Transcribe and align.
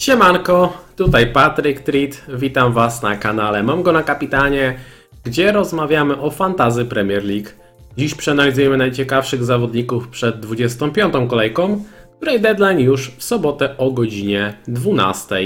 Siemanko, 0.00 0.72
tutaj 0.96 1.32
Patryk 1.32 1.80
Treat, 1.80 2.22
witam 2.28 2.72
Was 2.72 3.02
na 3.02 3.16
kanale 3.16 3.62
Mam 3.62 3.82
go 3.82 3.92
na 3.92 4.02
kapitanie, 4.02 4.78
gdzie 5.24 5.52
rozmawiamy 5.52 6.20
o 6.20 6.30
fantazy 6.30 6.84
Premier 6.84 7.24
League. 7.24 7.48
Dziś 7.96 8.14
przeanalizujemy 8.14 8.76
najciekawszych 8.76 9.44
zawodników 9.44 10.08
przed 10.08 10.40
25. 10.40 11.14
kolejką, 11.28 11.84
której 12.16 12.40
deadline 12.40 12.80
już 12.80 13.10
w 13.10 13.24
sobotę 13.24 13.76
o 13.76 13.90
godzinie 13.90 14.54
12. 14.68 15.36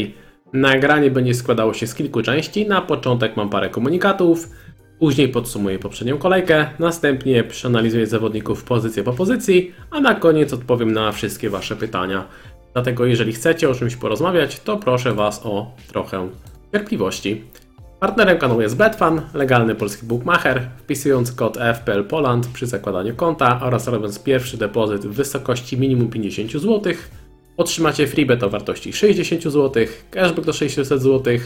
Nagranie 0.53 1.11
będzie 1.11 1.35
składało 1.35 1.75
się 1.75 1.87
z 1.87 1.95
kilku 1.95 2.23
części, 2.23 2.67
na 2.67 2.83
początek 2.83 3.37
mam 3.37 3.49
parę 3.49 3.71
komunikatów, 3.71 4.49
później 4.99 5.29
podsumuję 5.29 5.79
poprzednią 5.79 6.19
kolejkę, 6.19 6.67
następnie 6.79 7.45
przeanalizuję 7.45 8.07
zawodników 8.07 8.65
pozycję 8.65 9.03
po 9.03 9.13
pozycji, 9.13 9.73
a 9.91 10.01
na 10.01 10.15
koniec 10.15 10.53
odpowiem 10.53 10.93
na 10.93 11.13
wszystkie 11.13 11.51
Wasze 11.51 11.77
pytania. 11.77 12.25
Dlatego 12.75 13.07
jeżeli 13.07 13.33
chcecie 13.33 13.71
o 13.71 13.75
czymś 13.75 13.97
porozmawiać, 13.97 14.61
to 14.61 14.77
proszę 14.77 15.15
Was 15.15 15.41
o 15.47 15.73
trochę 15.89 16.29
cierpliwości. 16.73 17.43
Partnerem 18.01 18.39
kanału 18.39 18.61
jest 18.61 18.77
Betfan, 18.77 19.21
legalny 19.35 19.75
polski 19.75 20.07
bookmacher. 20.07 20.69
Wpisując 20.79 21.33
kod 21.33 21.59
FPL 21.75 22.05
Poland 22.05 22.47
przy 22.47 22.67
zakładaniu 22.67 23.15
konta 23.17 23.61
oraz 23.63 23.89
robiąc 23.89 24.19
pierwszy 24.19 24.57
depozyt 24.57 25.07
w 25.07 25.13
wysokości 25.13 25.79
minimum 25.79 26.11
50 26.11 26.53
zł, 26.53 26.93
otrzymacie 27.57 28.07
freebet 28.07 28.43
o 28.43 28.51
wartości 28.51 28.93
60 28.93 29.43
zł, 29.43 29.85
cashback 30.11 30.47
do 30.47 30.53
600 30.53 30.89
zł 30.89 31.39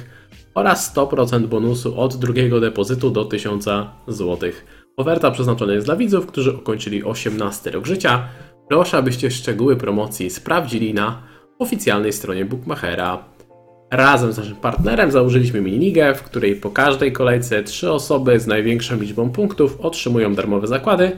oraz 0.54 0.94
100% 0.96 1.46
bonusu 1.46 2.00
od 2.00 2.16
drugiego 2.16 2.60
depozytu 2.60 3.10
do 3.10 3.24
1000 3.24 3.64
zł. 4.08 4.50
Oferta 4.96 5.30
przeznaczona 5.30 5.72
jest 5.72 5.86
dla 5.86 5.96
widzów, 5.96 6.26
którzy 6.26 6.52
ukończyli 6.52 7.04
18 7.04 7.70
rok 7.70 7.86
życia. 7.86 8.28
Proszę, 8.68 8.96
abyście 8.96 9.30
szczegóły 9.30 9.76
promocji 9.76 10.30
sprawdzili 10.30 10.94
na 10.94 11.22
oficjalnej 11.58 12.12
stronie 12.12 12.44
Bookmachera. 12.44 13.24
Razem 13.90 14.32
z 14.32 14.38
naszym 14.38 14.56
partnerem 14.56 15.10
założyliśmy 15.10 15.60
miniligę, 15.60 16.14
w 16.14 16.22
której 16.22 16.56
po 16.56 16.70
każdej 16.70 17.12
kolejce 17.12 17.62
trzy 17.62 17.92
osoby 17.92 18.40
z 18.40 18.46
największą 18.46 19.00
liczbą 19.00 19.30
punktów 19.30 19.80
otrzymują 19.80 20.34
darmowe 20.34 20.66
zakłady, 20.66 21.12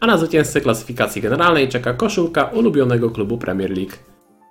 a 0.00 0.06
na 0.06 0.18
zwycięzcę 0.18 0.60
klasyfikacji 0.60 1.22
generalnej 1.22 1.68
czeka 1.68 1.94
koszulka 1.94 2.44
ulubionego 2.44 3.10
klubu 3.10 3.38
Premier 3.38 3.70
League. 3.70 3.92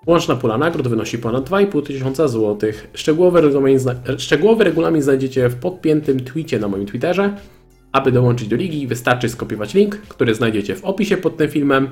Łączna 0.07 0.35
pula 0.35 0.57
nagród 0.57 0.87
wynosi 0.87 1.17
ponad 1.17 1.49
2,5 1.49 1.85
tysiąca 1.85 2.27
złotych. 2.27 2.89
Szczegółowy 2.93 4.63
regulamin, 4.63 5.01
znajdziecie 5.01 5.49
w 5.49 5.55
podpiętym 5.55 6.19
tweetie 6.19 6.59
na 6.59 6.67
moim 6.67 6.85
Twitterze. 6.85 7.37
Aby 7.91 8.11
dołączyć 8.11 8.47
do 8.47 8.55
ligi, 8.55 8.87
wystarczy 8.87 9.29
skopiować 9.29 9.73
link, 9.73 9.95
który 9.95 10.35
znajdziecie 10.35 10.75
w 10.75 10.85
opisie 10.85 11.17
pod 11.17 11.37
tym 11.37 11.49
filmem 11.49 11.89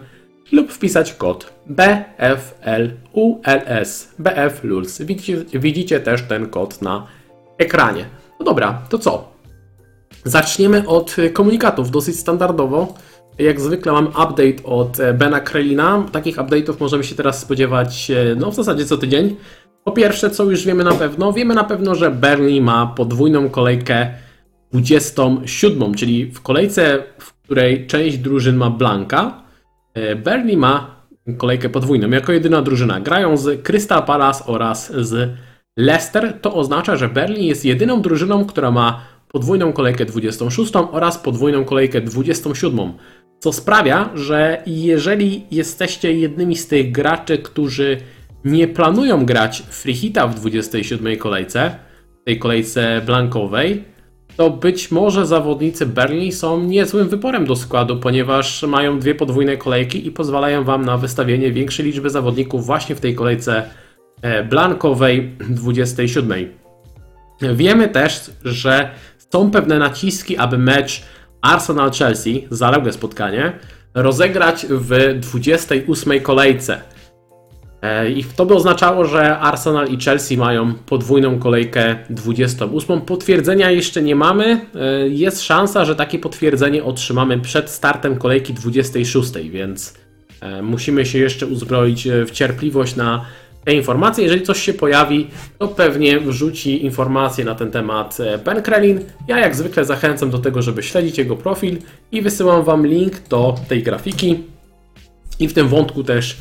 lub 0.51 0.71
wpisać 0.71 1.13
kod 1.13 1.53
BFLULS, 1.65 2.07
BFLULS. 4.19 5.01
Widzicie, 5.01 5.37
widzicie 5.53 5.99
też 5.99 6.21
ten 6.21 6.49
kod 6.49 6.81
na 6.81 7.07
ekranie. 7.57 8.05
No 8.39 8.45
dobra, 8.45 8.81
to 8.89 8.99
co? 8.99 9.31
Zaczniemy 10.23 10.87
od 10.87 11.15
komunikatów, 11.33 11.91
dosyć 11.91 12.19
standardowo. 12.19 12.93
Jak 13.39 13.61
zwykle 13.61 13.91
mam 13.91 14.07
update 14.07 14.63
od 14.63 14.99
e, 14.99 15.13
Bena 15.13 15.39
Krelina. 15.39 16.05
Takich 16.11 16.37
update'ów 16.37 16.73
możemy 16.79 17.03
się 17.03 17.15
teraz 17.15 17.39
spodziewać 17.39 18.11
e, 18.11 18.35
no 18.35 18.51
w 18.51 18.55
zasadzie 18.55 18.85
co 18.85 18.97
tydzień. 18.97 19.35
Po 19.83 19.91
pierwsze, 19.91 20.29
co 20.29 20.43
już 20.43 20.65
wiemy 20.65 20.83
na 20.83 20.91
pewno? 20.91 21.33
Wiemy 21.33 21.55
na 21.55 21.63
pewno, 21.63 21.95
że 21.95 22.11
Burnley 22.11 22.61
ma 22.61 22.87
podwójną 22.87 23.49
kolejkę 23.49 24.13
27, 24.71 25.93
czyli 25.93 26.31
w 26.31 26.41
kolejce, 26.41 27.03
w 27.19 27.33
której 27.33 27.87
część 27.87 28.17
drużyn 28.17 28.55
ma 28.55 28.69
blanka, 28.69 29.46
e, 29.97 30.15
Burnley 30.15 30.57
ma 30.57 30.97
kolejkę 31.37 31.69
podwójną 31.69 32.09
jako 32.09 32.31
jedyna 32.31 32.61
drużyna. 32.61 32.99
Grają 32.99 33.37
z 33.37 33.63
Crystal 33.63 34.03
Palace 34.03 34.45
oraz 34.45 34.93
z 34.93 35.29
Leicester. 35.77 36.33
To 36.41 36.53
oznacza, 36.53 36.95
że 36.95 37.09
Burnley 37.09 37.45
jest 37.45 37.65
jedyną 37.65 38.01
drużyną, 38.01 38.45
która 38.45 38.71
ma 38.71 39.01
podwójną 39.27 39.73
kolejkę 39.73 40.05
26 40.05 40.73
oraz 40.91 41.17
podwójną 41.17 41.65
kolejkę 41.65 42.01
27. 42.01 42.93
Co 43.39 43.53
sprawia, 43.53 44.09
że 44.15 44.63
jeżeli 44.65 45.43
jesteście 45.52 46.13
jednymi 46.13 46.55
z 46.55 46.67
tych 46.67 46.91
graczy, 46.91 47.37
którzy 47.37 47.97
nie 48.45 48.67
planują 48.67 49.25
grać 49.25 49.63
free 49.69 49.93
hita 49.93 50.27
w 50.27 50.36
27 50.36 51.17
kolejce, 51.17 51.75
tej 52.25 52.39
kolejce 52.39 53.02
blankowej, 53.05 53.83
to 54.37 54.49
być 54.49 54.92
może 54.92 55.25
zawodnicy 55.25 55.86
Burnley 55.86 56.31
są 56.31 56.64
niezłym 56.64 57.09
wyborem 57.09 57.45
do 57.45 57.55
składu, 57.55 57.98
ponieważ 57.98 58.64
mają 58.64 58.99
dwie 58.99 59.15
podwójne 59.15 59.58
kolejki 59.58 60.08
i 60.08 60.11
pozwalają 60.11 60.64
Wam 60.64 60.86
na 60.86 60.98
wystawienie 60.98 61.52
większej 61.52 61.86
liczby 61.86 62.09
zawodników 62.09 62.65
właśnie 62.65 62.95
w 62.95 62.99
tej 62.99 63.15
kolejce 63.15 63.64
e, 64.21 64.43
blankowej 64.43 65.36
27. 65.39 66.53
Wiemy 67.42 67.87
też, 67.87 68.31
że 68.43 68.89
są 69.33 69.52
pewne 69.52 69.80
naciski, 69.80 70.37
aby 70.37 70.58
mecz 70.58 71.04
Arsenal-Chelsea, 71.42 72.48
zaległe 72.52 72.93
spotkanie, 72.93 73.54
rozegrać 73.93 74.65
w 74.69 75.19
28 75.19 76.19
kolejce. 76.21 76.81
E, 77.82 78.11
I 78.11 78.23
to 78.23 78.45
by 78.45 78.55
oznaczało, 78.55 79.05
że 79.05 79.39
Arsenal 79.39 79.88
i 79.88 79.98
Chelsea 79.98 80.38
mają 80.38 80.73
podwójną 80.73 81.39
kolejkę 81.39 81.95
28. 82.10 83.02
Potwierdzenia 83.02 83.71
jeszcze 83.71 84.02
nie 84.02 84.15
mamy. 84.15 84.65
E, 84.76 85.08
Jest 85.08 85.43
szansa, 85.43 85.86
że 85.86 85.95
takie 85.95 86.20
potwierdzenie 86.20 86.83
otrzymamy 86.83 87.39
przed 87.39 87.70
startem 87.70 88.17
kolejki 88.17 88.54
26, 88.54 89.32
więc 89.49 89.93
e, 90.42 90.61
musimy 90.61 91.05
się 91.05 91.20
jeszcze 91.20 91.48
uzbroić 91.48 92.08
w 92.27 92.32
cierpliwość 92.32 92.95
na 92.95 93.26
te 93.66 93.73
informacje. 93.73 94.23
Jeżeli 94.23 94.42
coś 94.42 94.61
się 94.61 94.73
pojawi, 94.73 95.27
to 95.60 95.67
pewnie 95.67 96.20
wrzuci 96.20 96.86
informacje 96.86 97.45
na 97.45 97.55
ten 97.55 97.71
temat 97.71 98.17
Ben 98.45 98.61
Krelin. 98.61 98.99
Ja 99.27 99.39
jak 99.39 99.55
zwykle 99.55 99.86
zachęcam 99.86 100.30
do 100.30 100.39
tego, 100.39 100.61
żeby 100.61 100.83
śledzić 100.83 101.17
jego 101.17 101.36
profil 101.36 101.77
i 102.11 102.21
wysyłam 102.21 102.64
Wam 102.64 102.87
link 102.87 103.27
do 103.30 103.55
tej 103.67 103.83
grafiki. 103.83 104.43
I 105.39 105.48
w 105.48 105.54
tym 105.54 105.67
wątku 105.67 106.04
też 106.04 106.37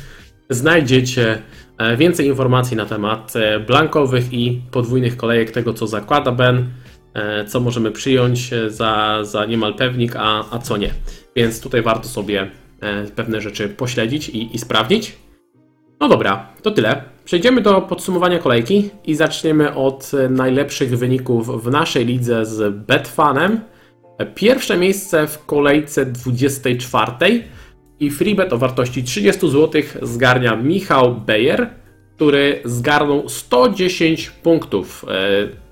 znajdziecie 0.49 1.41
e, 1.77 1.97
więcej 1.97 2.27
informacji 2.27 2.77
na 2.77 2.85
temat 2.85 3.33
e, 3.35 3.59
blankowych 3.59 4.33
i 4.33 4.61
podwójnych 4.71 5.17
kolejek 5.17 5.51
tego, 5.51 5.73
co 5.73 5.87
zakłada 5.87 6.31
Ben, 6.31 6.69
e, 7.13 7.45
co 7.45 7.59
możemy 7.59 7.91
przyjąć 7.91 8.51
za, 8.67 9.19
za 9.23 9.45
niemal 9.45 9.73
pewnik, 9.73 10.15
a, 10.15 10.45
a 10.51 10.59
co 10.59 10.77
nie. 10.77 10.89
Więc 11.35 11.61
tutaj 11.61 11.81
warto 11.81 12.07
sobie 12.07 12.51
pewne 13.15 13.41
rzeczy 13.41 13.69
pośledzić 13.69 14.29
i, 14.29 14.55
i 14.55 14.59
sprawdzić. 14.59 15.17
No 15.99 16.09
dobra, 16.09 16.47
to 16.61 16.71
tyle. 16.71 17.03
Przejdziemy 17.25 17.61
do 17.61 17.81
podsumowania 17.81 18.39
kolejki 18.39 18.89
i 19.05 19.15
zaczniemy 19.15 19.75
od 19.75 20.11
najlepszych 20.29 20.97
wyników 20.97 21.63
w 21.63 21.71
naszej 21.71 22.05
lidze 22.05 22.45
z 22.45 22.75
Betfanem. 22.75 23.59
Pierwsze 24.35 24.77
miejsce 24.77 25.27
w 25.27 25.45
kolejce 25.45 26.05
24 26.05 27.43
i 27.99 28.09
freebet 28.11 28.53
o 28.53 28.57
wartości 28.57 29.03
30 29.03 29.49
zł 29.49 29.81
zgarnia 30.01 30.55
Michał 30.55 31.15
Bejer, 31.15 31.69
który 32.15 32.61
zgarnął 32.65 33.29
110 33.29 34.29
punktów. 34.29 35.05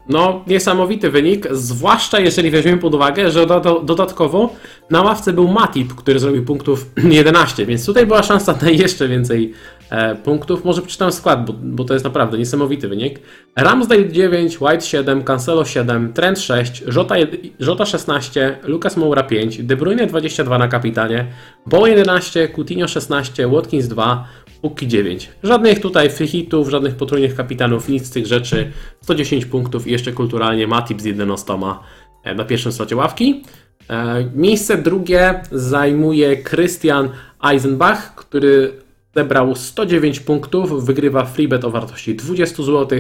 No, 0.10 0.44
niesamowity 0.48 1.10
wynik, 1.10 1.48
zwłaszcza 1.52 2.20
jeżeli 2.20 2.52
weźmiemy 2.52 2.78
pod 2.78 2.96
uwagę, 2.96 3.32
że 3.32 3.46
do, 3.46 3.82
dodatkowo 3.86 4.56
na 4.90 5.02
ławce 5.02 5.34
był 5.34 5.48
Matip, 5.48 5.96
który 5.96 6.20
zrobił 6.20 6.46
punktów 6.46 6.86
11, 7.04 7.66
więc 7.66 7.86
tutaj 7.86 8.06
była 8.06 8.24
szansa 8.24 8.58
na 8.62 8.70
jeszcze 8.70 9.08
więcej 9.08 9.54
e, 9.90 10.16
punktów. 10.16 10.66
Może 10.66 10.82
przeczytam 10.82 11.12
skład, 11.12 11.46
bo, 11.46 11.54
bo 11.64 11.84
to 11.84 11.94
jest 11.94 12.06
naprawdę 12.06 12.38
niesamowity 12.38 12.88
wynik. 12.88 13.20
Ramsdale 13.56 14.10
9, 14.10 14.62
White 14.62 14.82
7, 14.82 15.24
Cancelo 15.24 15.66
7, 15.66 16.14
Trent 16.14 16.40
6, 16.40 16.84
Jota, 16.96 17.16
Jota 17.60 17.86
16, 17.86 18.58
Lucas 18.64 18.98
Moura 18.98 19.24
5, 19.24 19.64
De 19.64 19.76
Bruyne 19.76 20.08
22 20.08 20.58
na 20.58 20.68
kapitanie, 20.68 21.26
Bo 21.66 21.88
11, 21.88 22.48
Coutinho 22.48 22.88
16, 22.88 23.48
Watkins 23.48 23.88
2, 23.88 24.28
Puki 24.62 24.88
9. 24.88 25.30
Żadnych 25.44 25.80
tutaj 25.80 26.10
hitów, 26.10 26.70
żadnych 26.70 26.96
potrójnych 26.96 27.36
kapitanów, 27.36 27.90
nic 27.90 28.06
z 28.06 28.10
tych 28.10 28.26
rzeczy. 28.26 28.72
110 29.02 29.46
punktów 29.46 29.88
i 29.88 29.92
jeszcze 29.92 30.12
kulturalnie 30.12 30.68
Matip 30.68 31.02
z 31.02 31.06
11 31.06 31.54
e, 32.24 32.36
na 32.36 32.46
pierwszym 32.46 32.72
slocie 32.72 32.96
ławki. 32.96 33.44
E, 33.90 34.30
Miejsce 34.36 34.78
drugie 34.78 35.42
zajmuje 35.52 36.44
Christian 36.44 37.10
Eisenbach, 37.52 38.16
który 38.16 38.74
zebrał 39.16 39.56
109 39.56 40.20
punktów, 40.20 40.86
wygrywa 40.86 41.26
freebet 41.26 41.66
o 41.66 41.72
wartości 41.72 42.16
20 42.16 42.64
zł. 42.64 43.00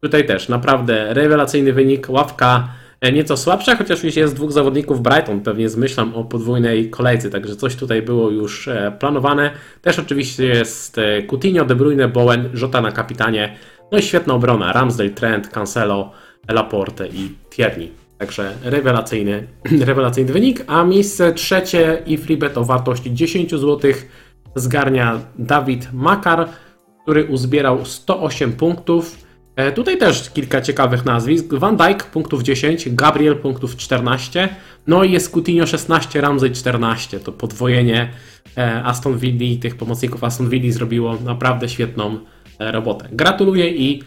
Tutaj 0.00 0.26
też 0.26 0.48
naprawdę 0.48 1.14
rewelacyjny 1.14 1.72
wynik, 1.72 2.10
ławka 2.10 2.68
nieco 3.02 3.36
słabsza, 3.36 3.76
chociaż 3.76 4.04
już 4.04 4.16
jest 4.16 4.34
dwóch 4.34 4.52
zawodników 4.52 5.02
Brighton, 5.02 5.40
pewnie 5.40 5.68
z 5.68 5.76
myślą 5.76 6.14
o 6.14 6.24
podwójnej 6.24 6.90
kolejce, 6.90 7.30
także 7.30 7.56
coś 7.56 7.76
tutaj 7.76 8.02
było 8.02 8.30
już 8.30 8.68
e, 8.68 8.96
planowane. 8.98 9.50
Też 9.82 9.98
oczywiście 9.98 10.44
jest 10.44 10.98
e, 10.98 11.22
Coutinho, 11.22 11.64
De 11.64 11.74
Bruyne, 11.74 12.08
Bowen, 12.08 12.50
Jota 12.54 12.80
na 12.80 12.92
kapitanie, 12.92 13.56
no 13.92 13.98
i 13.98 14.02
świetna 14.02 14.34
obrona, 14.34 14.72
Ramsdale, 14.72 15.10
Trent, 15.10 15.48
Cancelo, 15.48 16.12
Laporte 16.48 17.08
i 17.08 17.34
Tierney. 17.50 17.92
Także 18.18 18.52
rewelacyjny, 18.62 19.46
rewelacyjny 19.86 20.32
wynik, 20.32 20.64
a 20.66 20.84
miejsce 20.84 21.32
trzecie 21.32 22.02
i 22.06 22.16
freebet 22.16 22.58
o 22.58 22.64
wartości 22.64 23.14
10 23.14 23.50
zł 23.50 23.92
zgarnia 24.54 25.20
Dawid 25.38 25.92
Makar, 25.92 26.48
który 27.02 27.24
uzbierał 27.24 27.84
108 27.84 28.52
punktów. 28.52 29.27
E, 29.58 29.72
Tutaj 29.72 29.98
też 29.98 30.30
kilka 30.30 30.60
ciekawych 30.60 31.04
nazwisk. 31.04 31.54
Van 31.54 31.76
Dijk 31.76 32.04
punktów 32.04 32.42
10, 32.42 32.88
Gabriel 32.94 33.36
punktów 33.36 33.76
14, 33.76 34.48
no 34.86 35.04
i 35.04 35.12
jest 35.12 35.32
Coutinho 35.32 35.66
16, 35.66 36.20
Ramsey 36.20 36.50
14. 36.50 37.20
To 37.20 37.32
podwojenie 37.32 38.10
e, 38.56 38.84
Aston 38.84 39.18
Villa 39.18 39.44
i 39.44 39.58
tych 39.58 39.76
pomocników 39.76 40.24
Aston 40.24 40.48
Villa 40.48 40.72
zrobiło 40.72 41.16
naprawdę 41.24 41.68
świetną 41.68 42.18
e, 42.58 42.72
robotę. 42.72 43.08
Gratuluję 43.12 43.70
i 43.70 44.02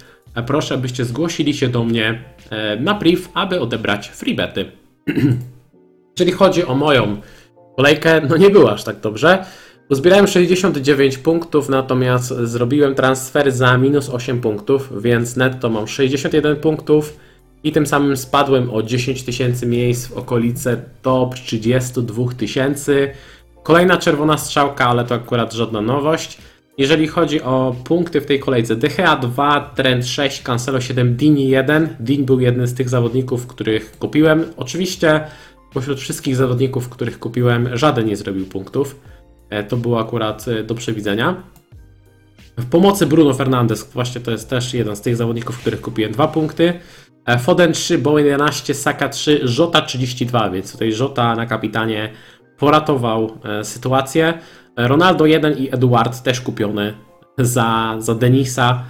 proszę, 0.48 0.78
byście 0.78 1.06
zgłosili 1.06 1.54
się 1.54 1.68
do 1.68 1.84
mnie 1.84 2.24
na 2.80 2.96
priv, 2.96 3.22
aby 3.34 3.60
odebrać 3.60 4.10
freebety. 4.10 4.72
Jeżeli 6.20 6.32
chodzi 6.42 6.66
o 6.66 6.76
moją 6.76 7.22
kolejkę, 7.76 8.22
no 8.30 8.38
nie 8.38 8.50
było 8.50 8.72
aż 8.72 8.84
tak 8.84 9.00
dobrze. 9.00 9.46
Uzbierałem 9.92 10.28
69 10.28 11.18
punktów, 11.18 11.70
natomiast 11.70 12.28
zrobiłem 12.28 12.96
transfer 12.96 13.52
za 13.52 13.78
minus 13.78 14.10
8 14.10 14.42
punktów, 14.42 15.02
więc 15.02 15.36
netto 15.36 15.70
mam 15.70 15.88
61 15.88 16.56
punktów 16.56 17.18
i 17.64 17.72
tym 17.72 17.88
samym 17.88 18.18
spadłem 18.18 18.70
o 18.70 18.84
10 18.84 19.24
tysięcy 19.24 19.68
miejsc 19.68 20.08
w 20.08 20.18
okolice 20.18 20.82
top 21.02 21.36
32 21.36 22.34
tysięcy. 22.38 23.12
Kolejna 23.64 23.98
czerwona 23.98 24.38
strzałka, 24.38 24.88
ale 24.88 25.06
to 25.06 25.16
akurat 25.16 25.54
żadna 25.54 25.82
nowość. 25.82 26.38
Jeżeli 26.78 27.08
chodzi 27.08 27.42
o 27.42 27.76
punkty 27.84 28.22
w 28.22 28.26
tej 28.26 28.40
kolejce, 28.40 28.76
DHA 28.76 29.16
2, 29.16 29.72
Trend 29.76 30.08
6, 30.08 30.42
Cancelo 30.42 30.82
7, 30.82 31.16
Dini 31.16 31.50
1. 31.50 31.96
Din 32.00 32.26
był 32.26 32.40
jednym 32.40 32.68
z 32.68 32.74
tych 32.74 32.90
zawodników, 32.90 33.48
których 33.48 33.98
kupiłem. 34.00 34.46
Oczywiście 34.58 35.22
pośród 35.74 36.00
wszystkich 36.00 36.36
zawodników, 36.36 36.90
których 36.90 37.20
kupiłem, 37.20 37.78
żaden 37.78 38.06
nie 38.06 38.16
zrobił 38.16 38.46
punktów. 38.46 38.96
E, 39.52 39.64
To 39.64 39.78
było 39.78 40.00
akurat 40.00 40.48
e, 40.48 40.64
do 40.64 40.76
przewidzenia. 40.76 41.44
W 42.58 42.70
pomocy 42.70 43.06
Bruno 43.06 43.34
Fernandes, 43.34 43.92
właśnie 43.94 44.22
to 44.22 44.32
jest 44.32 44.50
też 44.50 44.74
jeden 44.74 44.96
z 44.96 45.02
tych 45.02 45.16
zawodników, 45.16 45.60
których 45.60 45.82
kupiłem 45.82 46.12
dwa 46.12 46.28
punkty. 46.28 46.74
E, 47.26 47.40
Foden 47.40 47.74
3, 47.74 47.98
Bowen 47.98 48.26
11, 48.26 48.74
Saka 48.74 49.10
3, 49.10 49.40
Żota 49.44 49.82
32, 49.82 50.50
więc 50.50 50.72
tutaj 50.72 50.92
Żota 50.92 51.36
na 51.36 51.46
kapitanie 51.46 52.10
poratował 52.58 53.38
sytuację. 53.64 54.34
Ronaldo 54.78 55.26
1 55.26 55.58
i 55.58 55.70
Eduard 55.74 56.24
też 56.24 56.42
kupiony 56.42 56.94
za, 57.38 57.96
za 58.00 58.16
Denisa 58.16 58.84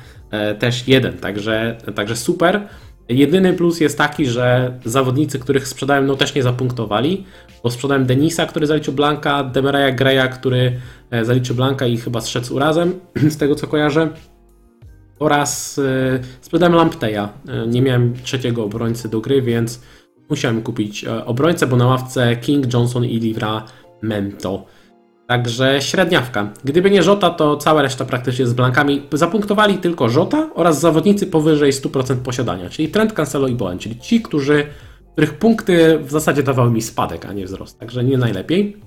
też 0.59 0.87
jeden, 0.87 1.17
także, 1.17 1.77
także 1.95 2.15
super. 2.15 2.67
Jedyny 3.13 3.53
plus 3.53 3.79
jest 3.79 3.97
taki, 3.97 4.25
że 4.25 4.79
zawodnicy, 4.85 5.39
których 5.39 5.67
sprzedałem, 5.67 6.05
no 6.05 6.15
też 6.15 6.35
nie 6.35 6.43
zapunktowali, 6.43 7.25
bo 7.63 7.71
sprzedałem 7.71 8.05
Denisa, 8.05 8.45
który 8.45 8.67
zaliczył 8.67 8.93
Blanka, 8.93 9.43
Demeraya 9.43 9.95
Greya, 9.95 10.29
który 10.33 10.79
e, 11.11 11.25
zaliczył 11.25 11.55
Blanka 11.55 11.87
i 11.87 11.97
chyba 11.97 12.21
zszedł 12.21 12.45
z 12.45 12.51
urazem, 12.51 12.99
z 13.33 13.37
tego 13.37 13.55
co 13.55 13.67
kojarzę. 13.67 14.09
Oraz 15.19 15.79
e, 15.79 16.19
sprzedałem 16.41 16.75
Lampteja. 16.75 17.29
E, 17.47 17.67
Nie 17.67 17.81
miałem 17.81 18.13
trzeciego 18.23 18.63
obrońcy 18.63 19.09
do 19.09 19.21
gry, 19.21 19.41
więc 19.41 19.81
musiałem 20.29 20.61
kupić 20.61 21.05
obrońcę, 21.05 21.67
bo 21.67 21.75
na 21.77 21.87
ławce 21.87 22.35
King, 22.35 22.73
Johnson 22.73 23.05
i 23.05 23.19
Livramento. 23.19 24.65
Także 25.31 25.81
średniawka. 25.81 26.49
Gdyby 26.63 26.91
nie 26.91 27.03
Żota, 27.03 27.29
to 27.29 27.57
cała 27.57 27.81
reszta 27.81 28.05
praktycznie 28.05 28.47
z 28.47 28.53
blankami. 28.53 29.07
Zapunktowali 29.13 29.77
tylko 29.77 30.09
Żota 30.09 30.49
oraz 30.55 30.79
zawodnicy 30.79 31.27
powyżej 31.27 31.73
100% 31.73 32.15
posiadania, 32.15 32.69
czyli 32.69 32.89
Trent, 32.89 33.13
Cancelo 33.13 33.47
i 33.47 33.55
Bowen, 33.55 33.79
czyli 33.79 33.99
ci, 33.99 34.21
którzy, 34.21 34.67
których 35.11 35.33
punkty 35.33 35.99
w 35.99 36.11
zasadzie 36.11 36.43
dawały 36.43 36.71
mi 36.71 36.81
spadek, 36.81 37.25
a 37.25 37.33
nie 37.33 37.45
wzrost. 37.45 37.79
Także 37.79 38.03
nie 38.03 38.17
najlepiej. 38.17 38.77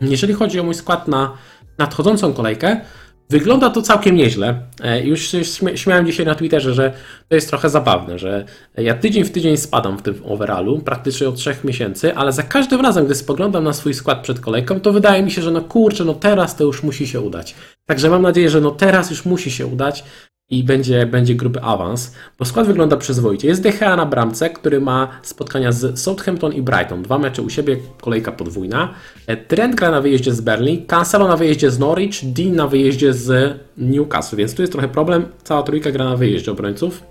Jeżeli 0.00 0.34
chodzi 0.34 0.60
o 0.60 0.64
mój 0.64 0.74
skład 0.74 1.08
na 1.08 1.36
nadchodzącą 1.78 2.32
kolejkę, 2.32 2.80
wygląda 3.30 3.70
to 3.70 3.82
całkiem 3.82 4.16
nieźle. 4.16 4.60
E, 4.82 5.04
Już 5.04 5.32
śmiałem 5.74 6.06
dzisiaj 6.06 6.26
na 6.26 6.34
Twitterze, 6.34 6.74
że 6.74 6.92
to 7.28 7.34
jest 7.34 7.48
trochę 7.48 7.70
zabawne, 7.70 8.18
że 8.18 8.44
ja 8.76 8.94
tydzień 8.94 9.24
w 9.24 9.30
tydzień 9.32 9.56
spadam 9.56 9.98
w 9.98 10.02
tym 10.02 10.14
overallu, 10.24 10.78
praktycznie 10.78 11.28
od 11.28 11.36
3 11.36 11.56
miesięcy, 11.64 12.14
ale 12.16 12.32
za 12.32 12.42
każdym 12.42 12.80
razem, 12.80 13.04
gdy 13.04 13.14
spoglądam 13.14 13.64
na 13.64 13.72
swój 13.72 13.94
skład 13.94 14.22
przed 14.22 14.40
kolejką, 14.40 14.80
to 14.80 14.92
wydaje 14.92 15.22
mi 15.22 15.30
się, 15.30 15.42
że 15.42 15.50
no 15.50 15.60
kurczę, 15.60 16.04
no 16.04 16.14
teraz 16.14 16.56
to 16.56 16.64
już 16.64 16.82
musi 16.82 17.06
się 17.06 17.20
udać. 17.20 17.54
Także 17.86 18.10
mam 18.10 18.22
nadzieję, 18.22 18.50
że 18.50 18.60
no 18.60 18.70
teraz 18.70 19.10
już 19.10 19.24
musi 19.24 19.50
się 19.50 19.66
udać 19.66 20.04
i 20.50 20.64
będzie, 20.64 21.06
będzie 21.06 21.34
gruby 21.34 21.60
awans, 21.62 22.14
bo 22.38 22.44
skład 22.44 22.66
wygląda 22.66 22.96
przyzwoicie. 22.96 23.48
Jest 23.48 23.62
DHA 23.62 23.96
na 23.96 24.06
bramce, 24.06 24.50
który 24.50 24.80
ma 24.80 25.08
spotkania 25.22 25.72
z 25.72 25.98
Southampton 25.98 26.52
i 26.52 26.62
Brighton. 26.62 27.02
Dwa 27.02 27.18
mecze 27.18 27.42
u 27.42 27.50
siebie, 27.50 27.76
kolejka 28.00 28.32
podwójna. 28.32 28.94
E, 29.26 29.36
Trent 29.36 29.74
gra 29.74 29.90
na 29.90 30.00
wyjeździe 30.00 30.32
z 30.34 30.40
Burnley, 30.40 30.84
Cancelo 30.86 31.28
na 31.28 31.36
wyjeździe 31.36 31.70
z 31.70 31.78
Norwich, 31.78 32.32
Dean 32.32 32.56
na 32.56 32.66
wyjeździe 32.66 33.12
z 33.12 33.56
Newcastle, 33.76 34.36
więc 34.36 34.54
tu 34.54 34.62
jest 34.62 34.72
trochę 34.72 34.88
problem. 34.88 35.26
Cała 35.44 35.62
trójka 35.62 35.92
gra 35.92 36.04
na 36.04 36.16
wyjeździe 36.16 36.52
obrońców. 36.52 37.02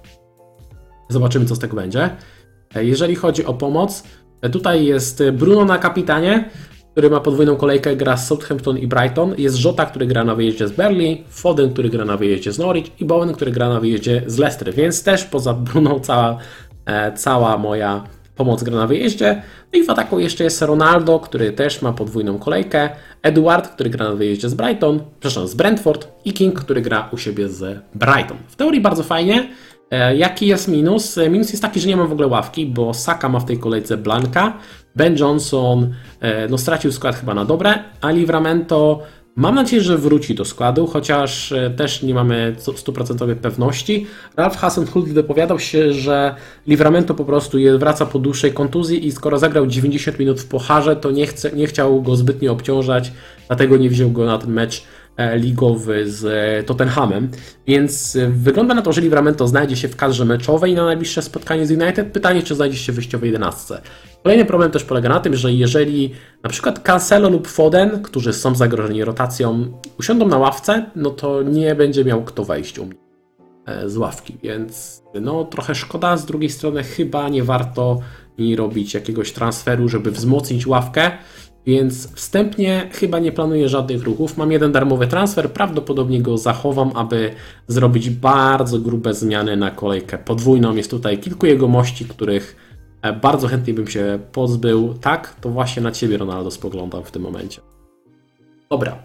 Zobaczymy, 1.09 1.45
co 1.45 1.55
z 1.55 1.59
tego 1.59 1.75
będzie. 1.75 2.09
E, 2.75 2.85
Jeżeli 2.85 3.15
chodzi 3.15 3.45
o 3.45 3.53
pomoc, 3.53 4.03
e, 4.41 4.49
tutaj 4.49 4.85
jest 4.85 5.23
Bruno 5.33 5.65
na 5.65 5.77
kapitanie, 5.77 6.49
który 6.93 7.09
ma 7.09 7.19
podwójną 7.19 7.55
kolejkę, 7.55 7.95
gra 7.95 8.17
z 8.17 8.27
Southampton 8.27 8.77
i 8.77 8.87
Brighton. 8.87 9.35
Jest 9.37 9.65
Jota, 9.65 9.85
który 9.85 10.05
gra 10.05 10.23
na 10.23 10.35
wyjeździe 10.35 10.67
z 10.67 10.71
Burnley, 10.71 11.23
Foden, 11.29 11.73
który 11.73 11.89
gra 11.89 12.05
na 12.05 12.17
wyjeździe 12.17 12.51
z 12.51 12.59
Norwich 12.59 13.01
i 13.01 13.05
Bowen, 13.05 13.33
który 13.33 13.51
gra 13.51 13.69
na 13.69 13.79
wyjeździe 13.79 14.23
z 14.27 14.37
Leicester. 14.37 14.73
Więc 14.73 15.03
też 15.03 15.23
poza 15.23 15.53
Bruną 15.53 15.99
cała, 15.99 16.37
e, 16.85 17.13
cała 17.13 17.57
moja 17.57 18.03
pomoc 18.35 18.63
gra 18.63 18.75
na 18.75 18.87
wyjeździe. 18.87 19.41
No 19.73 19.79
i 19.79 19.83
w 19.83 19.89
ataku 19.89 20.19
jeszcze 20.19 20.43
jest 20.43 20.61
Ronaldo, 20.61 21.19
który 21.19 21.51
też 21.51 21.81
ma 21.81 21.93
podwójną 21.93 22.39
kolejkę, 22.39 22.89
Edward, 23.21 23.67
który 23.67 23.89
gra 23.89 24.09
na 24.09 24.15
wyjeździe 24.15 24.49
z 24.49 24.53
Brighton, 24.53 24.99
przepraszam, 25.19 25.47
z 25.47 25.55
Brentford 25.55 26.07
i 26.25 26.33
King, 26.33 26.59
który 26.59 26.81
gra 26.81 27.09
u 27.11 27.17
siebie 27.17 27.49
z 27.49 27.79
Brighton. 27.95 28.37
W 28.47 28.55
teorii 28.55 28.81
bardzo 28.81 29.03
fajnie. 29.03 29.49
E, 29.93 30.15
Jaki 30.15 30.47
jest 30.47 30.67
minus? 30.67 31.17
E, 31.17 31.29
Minus 31.29 31.49
jest 31.49 31.61
taki, 31.61 31.79
że 31.79 31.87
nie 31.87 31.97
mam 31.97 32.07
w 32.07 32.11
ogóle 32.11 32.27
ławki, 32.27 32.65
bo 32.65 32.93
Saka 32.93 33.29
ma 33.29 33.39
w 33.39 33.45
tej 33.45 33.57
kolejce 33.59 33.97
Blanka, 33.97 34.57
Ben 34.95 35.17
Johnson 35.17 35.93
e, 36.21 36.47
no, 36.47 36.57
stracił 36.57 36.91
skład 36.91 37.15
chyba 37.15 37.33
na 37.33 37.45
dobre, 37.45 37.83
a 38.01 38.11
Livramento 38.11 38.99
mam 39.35 39.55
nadzieję, 39.55 39.81
że 39.81 39.97
wróci 39.97 40.35
do 40.35 40.45
składu, 40.45 40.87
chociaż 40.87 41.53
też 41.77 42.03
nie 42.03 42.13
mamy 42.13 42.55
stu- 42.57 42.77
stuprocentowej 42.77 43.35
pewności. 43.35 44.05
Ralf 44.37 44.57
Hasenhüttl 44.57 45.13
wypowiadał 45.13 45.59
się, 45.59 45.93
że 45.93 46.35
Livramento 46.67 47.13
po 47.13 47.25
prostu 47.25 47.57
wraca 47.79 48.05
po 48.05 48.19
dłuższej 48.19 48.53
kontuzji 48.53 49.07
i 49.07 49.11
skoro 49.11 49.39
zagrał 49.39 49.67
90 49.67 50.19
minut 50.19 50.41
w 50.41 50.47
Pocharze, 50.47 50.95
to 50.95 51.11
nie, 51.11 51.27
chce, 51.27 51.51
nie 51.51 51.67
chciał 51.67 52.01
go 52.01 52.15
zbytnio 52.15 52.51
obciążać, 52.51 53.11
dlatego 53.47 53.77
nie 53.77 53.89
wziął 53.89 54.11
go 54.11 54.25
na 54.25 54.37
ten 54.37 54.51
mecz 54.51 54.83
ligowy 55.17 56.09
z 56.11 56.25
e, 56.25 56.63
Tottenhamem. 56.63 57.29
Więc 57.67 58.15
e, 58.15 58.29
wygląda 58.29 58.73
na 58.73 58.81
to, 58.81 58.93
że 58.93 59.01
Livramento 59.01 59.47
znajdzie 59.47 59.75
się 59.75 59.87
w 59.87 59.95
kadrze 59.95 60.25
meczowej 60.25 60.75
na 60.75 60.85
najbliższe 60.85 61.21
spotkanie 61.21 61.65
z 61.67 61.71
United. 61.71 62.11
Pytanie, 62.11 62.43
czy 62.43 62.55
znajdzie 62.55 62.77
się 62.77 62.91
w 62.91 62.95
wyjściowej 62.95 63.27
11. 63.27 63.81
Kolejny 64.23 64.45
problem 64.45 64.71
też 64.71 64.83
polega 64.83 65.09
na 65.09 65.19
tym, 65.19 65.35
że 65.35 65.53
jeżeli 65.53 66.13
na 66.43 66.49
przykład 66.49 66.79
Cancelo 66.79 67.29
lub 67.29 67.47
Foden, 67.47 68.01
którzy 68.01 68.33
są 68.33 68.55
zagrożeni 68.55 69.03
rotacją, 69.03 69.79
usiądą 69.99 70.27
na 70.27 70.37
ławce, 70.37 70.85
no 70.95 71.09
to 71.09 71.43
nie 71.43 71.75
będzie 71.75 72.05
miał 72.05 72.23
kto 72.23 72.45
wejść 72.45 72.79
u 72.79 72.85
mnie 72.85 72.97
e, 73.65 73.89
z 73.89 73.97
ławki, 73.97 74.37
więc 74.43 75.03
no 75.21 75.45
trochę 75.45 75.75
szkoda. 75.75 76.17
Z 76.17 76.25
drugiej 76.25 76.49
strony 76.49 76.83
chyba 76.83 77.29
nie 77.29 77.43
warto 77.43 77.99
robić 78.55 78.93
jakiegoś 78.93 79.31
transferu, 79.31 79.89
żeby 79.89 80.11
wzmocnić 80.11 80.67
ławkę, 80.67 81.11
więc 81.65 82.15
wstępnie 82.15 82.89
chyba 82.93 83.19
nie 83.19 83.31
planuję 83.31 83.69
żadnych 83.69 84.03
ruchów. 84.03 84.37
Mam 84.37 84.51
jeden 84.51 84.71
darmowy 84.71 85.07
transfer, 85.07 85.51
prawdopodobnie 85.51 86.21
go 86.21 86.37
zachowam, 86.37 86.91
aby 86.95 87.33
zrobić 87.67 88.09
bardzo 88.09 88.79
grube 88.79 89.13
zmiany 89.13 89.57
na 89.57 89.71
kolejkę 89.71 90.17
podwójną. 90.17 90.75
Jest 90.75 90.91
tutaj 90.91 91.17
kilku 91.17 91.45
jegomości, 91.45 92.05
których 92.05 92.55
e, 93.01 93.13
bardzo 93.13 93.47
chętnie 93.47 93.73
bym 93.73 93.87
się 93.87 94.19
pozbył. 94.31 94.93
Tak, 94.93 95.35
to 95.41 95.49
właśnie 95.49 95.81
na 95.81 95.91
Ciebie 95.91 96.17
Ronaldo 96.17 96.51
spoglądam 96.51 97.03
w 97.03 97.11
tym 97.11 97.21
momencie. 97.21 97.61
Dobra, 98.69 98.97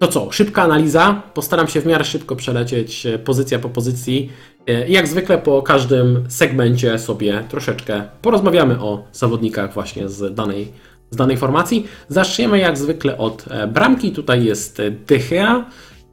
to 0.00 0.08
co, 0.08 0.32
szybka 0.32 0.62
analiza. 0.62 1.22
Postaram 1.34 1.68
się 1.68 1.80
w 1.80 1.86
miarę 1.86 2.04
szybko 2.04 2.36
przelecieć 2.36 3.06
e, 3.06 3.18
pozycja 3.18 3.58
po 3.58 3.68
pozycji. 3.68 4.30
E, 4.66 4.88
jak 4.88 5.08
zwykle 5.08 5.38
po 5.38 5.62
każdym 5.62 6.24
segmencie 6.28 6.98
sobie 6.98 7.44
troszeczkę 7.48 8.02
porozmawiamy 8.22 8.80
o 8.80 9.04
zawodnikach 9.12 9.74
właśnie 9.74 10.08
z 10.08 10.34
danej, 10.34 10.72
z 11.10 11.16
danej 11.16 11.36
formacji. 11.36 11.86
Zaczniemy 12.08 12.58
jak 12.58 12.78
zwykle 12.78 13.18
od 13.18 13.44
e, 13.50 13.66
bramki. 13.66 14.12
Tutaj 14.12 14.44
jest 14.44 14.80
e, 14.80 14.90
De 14.90 15.18
Gea, 15.18 15.64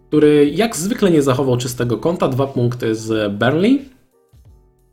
który 0.08 0.50
jak 0.50 0.76
zwykle 0.76 1.12
nie 1.12 1.22
zachował 1.22 1.58
czystego 1.58 1.98
konta. 1.98 2.28
Dwa 2.28 2.48
punkty 2.48 2.96
z 2.96 3.34
Burnley. 3.34 3.98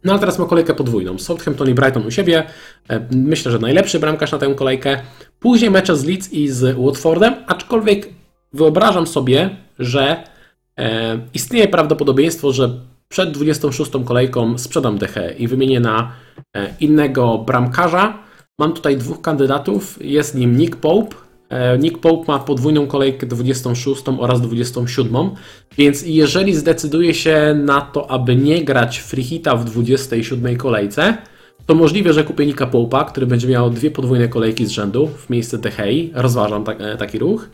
No 0.04 0.12
ale 0.12 0.20
teraz 0.20 0.38
ma 0.38 0.46
kolejkę 0.46 0.75
podwójną. 0.75 1.18
Southampton 1.18 1.68
i 1.68 1.75
Brighton 1.75 2.06
u 2.06 2.11
siebie. 2.11 2.46
E, 2.88 3.06
Myślę, 3.11 3.52
że 3.52 3.58
najlepszy 3.58 4.00
bramkarz 4.00 4.32
na 4.32 4.38
tę 4.38 4.54
kolejkę. 4.54 5.00
Później 5.40 5.70
mecze 5.70 5.96
z 5.96 6.04
Leeds 6.04 6.32
i 6.32 6.49
z 6.49 6.76
Watfordem, 6.78 7.34
aczkolwiek 7.46 8.08
wyobrażam 8.52 9.06
sobie, 9.06 9.56
że 9.78 10.25
e, 10.78 11.18
istnieje 11.34 11.68
prawdopodobieństwo, 11.68 12.52
że 12.52 12.70
przed 13.08 13.30
26 13.30 13.90
kolejką 14.04 14.58
sprzedam 14.58 14.99
Dechę 14.99 15.34
i 15.38 15.49
wymienię 15.49 15.80
na 15.80 16.12
innego 16.80 17.38
bramkarza. 17.38 18.18
Mam 18.58 18.73
tutaj 18.73 18.96
dwóch 18.96 19.20
kandydatów. 19.20 19.99
Jest 20.00 20.34
nim 20.34 20.56
Nick 20.56 20.76
Pope 20.76 21.16
E, 21.49 21.78
Nick 21.78 21.99
Pope 21.99 22.25
ma 22.32 22.38
podwójną 22.38 22.87
kolejkę 22.87 23.26
26 23.26 24.02
oraz 24.18 24.40
27, 24.40 25.30
więc 25.78 26.02
jeżeli 26.06 26.54
zdecyduje 26.54 27.14
się 27.14 27.61
na 27.64 27.80
to, 27.80 28.11
aby 28.11 28.37
nie 28.37 28.64
grać 28.64 28.99
free 28.99 29.23
hita 29.25 29.56
w 29.56 29.64
27 29.64 30.56
kolejce, 30.56 31.16
to 31.66 31.75
możliwe, 31.75 32.12
że 32.12 32.25
kupię 32.25 32.46
Nicka 32.46 32.66
Pope'a, 32.66 33.04
który 33.04 33.26
będzie 33.26 33.49
miał 33.49 33.70
dwie 33.70 33.90
podwójne 33.90 34.28
kolejki 34.28 34.66
z 34.66 34.70
rzędu 34.70 35.06
w 35.06 35.30
miejsce 35.30 35.58
Dehei. 35.58 36.11
Rozważam 36.14 36.64
tak, 36.64 36.80
e, 36.80 36.96
taki 36.96 37.18
ruch. 37.18 37.49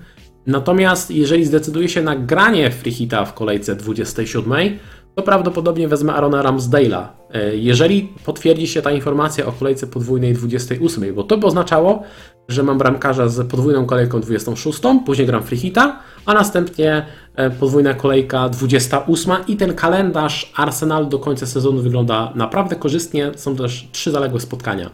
Natomiast 0.46 1.10
jeżeli 1.10 1.44
zdecyduje 1.44 1.88
się 1.88 2.02
na 2.02 2.16
granie 2.16 2.70
free 2.70 2.92
hita 2.92 3.24
w 3.24 3.34
kolejce 3.34 3.76
27, 3.76 4.78
to 5.20 5.24
prawdopodobnie 5.24 5.88
wezmę 5.88 6.14
Arona 6.14 6.42
Ramsdale'a. 6.42 7.06
E, 7.34 7.56
Jeżeli 7.56 8.08
potwierdzi 8.24 8.66
się 8.66 8.82
ta 8.82 8.90
informacja 8.90 9.46
o 9.46 9.52
kolejce 9.52 9.86
podwójnej 9.86 10.34
28, 10.34 11.14
bo 11.14 11.22
to 11.24 11.38
by 11.38 11.46
oznaczało, 11.46 12.02
że 12.48 12.62
mam 12.62 12.78
bramkarza 12.78 13.28
z 13.28 13.48
podwójną 13.50 13.86
kolejką 13.86 14.20
26, 14.20 14.80
później 15.06 15.26
gram 15.26 15.42
free 15.42 15.58
hita, 15.58 15.98
a 16.26 16.34
następnie 16.34 17.06
e, 17.34 17.50
podwójna 17.50 17.94
kolejka 17.94 18.48
28 18.48 19.34
i 19.48 19.56
ten 19.56 19.74
kalendarz 19.74 20.52
Arsenalu 20.56 21.06
do 21.06 21.18
końca 21.18 21.46
sezonu 21.46 21.82
wygląda 21.82 22.32
naprawdę 22.34 22.76
korzystnie. 22.76 23.30
Są 23.36 23.56
też 23.56 23.88
trzy 23.92 24.10
zaległe 24.10 24.40
spotkania. 24.40 24.90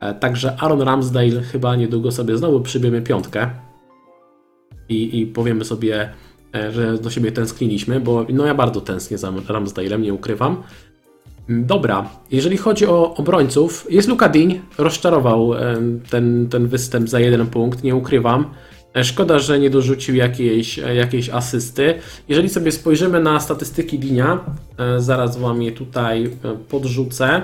E, 0.00 0.14
Także 0.14 0.56
Aaron 0.60 0.82
Ramsdale 0.82 1.42
chyba 1.52 1.76
niedługo 1.76 2.12
sobie 2.12 2.36
znowu 2.36 2.60
przybiemy 2.60 3.02
piątkę 3.02 3.50
i, 4.88 5.20
i 5.20 5.26
powiemy 5.26 5.64
sobie, 5.64 6.10
że 6.70 6.98
do 6.98 7.10
siebie 7.10 7.32
tęskniliśmy, 7.32 8.00
bo 8.00 8.26
no 8.28 8.46
ja 8.46 8.54
bardzo 8.54 8.80
tęsknię 8.80 9.18
za 9.18 9.30
Ramsdale'em, 9.30 10.00
nie 10.00 10.14
ukrywam. 10.14 10.62
Mm, 11.48 11.66
Dobra, 11.66 12.10
jeżeli 12.30 12.56
chodzi 12.56 12.86
o 12.86 13.14
obrońców, 13.14 13.86
jest 13.90 14.08
Luka 14.08 14.28
Dean, 14.28 14.52
rozczarował 14.78 15.54
em, 15.54 16.00
ten, 16.10 16.48
ten 16.50 16.68
występ 16.68 17.08
za 17.08 17.20
jeden 17.20 17.46
punkt, 17.46 17.82
nie 17.82 17.96
ukrywam. 17.96 18.50
E, 18.96 19.04
Szkoda, 19.04 19.38
że 19.38 19.58
nie 19.58 19.70
dorzucił 19.70 20.14
jakiejś, 20.14 20.78
e, 20.78 20.94
jakiejś 20.94 21.30
asysty. 21.30 21.94
Jeżeli 22.28 22.48
sobie 22.48 22.72
spojrzymy 22.72 23.20
na 23.20 23.40
statystyki 23.40 23.98
Dinia, 23.98 24.40
e, 24.78 25.00
zaraz 25.00 25.36
Wam 25.36 25.62
je 25.62 25.72
tutaj 25.72 26.24
e, 26.24 26.28
podrzucę, 26.68 27.42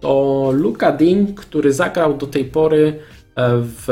to 0.00 0.50
Luka 0.54 0.92
Dean, 0.92 1.34
który 1.34 1.72
zagrał 1.72 2.16
do 2.16 2.26
tej 2.26 2.44
pory 2.44 2.98
e, 3.36 3.50
w 3.62 3.88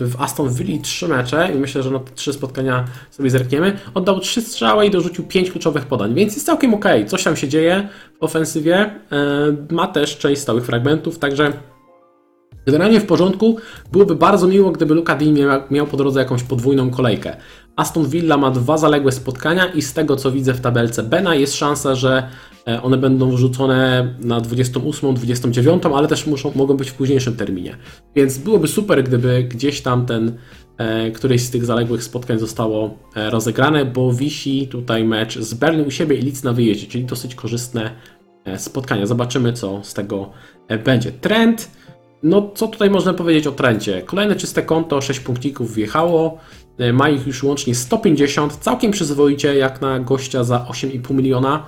w 0.00 0.20
Aston 0.22 0.54
Villa 0.54 0.82
trzy 0.82 1.08
mecze 1.08 1.52
i 1.54 1.58
myślę, 1.58 1.82
że 1.82 1.90
na 1.90 1.98
te 1.98 2.12
trzy 2.14 2.32
spotkania 2.32 2.84
sobie 3.10 3.30
zerkniemy. 3.30 3.78
Oddał 3.94 4.20
trzy 4.20 4.42
strzały 4.42 4.86
i 4.86 4.90
dorzucił 4.90 5.24
pięć 5.24 5.50
kluczowych 5.50 5.86
podań, 5.86 6.14
więc 6.14 6.34
jest 6.34 6.46
całkiem 6.46 6.74
ok. 6.74 6.84
Coś 7.06 7.24
tam 7.24 7.36
się 7.36 7.48
dzieje 7.48 7.88
w 8.20 8.24
ofensywie. 8.24 8.76
E, 8.76 9.74
Ma 9.74 9.86
też 9.86 10.18
część 10.18 10.40
stałych 10.40 10.64
fragmentów, 10.64 11.18
także 11.18 11.52
generalnie 12.66 13.00
w 13.00 13.06
porządku. 13.06 13.56
Byłoby 13.92 14.14
bardzo 14.14 14.46
miło, 14.46 14.70
gdyby 14.70 14.94
Luka 14.94 15.16
Dean 15.16 15.34
miał, 15.34 15.62
miał 15.70 15.86
po 15.86 15.96
drodze 15.96 16.20
jakąś 16.20 16.42
podwójną 16.42 16.90
kolejkę. 16.90 17.36
Aston 17.76 18.08
Villa 18.08 18.36
ma 18.36 18.50
dwa 18.50 18.78
zaległe 18.78 19.12
spotkania 19.12 19.66
i 19.66 19.82
z 19.82 19.92
tego 19.92 20.16
co 20.16 20.32
widzę 20.32 20.54
w 20.54 20.60
tabelce 20.60 21.02
Bena 21.02 21.34
jest 21.34 21.56
szansa, 21.56 21.94
że 21.94 22.28
one 22.82 22.96
będą 22.96 23.30
wrzucone 23.30 24.08
na 24.20 24.40
28, 24.40 25.14
29, 25.14 25.82
ale 25.94 26.08
też 26.08 26.26
muszą, 26.26 26.52
mogą 26.54 26.76
być 26.76 26.90
w 26.90 26.94
późniejszym 26.94 27.36
terminie. 27.36 27.76
Więc 28.16 28.38
byłoby 28.38 28.68
super, 28.68 29.04
gdyby 29.04 29.42
gdzieś 29.42 29.80
tam 29.80 30.06
ten 30.06 30.36
e, 30.78 31.10
któreś 31.10 31.42
z 31.42 31.50
tych 31.50 31.64
zaległych 31.64 32.04
spotkań 32.04 32.38
zostało 32.38 32.98
e, 33.16 33.30
rozegrane, 33.30 33.84
bo 33.84 34.12
wisi 34.12 34.68
tutaj 34.68 35.04
mecz 35.04 35.38
z 35.38 35.54
Berlin 35.54 35.86
u 35.86 35.90
siebie 35.90 36.16
i 36.16 36.22
Leeds 36.22 36.44
na 36.44 36.52
wyjeździe, 36.52 36.86
czyli 36.86 37.04
dosyć 37.04 37.34
korzystne 37.34 37.90
e, 38.44 38.58
spotkania. 38.58 39.06
Zobaczymy, 39.06 39.52
co 39.52 39.80
z 39.82 39.94
tego 39.94 40.30
e, 40.68 40.78
będzie. 40.78 41.12
Trend. 41.12 41.70
No, 42.22 42.50
co 42.54 42.68
tutaj 42.68 42.90
można 42.90 43.14
powiedzieć 43.14 43.46
o 43.46 43.52
trendzie? 43.52 44.02
Kolejne 44.02 44.36
czyste 44.36 44.62
konto, 44.62 45.00
6 45.00 45.20
punkcików 45.20 45.74
wjechało. 45.74 46.38
E, 46.78 46.92
Ma 46.92 47.08
ich 47.08 47.26
już 47.26 47.42
łącznie 47.42 47.74
150, 47.74 48.56
całkiem 48.56 48.92
przyzwoicie, 48.92 49.54
jak 49.54 49.80
na 49.80 50.00
gościa 50.00 50.44
za 50.44 50.66
8,5 50.70 51.14
miliona. 51.14 51.66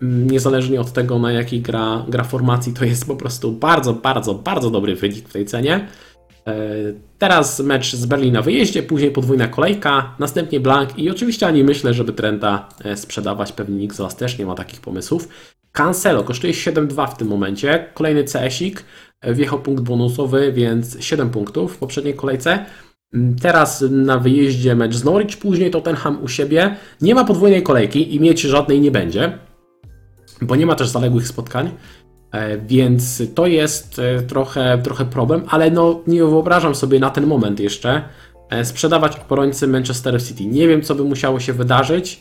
Niezależnie 0.00 0.80
od 0.80 0.92
tego, 0.92 1.18
na 1.18 1.32
jakiej 1.32 1.60
gra, 1.60 2.04
gra 2.08 2.24
formacji, 2.24 2.72
to 2.72 2.84
jest 2.84 3.06
po 3.06 3.16
prostu 3.16 3.52
bardzo, 3.52 3.92
bardzo, 3.92 4.34
bardzo 4.34 4.70
dobry 4.70 4.96
wynik 4.96 5.28
w 5.28 5.32
tej 5.32 5.44
cenie. 5.46 5.88
E, 6.46 6.54
Teraz 7.18 7.60
mecz 7.60 7.94
z 7.96 8.06
Berlin 8.06 8.32
na 8.32 8.42
wyjeździe, 8.42 8.82
później 8.82 9.10
podwójna 9.10 9.48
kolejka, 9.48 10.14
następnie 10.18 10.60
blank 10.60 10.98
i 10.98 11.10
oczywiście 11.10 11.46
ani 11.46 11.64
myślę, 11.64 11.94
żeby 11.94 12.12
Trenta 12.12 12.68
e, 12.84 12.96
sprzedawać, 12.96 13.52
pewnie 13.52 13.76
nikt 13.76 13.96
z 13.96 14.00
Was 14.00 14.16
też 14.16 14.38
nie 14.38 14.46
ma 14.46 14.54
takich 14.54 14.80
pomysłów. 14.80 15.28
Cancelo 15.72 16.24
kosztuje 16.24 16.52
7,2 16.52 17.10
w 17.10 17.16
tym 17.16 17.28
momencie, 17.28 17.86
kolejny 17.94 18.24
CS-ik, 18.24 18.84
e, 19.20 19.34
wjechał 19.34 19.58
punkt 19.58 19.84
bonusowy, 19.84 20.52
więc 20.52 20.96
7 21.00 21.30
punktów 21.30 21.74
w 21.74 21.78
poprzedniej 21.78 22.14
kolejce. 22.14 22.64
Mm, 23.14 23.36
Teraz 23.36 23.84
na 23.90 24.18
wyjeździe 24.18 24.74
mecz 24.74 24.94
z 24.94 25.04
Norwich, 25.04 25.38
później 25.38 25.70
Tottenham 25.70 26.22
u 26.22 26.28
siebie. 26.28 26.76
Nie 27.00 27.14
ma 27.14 27.24
podwójnej 27.24 27.62
kolejki 27.62 28.14
i 28.14 28.20
mieć 28.20 28.40
żadnej 28.40 28.80
nie 28.80 28.90
będzie, 28.90 29.38
bo 30.42 30.56
nie 30.56 30.66
ma 30.66 30.74
też 30.74 30.88
zaległych 30.88 31.28
spotkań. 31.28 31.70
E, 32.32 32.58
Więc 32.58 33.22
to 33.34 33.46
jest 33.46 33.98
e, 33.98 34.22
trochę, 34.22 34.78
trochę 34.82 35.04
problem, 35.04 35.42
ale 35.48 35.70
no 35.70 36.00
nie 36.06 36.24
wyobrażam 36.24 36.74
sobie 36.74 37.00
na 37.00 37.10
ten 37.10 37.26
moment 37.26 37.60
jeszcze 37.60 38.02
e, 38.50 38.64
sprzedawać 38.64 39.20
obrońcy 39.20 39.68
Manchester 39.68 40.22
City. 40.22 40.44
Nie 40.44 40.68
wiem, 40.68 40.82
co 40.82 40.94
by 40.94 41.04
musiało 41.04 41.40
się 41.40 41.52
wydarzyć, 41.52 42.20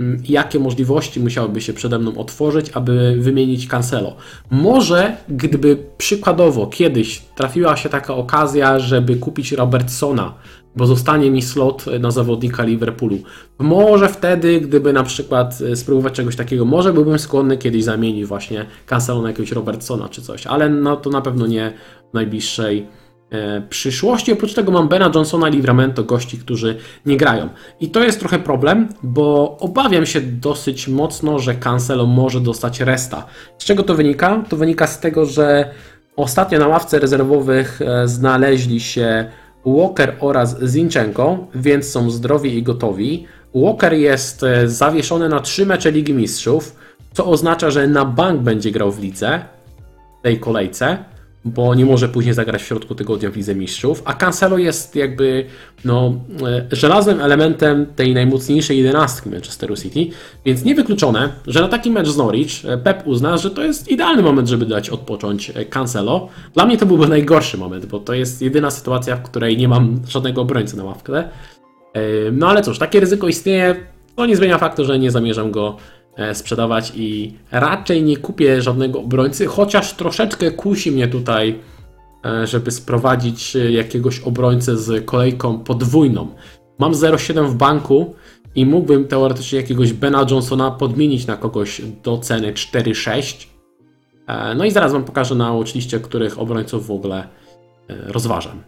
mm, 0.00 0.22
jakie 0.28 0.58
możliwości 0.58 1.20
musiałyby 1.20 1.60
się 1.60 1.72
przede 1.72 1.98
mną 1.98 2.18
otworzyć, 2.18 2.70
aby 2.74 3.16
wymienić 3.18 3.66
Cancelo. 3.68 4.16
Może 4.50 5.16
gdyby 5.28 5.76
przykładowo 5.98 6.66
kiedyś 6.66 7.22
trafiła 7.36 7.76
się 7.76 7.88
taka 7.88 8.14
okazja, 8.14 8.78
żeby 8.78 9.16
kupić 9.16 9.52
Robertsona, 9.52 10.34
bo 10.76 10.86
zostanie 10.86 11.30
mi 11.30 11.42
slot 11.42 11.84
na 12.00 12.10
zawodnika 12.10 12.64
Liverpoolu. 12.64 13.18
Może 13.58 14.08
wtedy, 14.08 14.60
gdyby 14.60 14.92
na 14.92 15.02
przykład 15.02 15.58
e, 15.72 15.76
spróbować 15.76 16.12
czegoś 16.12 16.36
takiego, 16.36 16.64
może 16.64 16.92
byłbym 16.92 17.18
skłonny 17.18 17.58
kiedyś 17.58 17.84
zamienić 17.84 18.26
właśnie 18.26 18.66
Cancelo 18.86 19.22
na 19.22 19.28
jakiegoś 19.28 19.52
Robertsona 19.52 20.08
czy 20.08 20.22
coś, 20.22 20.46
ale 20.46 20.68
no 20.68 20.96
to 20.96 21.10
na 21.10 21.20
pewno 21.20 21.46
nie 21.46 21.72
w 22.10 22.14
najbliższej 22.14 22.86
e, 23.30 23.62
przyszłości. 23.68 24.32
Oprócz 24.32 24.54
tego 24.54 24.72
mam 24.72 24.88
Bena 24.88 25.10
Johnsona 25.14 25.48
i 25.48 25.52
Livramento, 25.52 26.04
gości, 26.04 26.38
którzy 26.38 26.76
nie 27.06 27.16
grają. 27.16 27.48
I 27.80 27.90
to 27.90 28.04
jest 28.04 28.20
trochę 28.20 28.38
problem, 28.38 28.88
bo 29.02 29.56
obawiam 29.60 30.06
się 30.06 30.20
dosyć 30.20 30.88
mocno, 30.88 31.38
że 31.38 31.54
Cancelo 31.54 32.06
może 32.06 32.40
dostać 32.40 32.80
resta. 32.80 33.26
Z 33.58 33.64
czego 33.64 33.82
to 33.82 33.94
wynika? 33.94 34.44
To 34.48 34.56
wynika 34.56 34.86
z 34.86 35.00
tego, 35.00 35.26
że 35.26 35.70
ostatnio 36.16 36.58
na 36.58 36.68
ławce 36.68 36.98
rezerwowych 36.98 37.82
e, 37.82 38.08
znaleźli 38.08 38.80
się 38.80 39.30
Walker 39.66 40.16
oraz 40.20 40.64
Zinchenko, 40.64 41.46
więc 41.54 41.90
są 41.90 42.10
zdrowi 42.10 42.58
i 42.58 42.62
gotowi. 42.62 43.26
Walker 43.54 43.92
jest 43.92 44.42
e, 44.42 44.68
zawieszony 44.68 45.28
na 45.28 45.40
trzy 45.40 45.66
mecze 45.66 45.90
Ligi 45.90 46.14
Mistrzów, 46.14 46.76
co 47.12 47.26
oznacza, 47.26 47.70
że 47.70 47.86
na 47.86 48.04
bank 48.04 48.40
będzie 48.40 48.70
grał 48.70 48.92
w 48.92 49.00
lidze 49.02 49.40
w 50.20 50.22
tej 50.22 50.40
kolejce, 50.40 50.98
bo 51.44 51.74
nie 51.74 51.84
może 51.84 52.08
później 52.08 52.34
zagrać 52.34 52.62
w 52.62 52.66
środku 52.66 52.94
tygodnia 52.94 53.30
w 53.30 53.36
Lidze 53.36 53.54
Mistrzów, 53.54 54.02
a 54.04 54.14
Cancelo 54.14 54.58
jest 54.58 54.96
jakby 54.96 55.44
no, 55.84 56.14
e, 56.46 56.76
żelaznym 56.76 57.20
elementem 57.20 57.86
tej 57.96 58.14
najmocniejszej 58.14 58.78
jedenastki 58.78 59.30
Manchesteru 59.30 59.76
City, 59.76 60.06
więc 60.44 60.64
niewykluczone, 60.64 61.32
że 61.46 61.60
na 61.60 61.68
taki 61.68 61.90
mecz 61.90 62.08
z 62.08 62.16
Norwich 62.16 62.64
e, 62.64 62.78
Pep 62.78 63.02
uzna, 63.06 63.36
że 63.36 63.50
to 63.50 63.62
jest 63.62 63.88
idealny 63.88 64.22
moment, 64.22 64.48
żeby 64.48 64.66
dać 64.66 64.90
odpocząć 64.90 65.50
e, 65.54 65.64
Cancelo. 65.64 66.28
Dla 66.54 66.66
mnie 66.66 66.78
to 66.78 66.86
byłby 66.86 67.08
najgorszy 67.08 67.58
moment, 67.58 67.86
bo 67.86 67.98
to 68.00 68.14
jest 68.14 68.42
jedyna 68.42 68.70
sytuacja, 68.70 69.16
w 69.16 69.22
której 69.22 69.56
nie 69.56 69.68
mam 69.68 70.00
żadnego 70.08 70.40
obrońcy 70.40 70.76
na 70.76 70.84
ławkę. 70.84 71.24
No 72.32 72.48
ale 72.48 72.62
cóż, 72.62 72.78
takie 72.78 73.00
ryzyko 73.00 73.28
istnieje, 73.28 73.76
to 74.16 74.26
nie 74.26 74.36
zmienia 74.36 74.58
faktu, 74.58 74.84
że 74.84 74.98
nie 74.98 75.10
zamierzam 75.10 75.50
go 75.50 75.76
sprzedawać 76.34 76.92
i 76.96 77.34
raczej 77.50 78.02
nie 78.02 78.16
kupię 78.16 78.62
żadnego 78.62 79.00
obrońcy, 79.00 79.46
chociaż 79.46 79.92
troszeczkę 79.92 80.50
kusi 80.50 80.92
mnie 80.92 81.08
tutaj, 81.08 81.58
e, 82.24 82.46
żeby 82.46 82.70
sprowadzić 82.70 83.56
e, 83.56 83.72
jakiegoś 83.72 84.20
obrońcę 84.20 84.76
z 84.76 85.04
kolejką 85.04 85.58
podwójną. 85.58 86.28
Mam 86.78 86.92
0,7 86.92 87.48
w 87.48 87.54
banku 87.54 88.14
i 88.54 88.66
mógłbym 88.66 89.08
teoretycznie 89.08 89.60
jakiegoś 89.60 89.92
Bena 89.92 90.26
Johnsona 90.30 90.70
podmienić 90.70 91.26
na 91.26 91.36
kogoś 91.36 91.80
do 92.02 92.18
ceny 92.18 92.52
4,6. 92.52 93.46
E, 94.26 94.54
No 94.54 94.64
i 94.64 94.70
zaraz 94.70 94.92
Wam 94.92 95.04
pokażę 95.04 95.34
na 95.34 95.52
watchliście, 95.52 96.00
których 96.00 96.38
obrońców 96.38 96.86
w 96.86 96.90
ogóle 96.90 97.28
e, 97.88 98.12
rozważam. 98.12 98.62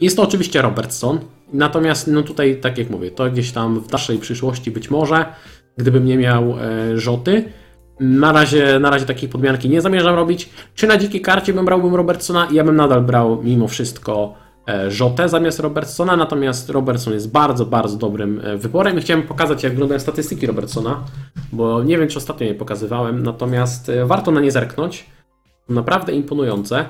Jest 0.00 0.16
to 0.16 0.22
oczywiście 0.22 0.62
Robertson, 0.62 1.18
natomiast 1.52 2.06
no 2.06 2.22
tutaj, 2.22 2.60
tak 2.60 2.78
jak 2.78 2.90
mówię, 2.90 3.10
to 3.10 3.30
gdzieś 3.30 3.52
tam 3.52 3.80
w 3.80 3.88
dalszej 3.88 4.18
przyszłości 4.18 4.70
być 4.70 4.90
może, 4.90 5.24
gdybym 5.78 6.04
nie 6.04 6.16
miał 6.16 6.54
e, 6.58 6.98
Rzoty. 6.98 7.44
Na 8.00 8.32
razie, 8.32 8.78
na 8.78 8.90
razie 8.90 9.06
takiej 9.06 9.28
podmianki 9.28 9.68
nie 9.68 9.80
zamierzam 9.80 10.14
robić. 10.14 10.50
Czy 10.74 10.86
na 10.86 10.96
dzikiej 10.96 11.20
karcie 11.20 11.52
bym 11.52 11.64
brałbym 11.64 11.94
Robertsona? 11.94 12.48
Ja 12.52 12.64
bym 12.64 12.76
nadal 12.76 13.02
brał 13.02 13.42
mimo 13.42 13.68
wszystko 13.68 14.34
e, 14.68 14.90
Rzotę 14.90 15.28
zamiast 15.28 15.60
Robertsona, 15.60 16.16
natomiast 16.16 16.70
Robertson 16.70 17.12
jest 17.12 17.30
bardzo, 17.32 17.66
bardzo 17.66 17.96
dobrym 17.96 18.40
e, 18.44 18.56
wyborem 18.56 18.98
i 18.98 19.00
chciałem 19.00 19.22
pokazać, 19.22 19.62
jak 19.62 19.72
wyglądają 19.72 20.00
statystyki 20.00 20.46
Robertsona, 20.46 21.04
bo 21.52 21.82
nie 21.82 21.98
wiem, 21.98 22.08
czy 22.08 22.18
ostatnio 22.18 22.46
je 22.46 22.54
pokazywałem, 22.54 23.22
natomiast 23.22 23.90
warto 24.04 24.30
na 24.30 24.40
nie 24.40 24.50
zerknąć. 24.50 25.06
Naprawdę 25.68 26.12
imponujące. 26.12 26.84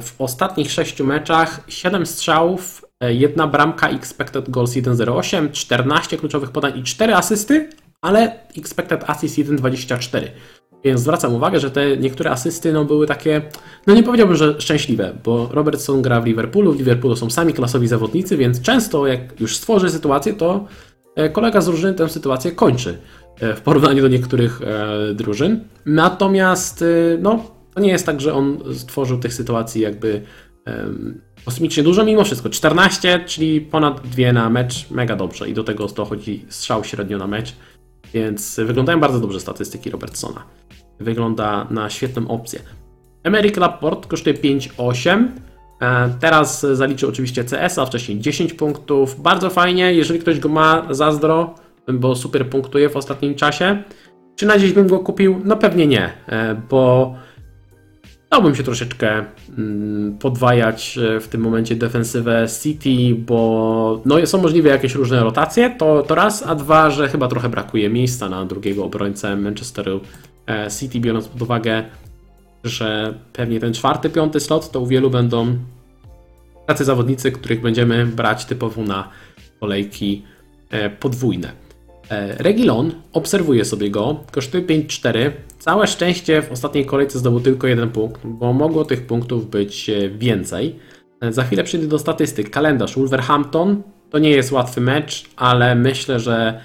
W 0.00 0.14
ostatnich 0.18 0.70
6 0.70 1.00
meczach 1.00 1.60
7 1.68 2.06
strzałów, 2.06 2.84
jedna 3.00 3.46
bramka, 3.46 3.88
expected 3.88 4.50
goals 4.50 4.72
1.08, 4.72 5.52
14 5.52 6.16
kluczowych 6.16 6.50
podań 6.50 6.78
i 6.78 6.82
4 6.82 7.14
asysty, 7.14 7.70
ale 8.00 8.38
expected 8.56 9.04
assist 9.06 9.38
1.24. 9.38 10.22
Więc 10.84 11.00
zwracam 11.00 11.34
uwagę, 11.34 11.60
że 11.60 11.70
te 11.70 11.96
niektóre 11.96 12.30
asysty 12.30 12.72
no, 12.72 12.84
były 12.84 13.06
takie, 13.06 13.42
no 13.86 13.94
nie 13.94 14.02
powiedziałbym, 14.02 14.36
że 14.36 14.60
szczęśliwe, 14.60 15.14
bo 15.24 15.48
Robertson 15.52 16.02
gra 16.02 16.20
w 16.20 16.26
Liverpoolu, 16.26 16.72
w 16.72 16.78
Liverpoolu 16.78 17.16
są 17.16 17.30
sami 17.30 17.52
klasowi 17.52 17.88
zawodnicy, 17.88 18.36
więc 18.36 18.60
często 18.60 19.06
jak 19.06 19.40
już 19.40 19.56
stworzy 19.56 19.90
sytuację, 19.90 20.34
to 20.34 20.66
e, 21.16 21.28
kolega 21.28 21.60
z 21.60 21.66
drużyny 21.66 21.94
tę 21.94 22.08
sytuację 22.08 22.52
kończy 22.52 22.98
w 23.56 23.60
porównaniu 23.60 24.02
do 24.02 24.08
niektórych 24.08 24.60
drużyn. 25.14 25.64
Natomiast 25.86 26.84
no, 27.18 27.44
to 27.74 27.80
nie 27.80 27.90
jest 27.90 28.06
tak, 28.06 28.20
że 28.20 28.34
on 28.34 28.58
stworzył 28.74 29.18
tych 29.18 29.34
sytuacji 29.34 29.82
jakby 29.82 30.22
kosmicznie 31.44 31.82
dużo, 31.82 32.04
mimo 32.04 32.24
wszystko. 32.24 32.50
14, 32.50 33.24
czyli 33.26 33.60
ponad 33.60 34.00
dwie 34.00 34.32
na 34.32 34.50
mecz, 34.50 34.90
mega 34.90 35.16
dobrze. 35.16 35.48
I 35.48 35.54
do 35.54 35.64
tego 35.64 35.86
dochodzi 35.86 36.44
strzał 36.48 36.84
średnio 36.84 37.18
na 37.18 37.26
mecz, 37.26 37.54
więc 38.14 38.60
wyglądają 38.64 39.00
bardzo 39.00 39.20
dobrze 39.20 39.40
statystyki 39.40 39.90
Robertsona. 39.90 40.44
Wygląda 41.00 41.66
na 41.70 41.90
świetną 41.90 42.28
opcję. 42.28 42.60
Emerick 43.22 43.56
Laporte 43.56 44.08
kosztuje 44.08 44.34
5,8. 44.34 45.28
E, 45.80 46.10
teraz 46.20 46.66
zaliczy 46.72 47.08
oczywiście 47.08 47.44
CS-a, 47.44 47.86
wcześniej 47.86 48.20
10 48.20 48.52
punktów. 48.52 49.22
Bardzo 49.22 49.50
fajnie, 49.50 49.94
jeżeli 49.94 50.20
ktoś 50.20 50.40
go 50.40 50.48
ma, 50.48 50.86
zazdro, 50.90 51.54
bo 51.92 52.16
super 52.16 52.50
punktuje 52.50 52.88
w 52.88 52.96
ostatnim 52.96 53.34
czasie. 53.34 53.82
Czy 54.36 54.46
na 54.46 54.58
dziś 54.58 54.72
bym 54.72 54.86
go 54.86 54.98
kupił? 54.98 55.40
No 55.44 55.56
pewnie 55.56 55.86
nie, 55.86 56.12
e, 56.28 56.62
bo 56.70 57.14
Dałbym 58.30 58.54
się 58.54 58.62
troszeczkę 58.62 59.24
mm, 59.58 60.18
podwajać 60.18 60.98
e, 60.98 61.20
w 61.20 61.28
tym 61.28 61.40
momencie 61.40 61.76
defensywę 61.76 62.46
City, 62.62 63.14
bo 63.14 64.02
no, 64.04 64.26
są 64.26 64.42
możliwe 64.42 64.68
jakieś 64.68 64.94
różne 64.94 65.20
rotacje, 65.20 65.70
to, 65.70 66.02
to 66.02 66.14
raz, 66.14 66.42
a 66.46 66.54
dwa, 66.54 66.90
że 66.90 67.08
chyba 67.08 67.28
trochę 67.28 67.48
brakuje 67.48 67.90
miejsca 67.90 68.28
na 68.28 68.44
drugiego 68.44 68.84
obrońcę 68.84 69.36
Manchesteru 69.36 70.00
e, 70.46 70.68
City, 70.80 71.00
biorąc 71.00 71.28
pod 71.28 71.42
uwagę, 71.42 71.84
że 72.64 73.14
pewnie 73.32 73.60
ten 73.60 73.74
czwarty, 73.74 74.10
piąty 74.10 74.40
slot 74.40 74.70
to 74.70 74.80
u 74.80 74.86
wielu 74.86 75.10
będą 75.10 75.56
tacy 76.66 76.84
zawodnicy, 76.84 77.32
których 77.32 77.60
będziemy 77.60 78.06
brać 78.06 78.44
typowo 78.44 78.82
na 78.82 79.08
kolejki 79.60 80.22
e, 80.70 80.90
podwójne. 80.90 81.67
E, 82.10 82.42
Regilon, 82.42 82.92
obserwuje 83.12 83.64
sobie 83.64 83.90
go, 83.90 84.24
kosztuje 84.30 84.64
5-4. 84.64 85.30
Całe 85.58 85.86
szczęście 85.86 86.42
w 86.42 86.52
ostatniej 86.52 86.86
kolejce 86.86 87.18
zdobył 87.18 87.40
tylko 87.40 87.66
jeden 87.66 87.90
punkt, 87.90 88.20
bo 88.24 88.52
mogło 88.52 88.84
tych 88.84 89.06
punktów 89.06 89.50
być 89.50 89.90
e, 89.90 90.08
więcej. 90.08 90.76
E, 91.20 91.32
za 91.32 91.44
chwilę 91.44 91.64
przyjdę 91.64 91.86
do 91.86 91.98
statystyk. 91.98 92.50
Kalendarz 92.50 92.96
Wolverhampton 92.96 93.82
to 94.10 94.18
nie 94.18 94.30
jest 94.30 94.52
łatwy 94.52 94.80
mecz, 94.80 95.24
ale 95.36 95.74
myślę, 95.74 96.20
że 96.20 96.60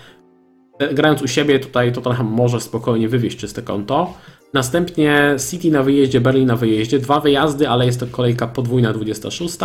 grając 0.94 1.22
u 1.22 1.28
siebie 1.28 1.60
tutaj 1.60 1.92
Tottenham 1.92 2.28
może 2.28 2.62
spokojnie 2.62 3.10
wywieźć 3.10 3.38
czyste 3.38 3.62
konto. 3.62 4.14
Następnie 4.54 5.36
City 5.50 5.72
na 5.72 5.84
wyjeździe, 5.84 6.22
Berlin 6.22 6.48
na 6.48 6.56
wyjeździe. 6.56 7.00
Dwa 7.00 7.20
wyjazdy, 7.20 7.70
ale 7.70 7.86
jest 7.86 8.00
to 8.00 8.08
kolejka 8.08 8.48
podwójna 8.48 8.94
26. 8.94 9.58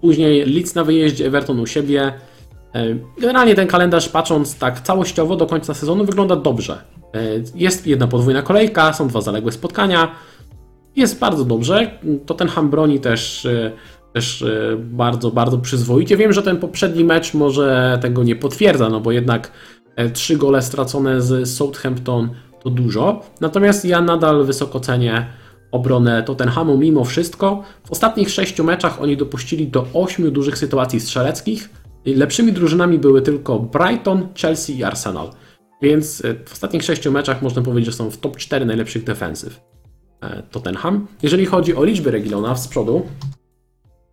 Później 0.00 0.46
Leeds 0.46 0.74
na 0.74 0.84
wyjeździe, 0.84 1.26
Everton 1.26 1.60
u 1.60 1.66
siebie. 1.66 2.12
E, 2.74 2.96
generalnie 3.18 3.54
ten 3.54 3.66
kalendarz, 3.66 4.08
patrząc 4.08 4.58
tak 4.58 4.80
całościowo 4.80 5.36
do 5.36 5.46
końca 5.46 5.74
sezonu, 5.74 6.04
wygląda 6.04 6.36
dobrze. 6.36 6.82
E, 7.14 7.20
jest 7.54 7.86
jedna 7.86 8.06
podwójna 8.06 8.42
kolejka, 8.42 8.92
są 8.92 9.08
dwa 9.08 9.20
zaległe 9.20 9.52
spotkania. 9.52 10.14
Jest 10.96 11.18
bardzo 11.18 11.44
dobrze. 11.44 11.98
To 12.26 12.34
ten 12.34 12.48
Ham 12.48 12.70
broni 12.70 13.00
też, 13.00 13.46
e, 13.46 13.72
też 14.12 14.44
bardzo, 14.78 15.30
bardzo 15.30 15.58
przyzwoicie. 15.58 16.16
Wiem, 16.16 16.32
że 16.32 16.42
ten 16.42 16.56
poprzedni 16.56 17.04
mecz 17.04 17.34
może 17.34 17.98
tego 18.02 18.24
nie 18.24 18.36
potwierdza, 18.36 18.88
no 18.88 19.00
bo 19.00 19.12
jednak 19.12 19.52
trzy 20.12 20.36
gole 20.36 20.62
stracone 20.62 21.22
z 21.22 21.48
Southampton 21.56 22.30
to 22.62 22.70
dużo. 22.70 23.20
Natomiast 23.40 23.84
ja 23.84 24.00
nadal 24.00 24.44
wysoko 24.44 24.80
cenię 24.80 25.26
obronę 25.70 26.22
Tottenhamu 26.22 26.78
mimo 26.78 27.04
wszystko. 27.04 27.62
W 27.84 27.92
ostatnich 27.92 28.30
sześciu 28.30 28.64
meczach 28.64 29.02
oni 29.02 29.16
dopuścili 29.16 29.68
do 29.68 29.86
ośmiu 29.94 30.30
dużych 30.30 30.58
sytuacji 30.58 31.00
strzeleckich 31.00 31.70
Lepszymi 32.06 32.52
drużynami 32.52 32.98
były 32.98 33.22
tylko 33.22 33.58
Brighton, 33.58 34.28
Chelsea 34.34 34.78
i 34.78 34.84
Arsenal. 34.84 35.30
Więc 35.82 36.24
e, 36.24 36.34
w 36.44 36.52
ostatnich 36.52 36.82
sześciu 36.82 37.12
meczach 37.12 37.42
można 37.42 37.62
powiedzieć, 37.62 37.86
że 37.86 37.92
są 37.92 38.10
w 38.10 38.18
top 38.18 38.36
4 38.36 38.64
najlepszych 38.64 39.04
defensyw 39.04 39.60
e, 40.20 40.42
Tottenham. 40.50 41.06
Jeżeli 41.22 41.46
chodzi 41.46 41.74
o 41.74 41.84
liczby 41.84 42.10
Regilona 42.10 42.56
z 42.56 42.68
przodu, 42.68 43.06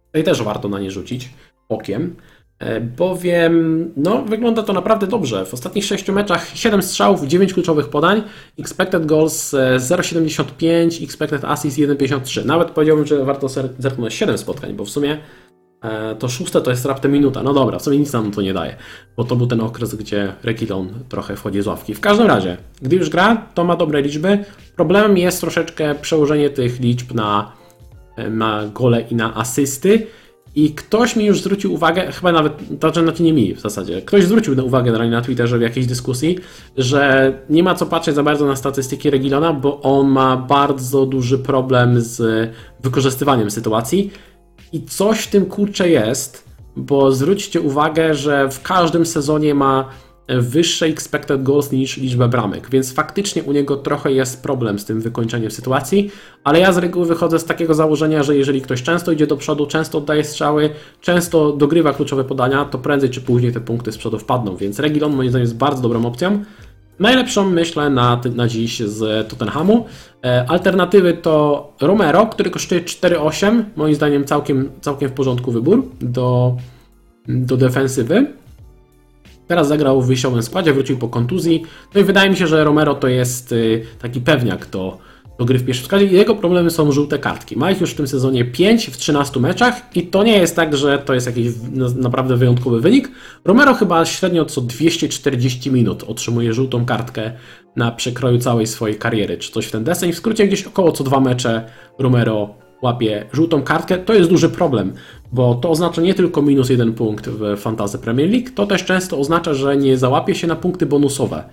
tutaj 0.05 0.23
też 0.23 0.43
warto 0.43 0.69
na 0.69 0.79
nie 0.79 0.91
rzucić 0.91 1.29
okiem, 1.69 2.15
e, 2.59 2.81
bowiem 2.81 3.85
no, 3.97 4.21
wygląda 4.21 4.63
to 4.63 4.73
naprawdę 4.73 5.07
dobrze. 5.07 5.45
W 5.45 5.53
ostatnich 5.53 5.85
sześciu 5.85 6.13
meczach 6.13 6.47
7 6.53 6.81
strzałów, 6.81 7.23
9 7.23 7.53
kluczowych 7.53 7.89
podań, 7.89 8.23
expected 8.59 9.05
goals 9.05 9.53
0,75, 9.53 11.03
expected 11.03 11.45
assist 11.45 11.77
1,53. 11.77 12.45
Nawet 12.45 12.71
powiedziałbym, 12.71 13.05
że 13.05 13.25
warto 13.25 13.49
zerknąć 13.79 14.13
7 14.13 14.37
spotkań, 14.37 14.73
bo 14.73 14.85
w 14.85 14.89
sumie 14.89 15.17
to 16.19 16.29
szóste 16.29 16.61
to 16.61 16.71
jest 16.71 16.85
raptem 16.85 17.11
minuta. 17.11 17.43
No 17.43 17.53
dobra, 17.53 17.79
w 17.79 17.81
sumie 17.81 17.97
nic 17.97 18.13
nam 18.13 18.31
to 18.31 18.41
nie 18.41 18.53
daje, 18.53 18.75
bo 19.17 19.23
to 19.23 19.35
był 19.35 19.47
ten 19.47 19.61
okres, 19.61 19.95
gdzie 19.95 20.33
Rekilon 20.43 20.89
trochę 21.09 21.35
wchodzi 21.35 21.61
z 21.61 21.67
ławki. 21.67 21.95
W 21.95 21.99
każdym 21.99 22.27
razie, 22.27 22.57
gdy 22.81 22.95
już 22.95 23.09
gra, 23.09 23.45
to 23.53 23.63
ma 23.63 23.75
dobre 23.75 24.01
liczby. 24.01 24.45
Problemem 24.75 25.17
jest 25.17 25.41
troszeczkę 25.41 25.95
przełożenie 25.95 26.49
tych 26.49 26.79
liczb 26.79 27.13
na, 27.13 27.51
e, 28.15 28.29
na 28.29 28.67
gole 28.73 29.01
i 29.01 29.15
na 29.15 29.35
asysty. 29.35 30.07
I 30.55 30.73
ktoś 30.73 31.15
mi 31.15 31.25
już 31.25 31.41
zwrócił 31.41 31.73
uwagę, 31.73 32.11
chyba 32.11 32.31
nawet, 32.31 32.53
to 32.79 32.93
znaczy 32.93 33.23
nie 33.23 33.33
mi 33.33 33.55
w 33.55 33.59
zasadzie, 33.59 34.01
ktoś 34.01 34.23
zwrócił 34.23 34.65
uwagę 34.65 34.91
na, 34.91 35.07
na 35.07 35.21
Twitterze 35.21 35.57
w 35.57 35.61
jakiejś 35.61 35.85
dyskusji, 35.85 36.39
że 36.77 37.33
nie 37.49 37.63
ma 37.63 37.75
co 37.75 37.85
patrzeć 37.85 38.15
za 38.15 38.23
bardzo 38.23 38.45
na 38.45 38.55
statystyki 38.55 39.09
Regilona, 39.09 39.53
bo 39.53 39.81
on 39.81 40.07
ma 40.07 40.37
bardzo 40.37 41.05
duży 41.05 41.37
problem 41.37 42.01
z 42.01 42.49
wykorzystywaniem 42.83 43.51
sytuacji 43.51 44.11
i 44.73 44.83
coś 44.83 45.19
w 45.19 45.27
tym 45.27 45.45
kurcze 45.45 45.89
jest, 45.89 46.49
bo 46.75 47.11
zwróćcie 47.11 47.61
uwagę, 47.61 48.15
że 48.15 48.49
w 48.49 48.61
każdym 48.61 49.05
sezonie 49.05 49.55
ma 49.55 49.89
wyższe 50.37 50.85
expected 50.85 51.43
goals 51.43 51.71
niż 51.71 51.97
liczbę 51.97 52.27
bramek, 52.27 52.69
więc 52.69 52.93
faktycznie 52.93 53.43
u 53.43 53.51
niego 53.51 53.77
trochę 53.77 54.11
jest 54.11 54.43
problem 54.43 54.79
z 54.79 54.85
tym 54.85 55.01
wykończeniem 55.01 55.51
sytuacji, 55.51 56.11
ale 56.43 56.59
ja 56.59 56.73
z 56.73 56.77
reguły 56.77 57.05
wychodzę 57.05 57.39
z 57.39 57.45
takiego 57.45 57.73
założenia, 57.73 58.23
że 58.23 58.37
jeżeli 58.37 58.61
ktoś 58.61 58.83
często 58.83 59.11
idzie 59.11 59.27
do 59.27 59.37
przodu, 59.37 59.65
często 59.65 59.97
oddaje 59.97 60.23
strzały, 60.23 60.69
często 61.01 61.51
dogrywa 61.51 61.93
kluczowe 61.93 62.23
podania, 62.23 62.65
to 62.65 62.77
prędzej 62.77 63.09
czy 63.09 63.21
później 63.21 63.53
te 63.53 63.61
punkty 63.61 63.91
z 63.91 63.97
przodu 63.97 64.19
wpadną, 64.19 64.55
więc 64.55 64.79
Regilon 64.79 65.15
moim 65.15 65.29
zdaniem 65.29 65.43
jest 65.43 65.57
bardzo 65.57 65.81
dobrą 65.81 66.05
opcją. 66.05 66.43
Najlepszą 66.99 67.49
myślę 67.49 67.89
na, 67.89 68.21
na 68.35 68.47
dziś 68.47 68.79
z 68.79 69.29
Tottenhamu. 69.29 69.85
E, 70.25 70.45
alternatywy 70.49 71.13
to 71.13 71.73
Romero, 71.81 72.25
który 72.25 72.49
kosztuje 72.49 72.81
4,8. 72.81 73.63
Moim 73.75 73.95
zdaniem 73.95 74.25
całkiem, 74.25 74.69
całkiem 74.81 75.09
w 75.09 75.13
porządku 75.13 75.51
wybór 75.51 75.89
do, 76.01 76.57
do 77.27 77.57
defensywy. 77.57 78.27
Teraz 79.47 79.67
zagrał 79.67 80.01
w 80.01 80.07
wyjściowym 80.07 80.43
składzie, 80.43 80.73
wrócił 80.73 80.97
po 80.97 81.07
kontuzji. 81.07 81.63
No 81.95 82.01
i 82.01 82.03
wydaje 82.03 82.29
mi 82.29 82.35
się, 82.35 82.47
że 82.47 82.63
Romero 82.63 82.95
to 82.95 83.07
jest 83.07 83.51
y, 83.51 83.85
taki 84.01 84.21
pewniak 84.21 84.69
do, 84.69 84.97
do 85.39 85.45
gry 85.45 85.59
w 85.59 85.65
pierwszym 85.65 85.85
składzie. 85.85 86.05
Jego 86.05 86.35
problemy 86.35 86.69
są 86.69 86.91
żółte 86.91 87.19
kartki. 87.19 87.57
Ma 87.57 87.71
ich 87.71 87.81
już 87.81 87.91
w 87.91 87.95
tym 87.95 88.07
sezonie 88.07 88.45
5 88.45 88.87
w 88.87 88.97
13 88.97 89.39
meczach 89.39 89.95
i 89.95 90.07
to 90.07 90.23
nie 90.23 90.37
jest 90.37 90.55
tak, 90.55 90.77
że 90.77 90.97
to 90.97 91.13
jest 91.13 91.27
jakiś 91.27 91.47
naprawdę 91.95 92.37
wyjątkowy 92.37 92.81
wynik. 92.81 93.11
Romero 93.45 93.73
chyba 93.73 94.05
średnio 94.05 94.45
co 94.45 94.61
240 94.61 95.71
minut 95.71 96.03
otrzymuje 96.03 96.53
żółtą 96.53 96.85
kartkę 96.85 97.31
na 97.75 97.91
przekroju 97.91 98.39
całej 98.39 98.67
swojej 98.67 98.95
kariery, 98.95 99.37
czy 99.37 99.51
coś 99.51 99.65
w 99.65 99.71
ten 99.71 99.83
deseń. 99.83 100.13
W 100.13 100.17
skrócie 100.17 100.47
gdzieś 100.47 100.63
około 100.63 100.91
co 100.91 101.03
dwa 101.03 101.19
mecze 101.19 101.65
Romero 101.99 102.55
łapie 102.81 103.25
żółtą 103.33 103.61
kartkę, 103.61 103.97
to 103.97 104.13
jest 104.13 104.29
duży 104.29 104.49
problem, 104.49 104.93
bo 105.31 105.55
to 105.55 105.69
oznacza 105.69 106.01
nie 106.01 106.13
tylko 106.13 106.41
minus 106.41 106.69
jeden 106.69 106.93
punkt 106.93 107.27
w 107.27 107.57
Fantasy 107.57 107.97
Premier 107.97 108.29
League, 108.29 108.49
to 108.55 108.65
też 108.65 108.85
często 108.85 109.19
oznacza, 109.19 109.53
że 109.53 109.77
nie 109.77 109.97
załapie 109.97 110.35
się 110.35 110.47
na 110.47 110.55
punkty 110.55 110.85
bonusowe. 110.85 111.43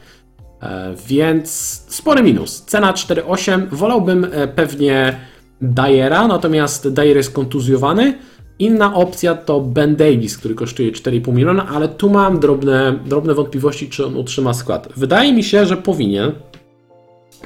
E, 0.62 0.94
więc 1.06 1.50
spory 1.88 2.22
minus. 2.22 2.62
Cena 2.62 2.92
4,8. 2.92 3.66
Wolałbym 3.72 4.26
e, 4.32 4.48
pewnie 4.48 5.20
Dyera, 5.60 6.28
natomiast 6.28 6.88
Dyer 6.88 7.16
jest 7.16 7.32
kontuzjowany. 7.32 8.18
Inna 8.58 8.94
opcja 8.94 9.34
to 9.34 9.60
Ben 9.60 9.96
Davis, 9.96 10.38
który 10.38 10.54
kosztuje 10.54 10.92
4,5 10.92 11.34
miliona, 11.34 11.68
ale 11.68 11.88
tu 11.88 12.10
mam 12.10 12.40
drobne, 12.40 12.98
drobne 13.06 13.34
wątpliwości, 13.34 13.88
czy 13.88 14.06
on 14.06 14.16
utrzyma 14.16 14.54
skład. 14.54 14.88
Wydaje 14.96 15.32
mi 15.32 15.44
się, 15.44 15.66
że 15.66 15.76
powinien. 15.76 16.32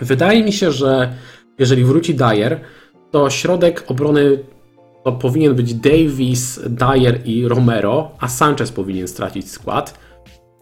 Wydaje 0.01 0.45
mi 0.45 0.53
się, 0.53 0.73
że 0.73 1.13
jeżeli 1.59 1.85
wróci 1.85 2.15
Dyer, 2.15 2.61
to 3.11 3.31
środek 3.31 3.85
obrony 3.89 4.39
to 5.05 5.13
powinien 5.13 5.55
być 5.55 5.75
Davis, 5.75 6.61
Dyer 6.67 7.21
i 7.25 7.49
Romero, 7.49 8.11
a 8.19 8.29
Sanchez 8.29 8.73
powinien 8.73 9.09
stracić 9.09 9.51
skład. 9.51 9.99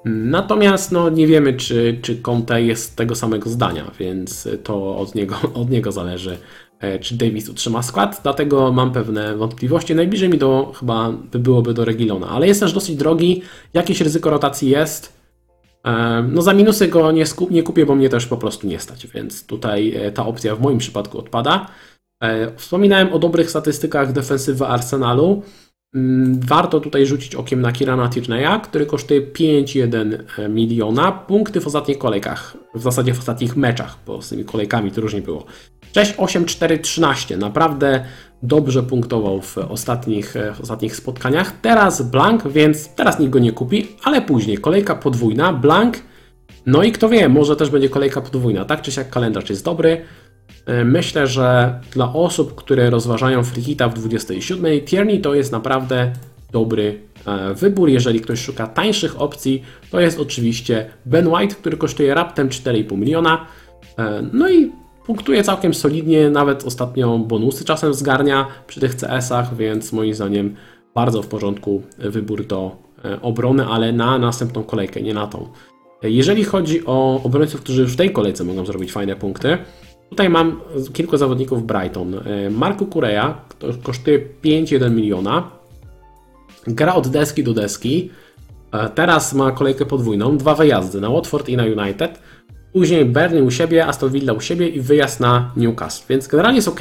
Natomiast 0.09 0.93
no, 0.93 1.11
nie 1.11 1.27
wiemy, 1.27 1.53
czy, 1.53 1.99
czy 2.03 2.17
Conte 2.17 2.63
jest 2.63 2.97
tego 2.97 3.15
samego 3.15 3.51
zdania, 3.51 3.91
więc 3.99 4.49
to 4.63 4.97
od 4.97 5.15
niego, 5.15 5.37
od 5.55 5.71
niego 5.71 5.93
zależy, 5.93 6.39
e, 6.81 6.99
czy 6.99 7.15
Davis 7.15 7.49
utrzyma 7.49 7.83
skład, 7.83 8.21
dlatego 8.23 8.73
mam 8.73 8.93
pewne 8.93 9.37
wątpliwości. 9.37 9.95
Najbliżej 9.95 10.29
mi 10.29 10.39
do 10.39 10.73
chyba 10.81 11.13
by 11.13 11.39
byłoby 11.39 11.75
do 11.75 11.85
Regilona, 11.85 12.29
ale 12.29 12.47
jest 12.47 12.61
też 12.61 12.73
dosyć 12.73 12.97
drogi, 12.97 13.43
jakieś 13.75 14.01
ryzyko 14.01 14.31
rotacji 14.31 14.71
jest. 14.71 15.13
E, 15.85 16.23
no 16.23 16.43
za 16.43 16.55
minusy 16.55 16.89
go 16.89 17.13
nie, 17.13 17.27
skup, 17.27 17.51
nie 17.51 17.63
kupię, 17.63 17.87
bo 17.87 17.95
mnie 17.95 18.09
też 18.09 18.27
po 18.27 18.37
prostu 18.37 18.67
nie 18.67 18.81
stać, 18.81 19.07
więc 19.07 19.47
tutaj 19.47 19.95
e, 19.97 20.13
ta 20.13 20.27
opcja 20.27 20.57
w 20.57 20.61
moim 20.61 20.79
przypadku 20.79 21.19
odpada. 21.19 21.67
Wspominałem 22.57 23.13
o 23.13 23.19
dobrych 23.19 23.51
statystykach 23.51 24.13
defensywy 24.13 24.67
Arsenalu. 24.67 25.43
Mm, 25.95 26.41
warto 26.41 26.81
tutaj 26.81 27.07
rzucić 27.07 27.35
okiem 27.35 27.61
na 27.61 27.73
Kirana 27.73 28.09
Tierney'a, 28.09 28.61
który 28.61 28.87
kosztuje 28.87 29.23
5,1 29.23 30.19
e, 30.39 30.49
miliona. 30.49 31.13
Punkty 31.13 31.61
w 31.61 31.67
ostatnich 31.67 31.99
kolejkach, 31.99 32.57
w 32.75 32.83
zasadzie 32.83 33.15
w 33.15 33.19
ostatnich 33.19 33.57
meczach, 33.57 33.99
bo 34.07 34.23
z 34.23 34.29
tymi 34.29 34.45
kolejkami 34.45 34.93
to 34.93 35.01
różnie 35.01 35.21
było. 35.21 35.45
6, 35.95 36.15
8, 36.17 36.45
4, 36.45 36.79
13. 36.79 37.37
Naprawdę 37.37 38.05
dobrze 38.43 38.83
punktował 38.83 39.43
w 39.43 39.59
ostatnich, 39.59 40.37
e, 40.37 40.55
w 40.55 40.61
ostatnich 40.61 40.97
spotkaniach. 40.97 41.61
Teraz 41.61 42.03
blank, 42.03 42.49
więc 42.49 42.95
teraz 42.95 43.19
nikt 43.19 43.33
go 43.33 43.39
nie 43.39 43.53
kupi, 43.53 43.87
ale 44.05 44.23
później 44.23 44.59
kolejka 44.59 44.95
podwójna, 44.95 45.53
blank. 45.53 45.97
No 46.67 46.83
i 46.83 46.93
kto 46.93 47.09
wie, 47.09 47.29
może 47.29 47.57
też 47.57 47.71
będzie 47.71 47.89
kolejka 47.89 48.21
podwójna. 48.21 48.65
Tak 48.65 48.83
czy 48.83 48.93
siak 48.93 49.11
kalendarz 49.11 49.51
jest 49.51 49.65
dobry. 49.65 50.05
E, 50.69 50.85
myślę, 50.85 51.27
że 51.27 51.81
dla 51.93 52.13
osób, 52.13 52.55
które 52.55 52.91
rozważają 52.91 53.45
Freehita 53.45 53.89
w 53.89 53.95
27, 53.95 54.81
Tierney 54.81 55.21
to 55.21 55.35
jest 55.35 55.53
naprawdę 55.53 56.13
dobry 56.53 57.01
e, 57.27 57.55
wybór. 57.55 57.89
Jeżeli 57.89 58.21
ktoś 58.21 58.41
szuka 58.41 58.67
tańszych 58.67 59.21
opcji, 59.21 59.63
to 59.91 60.01
jest 60.01 60.21
oczywiście 60.21 60.91
Ben 61.07 61.29
White, 61.29 61.55
który 61.55 61.77
kosztuje 61.77 62.15
raptem 62.15 62.49
4,5 62.49 62.99
miliona. 62.99 63.47
E, 63.99 64.23
no 64.33 64.51
i 64.51 64.73
punktuje 65.07 65.43
całkiem 65.43 65.75
solidnie, 65.75 66.31
nawet 66.31 66.65
ostatnio 66.65 67.19
bonusy 67.19 67.65
czasem 67.65 67.95
zgarnia 67.95 68.47
przy 68.67 68.81
tych 68.81 68.97
CS-ach, 68.97 69.57
więc 69.57 69.93
moim 69.93 70.15
zdaniem 70.15 70.57
bardzo 70.95 71.23
w 71.23 71.27
porządku 71.27 71.83
wybór 71.99 72.47
do 72.47 72.77
obrony, 73.23 73.67
ale 73.67 73.93
na 73.93 74.19
następną 74.19 74.65
kolejkę, 74.65 75.03
nie 75.03 75.15
na 75.15 75.27
tą. 75.27 75.49
Jeżeli 76.03 76.45
chodzi 76.45 76.87
o 76.87 77.21
obrońców, 77.25 77.61
którzy 77.61 77.87
w 77.87 77.97
tej 77.97 78.13
kolejce 78.13 78.45
mogą 78.45 78.67
zrobić 78.67 78.93
fajne 78.93 79.17
punkty, 79.17 79.59
Tutaj 80.11 80.29
mam 80.29 80.61
kilku 80.93 81.17
zawodników 81.17 81.67
Brighton. 81.67 82.15
E, 82.15 82.51
Marco 82.51 82.87
Kureja, 82.87 83.41
kosztuje 83.83 84.19
5,1 84.45 84.91
miliona. 84.91 85.51
Gra 86.67 86.95
od 86.95 87.09
deski 87.09 87.45
do 87.45 87.55
deski. 87.55 88.11
E, 88.73 88.89
teraz 88.89 89.35
ma 89.35 89.53
kolejkę 89.53 89.87
podwójną, 89.87 90.37
dwa 90.37 90.55
wyjazdy 90.55 91.01
na 91.01 91.11
Watford 91.11 91.49
i 91.49 91.57
na 91.57 91.65
United. 91.65 92.21
Później 92.73 93.05
Burnley 93.05 93.43
u 93.43 93.51
siebie, 93.51 93.87
Aston 93.87 94.11
Villa 94.11 94.33
u 94.33 94.41
siebie 94.41 94.69
i 94.69 94.81
wyjazd 94.81 95.21
na 95.21 95.53
Newcastle. 95.57 96.07
Więc 96.09 96.29
generalnie 96.29 96.57
jest 96.57 96.69
ok. 96.69 96.81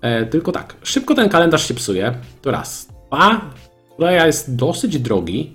E, 0.00 0.26
tylko 0.26 0.52
tak, 0.52 0.76
szybko 0.82 1.14
ten 1.14 1.28
kalendarz 1.28 1.68
się 1.68 1.74
psuje. 1.74 2.14
To 2.42 2.50
raz. 2.50 2.88
Dwa, 3.06 3.40
Kureja 3.96 4.26
jest 4.26 4.56
dosyć 4.56 4.98
drogi. 4.98 5.54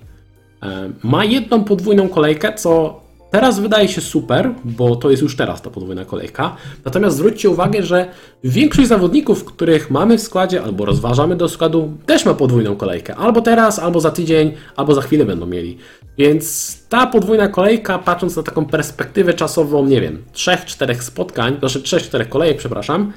Ma 1.02 1.24
jedną 1.24 1.64
podwójną 1.64 2.08
kolejkę, 2.08 2.52
co 2.52 3.03
Teraz 3.34 3.60
wydaje 3.60 3.88
się 3.88 4.00
super, 4.00 4.54
bo 4.64 4.96
to 4.96 5.10
jest 5.10 5.22
już 5.22 5.36
teraz 5.36 5.62
ta 5.62 5.70
podwójna 5.70 6.04
kolejka. 6.04 6.56
Natomiast 6.84 7.16
zwróćcie 7.16 7.50
uwagę, 7.50 7.82
że 7.82 8.08
większość 8.44 8.88
zawodników, 8.88 9.44
których 9.44 9.90
mamy 9.90 10.18
w 10.18 10.22
składzie 10.22 10.62
albo 10.62 10.84
rozważamy 10.84 11.36
do 11.36 11.48
składu, 11.48 11.92
też 12.06 12.24
ma 12.24 12.34
podwójną 12.34 12.76
kolejkę. 12.76 13.16
Albo 13.16 13.40
teraz, 13.40 13.78
albo 13.78 14.00
za 14.00 14.10
tydzień, 14.10 14.52
albo 14.76 14.94
za 14.94 15.02
chwilę 15.02 15.24
będą 15.24 15.46
mieli. 15.46 15.78
Więc 16.18 16.78
ta 16.88 17.06
podwójna 17.06 17.48
kolejka, 17.48 17.98
patrząc 17.98 18.36
na 18.36 18.42
taką 18.42 18.66
perspektywę 18.66 19.34
czasową, 19.34 19.86
nie 19.86 20.00
wiem, 20.00 20.22
3-4 20.34 20.94
spotkań, 20.94 21.56
znaczy 21.58 21.80
3-4 21.80 22.28
kolejek, 22.28 22.58
przepraszam, 22.58 23.12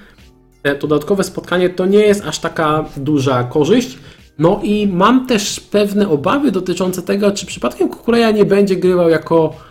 to 0.79 0.87
dodatkowe 0.87 1.23
spotkanie 1.23 1.69
to 1.69 1.85
nie 1.85 1.99
jest 1.99 2.25
aż 2.25 2.39
taka 2.39 2.85
duża 2.97 3.43
korzyść. 3.43 3.97
No 4.39 4.59
i 4.63 4.87
mam 4.87 5.27
też 5.27 5.59
pewne 5.59 6.09
obawy 6.09 6.51
dotyczące 6.51 7.01
tego, 7.01 7.31
czy 7.31 7.45
przypadkiem 7.45 7.89
Kukureja 7.89 8.31
nie 8.31 8.45
będzie 8.45 8.75
grywał 8.75 9.09
jako 9.09 9.67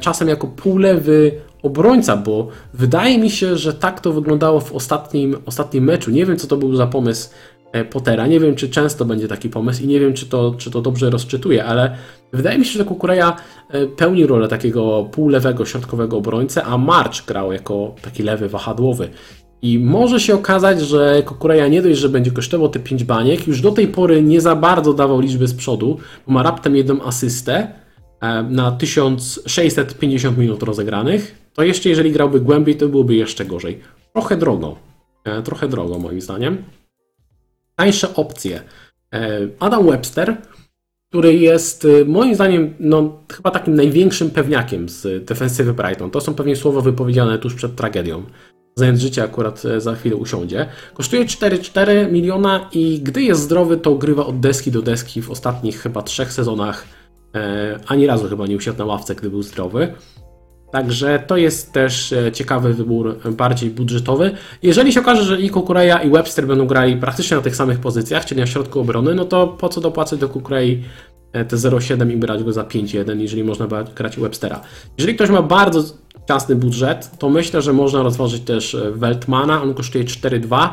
czasem 0.00 0.28
jako 0.28 0.46
półlewy 0.46 1.40
obrońca, 1.66 2.16
bo 2.16 2.48
wydaje 2.74 3.18
mi 3.18 3.30
się, 3.30 3.56
że 3.56 3.74
tak 3.74 4.00
to 4.00 4.12
wyglądało 4.12 4.60
w 4.60 4.72
ostatnim, 4.72 5.36
ostatnim 5.46 5.84
meczu. 5.84 6.10
Nie 6.10 6.26
wiem, 6.26 6.36
co 6.36 6.46
to 6.46 6.56
był 6.56 6.76
za 6.76 6.86
pomysł 6.86 7.30
e, 7.72 7.84
Pottera. 7.84 8.26
Nie 8.26 8.40
wiem, 8.40 8.54
czy 8.54 8.68
często 8.68 9.04
będzie 9.04 9.28
taki 9.28 9.48
pomysł 9.48 9.82
i 9.82 9.86
nie 9.86 10.00
wiem, 10.00 10.14
czy 10.14 10.26
to, 10.26 10.54
czy 10.58 10.70
to 10.70 10.82
dobrze 10.82 11.10
rozczytuje, 11.10 11.64
ale 11.64 11.96
wydaje 12.32 12.58
mi 12.58 12.64
się, 12.64 12.78
że 12.78 12.84
Kukureja 12.84 13.36
e, 13.70 13.86
pełni 13.86 14.26
rolę 14.26 14.48
takiego 14.48 15.08
półlewego, 15.12 15.66
środkowego 15.66 16.16
obrońcę, 16.16 16.64
a 16.64 16.78
March 16.78 17.26
grał 17.26 17.52
jako 17.52 17.94
taki 18.02 18.22
lewy 18.22 18.48
wahadłowy. 18.48 19.08
I 19.62 19.78
może 19.78 20.20
się 20.20 20.34
okazać, 20.34 20.80
że 20.80 21.22
Kukureja 21.22 21.68
nie 21.68 21.82
dość, 21.82 21.98
że 21.98 22.08
będzie 22.08 22.30
kosztował 22.30 22.68
te 22.68 22.78
5 22.78 23.04
baniek, 23.04 23.46
już 23.46 23.60
do 23.60 23.72
tej 23.72 23.88
pory 23.88 24.22
nie 24.22 24.40
za 24.40 24.56
bardzo 24.56 24.94
dawał 24.94 25.20
liczby 25.20 25.46
z 25.46 25.54
przodu, 25.54 25.98
bo 26.26 26.32
ma 26.32 26.42
raptem 26.42 26.76
jedną 26.76 27.02
asystę, 27.02 27.68
E, 27.68 27.85
na 28.50 28.72
1650 28.72 30.38
minut 30.38 30.62
rozegranych, 30.62 31.34
to 31.54 31.62
jeszcze 31.62 31.88
jeżeli 31.88 32.12
grałby 32.12 32.40
głębiej, 32.40 32.76
to 32.76 32.88
byłoby 32.88 33.14
jeszcze 33.14 33.44
gorzej. 33.44 33.80
Trochę 34.12 34.36
drogo. 34.36 34.76
E, 35.24 35.42
trochę 35.42 35.68
drogo 35.68 35.98
moim 35.98 36.20
zdaniem. 36.20 36.64
Tańsze 37.76 38.14
opcje. 38.14 38.62
E, 39.14 39.40
Adam 39.60 39.86
Webster, 39.86 40.36
który 41.08 41.34
jest 41.34 41.86
moim 42.06 42.34
zdaniem 42.34 42.74
no, 42.80 43.22
chyba 43.32 43.50
takim 43.50 43.74
największym 43.74 44.30
pewniakiem 44.30 44.88
z 44.88 45.24
defensywy 45.24 45.74
Brighton. 45.74 46.10
To 46.10 46.20
są 46.20 46.34
pewnie 46.34 46.56
słowa 46.56 46.80
wypowiedziane 46.80 47.38
tuż 47.38 47.54
przed 47.54 47.76
tragedią. 47.76 48.22
Zając 48.74 49.00
życie 49.00 49.22
akurat 49.22 49.62
za 49.78 49.94
chwilę 49.94 50.16
usiądzie. 50.16 50.68
Kosztuje 50.94 51.24
4,4 51.24 52.12
miliona 52.12 52.68
i 52.72 53.00
gdy 53.00 53.22
jest 53.22 53.40
zdrowy, 53.40 53.76
to 53.76 53.94
grywa 53.94 54.26
od 54.26 54.40
deski 54.40 54.70
do 54.70 54.82
deski 54.82 55.22
w 55.22 55.30
ostatnich 55.30 55.80
chyba 55.80 56.02
trzech 56.02 56.32
sezonach 56.32 56.86
E, 56.86 56.95
ani 57.86 58.06
razu 58.06 58.28
chyba 58.28 58.46
nie 58.46 58.56
usiadł 58.56 58.78
na 58.78 58.84
ławce, 58.84 59.14
gdy 59.14 59.30
był 59.30 59.42
zdrowy. 59.42 59.94
Także 60.70 61.24
to 61.26 61.36
jest 61.36 61.72
też 61.72 62.12
e, 62.12 62.32
ciekawy 62.32 62.74
wybór, 62.74 63.16
bardziej 63.30 63.70
budżetowy. 63.70 64.30
Jeżeli 64.62 64.92
się 64.92 65.00
okaże, 65.00 65.22
że 65.22 65.40
i 65.40 65.50
Kukureja 65.50 66.02
i 66.02 66.10
Webster 66.10 66.46
będą 66.46 66.66
grali 66.66 66.96
praktycznie 66.96 67.36
na 67.36 67.42
tych 67.42 67.56
samych 67.56 67.80
pozycjach, 67.80 68.24
czyli 68.24 68.40
na 68.40 68.46
środku 68.46 68.80
obrony, 68.80 69.14
no 69.14 69.24
to 69.24 69.46
po 69.46 69.68
co 69.68 69.80
dopłacać 69.80 70.18
do 70.18 70.28
Kukurei 70.28 70.82
e, 71.32 71.44
te 71.44 71.56
0,7 71.56 72.12
i 72.12 72.16
brać 72.16 72.44
go 72.44 72.52
za 72.52 72.62
5,1, 72.62 73.20
jeżeli 73.20 73.44
można 73.44 73.66
grać 73.96 74.16
Webstera. 74.16 74.60
Jeżeli 74.98 75.14
ktoś 75.14 75.30
ma 75.30 75.42
bardzo 75.42 75.82
ciasny 76.28 76.56
budżet, 76.56 77.10
to 77.18 77.28
myślę, 77.28 77.62
że 77.62 77.72
można 77.72 78.02
rozważyć 78.02 78.42
też 78.42 78.76
Weltmana, 78.92 79.62
on 79.62 79.74
kosztuje 79.74 80.04
4,2. 80.04 80.68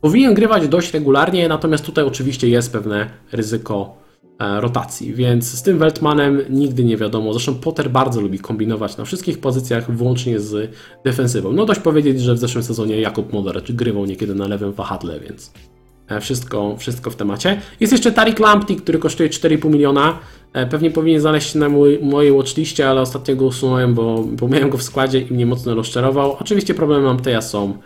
Powinien 0.00 0.34
grywać 0.34 0.68
dość 0.68 0.94
regularnie, 0.94 1.48
natomiast 1.48 1.84
tutaj 1.84 2.04
oczywiście 2.04 2.48
jest 2.48 2.72
pewne 2.72 3.10
ryzyko 3.32 3.98
E, 3.98 4.07
rotacji, 4.38 5.14
więc 5.14 5.52
z 5.52 5.62
tym 5.62 5.78
Weltmanem 5.78 6.42
nigdy 6.50 6.84
nie 6.84 6.96
wiadomo. 6.96 7.32
Zresztą 7.32 7.54
Potter 7.54 7.90
bardzo 7.90 8.20
lubi 8.20 8.38
kombinować 8.38 8.96
na 8.96 9.04
wszystkich 9.04 9.40
pozycjach, 9.40 9.96
włącznie 9.96 10.40
z 10.40 10.72
defensywą. 11.04 11.52
No 11.52 11.66
dość 11.66 11.80
powiedzieć, 11.80 12.20
że 12.20 12.34
w 12.34 12.38
zeszłym 12.38 12.64
sezonie 12.64 13.00
Jakub 13.00 13.32
Moderacz 13.32 13.72
grywał 13.72 14.06
niekiedy 14.06 14.34
na 14.34 14.48
lewym 14.48 14.72
wahadle, 14.72 15.20
więc 15.20 15.52
e, 16.08 16.20
wszystko, 16.20 16.76
wszystko 16.76 17.10
w 17.10 17.16
temacie. 17.16 17.60
Jest 17.80 17.92
jeszcze 17.92 18.12
Tarik 18.12 18.38
Lamptey, 18.38 18.76
który 18.76 18.98
kosztuje 18.98 19.28
4,5 19.28 19.70
miliona. 19.70 20.18
E, 20.52 20.66
pewnie 20.66 20.90
powinien 20.90 21.20
znaleźć 21.20 21.52
się 21.52 21.58
na 21.58 21.68
mój, 21.68 21.98
mojej 22.02 22.32
watchliście, 22.32 22.88
ale 22.88 23.00
ostatnio 23.00 23.36
go 23.36 23.44
usunąłem, 23.44 23.94
bo, 23.94 24.24
bo 24.24 24.48
miałem 24.48 24.70
go 24.70 24.78
w 24.78 24.82
składzie 24.82 25.20
i 25.20 25.32
mnie 25.32 25.46
mocno 25.46 25.74
rozczarował. 25.74 26.36
Oczywiście 26.40 26.74
problemem 26.74 27.04
Lampteja 27.04 27.42
są 27.42 27.78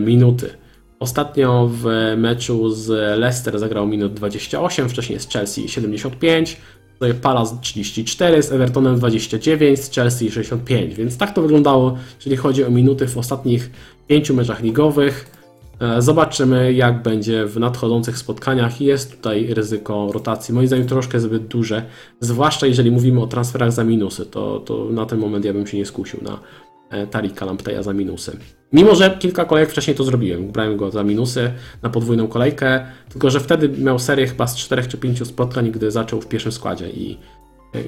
minuty. 0.00 0.59
Ostatnio 1.00 1.70
w 1.72 1.84
meczu 2.16 2.70
z 2.70 2.88
Leicester 3.18 3.58
zagrał 3.58 3.86
minut 3.86 4.14
28, 4.14 4.88
wcześniej 4.88 5.20
z 5.20 5.28
Chelsea 5.28 5.68
75, 5.68 6.56
tutaj 6.92 7.14
Palace 7.14 7.56
34, 7.60 8.42
z 8.42 8.52
Evertonem 8.52 8.96
29, 8.96 9.80
z 9.80 9.90
Chelsea 9.92 10.30
65, 10.30 10.94
więc 10.94 11.18
tak 11.18 11.34
to 11.34 11.42
wyglądało, 11.42 11.96
jeżeli 12.16 12.36
chodzi 12.36 12.64
o 12.64 12.70
minuty 12.70 13.08
w 13.08 13.18
ostatnich 13.18 13.70
pięciu 14.06 14.34
meczach 14.34 14.62
ligowych. 14.62 15.30
E, 15.80 16.02
zobaczymy, 16.02 16.72
jak 16.72 17.02
będzie 17.02 17.46
w 17.46 17.58
nadchodzących 17.58 18.18
spotkaniach. 18.18 18.80
Jest 18.80 19.16
tutaj 19.16 19.54
ryzyko 19.54 20.12
rotacji, 20.12 20.54
moim 20.54 20.66
zdaniem 20.66 20.86
troszkę 20.86 21.20
zbyt 21.20 21.46
duże, 21.46 21.82
zwłaszcza 22.20 22.66
jeżeli 22.66 22.90
mówimy 22.90 23.20
o 23.20 23.26
transferach 23.26 23.72
za 23.72 23.84
minusy, 23.84 24.26
to, 24.26 24.60
to 24.60 24.84
na 24.90 25.06
ten 25.06 25.18
moment 25.18 25.44
ja 25.44 25.52
bym 25.52 25.66
się 25.66 25.76
nie 25.76 25.86
skusił 25.86 26.20
na 26.22 26.40
E, 26.90 27.06
Tarika 27.06 27.46
Lampteja 27.46 27.82
za 27.82 27.92
minusy. 27.92 28.38
Mimo, 28.72 28.94
że 28.94 29.16
kilka 29.18 29.44
kolejek 29.44 29.70
wcześniej 29.70 29.96
to 29.96 30.04
zrobiłem, 30.04 30.52
brałem 30.52 30.76
go 30.76 30.90
za 30.90 31.04
minusy 31.04 31.52
na 31.82 31.90
podwójną 31.90 32.28
kolejkę, 32.28 32.86
tylko 33.08 33.30
że 33.30 33.40
wtedy 33.40 33.68
miał 33.68 33.98
serię 33.98 34.26
chyba 34.26 34.46
z 34.46 34.56
4 34.56 34.82
czy 34.82 34.98
5 34.98 35.26
spotkań, 35.26 35.70
gdy 35.70 35.90
zaczął 35.90 36.20
w 36.20 36.28
pierwszym 36.28 36.52
składzie 36.52 36.90
i, 36.90 37.18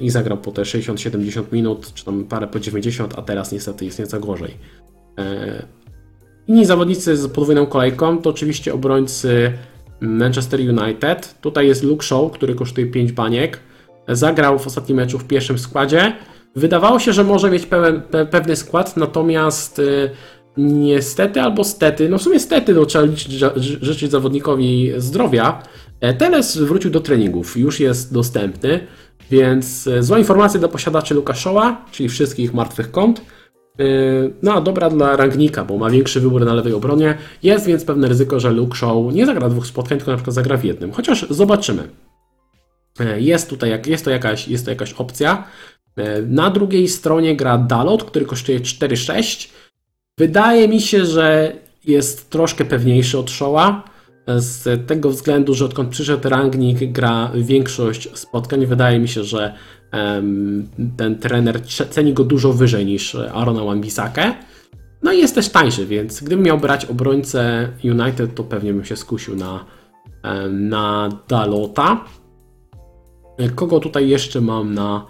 i 0.01 0.09
zagrał 0.09 0.37
po 0.37 0.51
te 0.51 0.61
60-70 0.61 1.43
minut, 1.51 1.93
czy 1.93 2.05
tam 2.05 2.23
parę 2.23 2.47
po 2.47 2.59
90, 2.59 3.19
a 3.19 3.21
teraz 3.21 3.51
niestety 3.51 3.85
jest 3.85 3.99
nieco 3.99 4.19
gorzej. 4.19 4.57
E, 5.19 5.65
inni 6.47 6.65
zawodnicy 6.65 7.17
z 7.17 7.27
podwójną 7.27 7.65
kolejką 7.65 8.17
to 8.17 8.29
oczywiście 8.29 8.73
obrońcy 8.73 9.53
Manchester 10.01 10.59
United. 10.59 11.35
Tutaj 11.41 11.67
jest 11.67 11.83
Luke 11.83 12.05
Shaw, 12.05 12.31
który 12.31 12.55
kosztuje 12.55 12.87
5 12.87 13.11
baniek. 13.11 13.59
Zagrał 14.07 14.59
w 14.59 14.67
ostatnim 14.67 14.97
meczu 14.97 15.19
w 15.19 15.25
pierwszym 15.25 15.59
składzie. 15.59 16.15
Wydawało 16.55 16.99
się, 16.99 17.13
że 17.13 17.23
może 17.23 17.49
mieć 17.49 17.65
pe, 17.65 18.25
pewny 18.31 18.55
skład, 18.55 18.97
natomiast 18.97 19.79
y, 19.79 20.09
niestety 20.57 21.41
albo 21.41 21.63
stety, 21.63 22.09
no 22.09 22.17
w 22.17 22.21
sumie 22.21 22.39
stety, 22.39 22.73
no 22.73 22.85
trzeba 22.85 23.05
liczyć, 23.05 23.31
życzyć 23.81 24.11
zawodnikowi 24.11 24.91
zdrowia, 24.97 25.63
e, 25.99 26.13
Teles 26.13 26.57
wrócił 26.57 26.91
do 26.91 26.99
treningów, 26.99 27.57
już 27.57 27.79
jest 27.79 28.13
dostępny, 28.13 28.87
więc 29.31 29.87
e, 29.87 30.03
zła 30.03 30.19
informacja 30.19 30.59
dla 30.59 30.69
posiadaczy 30.69 31.13
Lukaszoła, 31.13 31.85
czyli 31.91 32.09
wszystkich 32.09 32.53
martwych 32.53 32.91
kont. 32.91 33.21
E, 33.79 33.83
no 34.43 34.53
a 34.53 34.61
dobra 34.61 34.89
dla 34.89 35.15
Rangnika, 35.15 35.65
bo 35.65 35.77
ma 35.77 35.89
większy 35.89 36.19
wybór 36.19 36.45
na 36.45 36.53
lewej 36.53 36.73
obronie. 36.73 37.17
Jest 37.43 37.65
więc 37.65 37.85
pewne 37.85 38.07
ryzyko, 38.07 38.39
że 38.39 38.51
Luke 38.51 38.77
Shaw 38.77 39.13
nie 39.13 39.25
zagra 39.25 39.49
dwóch 39.49 39.67
spotkań, 39.67 39.97
tylko 39.97 40.11
na 40.11 40.17
przykład 40.17 40.33
zagra 40.33 40.57
w 40.57 40.63
jednym. 40.63 40.91
Chociaż 40.91 41.25
zobaczymy. 41.29 41.89
Jest 43.17 43.49
tutaj 43.49 43.81
jest 43.85 44.05
to 44.05 44.11
jakaś, 44.11 44.47
jest 44.47 44.65
to 44.65 44.71
jakaś 44.71 44.93
opcja. 44.93 45.43
Na 46.27 46.49
drugiej 46.49 46.87
stronie 46.87 47.35
gra 47.35 47.57
Dalot, 47.57 48.03
który 48.03 48.25
kosztuje 48.25 48.59
4,6. 48.59 49.49
Wydaje 50.17 50.67
mi 50.67 50.81
się, 50.81 51.05
że 51.05 51.53
jest 51.85 52.29
troszkę 52.29 52.65
pewniejszy 52.65 53.19
od 53.19 53.31
Showa. 53.31 53.83
Z 54.37 54.87
tego 54.87 55.09
względu, 55.09 55.53
że 55.53 55.65
odkąd 55.65 55.89
przyszedł 55.89 56.29
Rangnik, 56.29 56.91
gra 56.91 57.31
większość 57.35 58.17
spotkań. 58.17 58.65
Wydaje 58.65 58.99
mi 58.99 59.07
się, 59.07 59.23
że 59.23 59.53
ten 60.97 61.19
trener 61.19 61.61
ceni 61.65 62.13
go 62.13 62.23
dużo 62.23 62.53
wyżej 62.53 62.85
niż 62.85 63.15
Arona 63.15 63.61
Wan-Bissakę. 63.61 64.33
No 65.03 65.11
i 65.11 65.17
jest 65.17 65.35
też 65.35 65.49
tańszy, 65.49 65.85
więc 65.85 66.23
gdybym 66.23 66.45
miał 66.45 66.57
brać 66.57 66.85
obrońcę 66.85 67.69
United, 67.83 68.35
to 68.35 68.43
pewnie 68.43 68.73
bym 68.73 68.85
się 68.85 68.95
skusił 68.95 69.35
na, 69.35 69.65
na 70.49 71.09
Dalota. 71.27 72.05
Kogo 73.55 73.79
tutaj 73.79 74.09
jeszcze 74.09 74.41
mam 74.41 74.73
na 74.73 75.05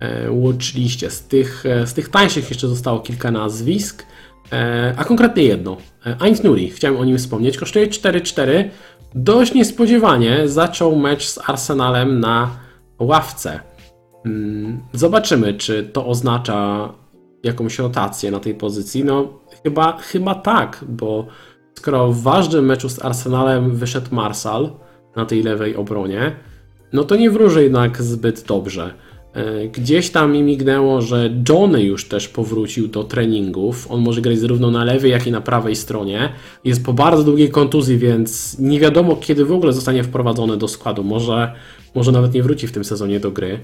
e, 0.00 0.30
watchliście? 0.30 1.10
Z 1.10 1.22
tych, 1.22 1.66
e, 1.66 1.86
z 1.86 1.94
tych 1.94 2.08
tańszych 2.08 2.50
jeszcze 2.50 2.68
zostało 2.68 3.00
kilka 3.00 3.30
nazwisk. 3.30 4.06
E, 4.52 4.94
a 4.96 5.04
konkretnie 5.04 5.42
jedno. 5.42 5.76
E, 6.06 6.16
Ainz 6.20 6.42
Nuri, 6.42 6.70
chciałem 6.70 7.00
o 7.00 7.04
nim 7.04 7.18
wspomnieć, 7.18 7.58
kosztuje 7.58 7.86
4-4. 7.86 8.68
Dość 9.14 9.54
niespodziewanie 9.54 10.48
zaczął 10.48 10.96
mecz 10.96 11.28
z 11.28 11.50
Arsenalem 11.50 12.20
na 12.20 12.50
ławce. 12.98 13.60
Mm, 14.26 14.80
zobaczymy, 14.92 15.54
czy 15.54 15.82
to 15.92 16.06
oznacza 16.06 16.88
jakąś 17.42 17.78
rotację 17.78 18.30
na 18.30 18.40
tej 18.40 18.54
pozycji. 18.54 19.04
No, 19.04 19.40
chyba, 19.62 19.98
chyba 19.98 20.34
tak, 20.34 20.84
bo 20.88 21.26
skoro 21.74 22.12
w 22.12 22.22
ważnym 22.22 22.66
meczu 22.66 22.88
z 22.88 23.04
Arsenalem 23.04 23.76
wyszedł 23.76 24.14
Marsal 24.14 24.70
na 25.16 25.26
tej 25.26 25.42
lewej 25.42 25.76
obronie, 25.76 26.36
no 26.92 27.04
to 27.04 27.16
nie 27.16 27.30
wróży 27.30 27.62
jednak 27.62 28.02
zbyt 28.02 28.46
dobrze. 28.46 28.94
E, 29.34 29.68
gdzieś 29.68 30.10
tam 30.10 30.32
mi 30.32 30.42
mignęło, 30.42 31.02
że 31.02 31.30
Johnny 31.48 31.82
już 31.82 32.08
też 32.08 32.28
powrócił 32.28 32.88
do 32.88 33.04
treningów. 33.04 33.90
On 33.90 34.00
może 34.00 34.20
grać 34.20 34.38
zarówno 34.38 34.70
na 34.70 34.84
lewej, 34.84 35.10
jak 35.10 35.26
i 35.26 35.32
na 35.32 35.40
prawej 35.40 35.76
stronie. 35.76 36.32
Jest 36.64 36.84
po 36.84 36.92
bardzo 36.92 37.24
długiej 37.24 37.50
kontuzji, 37.50 37.98
więc 37.98 38.58
nie 38.58 38.80
wiadomo, 38.80 39.16
kiedy 39.16 39.44
w 39.44 39.52
ogóle 39.52 39.72
zostanie 39.72 40.04
wprowadzony 40.04 40.56
do 40.56 40.68
składu. 40.68 41.04
Może, 41.04 41.52
może 41.94 42.12
nawet 42.12 42.34
nie 42.34 42.42
wróci 42.42 42.66
w 42.66 42.72
tym 42.72 42.84
sezonie 42.84 43.20
do 43.20 43.30
gry. 43.30 43.58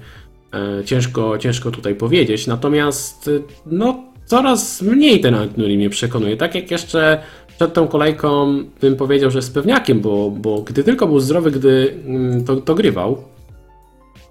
E, 0.53 0.85
ciężko, 0.85 1.37
ciężko 1.37 1.71
tutaj 1.71 1.95
powiedzieć. 1.95 2.47
Natomiast 2.47 3.27
e, 3.27 3.31
no, 3.65 4.03
coraz 4.25 4.81
mniej 4.81 5.21
ten 5.21 5.35
Antnuri 5.35 5.77
mnie 5.77 5.89
przekonuje. 5.89 6.37
Tak 6.37 6.55
jak 6.55 6.71
jeszcze 6.71 7.21
przed 7.57 7.73
tą 7.73 7.87
kolejką 7.87 8.63
bym 8.81 8.95
powiedział, 8.95 9.31
że 9.31 9.37
jest 9.37 9.53
pewniakiem, 9.53 9.99
bo, 9.99 10.31
bo 10.31 10.61
gdy 10.61 10.83
tylko 10.83 11.07
był 11.07 11.19
zdrowy, 11.19 11.51
gdy 11.51 11.93
mm, 12.05 12.45
to, 12.45 12.55
to 12.55 12.75
grywał, 12.75 13.23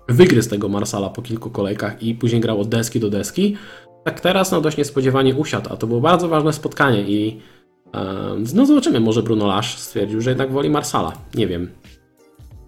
wygryzł 0.08 0.50
tego 0.50 0.68
Marsala 0.68 1.08
po 1.08 1.22
kilku 1.22 1.50
kolejkach 1.50 2.02
i 2.02 2.14
później 2.14 2.40
grał 2.40 2.60
od 2.60 2.68
deski 2.68 3.00
do 3.00 3.10
deski. 3.10 3.56
Tak 4.04 4.20
teraz 4.20 4.52
no 4.52 4.60
dość 4.60 4.76
niespodziewanie 4.76 5.34
usiadł, 5.34 5.72
a 5.72 5.76
to 5.76 5.86
było 5.86 6.00
bardzo 6.00 6.28
ważne 6.28 6.52
spotkanie 6.52 7.02
i 7.02 7.40
no 8.54 8.66
zobaczymy, 8.66 9.00
może 9.00 9.22
Bruno 9.22 9.46
Lasz 9.46 9.78
stwierdził, 9.78 10.20
że 10.20 10.30
jednak 10.30 10.52
woli 10.52 10.70
Marsala. 10.70 11.12
Nie 11.34 11.46
wiem. 11.46 11.68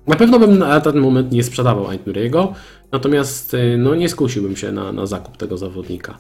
Na 0.07 0.17
pewno 0.17 0.39
bym 0.39 0.59
na 0.59 0.81
ten 0.81 0.99
moment 0.99 1.33
nie 1.33 1.43
sprzedawał 1.43 1.89
Aintnuriego, 1.89 2.53
natomiast 2.93 3.55
y, 3.55 3.77
no 3.79 3.95
nie 3.95 4.09
skusiłbym 4.09 4.57
się 4.57 4.73
na, 4.73 4.93
na 4.93 5.07
zakup 5.07 5.37
tego 5.37 5.59
zawodnika. 5.59 6.19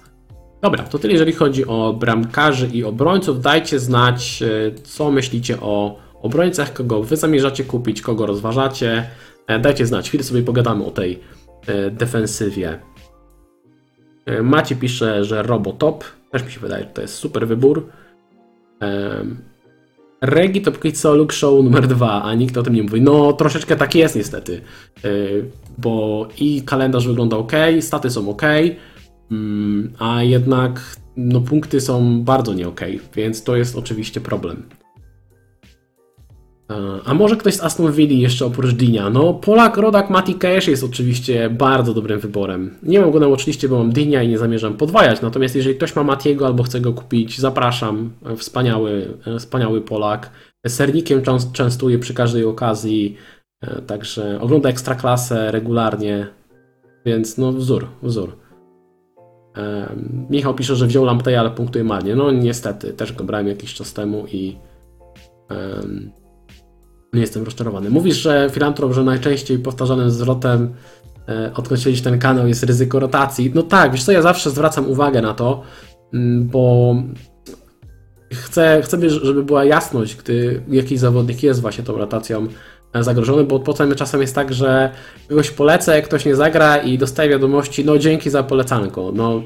Dobra, 0.62 0.84
to 0.84 0.98
tyle 0.98 1.12
jeżeli 1.12 1.32
chodzi 1.32 1.66
o 1.66 1.92
bramkarzy 1.92 2.66
i 2.72 2.84
obrońców. 2.84 3.40
Dajcie 3.40 3.78
znać, 3.78 4.42
y, 4.42 4.74
co 4.82 5.10
myślicie 5.10 5.60
o 5.60 5.96
obrońcach, 6.22 6.72
kogo 6.72 7.02
wy 7.02 7.16
zamierzacie 7.16 7.64
kupić, 7.64 8.02
kogo 8.02 8.26
rozważacie. 8.26 9.06
E, 9.46 9.58
dajcie 9.58 9.86
znać, 9.86 10.08
chwilę 10.08 10.24
sobie 10.24 10.42
pogadamy 10.42 10.84
o 10.84 10.90
tej 10.90 11.20
e, 11.66 11.90
defensywie. 11.90 12.78
E, 14.26 14.42
Macie 14.42 14.76
pisze, 14.76 15.24
że 15.24 15.42
Robotop. 15.42 16.04
Też 16.30 16.44
mi 16.44 16.50
się 16.50 16.60
wydaje, 16.60 16.84
że 16.84 16.90
to 16.90 17.02
jest 17.02 17.14
super 17.14 17.48
wybór. 17.48 17.86
Regi 20.20 20.60
to 20.62 20.72
póki 20.72 20.92
co 20.92 21.14
Luke 21.14 21.34
Show 21.34 21.64
numer 21.64 21.86
dwa, 21.86 22.22
a 22.22 22.34
nikt 22.34 22.56
o 22.56 22.62
tym 22.62 22.74
nie 22.74 22.82
mówi. 22.82 23.00
No, 23.00 23.32
troszeczkę 23.32 23.76
tak 23.76 23.94
jest 23.94 24.16
niestety, 24.16 24.60
bo 25.78 26.28
i 26.40 26.62
kalendarz 26.62 27.06
wygląda 27.06 27.36
ok, 27.36 27.52
staty 27.80 28.10
są 28.10 28.30
ok, 28.30 28.42
mm, 29.30 29.92
a 29.98 30.22
jednak 30.22 30.96
no, 31.16 31.40
punkty 31.40 31.80
są 31.80 32.22
bardzo 32.22 32.54
nie 32.54 32.68
ok, 32.68 32.80
więc 33.14 33.42
to 33.42 33.56
jest 33.56 33.76
oczywiście 33.76 34.20
problem. 34.20 34.62
A 37.04 37.14
może 37.14 37.36
ktoś 37.36 37.54
z 37.54 37.60
Aston 37.60 37.92
Villa 37.92 38.12
jeszcze 38.12 38.46
oprócz 38.46 38.72
Dinia? 38.72 39.10
No, 39.10 39.34
Polak, 39.34 39.76
rodak 39.76 40.10
Mati 40.10 40.34
Cash 40.34 40.68
jest 40.68 40.84
oczywiście 40.84 41.50
bardzo 41.50 41.94
dobrym 41.94 42.20
wyborem. 42.20 42.74
Nie 42.82 43.00
mam 43.00 43.10
go 43.10 43.20
na 43.20 43.26
bo 43.68 43.78
mam 43.78 43.92
Dinia 43.92 44.22
i 44.22 44.28
nie 44.28 44.38
zamierzam 44.38 44.76
podwajać, 44.76 45.22
natomiast 45.22 45.56
jeżeli 45.56 45.76
ktoś 45.76 45.96
ma 45.96 46.02
Matiego 46.02 46.46
albo 46.46 46.62
chce 46.62 46.80
go 46.80 46.92
kupić, 46.92 47.38
zapraszam. 47.38 48.12
Wspaniały, 48.36 49.18
wspaniały 49.38 49.80
Polak. 49.80 50.30
Sernikiem 50.66 51.22
częstuje 51.52 51.98
przy 51.98 52.14
każdej 52.14 52.44
okazji, 52.44 53.16
e, 53.60 53.82
także 53.82 54.40
ogląda 54.40 54.68
Ekstraklasę 54.68 55.50
regularnie, 55.50 56.26
więc 57.06 57.38
no 57.38 57.52
wzór, 57.52 57.86
wzór. 58.02 58.36
Michał 60.30 60.54
pisze, 60.54 60.76
że 60.76 60.86
wziął 60.86 61.04
Lampteja, 61.04 61.40
ale 61.40 61.50
punktuje 61.50 61.84
marnie. 61.84 62.16
No 62.16 62.30
niestety, 62.30 62.92
też 62.92 63.12
go 63.12 63.24
brałem 63.24 63.48
jakiś 63.48 63.74
czas 63.74 63.92
temu 63.92 64.26
i 64.32 64.56
nie 67.12 67.20
jestem 67.20 67.44
rozczarowany. 67.44 67.90
Mówisz, 67.90 68.16
że 68.16 68.50
filantrop, 68.52 68.92
że 68.92 69.04
najczęściej 69.04 69.58
powtarzanym 69.58 70.10
zwrotem 70.10 70.74
e, 71.28 71.52
odkąd 71.54 71.80
śledzisz 71.80 72.02
ten 72.02 72.18
kanał 72.18 72.48
jest 72.48 72.62
ryzyko 72.62 73.00
rotacji. 73.00 73.52
No 73.54 73.62
tak, 73.62 73.92
wiesz 73.92 74.04
co, 74.04 74.12
ja 74.12 74.22
zawsze 74.22 74.50
zwracam 74.50 74.90
uwagę 74.90 75.22
na 75.22 75.34
to, 75.34 75.62
mm, 76.14 76.48
bo 76.48 76.94
chcę, 78.34 78.82
chcę 78.84 79.10
żeby 79.10 79.44
była 79.44 79.64
jasność, 79.64 80.16
gdy 80.16 80.62
jakiś 80.68 80.98
zawodnik 80.98 81.42
jest 81.42 81.60
właśnie 81.60 81.84
tą 81.84 81.96
rotacją 81.98 82.46
e, 82.92 83.04
zagrożony, 83.04 83.44
bo 83.44 83.60
potem 83.60 83.94
czasem 83.94 84.20
jest 84.20 84.34
tak, 84.34 84.54
że 84.54 84.90
kogoś 85.28 85.50
polecę, 85.50 86.02
ktoś 86.02 86.24
nie 86.24 86.36
zagra 86.36 86.76
i 86.76 86.98
dostaje 86.98 87.30
wiadomości, 87.30 87.84
no 87.84 87.98
dzięki 87.98 88.30
za 88.30 88.42
polecanko. 88.42 89.12
No, 89.14 89.42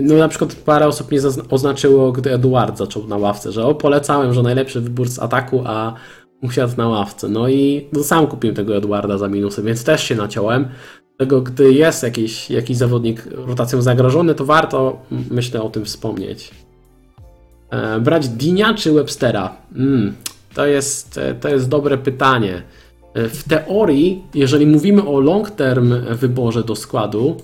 no 0.00 0.14
na 0.14 0.28
przykład 0.28 0.54
parę 0.54 0.86
osób 0.86 1.10
mnie 1.10 1.20
oznaczyło, 1.50 2.12
gdy 2.12 2.32
Eduard 2.32 2.78
zaczął 2.78 3.06
na 3.06 3.16
ławce, 3.16 3.52
że 3.52 3.64
o 3.64 3.74
polecałem, 3.74 4.34
że 4.34 4.42
najlepszy 4.42 4.80
wybór 4.80 5.08
z 5.08 5.18
ataku, 5.18 5.62
a 5.66 5.94
usiadł 6.42 6.76
na 6.76 6.88
ławce. 6.88 7.28
No 7.28 7.48
i 7.48 7.86
no, 7.92 8.02
sam 8.02 8.26
kupiłem 8.26 8.56
tego 8.56 8.76
Edwarda 8.76 9.18
za 9.18 9.28
minusy, 9.28 9.62
więc 9.62 9.84
też 9.84 10.04
się 10.04 10.14
naciąłem. 10.14 10.68
Tego, 11.16 11.40
gdy 11.40 11.72
jest 11.72 12.02
jakiś, 12.02 12.50
jakiś 12.50 12.76
zawodnik 12.76 13.28
rotacją 13.32 13.82
zagrożony, 13.82 14.34
to 14.34 14.44
warto, 14.44 15.02
myślę, 15.30 15.62
o 15.62 15.70
tym 15.70 15.84
wspomnieć. 15.84 16.50
E, 17.70 18.00
brać 18.00 18.28
Dinia 18.28 18.74
czy 18.74 18.92
Webstera? 18.92 19.56
Mm, 19.76 20.14
to, 20.54 20.66
jest, 20.66 21.20
to 21.40 21.48
jest 21.48 21.68
dobre 21.68 21.98
pytanie. 21.98 22.62
E, 23.14 23.28
w 23.28 23.44
teorii, 23.44 24.24
jeżeli 24.34 24.66
mówimy 24.66 25.08
o 25.08 25.20
long 25.20 25.50
term 25.50 25.94
wyborze 26.10 26.64
do 26.64 26.76
składu, 26.76 27.36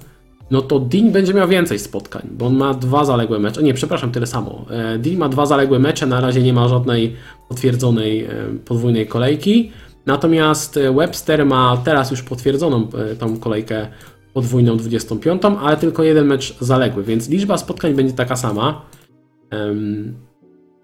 no 0.50 0.62
to 0.62 0.80
Dean 0.80 1.12
będzie 1.12 1.34
miał 1.34 1.48
więcej 1.48 1.78
spotkań, 1.78 2.28
bo 2.30 2.46
on 2.46 2.56
ma 2.56 2.74
dwa 2.74 3.04
zaległe 3.04 3.38
mecze. 3.38 3.62
Nie, 3.62 3.74
przepraszam, 3.74 4.12
tyle 4.12 4.26
samo. 4.26 4.64
E, 4.70 4.98
Dean 4.98 5.16
ma 5.16 5.28
dwa 5.28 5.46
zaległe 5.46 5.78
mecze, 5.78 6.06
na 6.06 6.20
razie 6.20 6.42
nie 6.42 6.52
ma 6.52 6.68
żadnej 6.68 7.16
potwierdzonej 7.48 8.24
e, 8.24 8.30
podwójnej 8.64 9.06
kolejki. 9.06 9.72
Natomiast 10.06 10.76
e, 10.76 10.92
Webster 10.92 11.46
ma 11.46 11.76
teraz 11.84 12.10
już 12.10 12.22
potwierdzoną 12.22 12.88
tą 13.18 13.38
kolejkę 13.38 13.88
podwójną 14.34 14.76
25, 14.76 15.42
ale 15.60 15.76
tylko 15.76 16.02
jeden 16.02 16.26
mecz 16.26 16.58
zaległy, 16.60 17.02
więc 17.02 17.28
liczba 17.28 17.58
spotkań 17.58 17.94
będzie 17.94 18.14
taka 18.14 18.36
sama. 18.36 18.82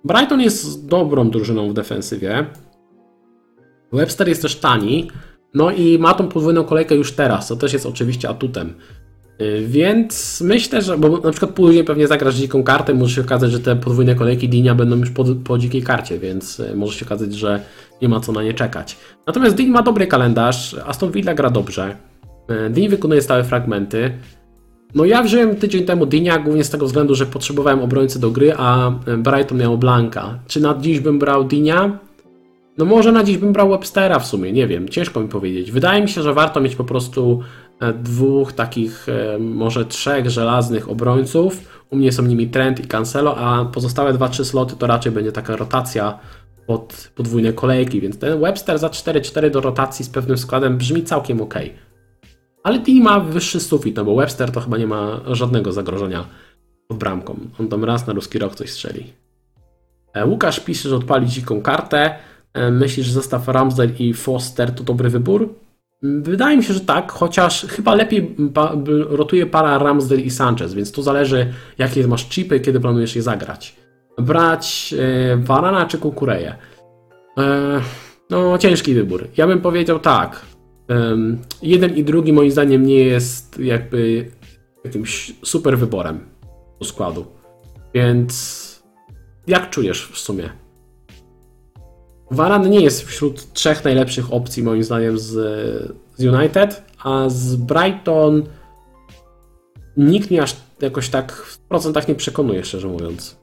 Brighton 0.05 0.41
jest 0.41 0.87
dobrą 0.87 1.31
drużyną 1.31 1.69
w 1.69 1.75
defensywie. 1.75 2.47
Webster 3.93 4.29
jest 4.29 4.43
też 4.43 4.57
tani. 4.57 5.11
No 5.55 5.71
i 5.71 5.99
ma 5.99 6.15
tą 6.15 6.29
podwójną 6.29 6.65
kolejkę 6.65 6.95
już 6.95 7.13
teraz, 7.13 7.49
co 7.49 7.57
też 7.57 7.73
jest 7.73 7.87
oczywiście 7.87 8.29
atutem. 8.29 8.75
Y, 9.41 9.65
więc 9.67 10.41
myślę, 10.41 10.83
że, 10.83 10.99
bo 10.99 11.19
na 11.19 11.31
przykład 11.31 11.51
później 11.51 11.85
pewnie 11.85 12.07
zagrasz 12.07 12.35
dziką 12.35 12.63
kartę, 12.63 12.95
może 12.95 13.15
się 13.15 13.21
okazać, 13.21 13.51
że 13.51 13.61
te 13.61 13.77
podwójne 13.77 14.15
kolejki 14.15 14.49
Dinia 14.49 14.75
będą 14.75 14.97
już 14.97 15.11
po, 15.11 15.25
po 15.45 15.59
dzikiej 15.59 15.83
karcie, 15.83 16.19
więc 16.19 16.61
y, 16.61 16.77
może 16.77 16.99
się 16.99 17.07
okazać, 17.07 17.35
że 17.35 17.61
nie 18.03 18.09
ma 18.09 18.21
co 18.21 18.33
na 18.33 18.43
nie 18.43 18.55
czekać. 18.55 18.97
Natomiast 19.27 19.57
Dean 19.57 19.71
ma 19.71 19.83
dobry 19.83 20.07
kalendarz, 20.07 20.77
Aston 20.87 21.11
Villa 21.11 21.35
gra 21.35 21.51
dobrze, 21.51 21.97
y, 22.67 22.71
Dean 22.71 22.91
wykonuje 22.91 23.23
stałe 23.23 23.45
fragmenty. 23.45 24.11
No 24.95 25.05
ja 25.05 25.23
wziąłem 25.23 25.57
tydzień 25.57 25.85
temu 25.85 26.07
Dynia, 26.07 26.39
głównie 26.39 26.65
z 26.65 26.71
tego 26.71 26.87
względu, 26.87 27.15
że 27.15 27.27
potrzebowałem 27.27 27.81
obrońcy 27.81 28.21
do 28.21 28.31
gry, 28.31 28.53
a 28.57 28.91
Brighton 29.19 29.59
miał 29.59 29.79
Blanka. 29.79 30.39
Czy 30.47 30.61
na 30.61 30.79
dziś 30.81 31.01
bym 31.01 31.19
brał 31.19 31.45
Dynia? 31.45 31.99
No 32.79 32.85
może 32.85 33.13
na 33.13 33.25
dziś 33.25 33.39
bym 33.39 33.53
brał 33.53 33.71
Webstera 33.71 34.19
w 34.19 34.27
sumie, 34.27 34.53
nie 34.53 34.67
wiem, 34.67 34.89
ciężko 34.89 35.21
mi 35.21 35.29
powiedzieć. 35.29 35.73
Wydaje 35.73 36.03
mi 36.03 36.09
się, 36.09 36.23
że 36.23 36.35
warto 36.35 36.61
mieć 36.61 36.77
po 36.77 36.85
prostu 36.85 37.41
dwóch 38.03 38.53
takich, 38.53 39.07
e, 39.09 39.39
może 39.39 39.85
trzech 39.85 40.31
żelaznych 40.31 40.89
obrońców. 40.89 41.61
U 41.91 41.97
mnie 41.97 42.13
są 42.13 42.23
nimi 42.23 42.49
Trent 42.49 42.81
i 42.81 42.89
Cancelo, 42.89 43.37
a 43.37 43.65
pozostałe 43.65 44.15
2-3 44.15 44.45
sloty 44.45 44.77
to 44.77 44.87
raczej 44.87 45.13
będzie 45.13 45.33
taka 45.33 45.57
rotacja 45.57 46.19
pod 46.67 47.11
podwójne 47.15 47.53
kolejki, 47.53 48.01
więc 48.01 48.19
ten 48.19 48.41
Webster 48.41 48.79
za 48.79 48.89
4-4 48.89 49.51
do 49.51 49.61
rotacji 49.61 50.05
z 50.05 50.09
pewnym 50.09 50.39
składem 50.39 50.79
brzmi 50.79 51.03
całkiem 51.03 51.41
ok. 51.41 51.55
Ale 52.63 52.79
Dini 52.79 53.01
ma 53.01 53.21
wyższy 53.21 53.61
sufit, 53.61 53.97
no 53.97 54.05
bo 54.05 54.17
Webster 54.17 54.53
to 54.53 54.61
chyba 54.61 54.79
nie 54.79 54.87
ma 54.87 55.21
żadnego 55.27 55.73
zagrożenia 55.73 56.25
pod 56.89 56.99
bramką. 56.99 57.39
On 57.61 57.69
tam 57.69 57.85
raz 57.85 58.07
na 58.07 58.13
ruski 58.13 58.39
rok 58.39 58.55
coś 58.55 58.71
strzeli. 58.71 59.13
E, 60.15 60.27
Łukasz 60.27 60.61
pisze, 60.61 60.89
że 60.89 60.97
odpali 60.97 61.27
dziką 61.27 61.63
kartę. 61.63 62.15
E, 62.55 62.71
myślisz, 62.71 63.07
że 63.07 63.13
zestaw 63.13 63.49
Ramsdale 63.49 63.91
i 63.99 64.15
Foster 64.15 64.75
to 64.75 64.85
dobry 64.85 65.11
wybór? 65.11 65.64
Wydaje 66.05 66.57
mi 66.57 66.65
się, 66.65 66.75
że 66.75 66.81
tak, 66.81 67.13
chociaż 67.13 67.67
chyba 67.67 67.95
lepiej 67.95 68.37
rotuje 69.09 69.47
para 69.47 69.79
Ramsdale 69.79 70.21
i 70.21 70.31
Sanchez, 70.31 70.75
więc 70.75 70.93
to 70.93 71.03
zależy, 71.03 71.53
jakie 71.79 72.07
masz 72.09 72.29
chipy, 72.29 72.61
kiedy 72.61 72.81
planujesz 72.81 73.17
je 73.17 73.23
zagrać. 73.23 73.77
Brać 74.19 74.95
e, 74.99 75.37
Varana 75.37 75.87
czy 75.87 75.99
Kukureję? 75.99 76.55
E, 77.39 77.81
no, 78.31 78.59
ciężki 78.59 78.95
wybór. 78.95 79.29
Ja 79.37 79.47
bym 79.47 79.61
powiedział 79.61 79.99
tak. 79.99 80.47
jeden 81.63 81.97
i 81.97 82.05
drugi 82.05 82.33
moim 82.33 82.51
zdaniem 82.51 82.87
nie 82.87 83.05
jest 83.05 83.59
jakby 83.59 84.31
jakimś 84.85 85.33
super 85.43 85.79
wyborem 85.79 86.21
do 86.81 86.87
składu. 86.87 87.27
Więc 87.95 88.65
jak 89.47 89.71
czujesz 89.71 90.09
w 90.13 90.19
sumie? 90.19 90.64
Varan 92.35 92.71
nie 92.71 92.81
jest 92.81 93.03
wśród 93.03 93.53
trzech 93.53 93.85
najlepszych 93.85 94.33
opcji 94.33 94.63
moim 94.63 94.85
zdaniem 94.85 95.19
z, 95.19 95.31
z 96.17 96.25
United, 96.25 96.83
a 97.05 97.29
z 97.29 97.57
Brighton 97.57 98.43
nikt 99.97 100.31
mnie 100.31 100.43
aż 100.43 100.57
jakoś 100.81 101.09
tak 101.09 101.33
w 101.33 101.59
procentach 101.59 102.09
nie 102.09 102.15
przekonuje, 102.15 102.65
szczerze 102.65 102.89
mówiąc. 102.89 103.37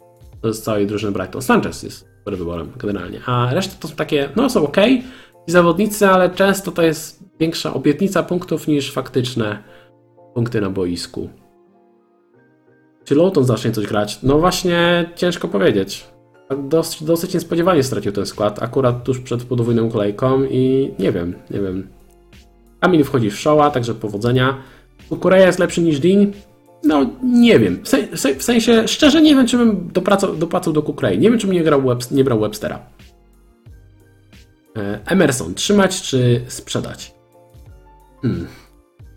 Z 0.44 0.60
całej 0.60 0.88
drużyny 0.88 1.12
Brighton. 1.12 1.42
Sanchez 1.42 1.84
jest 1.84 2.08
dobrym 2.18 2.40
wyborem 2.40 2.72
generalnie, 2.78 3.22
a 3.26 3.54
reszta 3.54 3.76
to 3.80 3.88
są 3.88 3.96
takie, 3.96 4.30
no 4.36 4.50
są 4.50 4.64
ok, 4.64 4.78
i 5.48 5.52
zawodnicy, 5.52 6.08
ale 6.08 6.30
często 6.30 6.72
to 6.72 6.82
jest 6.82 7.24
większa 7.40 7.74
obietnica 7.74 8.24
punktów 8.24 8.68
niż 8.68 8.92
faktyczne 8.92 9.64
punkty 10.34 10.62
na 10.62 10.70
boisku. 10.70 11.30
Czy 13.04 13.16
Lowton 13.16 13.44
zacznie 13.44 13.72
coś 13.72 13.88
grać? 13.88 14.20
No 14.24 14.40
właśnie, 14.40 15.10
ciężko 15.16 15.48
powiedzieć 15.48 16.12
dosyć, 16.56 17.04
dosyć 17.04 17.34
niespodziewanie 17.34 17.84
stracił 17.84 18.12
ten 18.12 18.26
skład, 18.26 18.64
akurat 18.64 19.04
tuż 19.04 19.20
przed 19.20 19.44
podwójną 19.44 19.90
kolejką 19.90 20.44
i 20.44 20.92
nie 21.00 21.12
wiem, 21.12 21.36
nie 21.52 21.60
wiem. 21.60 21.88
Kamil 22.80 23.04
wchodzi 23.04 23.32
w 23.32 23.40
showa, 23.40 23.72
także 23.72 23.96
powodzenia. 23.96 24.58
Kukureja 25.10 25.46
jest 25.48 25.60
lepszy 25.60 25.82
niż 25.82 26.00
Dean? 26.00 26.32
No, 26.84 27.06
nie 27.24 27.60
wiem. 27.60 27.84
W, 28.38 28.44
sensie, 28.44 28.88
szczerze 28.88 29.22
nie 29.22 29.36
wiem, 29.36 29.48
czy 29.48 29.58
bym 29.58 29.90
dopłacał, 30.40 30.74
do 30.74 30.82
Kukurei. 30.82 31.20
Nie 31.20 31.30
wiem, 31.30 31.40
czy 31.40 31.48
bym 31.48 31.56
nie, 31.56 31.64
grał 31.64 31.82
Webst 31.82 32.12
nie 32.12 32.24
brał 32.24 32.40
Webstera. 32.40 32.80
E, 34.78 35.00
Emerson, 35.06 35.54
trzymać 35.54 36.02
czy 36.02 36.42
sprzedać? 36.48 37.14
Hmm. 38.22 38.48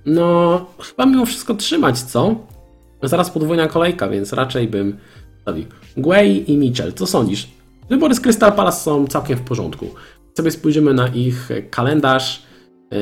No, 0.06 0.66
chyba 0.80 1.06
mimo 1.06 1.26
wszystko 1.26 1.54
trzymać, 1.54 2.02
co? 2.02 2.34
Zaraz 3.02 3.30
podwójna 3.30 3.66
kolejka, 3.66 4.08
więc 4.08 4.32
raczej 4.32 4.68
bym. 4.68 4.98
Guay 5.96 6.44
i 6.46 6.56
Mitchell, 6.56 6.92
co 6.92 7.06
sądzisz? 7.06 7.48
Wybory 7.88 8.14
z 8.14 8.20
Crystal 8.20 8.52
Palace 8.52 8.80
są 8.80 9.06
całkiem 9.06 9.38
w 9.38 9.42
porządku. 9.42 9.86
Sobie 10.36 10.50
spojrzymy 10.50 10.94
na 10.94 11.08
ich 11.08 11.48
kalendarz, 11.70 12.42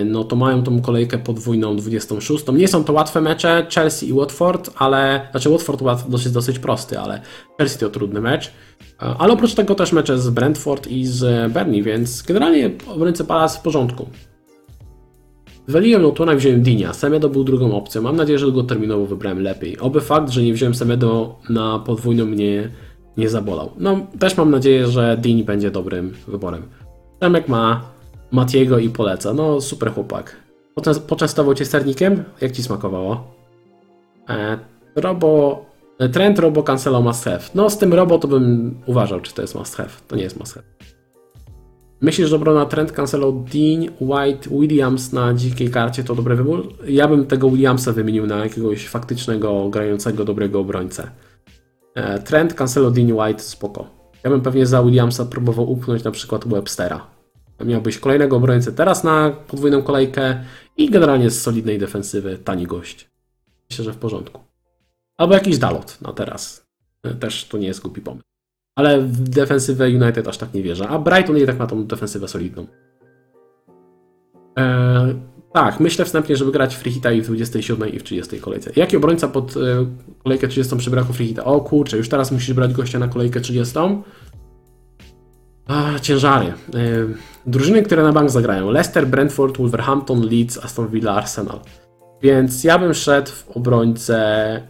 no 0.04 0.24
to 0.24 0.36
mają 0.36 0.62
tą 0.62 0.80
kolejkę 0.80 1.18
podwójną 1.18 1.76
26. 1.76 2.44
Nie 2.52 2.68
są 2.68 2.84
to 2.84 2.92
łatwe 2.92 3.20
mecze, 3.20 3.66
Chelsea 3.74 4.08
i 4.08 4.12
Watford, 4.12 4.70
ale, 4.76 5.28
znaczy 5.30 5.50
Watford 5.50 5.82
dosyć, 6.08 6.32
dosyć 6.32 6.58
prosty, 6.58 6.98
ale 6.98 7.20
Chelsea 7.58 7.78
to 7.78 7.90
trudny 7.90 8.20
mecz. 8.20 8.52
Ale 8.98 9.32
oprócz 9.32 9.54
tego 9.54 9.74
też 9.74 9.92
mecze 9.92 10.18
z 10.18 10.30
Brentford 10.30 10.86
i 10.86 11.06
z 11.06 11.52
Bernie, 11.52 11.82
więc 11.82 12.22
generalnie 12.22 12.70
obrońcy 12.88 13.24
Palace 13.24 13.58
w 13.58 13.62
porządku. 13.62 14.06
Waliłem 15.68 16.02
Notona 16.02 16.34
i 16.34 16.36
wziąłem 16.36 16.62
Dinia. 16.62 16.92
Semedo 16.92 17.28
był 17.28 17.44
drugą 17.44 17.76
opcją. 17.76 18.02
Mam 18.02 18.16
nadzieję, 18.16 18.38
że 18.38 18.52
go 18.52 18.62
terminowo 18.62 19.06
wybrałem 19.06 19.42
lepiej. 19.42 19.78
Oby 19.78 20.00
fakt, 20.00 20.30
że 20.30 20.42
nie 20.42 20.52
wziąłem 20.52 20.74
Semedo 20.74 21.38
na 21.48 21.78
podwójną 21.78 22.26
mnie 22.26 22.70
nie 23.16 23.28
zabolał. 23.28 23.70
No, 23.78 24.06
też 24.18 24.36
mam 24.36 24.50
nadzieję, 24.50 24.86
że 24.86 25.16
Dini 25.20 25.44
będzie 25.44 25.70
dobrym 25.70 26.12
wyborem. 26.28 26.62
Temek 27.18 27.48
ma 27.48 27.82
Matiego 28.30 28.78
i 28.78 28.88
poleca. 28.88 29.34
No, 29.34 29.60
super 29.60 29.92
chłopak. 29.92 30.36
Poczęstował 31.08 31.54
cię 31.54 31.64
sternikiem? 31.64 32.24
Jak 32.40 32.52
ci 32.52 32.62
smakowało? 32.62 33.24
E, 34.28 34.58
robo... 34.96 35.64
E, 35.98 36.08
trend 36.08 36.38
Robo 36.38 36.62
Cancelo 36.62 37.00
must 37.00 37.24
have. 37.24 37.40
No, 37.54 37.70
z 37.70 37.78
tym 37.78 37.94
Robo 37.94 38.18
to 38.18 38.28
bym 38.28 38.74
uważał, 38.86 39.20
czy 39.20 39.34
to 39.34 39.42
jest 39.42 39.54
must 39.54 39.76
have. 39.76 39.90
To 40.08 40.16
nie 40.16 40.22
jest 40.22 40.38
must 40.38 40.54
have. 40.54 40.66
Myślisz, 42.02 42.28
że 42.28 42.36
obrona 42.36 42.66
Trent, 42.66 42.92
Cancelo, 42.92 43.32
Dean, 43.32 43.94
White, 44.00 44.50
Williams 44.50 45.12
na 45.12 45.34
dzikiej 45.34 45.70
karcie 45.70 46.04
to 46.04 46.14
dobry 46.14 46.36
wybór? 46.36 46.74
Ja 46.86 47.08
bym 47.08 47.26
tego 47.26 47.50
Williamsa 47.50 47.92
wymienił 47.92 48.26
na 48.26 48.36
jakiegoś 48.36 48.88
faktycznego, 48.88 49.68
grającego, 49.68 50.24
dobrego 50.24 50.60
obrońcę. 50.60 51.10
E, 51.94 52.18
Trent, 52.18 52.54
Cancelo, 52.54 52.90
Dean, 52.90 53.12
White, 53.12 53.42
spoko. 53.42 53.86
Ja 54.24 54.30
bym 54.30 54.40
pewnie 54.40 54.66
za 54.66 54.82
Williamsa 54.82 55.24
próbował 55.24 55.72
upchnąć 55.72 56.04
na 56.04 56.10
przykład 56.10 56.48
Webstera. 56.48 57.06
Miałbyś 57.64 57.98
kolejnego 57.98 58.36
obrońcę 58.36 58.72
teraz 58.72 59.04
na 59.04 59.30
podwójną 59.30 59.82
kolejkę 59.82 60.44
i 60.76 60.90
generalnie 60.90 61.30
z 61.30 61.42
solidnej 61.42 61.78
defensywy 61.78 62.38
tani 62.38 62.66
gość. 62.66 63.10
Myślę, 63.70 63.84
że 63.84 63.92
w 63.92 63.96
porządku. 63.96 64.40
Albo 65.16 65.34
jakiś 65.34 65.58
Dalot 65.58 66.00
na 66.00 66.12
teraz. 66.12 66.66
E, 67.02 67.14
też 67.14 67.48
to 67.48 67.58
nie 67.58 67.66
jest 67.66 67.80
głupi 67.80 68.00
pomysł 68.00 68.31
ale 68.76 69.00
w 69.00 69.28
defensywę 69.28 69.88
United 69.88 70.28
aż 70.28 70.38
tak 70.38 70.54
nie 70.54 70.62
wierzę. 70.62 70.88
A 70.88 70.98
Brighton 70.98 71.36
jednak 71.36 71.58
ma 71.58 71.66
tą 71.66 71.86
defensywę 71.86 72.28
solidną. 72.28 72.66
Eee, 74.56 75.14
tak, 75.52 75.80
myślę 75.80 76.04
wstępnie, 76.04 76.36
żeby 76.36 76.52
grać 76.52 76.76
free 76.76 76.92
hita 76.92 77.12
i 77.12 77.20
w 77.20 77.26
27 77.26 77.88
i 77.88 77.98
w 77.98 78.02
30 78.02 78.40
kolejce. 78.40 78.70
Jaki 78.76 78.96
obrońca 78.96 79.28
pod 79.28 79.56
e, 79.56 79.86
kolejkę 80.22 80.48
30 80.48 80.76
przy 80.76 80.90
braku 80.90 81.12
free 81.12 81.26
hita? 81.26 81.44
O 81.44 81.60
kurczę, 81.60 81.96
już 81.96 82.08
teraz 82.08 82.32
musisz 82.32 82.52
brać 82.52 82.72
gościa 82.72 82.98
na 82.98 83.08
kolejkę 83.08 83.40
30? 83.40 83.78
A, 85.66 85.98
ciężary. 85.98 86.46
E, 86.46 86.52
drużyny, 87.46 87.82
które 87.82 88.02
na 88.02 88.12
bank 88.12 88.30
zagrają. 88.30 88.70
Leicester, 88.70 89.06
Brentford, 89.06 89.58
Wolverhampton, 89.58 90.20
Leeds, 90.20 90.64
Aston 90.64 90.88
Villa, 90.88 91.12
Arsenal. 91.14 91.60
Więc 92.22 92.64
ja 92.64 92.78
bym 92.78 92.94
szedł 92.94 93.30
w 93.30 93.48
obrońcę 93.56 94.62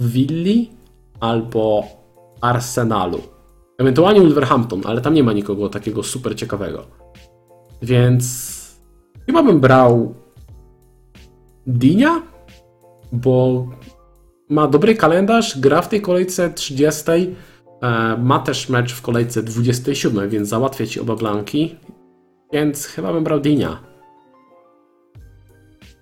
Willi 0.00 0.70
albo 1.20 1.84
Arsenalu. 2.40 3.33
Ewentualnie 3.78 4.20
Wolverhampton, 4.20 4.80
ale 4.84 5.00
tam 5.00 5.14
nie 5.14 5.22
ma 5.22 5.32
nikogo 5.32 5.68
takiego 5.68 6.02
super 6.02 6.36
ciekawego. 6.36 6.86
Więc 7.82 8.54
chyba 9.26 9.42
bym 9.42 9.60
brał 9.60 10.14
Dinia, 11.66 12.22
bo 13.12 13.66
ma 14.48 14.66
dobry 14.68 14.94
kalendarz, 14.94 15.58
gra 15.60 15.82
w 15.82 15.88
tej 15.88 16.00
kolejce 16.00 16.50
30, 16.50 17.02
e, 17.10 18.16
ma 18.18 18.38
też 18.38 18.68
mecz 18.68 18.92
w 18.92 19.02
kolejce 19.02 19.42
27, 19.42 20.28
więc 20.28 20.48
załatwia 20.48 20.86
ci 20.86 21.00
oba 21.00 21.16
blanki, 21.16 21.76
więc 22.52 22.86
chyba 22.86 23.12
bym 23.12 23.24
brał 23.24 23.40
Dinia. 23.40 23.80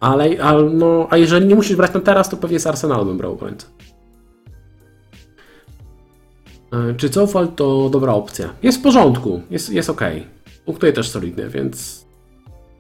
Ale, 0.00 0.42
ale 0.42 0.70
no, 0.70 1.06
a 1.10 1.16
jeżeli 1.16 1.46
nie 1.46 1.54
musisz 1.54 1.76
brać 1.76 1.94
na 1.94 2.00
teraz, 2.00 2.28
to 2.28 2.36
pewnie 2.36 2.60
z 2.60 2.66
Arsenalu 2.66 3.04
bym 3.04 3.18
brał 3.18 3.32
obrońcę. 3.32 3.66
E, 6.72 6.94
czy 6.94 7.10
Cofal 7.10 7.48
to 7.48 7.90
dobra 7.90 8.12
opcja? 8.14 8.54
Jest 8.62 8.78
w 8.78 8.82
porządku, 8.82 9.40
jest, 9.50 9.70
jest 9.70 9.90
ok. 9.90 10.00
Punktuje 10.64 10.92
też 10.92 11.08
solidnie, 11.08 11.48
więc 11.48 12.06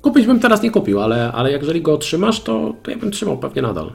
kupić 0.02 0.26
bym 0.26 0.40
teraz 0.40 0.62
nie 0.62 0.70
kupił, 0.70 1.00
ale, 1.00 1.32
ale 1.32 1.52
jeżeli 1.52 1.82
go 1.82 1.94
otrzymasz, 1.94 2.40
to, 2.40 2.74
to 2.82 2.90
ja 2.90 2.96
bym 2.96 3.10
trzymał 3.10 3.38
pewnie 3.38 3.62
nadal. 3.62 3.92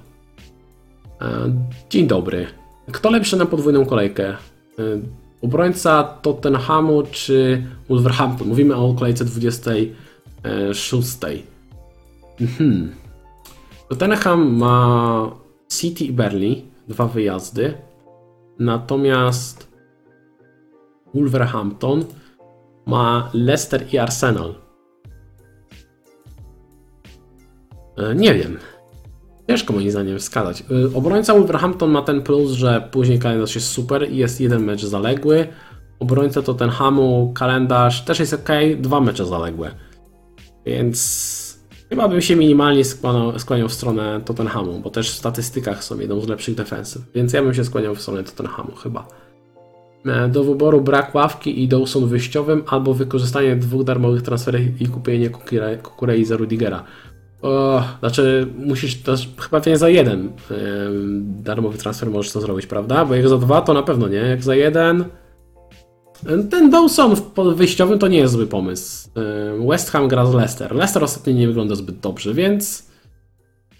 E, 1.21 1.53
dzień 1.89 2.07
dobry. 2.07 2.47
Kto 2.91 3.09
lepszy 3.09 3.37
na 3.37 3.45
podwójną 3.45 3.85
kolejkę? 3.85 4.29
E, 4.29 4.37
obrońca 5.41 6.03
Tottenhamu 6.03 7.03
czy 7.11 7.63
Wolverhampton? 7.89 8.47
Mówimy 8.47 8.75
o 8.75 8.93
kolejce 8.93 9.25
26. 9.25 11.17
Hmm. 12.57 12.91
Tottenham 13.89 14.55
ma 14.57 15.31
City 15.73 16.05
i 16.05 16.11
Berlin, 16.11 16.61
dwa 16.87 17.07
wyjazdy. 17.07 17.73
Natomiast 18.59 19.67
Wolverhampton 21.17 22.05
ma 22.85 23.29
Leicester 23.33 23.93
i 23.93 23.97
Arsenal. 23.97 24.55
E, 27.97 28.15
nie 28.15 28.33
wiem. 28.33 28.57
Ciężko 29.49 29.73
moim 29.73 29.91
zdaniem 29.91 30.19
wskazać. 30.19 30.63
Y, 30.71 30.95
Obrońca 30.95 31.33
Wolverhampton 31.33 31.91
ma 31.91 32.01
ten 32.01 32.21
plus, 32.21 32.51
że 32.51 32.89
później 32.91 33.19
kalendarz 33.19 33.55
jest 33.55 33.67
super 33.67 34.11
i 34.11 34.17
jest 34.17 34.41
jeden 34.41 34.63
mecz 34.63 34.85
zaległy. 34.85 35.47
Obrońca 35.99 36.41
Tottenhamu 36.41 37.31
kalendarz 37.35 38.05
też 38.05 38.19
jest 38.19 38.33
ok, 38.33 38.49
dwa 38.77 38.99
mecze 38.99 39.25
zaległe. 39.25 39.71
Więc 40.65 41.59
chyba 41.89 42.07
bym 42.07 42.21
się 42.21 42.35
minimalnie 42.35 42.85
skłaniał, 42.85 43.39
skłaniał 43.39 43.69
w 43.69 43.73
stronę 43.73 44.21
Tottenhamu, 44.25 44.79
bo 44.79 44.89
też 44.89 45.11
w 45.11 45.15
statystykach 45.15 45.83
są 45.83 45.99
jedną 45.99 46.21
z 46.21 46.27
lepszych 46.27 46.55
defensyw. 46.55 47.01
Więc 47.15 47.33
ja 47.33 47.43
bym 47.43 47.53
się 47.53 47.65
skłaniał 47.65 47.95
w 47.95 48.01
stronę 48.01 48.23
Tottenhamu 48.23 48.75
chyba. 48.75 49.07
E, 50.09 50.27
Do 50.27 50.43
wyboru 50.43 50.81
brak 50.81 51.15
ławki 51.15 51.63
i 51.63 51.67
Dawson 51.67 52.07
wyjściowym, 52.07 52.63
albo 52.67 52.93
wykorzystanie 52.93 53.55
dwóch 53.55 53.83
darmowych 53.83 54.21
transferów 54.21 54.81
i 54.81 54.87
kupienie 54.87 55.29
Kukure- 55.29 55.77
Kukurei 55.81 56.25
za 56.25 56.37
Rudigera. 56.37 56.83
O, 57.41 57.83
znaczy, 57.99 58.47
musisz 58.57 58.95
też 58.95 59.29
chyba 59.39 59.61
nie 59.65 59.77
za 59.77 59.89
jeden 59.89 60.19
em, 60.51 61.25
darmowy 61.43 61.77
transfer 61.77 62.09
możesz 62.09 62.31
to 62.31 62.41
zrobić, 62.41 62.67
prawda? 62.67 63.05
Bo 63.05 63.15
jak 63.15 63.27
za 63.29 63.37
dwa, 63.37 63.61
to 63.61 63.73
na 63.73 63.83
pewno 63.83 64.07
nie. 64.07 64.15
Jak 64.17 64.43
za 64.43 64.55
jeden. 64.55 65.05
Ten 66.49 66.69
Dawson 66.69 67.15
w 67.15 67.55
wyjściowym 67.55 67.99
to 67.99 68.07
nie 68.07 68.17
jest 68.17 68.33
zły 68.33 68.47
pomysł. 68.47 69.09
West 69.69 69.89
Ham 69.91 70.07
gra 70.07 70.25
z 70.25 70.33
Leicester. 70.33 70.75
Leicester 70.75 71.03
ostatnio 71.03 71.33
nie 71.33 71.47
wygląda 71.47 71.75
zbyt 71.75 71.99
dobrze, 71.99 72.33
więc 72.33 72.87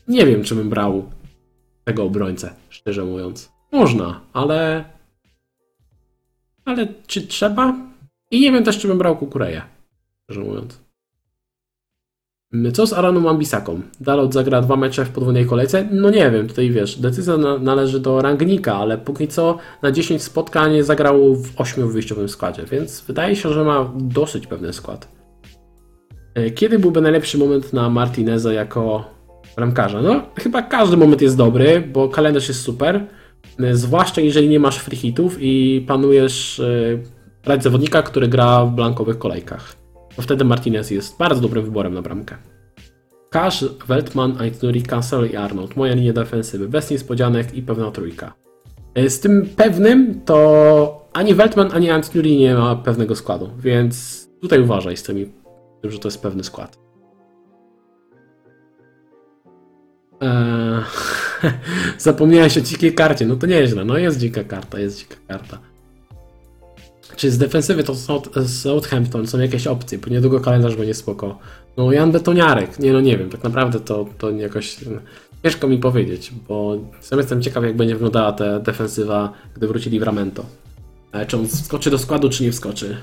nie 0.08 0.26
wiem, 0.26 0.44
czy 0.44 0.56
bym 0.56 0.70
brał 0.70 1.04
tego 1.84 2.04
obrońcę, 2.04 2.50
szczerze 2.70 3.04
mówiąc. 3.04 3.50
Można, 3.72 4.20
ale. 4.34 4.84
Ale 6.68 6.88
czy 7.08 7.28
trzeba? 7.28 7.76
I 8.32 8.42
nie 8.42 8.52
wiem 8.52 8.64
też, 8.64 8.80
czy 8.80 8.88
bym 8.88 8.98
brał 8.98 9.18
Kukureję, 9.18 9.62
szczerze 10.24 10.42
mówiąc. 10.42 10.80
Co 12.74 12.88
z 12.88 12.94
Araną 12.94 13.20
Mambisaką? 13.20 13.82
Dalot 14.02 14.34
zagra 14.34 14.62
dwa 14.62 14.76
mecze 14.76 15.06
w 15.06 15.10
podwójnej 15.10 15.46
kolejce? 15.46 15.88
No 15.92 16.10
nie 16.10 16.32
wiem, 16.32 16.48
tutaj 16.48 16.70
wiesz, 16.72 17.00
decyzja 17.00 17.38
na, 17.38 17.58
należy 17.58 18.00
do 18.00 18.22
rangnika, 18.22 18.76
ale 18.76 18.98
póki 18.98 19.28
co 19.28 19.58
na 19.82 19.92
10 19.92 20.24
spotkań 20.24 20.82
zagrał 20.84 21.36
w 21.36 21.62
8 21.62 21.88
w 21.88 21.92
wyjściowym 21.92 22.30
składzie, 22.30 22.64
więc 22.72 23.02
wydaje 23.02 23.36
się, 23.36 23.54
że 23.54 23.64
ma 23.64 23.92
dosyć 23.96 24.48
pewny 24.48 24.74
skład. 24.74 25.08
E, 26.36 26.52
Kiedy 26.52 26.80
byłby 26.80 27.02
najlepszy 27.02 27.38
moment 27.38 27.74
na 27.74 27.90
Martineza 27.90 28.54
jako 28.54 29.06
bramkarza? 29.56 30.02
No, 30.02 30.22
chyba 30.36 30.62
każdy 30.62 30.98
moment 30.98 31.22
jest 31.22 31.38
dobry, 31.38 31.82
bo 31.94 32.10
kalendarz 32.10 32.48
jest 32.48 32.62
super, 32.62 33.06
zwłaszcza 33.72 34.22
jeżeli 34.22 34.50
nie 34.50 34.60
masz 34.60 34.78
free 34.78 34.98
hitów 34.98 35.38
i 35.40 35.84
planujesz 35.88 36.60
e, 36.60 37.00
brać 37.46 37.64
zawodnika, 37.64 38.02
który 38.02 38.28
gra 38.28 38.66
w 38.66 38.72
blankowych 38.72 39.18
kolejkach 39.18 39.78
to 40.18 40.22
wtedy 40.22 40.46
Martinez 40.46 40.92
jest 40.92 41.18
bardzo 41.18 41.42
dobrym 41.42 41.66
wyborem 41.66 41.94
na 41.94 42.02
bramkę. 42.02 42.36
Cash, 43.30 43.66
Weltman, 43.88 44.42
Aitnuri, 44.42 44.84
Cancelo 44.84 45.26
i 45.26 45.36
Arnold. 45.36 45.76
Moja 45.76 45.94
linia 45.94 46.14
defensywy. 46.14 46.70
Bez 46.70 46.92
niespodzianek 46.92 47.54
i 47.54 47.62
pewna 47.62 47.92
trójka. 47.92 48.34
E, 48.96 49.10
Z 49.10 49.20
tym 49.20 49.50
pewnym 49.56 50.22
to 50.26 51.10
ani 51.14 51.34
Weltman, 51.34 51.70
ani 51.74 51.92
Aitnuri 51.92 52.38
nie 52.38 52.56
ma 52.56 52.76
pewnego 52.76 53.16
składu, 53.16 53.50
więc 53.60 54.28
tutaj 54.42 54.62
uważaj 54.62 54.98
z 54.98 55.04
tymi, 55.04 55.26
tym, 55.82 55.92
że 55.92 56.00
to 56.00 56.08
jest 56.08 56.22
pewny 56.22 56.44
skład. 56.44 56.78
Eee, 60.22 60.84
zapomniałeś 61.98 62.58
o 62.58 62.62
dzikiej 62.62 62.94
karcie, 62.94 63.26
no 63.26 63.36
to 63.36 63.48
nieźle, 63.48 63.86
no 63.86 63.98
jest 63.98 64.20
dzika 64.20 64.44
karta, 64.44 64.80
jest 64.80 65.00
dzika 65.00 65.16
karta. 65.28 65.60
Czy 67.16 67.32
z 67.32 67.38
defensywy 67.38 67.84
to 67.84 67.94
South- 67.94 68.48
Southampton 68.48 69.28
są 69.28 69.40
jakieś 69.40 69.68
opcje, 69.68 69.98
bo 69.98 70.10
niedługo 70.10 70.40
kalendarz 70.40 70.76
będzie 70.76 70.94
spoko. 70.94 71.40
No 71.78 71.92
Jan 71.92 72.12
Betoniarek, 72.12 72.80
nie 72.80 72.94
no 72.94 73.02
nie 73.02 73.18
wiem, 73.18 73.30
tak 73.30 73.44
naprawdę 73.44 73.80
to, 73.80 74.06
to 74.18 74.32
jakoś 74.32 74.84
mm, 74.84 75.00
ciężko 75.44 75.68
mi 75.68 75.78
powiedzieć, 75.78 76.32
bo 76.48 76.78
sam 77.02 77.20
jestem 77.20 77.42
ciekaw 77.42 77.64
jak 77.64 77.78
będzie 77.78 77.94
wyglądała 77.96 78.32
ta 78.32 78.60
defensywa, 78.60 79.34
gdy 79.56 79.68
wrócili 79.68 80.00
w 80.00 80.04
Ramento. 80.04 80.46
E, 81.12 81.26
Czy 81.26 81.38
on 81.38 81.48
wskoczy 81.48 81.90
do 81.92 81.98
składu, 81.98 82.30
czy 82.30 82.44
nie 82.44 82.52
wskoczy. 82.52 82.98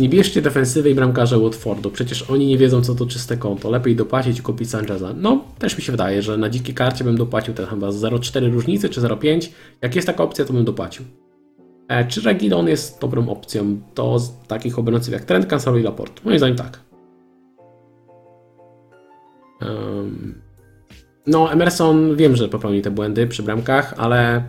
Nie 0.00 0.08
bierzcie 0.08 0.42
defensywy 0.42 0.90
i 0.90 0.94
bramkarza 0.94 1.38
Watfordu, 1.38 1.90
przecież 1.90 2.30
oni 2.30 2.46
nie 2.46 2.58
wiedzą 2.58 2.82
co 2.82 2.94
to 2.94 3.06
czyste 3.06 3.36
konto, 3.36 3.70
lepiej 3.70 3.96
dopłacić 3.96 4.38
i 4.38 4.42
kupić 4.42 4.70
Sancheza. 4.70 5.14
No, 5.16 5.44
też 5.58 5.76
mi 5.76 5.82
się 5.82 5.92
wydaje, 5.92 6.22
że 6.22 6.36
na 6.36 6.50
dzikiej 6.50 6.74
karcie 6.74 7.04
bym 7.04 7.16
dopłacił 7.16 7.54
ten 7.54 7.66
chyba 7.66 7.92
z 7.92 8.02
0,4 8.02 8.52
różnicy 8.52 8.88
czy 8.88 9.00
0,5. 9.00 9.48
Jak 9.82 9.94
jest 9.96 10.06
taka 10.06 10.24
opcja, 10.24 10.44
to 10.44 10.52
bym 10.52 10.64
dopłacił. 10.64 11.04
E, 11.88 12.04
czy 12.04 12.20
Reguilon 12.20 12.68
jest 12.68 13.00
dobrą 13.00 13.28
opcją 13.28 13.80
do 13.94 14.20
takich 14.48 14.78
obrońców 14.78 15.12
jak 15.12 15.24
Trent, 15.24 15.46
Cancelo 15.46 15.78
i 15.78 15.82
Laporte? 15.82 16.20
Moim 16.24 16.38
zdaniem 16.38 16.56
tak. 16.56 16.80
Em, 19.60 20.42
no, 21.26 21.52
Emerson 21.52 22.16
wiem, 22.16 22.36
że 22.36 22.48
popełni 22.48 22.82
te 22.82 22.90
błędy 22.90 23.26
przy 23.26 23.42
bramkach, 23.42 23.94
ale 23.96 24.44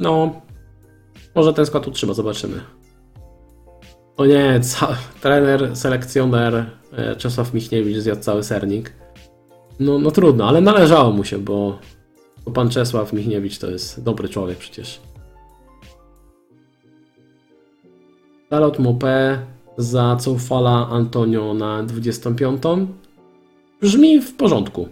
no, 0.00 0.40
może 1.34 1.52
ten 1.54 1.66
skład 1.66 1.88
utrzyma, 1.88 2.12
zobaczymy. 2.14 2.60
O 4.16 4.26
nie, 4.26 4.60
ca- 4.60 4.96
trener, 5.20 5.76
selekcjoner 5.76 6.66
e, 6.92 7.16
Czesław 7.16 7.54
Michniewicz 7.54 7.96
zjadł 7.98 8.20
cały 8.20 8.44
sernik. 8.44 8.92
No, 9.80 9.98
no 9.98 10.10
trudno, 10.10 10.48
ale 10.48 10.60
należało 10.60 11.12
mu 11.12 11.24
się, 11.24 11.38
bo, 11.38 11.78
bo 12.44 12.50
pan 12.50 12.70
Czesław 12.70 13.12
Michniewicz 13.12 13.58
to 13.58 13.70
jest 13.70 14.02
dobry 14.02 14.28
człowiek 14.28 14.58
przecież. 14.58 15.00
Dalot 18.50 18.78
Mopé 18.78 19.36
za 19.78 20.16
Coufala 20.20 20.88
Antonio 20.90 21.54
na 21.54 21.82
25. 21.82 22.62
Brzmi 23.80 24.20
w 24.20 24.36
porządku. 24.36 24.88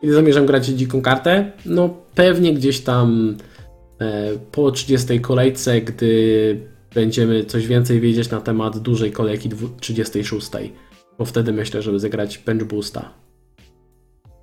Kiedy 0.00 0.14
zamierzam 0.14 0.46
grać 0.46 0.66
dziką 0.66 1.02
kartę? 1.02 1.52
No 1.66 1.90
pewnie 2.14 2.54
gdzieś 2.54 2.80
tam 2.80 3.36
e, 4.00 4.30
po 4.52 4.70
30 4.70 5.20
kolejce, 5.20 5.80
gdy 5.80 6.60
będziemy 6.94 7.44
coś 7.44 7.66
więcej 7.66 8.00
wiedzieć 8.00 8.30
na 8.30 8.40
temat 8.40 8.78
dużej 8.78 9.12
kolejki 9.12 9.48
dwu- 9.48 9.68
36. 9.80 10.50
Bo 11.18 11.24
wtedy 11.24 11.52
myślę, 11.52 11.82
żeby 11.82 11.98
zagrać 11.98 12.38
bench 12.38 12.64
boosta. 12.64 13.10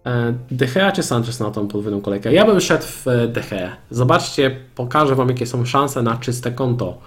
E, 0.05 0.33
De 0.51 0.65
Gea 0.65 0.91
czy 0.91 1.03
Sanchez 1.03 1.39
na 1.39 1.51
tą 1.51 1.67
podwójną 1.67 2.01
kolejkę? 2.01 2.33
Ja 2.33 2.45
bym 2.45 2.59
szedł 2.61 2.83
w 2.85 3.07
e, 3.07 3.27
De 3.27 3.41
Gea. 3.41 3.77
Zobaczcie, 3.89 4.59
pokażę 4.75 5.15
Wam 5.15 5.29
jakie 5.29 5.45
są 5.45 5.65
szanse 5.65 6.01
na 6.01 6.17
czyste 6.17 6.51
konto 6.51 7.01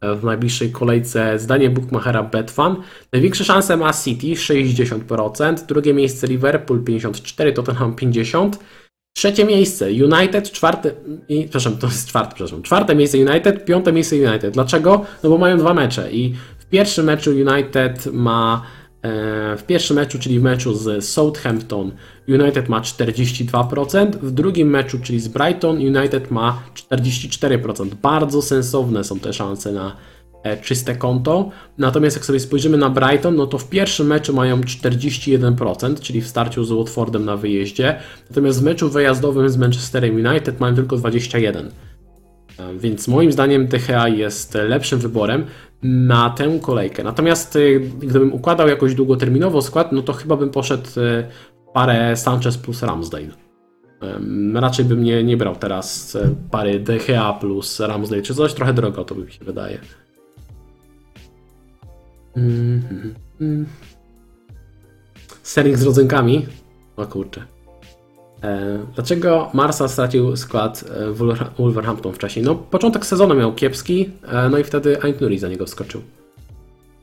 e, 0.00 0.14
w 0.14 0.24
najbliższej 0.24 0.70
kolejce. 0.72 1.38
Zdanie 1.38 1.70
Bookmachera 1.70 2.22
Betfan. 2.22 2.76
Największe 3.12 3.44
szanse 3.44 3.76
ma 3.76 3.92
City 3.92 4.26
60%, 4.26 5.66
drugie 5.66 5.94
miejsce 5.94 6.26
Liverpool 6.26 6.84
54%, 6.84 7.52
Tottenham 7.52 7.94
50%. 7.94 8.50
Trzecie 9.16 9.44
miejsce 9.44 9.86
United, 9.86 10.52
czwarte, 10.52 10.90
i, 11.28 11.42
przepraszam, 11.42 11.76
to 11.76 11.86
jest 11.86 12.08
czwarte, 12.08 12.34
przepraszam, 12.34 12.62
czwarte 12.62 12.94
miejsce 12.94 13.18
United, 13.18 13.64
piąte 13.64 13.92
miejsce 13.92 14.16
United. 14.16 14.54
Dlaczego? 14.54 15.04
No 15.22 15.30
bo 15.30 15.38
mają 15.38 15.58
dwa 15.58 15.74
mecze 15.74 16.12
i 16.12 16.34
w 16.58 16.64
pierwszym 16.66 17.06
meczu 17.06 17.30
United 17.30 18.06
ma, 18.12 18.62
e, 19.02 19.56
w 19.56 19.62
pierwszym 19.66 19.96
meczu, 19.96 20.18
czyli 20.18 20.40
w 20.40 20.42
meczu 20.42 20.74
z 20.74 21.04
Southampton, 21.04 21.92
United 22.28 22.68
ma 22.68 22.80
42%, 22.80 24.16
w 24.16 24.30
drugim 24.30 24.70
meczu, 24.70 24.98
czyli 25.02 25.20
z 25.20 25.28
Brighton, 25.28 25.76
United 25.76 26.30
ma 26.30 26.62
44%. 26.74 27.94
Bardzo 27.94 28.42
sensowne 28.42 29.04
są 29.04 29.20
te 29.20 29.32
szanse 29.32 29.72
na 29.72 29.96
czyste 30.62 30.96
konto. 30.96 31.50
Natomiast 31.78 32.16
jak 32.16 32.24
sobie 32.24 32.40
spojrzymy 32.40 32.76
na 32.76 32.90
Brighton, 32.90 33.36
no 33.36 33.46
to 33.46 33.58
w 33.58 33.68
pierwszym 33.68 34.06
meczu 34.06 34.34
mają 34.34 34.60
41%, 34.60 36.00
czyli 36.00 36.20
w 36.20 36.28
starciu 36.28 36.64
z 36.64 36.72
Watfordem 36.72 37.24
na 37.24 37.36
wyjeździe. 37.36 37.98
Natomiast 38.30 38.60
w 38.60 38.64
meczu 38.64 38.90
wyjazdowym 38.90 39.48
z 39.48 39.56
Manchesterem 39.56 40.26
United 40.26 40.60
mają 40.60 40.74
tylko 40.74 40.96
21%. 40.96 41.64
E, 42.58 42.74
Więc 42.78 43.08
moim 43.08 43.32
zdaniem 43.32 43.68
Gea 43.68 44.08
jest 44.08 44.54
lepszym 44.54 44.98
wyborem 44.98 45.44
na 45.82 46.30
tę 46.30 46.58
kolejkę. 46.62 47.04
Natomiast 47.04 47.56
e, 47.56 47.80
gdybym 47.80 48.32
układał 48.32 48.68
jakoś 48.68 48.94
długoterminowo 48.94 49.62
skład, 49.62 49.92
no 49.92 50.02
to 50.02 50.12
chyba 50.12 50.36
bym 50.36 50.50
poszedł 50.50 50.88
e, 51.00 51.28
parę 51.72 52.16
Sanchez 52.16 52.58
plus 52.58 52.82
Ramsdale. 52.82 53.44
Raczej 54.54 54.84
bym 54.84 55.02
nie, 55.02 55.24
nie 55.24 55.36
brał 55.36 55.56
teraz 55.56 56.16
e, 56.16 56.34
pary 56.50 56.80
Gea 56.80 57.32
plus 57.32 57.80
Ramsdale, 57.80 58.22
czy 58.22 58.34
coś 58.34 58.54
trochę 58.54 58.74
drogo, 58.74 59.04
to 59.04 59.14
mi 59.14 59.32
się 59.32 59.44
wydaje. 59.44 59.78
Mhm. 62.36 63.14
Sernik 65.42 65.78
z 65.78 65.82
rodzynkami? 65.82 66.46
O 66.96 67.06
kurczę. 67.06 67.44
E, 68.42 68.78
Dlaczego 68.94 69.50
Marsa 69.54 69.88
stracił 69.88 70.36
skład 70.36 70.84
e, 70.90 71.10
Wolver- 71.12 71.46
Wolverhampton 71.58 72.12
wcześniej? 72.12 72.44
No, 72.44 72.54
początek 72.54 73.06
sezonu 73.06 73.34
miał 73.34 73.54
kiepski, 73.54 74.10
e, 74.28 74.48
no 74.48 74.58
i 74.58 74.64
wtedy 74.64 75.02
Aintnuri 75.02 75.38
za 75.38 75.48
niego 75.48 75.66
wskoczył. 75.66 76.00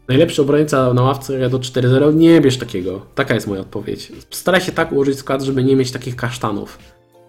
Najlepszy 0.08 0.42
obrońca 0.42 0.94
na 0.94 1.02
ławce 1.02 1.50
do 1.50 1.60
4-0? 1.60 2.16
Nie 2.16 2.42
bierz 2.42 2.58
takiego. 2.58 3.06
Taka 3.16 3.34
jest 3.34 3.48
moja 3.48 3.62
odpowiedź. 3.62 4.12
Staraj 4.30 4.62
się 4.62 4.72
tak 4.72 4.92
ułożyć 4.92 5.18
skład, 5.18 5.42
żeby 5.42 5.64
nie 5.64 5.76
mieć 5.76 5.92
takich 5.92 6.16
kasztanów. 6.16 6.78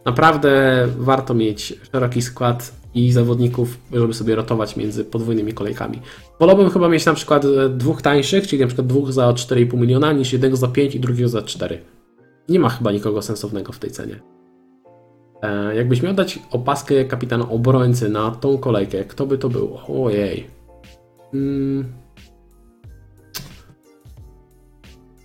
Naprawdę 0.05 0.87
warto 0.99 1.35
mieć 1.35 1.75
szeroki 1.93 2.23
skład 2.23 2.73
i 2.95 3.13
zawodników, 3.13 3.79
żeby 3.93 4.15
sobie 4.15 4.35
rotować 4.35 4.77
między 4.77 5.05
podwójnymi 5.05 5.53
kolejkami. 5.53 6.01
Wolałbym 6.43 6.70
chyba 6.70 6.88
mieć 6.88 7.07
na 7.07 7.14
przykład 7.14 7.45
e, 7.45 7.68
dwóch 7.68 8.03
tańszych, 8.03 8.47
czyli 8.47 8.62
na 8.62 8.66
przykład 8.66 8.86
dwóch 8.86 9.12
za 9.12 9.32
4,5 9.32 9.78
miliona, 9.78 10.12
niż 10.12 10.32
jednego 10.32 10.57
za 10.57 10.68
5 10.68 10.95
i 10.95 11.01
drugiego 11.01 11.28
za 11.28 11.43
4. 11.43 11.80
Nie 12.49 12.61
ma 12.61 12.68
chyba 12.68 12.93
nikogo 12.93 13.22
sensownego 13.22 13.72
w 13.72 13.78
tej 13.78 13.90
cenie. 13.90 14.20
E, 15.43 15.76
jakbyś 15.76 16.03
miał 16.03 16.14
dać 16.14 16.38
opaskę 16.51 17.05
kapitana 17.05 17.49
obrońcy 17.49 18.09
na 18.09 18.30
tą 18.30 18.59
kolejkę, 18.59 19.05
kto 19.05 19.26
by 19.26 19.38
to 19.38 19.49
był? 19.49 19.78
Ojej. 19.88 20.47
Mm. 21.34 21.93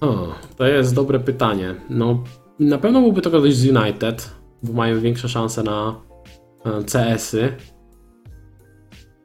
O, 0.02 0.28
to 0.58 0.68
jest 0.68 0.96
dobre 0.96 1.20
pytanie. 1.20 1.76
No, 1.90 2.24
na 2.60 2.78
pewno 2.78 3.02
byłby 3.02 3.22
to 3.22 3.30
ktoś 3.30 3.56
z 3.56 3.66
United, 3.78 4.30
bo 4.64 4.74
mają 4.74 5.00
większe 5.00 5.30
szanse 5.30 5.64
na 5.64 6.02
e, 6.66 6.84
CS-y. 6.84 7.56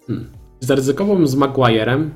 Hmm. 0.06 0.41
Zaryzykowałbym 0.62 1.26
z 1.26 1.34
Maguirem. 1.34 2.14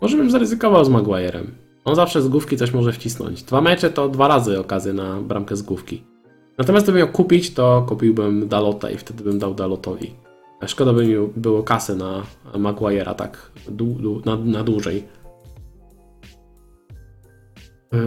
Może 0.00 0.16
bym 0.16 0.30
zaryzykował 0.30 0.84
z 0.84 0.88
Maguirem. 0.88 1.54
On 1.84 1.94
zawsze 1.94 2.22
z 2.22 2.28
główki 2.28 2.56
coś 2.56 2.72
może 2.72 2.92
wcisnąć. 2.92 3.42
Dwa 3.42 3.60
mecze 3.60 3.90
to 3.90 4.08
dwa 4.08 4.28
razy 4.28 4.60
okazję 4.60 4.92
na 4.92 5.20
bramkę 5.20 5.56
z 5.56 5.62
główki. 5.62 6.04
Natomiast 6.58 6.86
gdybym 6.86 6.98
miał 6.98 7.08
kupić, 7.08 7.54
to 7.54 7.84
kupiłbym 7.88 8.48
Dalota 8.48 8.90
i 8.90 8.96
wtedy 8.96 9.24
bym 9.24 9.38
dał 9.38 9.54
Dalotowi. 9.54 10.14
Szkoda 10.66 10.92
by 10.92 11.06
mi 11.06 11.14
było 11.36 11.62
kasy 11.62 11.96
na 11.96 12.22
Maguire'a 12.54 13.14
tak 13.14 13.50
na, 14.24 14.36
na 14.36 14.64
dłużej. 14.64 15.04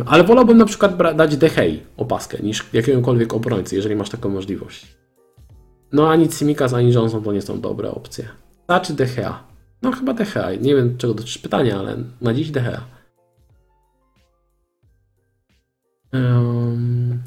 Ale 0.06 0.24
wolałbym 0.24 0.58
na 0.58 0.66
przykład 0.66 1.16
dać 1.16 1.38
Dehei 1.38 1.80
opaskę 1.98 2.38
niż 2.44 2.74
jakiegokolwiek 2.74 3.34
obrońcy, 3.34 3.76
jeżeli 3.76 3.96
masz 3.96 4.10
taką 4.10 4.30
możliwość. 4.30 4.98
No 5.92 6.10
ani 6.10 6.30
Cimikas, 6.30 6.74
ani 6.74 6.94
Johnson 6.94 7.24
to 7.24 7.34
nie 7.34 7.42
są 7.42 7.62
dobre 7.62 7.92
opcje. 7.92 8.28
Czy 8.80 8.94
Dehea? 8.94 9.44
No 9.82 9.92
chyba 9.92 10.14
Dehea. 10.14 10.56
Nie 10.62 10.76
wiem 10.76 10.98
czego 10.98 11.14
dotyczy 11.14 11.40
pytania, 11.40 11.80
ale 11.80 11.98
na 12.22 12.34
dziś 12.34 12.52
Dehea. 12.52 12.82
Um, 16.14 17.24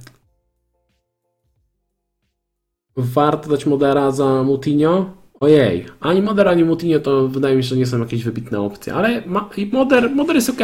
warto 2.96 3.48
dać 3.48 3.66
Modera 3.66 4.10
za 4.10 4.42
Mutinho? 4.42 5.10
Ojej, 5.40 5.86
ani 6.00 6.22
Moder, 6.22 6.48
ani 6.48 6.64
Mutinho 6.64 7.00
to 7.00 7.28
wydaje 7.28 7.56
mi 7.56 7.62
się, 7.62 7.68
że 7.68 7.76
nie 7.76 7.86
są 7.86 7.98
jakieś 7.98 8.24
wybitne 8.24 8.60
opcje, 8.60 8.94
ale 8.94 9.22
ma, 9.26 9.50
Moder, 9.72 10.10
Moder 10.10 10.36
jest 10.36 10.50
ok. 10.50 10.60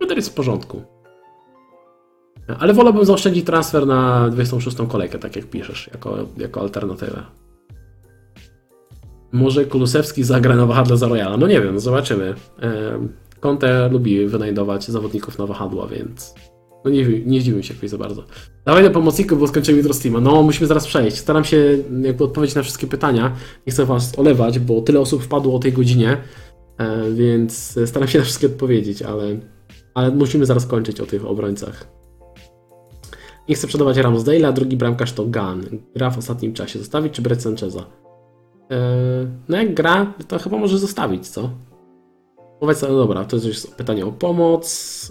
Moder 0.00 0.16
jest 0.16 0.30
w 0.30 0.34
porządku. 0.34 0.82
Ale 2.58 2.74
wolałbym 2.74 3.04
zaoszczędzić 3.04 3.46
transfer 3.46 3.86
na 3.86 4.30
26 4.30 4.76
kolejkę, 4.88 5.18
tak 5.18 5.36
jak 5.36 5.44
piszesz, 5.44 5.90
jako, 5.92 6.18
jako 6.36 6.60
alternatywę. 6.60 7.22
Może 9.34 9.64
Kulusewski 9.64 10.24
zagra 10.24 10.56
na 10.56 10.66
wahadle 10.66 10.96
za 10.96 11.08
Royala. 11.08 11.36
No 11.36 11.46
nie 11.46 11.60
wiem, 11.60 11.80
zobaczymy. 11.80 12.34
Conte 13.40 13.88
lubi 13.88 14.26
wynajdować 14.26 14.88
zawodników 14.88 15.38
na 15.38 15.46
wahadła, 15.46 15.86
więc 15.86 16.34
no 16.84 16.90
nie, 16.90 17.04
nie 17.26 17.40
zdziwiłem 17.40 17.62
się 17.62 17.74
jakoś 17.74 17.90
za 17.90 17.98
bardzo. 17.98 18.24
Dawaj 18.64 18.84
do 18.84 18.90
pomocników, 18.90 19.40
bo 19.40 19.48
skończymy 19.48 19.78
jutro 19.78 19.94
streama. 19.94 20.20
No, 20.20 20.42
musimy 20.42 20.66
zaraz 20.66 20.86
przejść. 20.86 21.16
Staram 21.16 21.44
się 21.44 21.78
jakby 22.02 22.24
odpowiedzieć 22.24 22.56
na 22.56 22.62
wszystkie 22.62 22.86
pytania. 22.86 23.36
Nie 23.66 23.72
chcę 23.72 23.84
was 23.86 24.18
olewać, 24.18 24.58
bo 24.58 24.80
tyle 24.80 25.00
osób 25.00 25.22
wpadło 25.22 25.54
o 25.54 25.58
tej 25.58 25.72
godzinie, 25.72 26.16
e, 26.78 27.10
więc 27.10 27.78
staram 27.86 28.08
się 28.08 28.18
na 28.18 28.24
wszystkie 28.24 28.46
odpowiedzieć, 28.46 29.02
ale, 29.02 29.38
ale 29.94 30.10
musimy 30.10 30.46
zaraz 30.46 30.66
kończyć 30.66 31.00
o 31.00 31.06
tych 31.06 31.26
obrońcach. 31.26 31.88
Nie 33.48 33.54
chcę 33.54 33.66
sprzedawać 33.66 33.96
Ramsdale'a, 33.96 34.52
drugi 34.52 34.76
bramkarz 34.76 35.12
to 35.12 35.24
Gun. 35.24 35.64
Gra 35.94 36.10
w 36.10 36.18
ostatnim 36.18 36.52
czasie. 36.52 36.78
Zostawić 36.78 37.12
czy 37.12 37.22
brać 37.22 37.42
Sancheza? 37.42 38.03
Eee, 38.74 39.26
no 39.48 39.56
jak 39.56 39.74
gra, 39.74 40.12
to 40.28 40.38
chyba 40.38 40.56
może 40.56 40.78
zostawić, 40.78 41.28
co? 41.28 41.50
Powiedz, 42.60 42.82
no 42.82 42.88
dobra, 42.88 43.24
to 43.24 43.36
jest 43.36 43.74
pytanie 43.74 44.06
o 44.06 44.12
pomoc. 44.12 44.64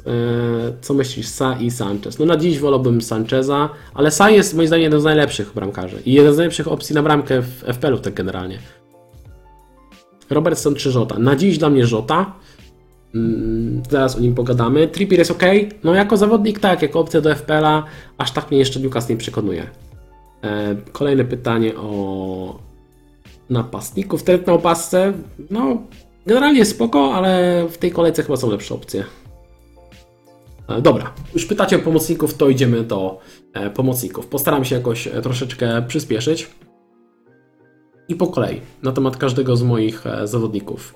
Eee, 0.05 0.73
co 0.81 0.93
myślisz 0.93 1.27
Sa 1.27 1.57
i 1.61 1.71
Sanchez? 1.71 2.19
No 2.19 2.25
na 2.25 2.37
dziś 2.37 2.59
wolałbym 2.59 3.01
Sancheza, 3.01 3.69
ale 3.93 4.09
Sa 4.11 4.29
jest 4.29 4.53
moim 4.53 4.67
zdaniem 4.67 4.83
jeden 4.83 5.01
z 5.01 5.03
najlepszych 5.03 5.53
bramkarzy 5.53 6.01
i 6.05 6.13
jeden 6.13 6.33
z 6.33 6.37
najlepszych 6.37 6.67
opcji 6.67 6.95
na 6.95 7.03
bramkę 7.03 7.41
w 7.41 7.63
FPL-u 7.73 7.97
tak 7.97 8.13
generalnie. 8.13 8.59
Robertson 10.29 10.75
czy 10.75 10.91
Żota? 10.91 11.19
Na 11.19 11.35
dziś 11.35 11.57
dla 11.57 11.69
mnie 11.69 11.85
Żota. 11.85 12.33
Mm, 13.15 13.83
zaraz 13.89 14.15
o 14.15 14.19
nim 14.19 14.35
pogadamy. 14.35 14.87
Trippier 14.87 15.19
jest 15.19 15.31
ok. 15.31 15.43
No 15.83 15.93
jako 15.93 16.17
zawodnik 16.17 16.59
tak, 16.59 16.81
jako 16.81 16.99
opcja 16.99 17.21
do 17.21 17.35
FPL-a 17.35 17.83
aż 18.17 18.31
tak 18.31 18.51
mnie 18.51 18.59
jeszcze 18.59 18.79
Newcastle 18.79 19.13
nie 19.13 19.17
przekonuje. 19.17 19.67
Eee, 20.41 20.77
kolejne 20.91 21.25
pytanie 21.25 21.75
o 21.75 22.72
napastników. 23.49 24.23
Trend 24.23 24.47
na 24.47 24.53
opasce, 24.53 25.13
no 25.49 25.77
generalnie 26.25 26.65
spoko, 26.65 27.13
ale 27.13 27.63
w 27.69 27.77
tej 27.77 27.91
kolejce 27.91 28.23
chyba 28.23 28.37
są 28.37 28.49
lepsze 28.49 28.75
opcje. 28.75 29.03
E, 30.69 30.81
dobra, 30.81 31.13
już 31.33 31.45
pytacie 31.45 31.75
o 31.75 31.79
pomocników, 31.79 32.33
to 32.33 32.49
idziemy 32.49 32.83
do 32.83 33.19
e, 33.53 33.69
pomocników. 33.69 34.27
Postaram 34.27 34.65
się 34.65 34.75
jakoś 34.75 35.07
e, 35.07 35.21
troszeczkę 35.21 35.81
przyspieszyć. 35.87 36.49
I 38.07 38.15
po 38.15 38.27
kolei, 38.27 38.61
na 38.83 38.91
temat 38.91 39.17
każdego 39.17 39.55
z 39.55 39.63
moich 39.63 40.03
zawodników. 40.23 40.93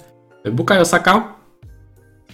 Bukayo 0.52 0.86
Saka, 0.86 1.36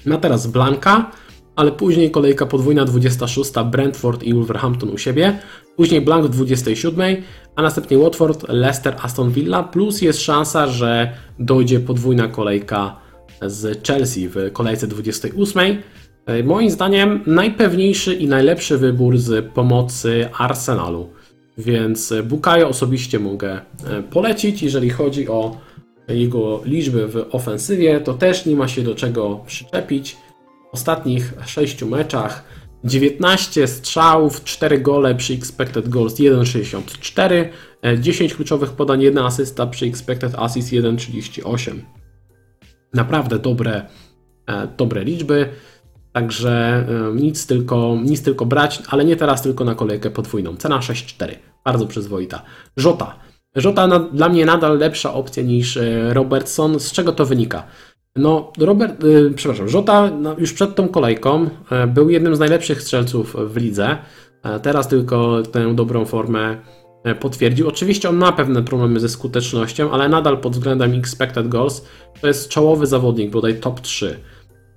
na 0.06 0.18
teraz 0.18 0.48
Blanka, 0.48 1.12
ale 1.56 1.72
później 1.72 2.12
kolejka 2.12 2.46
podwójna 2.46 2.86
26, 2.86 3.52
Brentford 3.72 4.24
i 4.24 4.34
Wolverhampton 4.34 4.90
u 4.90 4.98
siebie, 4.98 5.40
później 5.76 6.02
Blank 6.02 6.26
w 6.26 6.30
27, 6.30 7.16
a 7.56 7.62
następnie 7.62 7.98
Watford, 7.98 8.46
Leicester, 8.50 8.96
Aston 9.02 9.32
Villa, 9.32 9.64
plus 9.64 10.02
jest 10.02 10.22
szansa, 10.22 10.68
że 10.68 11.14
dojdzie 11.40 11.80
podwójna 11.80 12.28
kolejka 12.28 13.00
z 13.42 13.88
Chelsea 13.88 14.28
w 14.28 14.52
kolejce 14.54 14.88
28. 14.88 15.78
E, 16.26 16.44
moim 16.44 16.70
zdaniem 16.70 17.24
najpewniejszy 17.26 18.14
i 18.14 18.28
najlepszy 18.28 18.78
wybór 18.78 19.18
z 19.18 19.46
pomocy 19.54 20.30
Arsenalu, 20.38 21.10
więc 21.58 22.14
Bukayo 22.24 22.68
osobiście 22.68 23.20
mogę 23.20 23.52
e, 23.52 24.04
polecić, 24.04 24.64
jeżeli 24.64 24.90
chodzi 24.90 25.28
o 25.28 25.58
jego 26.08 26.62
liczby 26.66 27.08
w 27.08 27.26
ofensywie, 27.32 28.00
to 28.00 28.14
też 28.14 28.46
nie 28.46 28.56
ma 28.56 28.68
się 28.68 28.82
do 28.82 28.96
czego 28.96 29.40
przyczepić. 29.48 30.18
Ostatnich 30.74 31.34
6 31.46 31.84
meczach 31.84 32.44
19 32.84 33.68
strzałów, 33.68 34.44
4 34.44 34.80
gole 34.80 35.16
przy 35.16 35.34
expected 35.34 35.90
goals 35.90 36.16
1,64, 36.16 37.50
10 38.00 38.32
e, 38.32 38.36
kluczowych 38.36 38.72
podań, 38.72 39.02
1 39.02 39.26
asysta 39.26 39.68
przy 39.68 39.86
expected 39.86 40.36
assist 40.36 40.72
1,38. 40.72 41.80
Naprawdę 42.94 43.40
dobre, 43.40 43.86
e, 44.48 44.68
dobre 44.78 45.04
liczby. 45.04 45.50
Także 46.12 46.86
e, 47.12 47.16
nic 47.16 47.48
tylko, 47.48 47.98
nic 48.04 48.24
tylko 48.24 48.46
brać, 48.46 48.82
ale 48.88 49.06
nie 49.06 49.16
teraz, 49.16 49.42
tylko 49.42 49.66
na 49.66 49.76
kolejkę 49.76 50.10
podwójną. 50.10 50.56
Cena 50.58 50.80
6,4. 50.80 51.36
Bardzo 51.66 51.88
przyzwoita. 51.88 52.42
Żota. 52.78 53.20
Żota 53.56 54.00
dla 54.00 54.30
mnie 54.30 54.46
nadal 54.46 54.78
lepsza 54.78 55.14
opcja 55.14 55.44
niż 55.44 55.80
Robertson. 56.10 56.80
Z 56.80 56.92
czego 56.92 57.12
to 57.12 57.26
wynika? 57.26 57.64
No, 58.18 58.52
Robert, 58.60 59.04
yy, 59.04 59.32
przepraszam, 59.36 59.70
Żota 59.70 60.10
no, 60.10 60.36
już 60.38 60.54
przed 60.54 60.76
tą 60.76 60.88
kolejką 60.88 61.50
yy, 61.72 61.88
był 61.88 62.10
jednym 62.10 62.36
z 62.36 62.40
najlepszych 62.40 62.82
strzelców 62.82 63.36
w 63.40 63.58
lidze. 63.58 63.98
Yy, 64.46 64.60
teraz 64.60 64.88
tylko 64.88 65.44
tę 65.44 65.76
dobrą 65.76 66.06
formę 66.06 66.58
e, 67.04 67.16
potwierdził. 67.16 67.68
Oczywiście 67.68 68.10
on 68.10 68.16
ma 68.16 68.32
pewne 68.32 68.64
problemy 68.64 69.00
ze 69.00 69.10
skutecznością, 69.10 69.92
ale 69.92 70.10
nadal 70.10 70.38
pod 70.38 70.54
względem 70.54 70.94
expected 70.94 71.48
goals 71.48 71.86
to 72.22 72.28
jest 72.28 72.50
czołowy 72.50 72.88
zawodnik, 72.88 73.32
bodaj 73.32 73.60
top 73.60 73.82
3. 73.82 74.20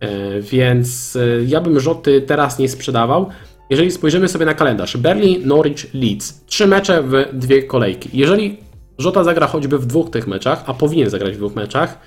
E, 0.00 0.40
więc 0.40 1.18
ja 1.46 1.60
bym 1.60 1.80
Rzoty 1.80 2.22
teraz 2.22 2.58
nie 2.58 2.68
sprzedawał. 2.68 3.28
Jeżeli 3.70 3.90
spojrzymy 3.90 4.28
sobie 4.28 4.46
na 4.46 4.54
kalendarz, 4.54 4.96
Berlin, 4.96 5.48
Norwich, 5.48 5.94
Leeds. 5.94 6.44
Trzy 6.44 6.66
mecze 6.66 7.02
w 7.02 7.12
dwie 7.32 7.62
kolejki. 7.62 8.08
Jeżeli 8.12 8.66
Żota 8.98 9.24
zagra 9.24 9.46
choćby 9.46 9.78
w 9.78 9.86
dwóch 9.86 10.10
tych 10.10 10.26
meczach, 10.26 10.64
a 10.66 10.74
powinien 10.74 11.10
zagrać 11.10 11.34
w 11.34 11.38
dwóch 11.38 11.54
meczach, 11.54 11.98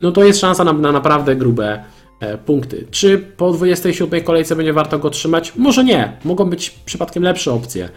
no 0.00 0.12
to 0.12 0.24
jest 0.24 0.40
szansa 0.40 0.64
na, 0.64 0.72
na 0.72 0.92
naprawdę 0.92 1.36
grube 1.36 1.84
e, 2.20 2.38
punkty. 2.38 2.86
Czy 2.90 3.18
po 3.18 3.52
27 3.52 4.24
kolejce 4.24 4.56
będzie 4.56 4.72
warto 4.72 4.98
go 4.98 5.10
trzymać? 5.10 5.52
Może 5.56 5.84
nie. 5.84 6.18
Mogą 6.24 6.44
być 6.44 6.70
przypadkiem 6.70 7.22
lepsze 7.22 7.52
opcje. 7.52 7.88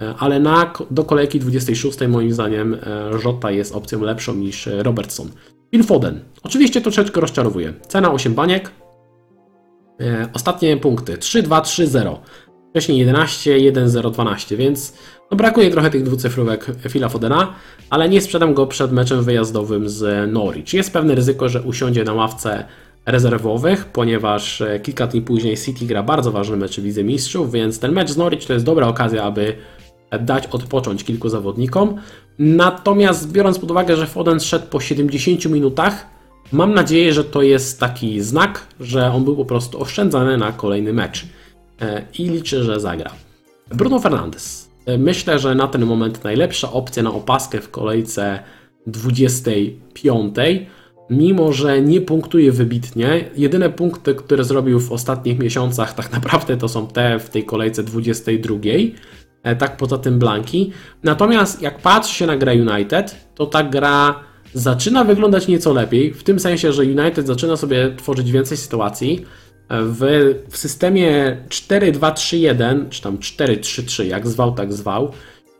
E, 0.00 0.14
ale 0.18 0.40
na, 0.40 0.72
do 0.90 1.04
kolejki 1.04 1.40
26 1.40 1.98
moim 2.08 2.32
zdaniem 2.32 2.74
e, 2.74 2.78
Jota 3.24 3.50
jest 3.50 3.74
opcją 3.74 4.00
lepszą 4.00 4.34
niż 4.34 4.68
Robertson. 4.72 5.30
Phil 5.70 5.84
Foden. 5.84 6.20
Oczywiście 6.42 6.80
troszeczkę 6.80 7.20
rozczarowuje. 7.20 7.72
Cena 7.88 8.12
8 8.12 8.34
baniek. 8.34 8.70
Ostatnie 10.34 10.76
punkty 10.76 11.18
3, 11.18 11.42
2, 11.42 11.60
3, 11.60 11.86
0. 11.86 12.20
Wcześniej 12.72 12.98
11, 12.98 13.58
1, 13.58 13.88
0, 13.88 14.10
12, 14.10 14.56
więc 14.56 14.94
no 15.30 15.36
brakuje 15.36 15.70
trochę 15.70 15.90
tych 15.90 16.02
dwucyfrówek 16.02 16.66
Phila 16.88 17.08
Fodena, 17.08 17.54
ale 17.90 18.08
nie 18.08 18.20
sprzedam 18.20 18.54
go 18.54 18.66
przed 18.66 18.92
meczem 18.92 19.24
wyjazdowym 19.24 19.88
z 19.88 20.32
Norwich. 20.32 20.74
Jest 20.74 20.92
pewne 20.92 21.14
ryzyko, 21.14 21.48
że 21.48 21.62
usiądzie 21.62 22.04
na 22.04 22.12
ławce 22.12 22.64
rezerwowych, 23.06 23.84
ponieważ 23.84 24.60
e, 24.60 24.80
kilka 24.80 25.06
dni 25.06 25.22
później 25.22 25.56
City 25.56 25.86
gra 25.86 26.02
bardzo 26.02 26.32
ważny 26.32 26.56
mecz 26.56 26.80
w 26.80 26.84
Lidze 26.84 27.04
Mistrzów, 27.04 27.52
więc 27.52 27.78
ten 27.78 27.92
mecz 27.92 28.10
z 28.10 28.16
Norwich 28.16 28.46
to 28.46 28.52
jest 28.52 28.64
dobra 28.64 28.88
okazja, 28.88 29.22
aby 29.24 29.56
dać 30.20 30.46
odpocząć 30.46 31.04
kilku 31.04 31.28
zawodnikom. 31.28 31.96
Natomiast 32.38 33.32
biorąc 33.32 33.58
pod 33.58 33.70
uwagę, 33.70 33.96
że 33.96 34.06
Foden 34.06 34.40
szedł 34.40 34.66
po 34.66 34.80
70 34.80 35.46
minutach, 35.46 36.06
mam 36.52 36.74
nadzieję, 36.74 37.12
że 37.12 37.24
to 37.24 37.42
jest 37.42 37.80
taki 37.80 38.20
znak, 38.20 38.66
że 38.80 39.12
on 39.12 39.24
był 39.24 39.36
po 39.36 39.44
prostu 39.44 39.80
oszczędzany 39.80 40.36
na 40.36 40.52
kolejny 40.52 40.92
mecz. 40.92 41.26
E, 41.80 42.02
I 42.18 42.28
liczę, 42.28 42.64
że 42.64 42.80
zagra. 42.80 43.10
Bruno 43.74 43.98
Fernandes. 43.98 44.72
Myślę, 44.98 45.38
że 45.38 45.54
na 45.54 45.68
ten 45.68 45.86
moment 45.86 46.24
najlepsza 46.24 46.72
opcja 46.72 47.02
na 47.02 47.12
opaskę 47.12 47.60
w 47.60 47.70
kolejce 47.70 48.38
25 48.86 50.34
mimo 51.12 51.52
że 51.52 51.82
nie 51.82 52.00
punktuje 52.00 52.52
wybitnie. 52.52 53.30
Jedyne 53.36 53.70
punkty, 53.70 54.14
które 54.14 54.44
zrobił 54.44 54.80
w 54.80 54.92
ostatnich 54.92 55.38
miesiącach, 55.38 55.94
tak 55.94 56.12
naprawdę 56.12 56.56
to 56.56 56.68
są 56.68 56.86
te 56.86 57.18
w 57.18 57.30
tej 57.30 57.44
kolejce 57.44 57.82
22. 57.82 58.56
E, 59.42 59.56
tak 59.56 59.76
poza 59.76 59.98
tym 59.98 60.18
Blanki. 60.18 60.72
Natomiast 61.02 61.62
jak 61.62 61.78
patrzy 61.78 62.14
się 62.14 62.26
na 62.26 62.36
grę 62.36 62.54
United, 62.54 63.28
to 63.34 63.46
ta 63.46 63.62
gra 63.62 64.20
zaczyna 64.54 65.04
wyglądać 65.04 65.48
nieco 65.48 65.72
lepiej, 65.72 66.14
w 66.14 66.22
tym 66.22 66.40
sensie, 66.40 66.72
że 66.72 66.82
United 66.82 67.26
zaczyna 67.26 67.56
sobie 67.56 67.94
tworzyć 67.96 68.32
więcej 68.32 68.56
sytuacji. 68.56 69.24
W, 69.72 70.34
w 70.50 70.56
systemie 70.56 71.36
4-2-3-1, 71.48 72.88
czy 72.88 73.02
tam 73.02 73.18
4-3-3, 73.18 74.04
jak 74.04 74.28
zwał, 74.28 74.52
tak 74.52 74.72
zwał, 74.72 75.12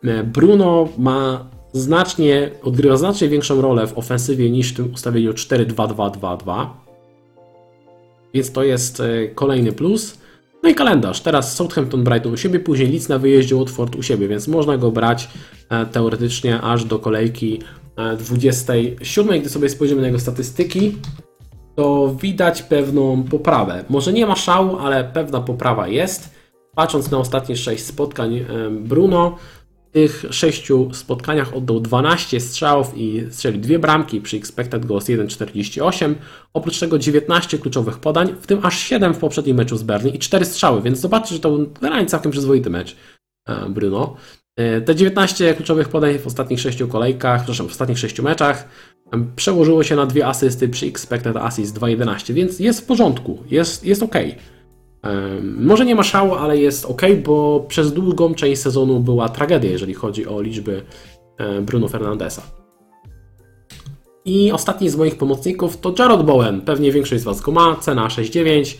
e, 0.05 0.25
Bruno 0.25 0.89
ma 0.99 1.49
znacznie, 1.73 2.51
odgrywa 2.63 2.97
znacznie 2.97 3.29
większą 3.29 3.61
rolę 3.61 3.87
w 3.87 3.99
ofensywie 3.99 4.51
niż 4.51 4.73
w 4.73 4.77
tym 4.77 4.93
ustawieniu 4.95 5.33
4-2-2-2-2. 5.33 6.67
Więc 8.35 8.53
to 8.53 8.63
jest 8.63 9.01
e, 9.01 9.29
kolejny 9.29 9.73
plus. 9.73 10.19
No 10.63 10.69
i 10.69 10.75
kalendarz. 10.75 11.21
Teraz 11.21 11.57
Southampton, 11.57 12.05
Brighton 12.05 12.33
u 12.33 12.37
siebie, 12.37 12.61
później 12.61 12.89
Leeds 12.89 13.09
na 13.09 13.19
wyjeździe, 13.19 13.57
Watford 13.57 13.97
u 13.97 14.03
siebie, 14.03 14.29
więc 14.29 14.49
można 14.49 14.79
go 14.79 14.91
brać 14.91 15.29
e, 15.69 15.87
teoretycznie 15.87 16.61
aż 16.61 16.85
do 16.85 16.99
kolejki 16.99 17.61
27. 18.19 19.35
E, 19.35 19.41
Gdy 19.41 19.49
sobie 19.49 19.69
spojrzymy 19.69 20.01
na 20.01 20.07
jego 20.07 20.21
statystyki, 20.21 20.97
to 21.75 22.15
widać 22.21 22.63
pewną 22.63 23.23
poprawę. 23.23 23.85
Może 23.89 24.13
nie 24.13 24.27
ma 24.27 24.37
szału, 24.37 24.79
ale 24.79 25.05
pewna 25.05 25.41
poprawa 25.41 25.89
jest. 25.89 26.35
Patrząc 26.75 27.11
na 27.11 27.19
ostatnie 27.19 27.57
6 27.57 27.85
spotkań 27.85 28.45
Bruno, 28.71 29.37
tych 29.93 30.25
sześciu 30.31 30.91
spotkaniach 30.93 31.55
oddał 31.57 31.81
12 31.81 32.41
strzałów 32.41 32.97
i 32.97 33.27
strzelił 33.31 33.61
dwie 33.61 33.79
bramki 33.79 34.21
przy 34.21 34.37
expected 34.37 34.87
goals 34.87 35.05
1,48. 35.05 36.15
Oprócz 36.55 36.79
tego 36.79 36.99
19 36.99 37.59
kluczowych 37.59 37.99
podań, 37.99 38.35
w 38.41 38.47
tym 38.47 38.61
aż 38.63 38.79
7 38.79 39.15
w 39.15 39.19
poprzednim 39.19 39.57
meczu 39.57 39.77
z 39.77 39.83
Berlin 39.83 40.15
i 40.15 40.19
4 40.19 40.45
strzały, 40.45 40.83
więc 40.83 40.99
zobaczcie, 40.99 41.35
że 41.35 41.41
to 41.41 41.51
był 41.51 41.71
generalnie 41.81 42.07
całkiem 42.07 42.33
przyzwoity 42.33 42.71
mecz 42.71 42.97
e, 43.49 43.69
Bruno. 43.69 44.17
E, 44.57 44.81
te 44.81 44.97
19 44.97 45.55
kluczowych 45.55 45.89
podań 45.89 46.19
w 46.19 46.27
ostatnich 46.27 46.61
6 46.61 46.79
kolejkach, 46.89 47.41
przepraszam, 47.41 47.69
w 47.69 47.71
ostatnich 47.71 47.99
6 47.99 48.21
meczach 48.21 48.69
przełożyło 49.37 49.83
się 49.83 49.97
na 49.97 50.07
dwie 50.07 50.27
asysty 50.27 50.69
przy 50.69 50.87
expected 50.87 51.37
assist 51.37 51.79
2,11, 51.79 52.33
więc 52.33 52.61
jest 52.61 52.81
w 52.81 52.87
porządku, 52.87 53.39
jest, 53.51 53.85
jest 53.85 54.03
ok. 54.03 54.15
Może 55.43 55.85
nie 55.85 55.95
ma 55.95 56.03
szału, 56.03 56.35
ale 56.35 56.59
jest 56.59 56.85
ok, 56.85 57.03
bo 57.25 57.65
przez 57.69 57.93
długą 57.93 58.35
część 58.35 58.63
sezonu 58.63 59.01
była 59.01 59.29
tragedia, 59.29 59.71
jeżeli 59.71 59.95
chodzi 59.95 60.27
o 60.27 60.41
liczby 60.41 60.83
e, 61.39 61.61
Bruno 61.61 61.89
Fernandesa. 61.89 62.43
I 64.25 64.53
ostatni 64.53 64.91
z 64.91 64.97
moich 64.97 65.19
pomocników 65.19 65.77
to 65.77 65.95
Jarrod 65.99 66.27
Bowen. 66.27 66.61
Pewnie 66.61 66.93
większość 66.93 67.23
z 67.23 67.25
Was 67.25 67.41
go 67.41 67.53
ma, 67.53 67.77
cena 67.77 68.09
6,9. 68.09 68.77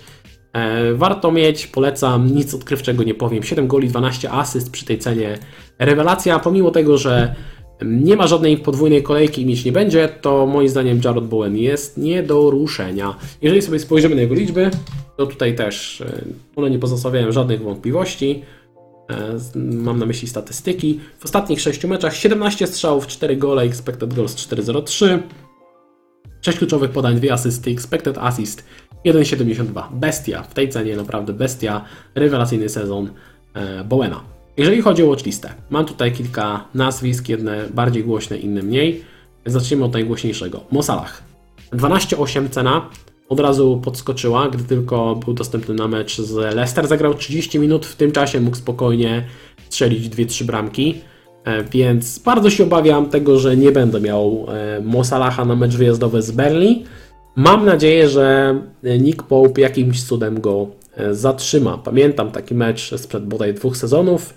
E, 0.53 0.95
warto 0.95 1.33
mieć, 1.33 1.67
polecam, 1.67 2.35
nic 2.35 2.55
odkrywczego 2.55 3.03
nie 3.03 3.15
powiem. 3.15 3.43
7 3.43 3.67
goli, 3.67 3.89
12 3.89 4.31
asyst 4.31 4.71
przy 4.71 4.85
tej 4.85 4.99
cenie. 4.99 5.39
Rewelacja, 5.79 6.39
pomimo 6.39 6.71
tego, 6.71 6.99
że 6.99 7.35
nie 7.85 8.17
ma 8.17 8.27
żadnej 8.27 8.57
podwójnej 8.57 9.03
kolejki 9.03 9.43
i 9.43 9.47
mieć 9.47 9.65
nie 9.65 9.73
będzie, 9.73 10.09
to 10.09 10.47
moim 10.47 10.69
zdaniem 10.69 11.01
Jarrod 11.05 11.27
Bowen 11.27 11.57
jest 11.57 11.99
nie 11.99 12.23
do 12.23 12.51
ruszenia. 12.51 13.17
Jeżeli 13.43 13.63
sobie 13.63 13.79
spojrzymy 13.79 14.15
na 14.15 14.21
jego 14.21 14.35
liczby, 14.35 14.71
to 15.17 15.27
tutaj 15.27 15.57
też 15.57 16.01
e, 16.01 16.25
one 16.57 16.71
nie 16.71 16.79
pozostawiają 16.79 17.33
żadnych 17.33 17.63
wątpliwości. 17.63 18.43
E, 19.11 19.39
mam 19.55 19.99
na 19.99 20.07
myśli 20.07 20.29
statystyki. 20.29 21.01
W 21.19 21.25
ostatnich 21.25 21.61
6 21.61 21.85
meczach 21.85 22.17
17 22.17 22.67
strzałów, 22.67 23.07
4 23.07 23.37
gole, 23.37 23.63
expected 23.63 24.15
goals 24.15 24.35
4,03. 24.35 25.19
6 26.41 26.59
kluczowych 26.59 26.91
podań, 26.91 27.21
2 27.21 27.33
asysty, 27.33 27.71
expected 27.71 28.19
assist 28.19 28.65
1,72. 29.07 29.83
Bestia, 29.93 30.43
w 30.43 30.55
tej 30.55 30.69
cenie 30.69 30.97
naprawdę 30.97 31.33
bestia. 31.33 31.85
Rewelacyjny 32.15 32.69
sezon 32.69 33.11
e, 33.55 33.85
Bowena. 33.85 34.32
Jeżeli 34.57 34.83
chodzi 34.83 35.03
o 35.03 35.07
watchlistę, 35.07 35.55
mam 35.71 35.85
tutaj 35.85 36.13
kilka 36.13 36.65
nazwisk, 36.75 37.29
jedne 37.29 37.69
bardziej 37.75 38.05
głośne, 38.05 38.37
inne 38.37 38.63
mniej. 38.63 39.05
Zacznijmy 39.47 39.85
od 39.85 39.93
najgłośniejszego. 39.93 40.61
Mosalach. 40.71 41.23
12,8 41.73 42.49
cena, 42.51 42.91
od 43.29 43.41
razu 43.41 43.81
podskoczyła, 43.85 44.49
gdy 44.49 44.65
tylko 44.65 45.17
był 45.17 45.35
dostępny 45.35 45.75
na 45.75 45.89
mecz 45.89 46.21
z 46.21 46.55
Leicester. 46.55 46.87
Zagrał 46.87 47.15
30 47.15 47.59
minut, 47.59 47.87
w 47.87 47.97
tym 47.97 48.13
czasie 48.13 48.41
mógł 48.41 48.57
spokojnie 48.57 49.25
strzelić 49.69 50.09
2-3 50.09 50.45
bramki. 50.45 51.01
E, 51.45 51.65
więc 51.65 52.19
bardzo 52.19 52.51
się 52.51 52.65
obawiam 52.65 53.07
tego, 53.07 53.39
że 53.39 53.57
nie 53.57 53.73
będę 53.73 54.01
miał 54.01 54.47
e, 54.49 54.81
Mosalaha 54.81 55.45
na 55.45 55.57
mecz 55.57 55.77
wyjazdowy 55.77 56.23
z 56.23 56.31
Berlin. 56.31 56.85
Mam 57.37 57.65
nadzieję, 57.65 58.09
że 58.09 58.57
Nick 59.01 59.23
Pope 59.23 59.61
jakimś 59.61 60.05
cudem 60.05 60.41
go 60.41 60.67
zatrzyma. 61.11 61.79
Pamiętam 61.79 62.31
taki 62.31 62.55
mecz 62.55 62.95
sprzed 62.97 63.27
bodaj 63.27 63.55
dwóch 63.55 63.77
sezonów, 63.77 64.35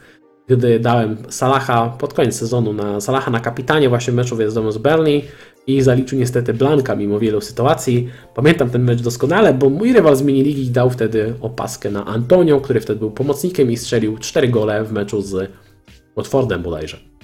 gdy 0.48 0.80
dałem 0.80 1.18
Salaha 1.30 1.90
pod 2.00 2.14
koniec 2.14 2.36
sezonu 2.36 2.74
na 2.74 3.02
Salaha 3.02 3.32
na 3.32 3.40
kapitanie 3.40 3.90
właśnie 3.90 4.14
meczu 4.14 4.36
wyjazdowym 4.36 4.72
z 4.72 4.78
Berlin 4.78 5.22
i 5.68 5.82
zaliczył 5.82 6.20
niestety 6.20 6.54
Blanka 6.54 6.96
mimo 6.96 7.20
wielu 7.20 7.42
sytuacji. 7.42 8.10
Pamiętam 8.36 8.70
ten 8.70 8.84
mecz 8.84 9.02
doskonale, 9.02 9.54
bo 9.54 9.70
mój 9.70 9.94
rywal 9.94 10.16
z 10.16 10.22
miniligi 10.22 10.70
dał 10.70 10.90
wtedy 10.90 11.34
opaskę 11.42 11.92
na 11.92 12.06
Antonio, 12.06 12.62
który 12.62 12.80
wtedy 12.80 13.00
był 13.00 13.12
pomocnikiem 13.12 13.72
i 13.72 13.78
strzelił 13.78 14.18
4 14.18 14.48
gole 14.48 14.84
w 14.84 14.92
meczu 14.92 15.22
z 15.22 15.52
Watfordem 16.16 16.62
bodajże. 16.62 17.15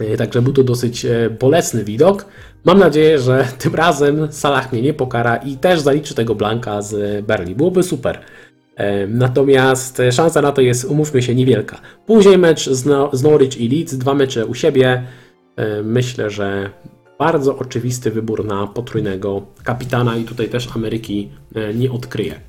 E, 0.00 0.16
także 0.16 0.42
był 0.42 0.52
to 0.52 0.64
dosyć 0.64 1.04
e, 1.04 1.30
bolesny 1.30 1.84
widok. 1.84 2.26
Mam 2.64 2.78
nadzieję, 2.78 3.18
że 3.18 3.48
tym 3.58 3.74
razem 3.74 4.32
Salah 4.32 4.72
mnie 4.72 4.82
nie 4.82 4.94
pokara 4.94 5.36
i 5.36 5.56
też 5.56 5.80
zaliczy 5.80 6.14
tego 6.14 6.34
Blanka 6.34 6.82
z 6.82 7.26
Berlin. 7.26 7.54
Byłoby 7.54 7.82
super. 7.82 8.20
E, 8.76 9.06
natomiast 9.06 10.02
szansa 10.10 10.42
na 10.42 10.52
to 10.52 10.60
jest, 10.60 10.84
umówmy 10.84 11.22
się, 11.22 11.34
niewielka. 11.34 11.80
Później 12.06 12.38
mecz 12.38 12.70
z 13.12 13.22
Norwich 13.22 13.60
i 13.60 13.68
Leeds, 13.68 13.94
dwa 13.94 14.14
mecze 14.14 14.46
u 14.46 14.54
siebie. 14.54 15.02
Myślę, 15.84 16.30
że 16.30 16.70
bardzo 17.18 17.58
oczywisty 17.58 18.10
wybór 18.10 18.44
na 18.44 18.66
potrójnego 18.66 19.42
kapitana 19.64 20.16
i 20.16 20.24
tutaj 20.24 20.48
też 20.48 20.68
Ameryki 20.76 21.30
e, 21.54 21.74
nie 21.74 21.92
odkryje. 21.92 22.40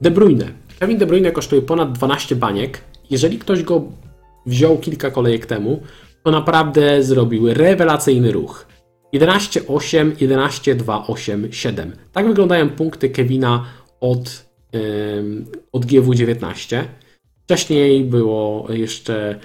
De 0.00 0.10
Bruyne. 0.10 0.48
Kevin 0.78 0.98
De 0.98 1.06
Bruyne 1.06 1.32
kosztuje 1.32 1.62
ponad 1.62 1.92
12 1.92 2.36
baniek. 2.36 2.80
Jeżeli 3.10 3.38
ktoś 3.38 3.62
go 3.62 3.82
wziął 4.46 4.78
kilka 4.78 5.10
kolejek 5.10 5.46
temu, 5.46 5.80
to 6.22 6.30
naprawdę 6.30 7.02
zrobił 7.02 7.54
rewelacyjny 7.54 8.32
ruch. 8.32 8.66
11-8, 9.14 10.12
11-2, 10.12 11.04
8-7. 11.04 11.90
Tak 12.12 12.26
wyglądają 12.28 12.70
punkty 12.70 13.10
Kevina 13.10 13.64
od, 14.00 14.46
yy, 14.72 14.80
od 15.72 15.86
GW19. 15.86 16.84
Wcześniej 17.44 18.04
było 18.04 18.66
jeszcze 18.72 19.40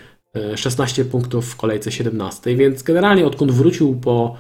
16 0.55 1.05
punktów 1.05 1.45
w 1.45 1.55
kolejce 1.55 1.91
17, 1.91 2.55
więc 2.55 2.83
generalnie 2.83 3.25
odkąd 3.25 3.51
wrócił 3.51 3.95
po, 3.95 4.35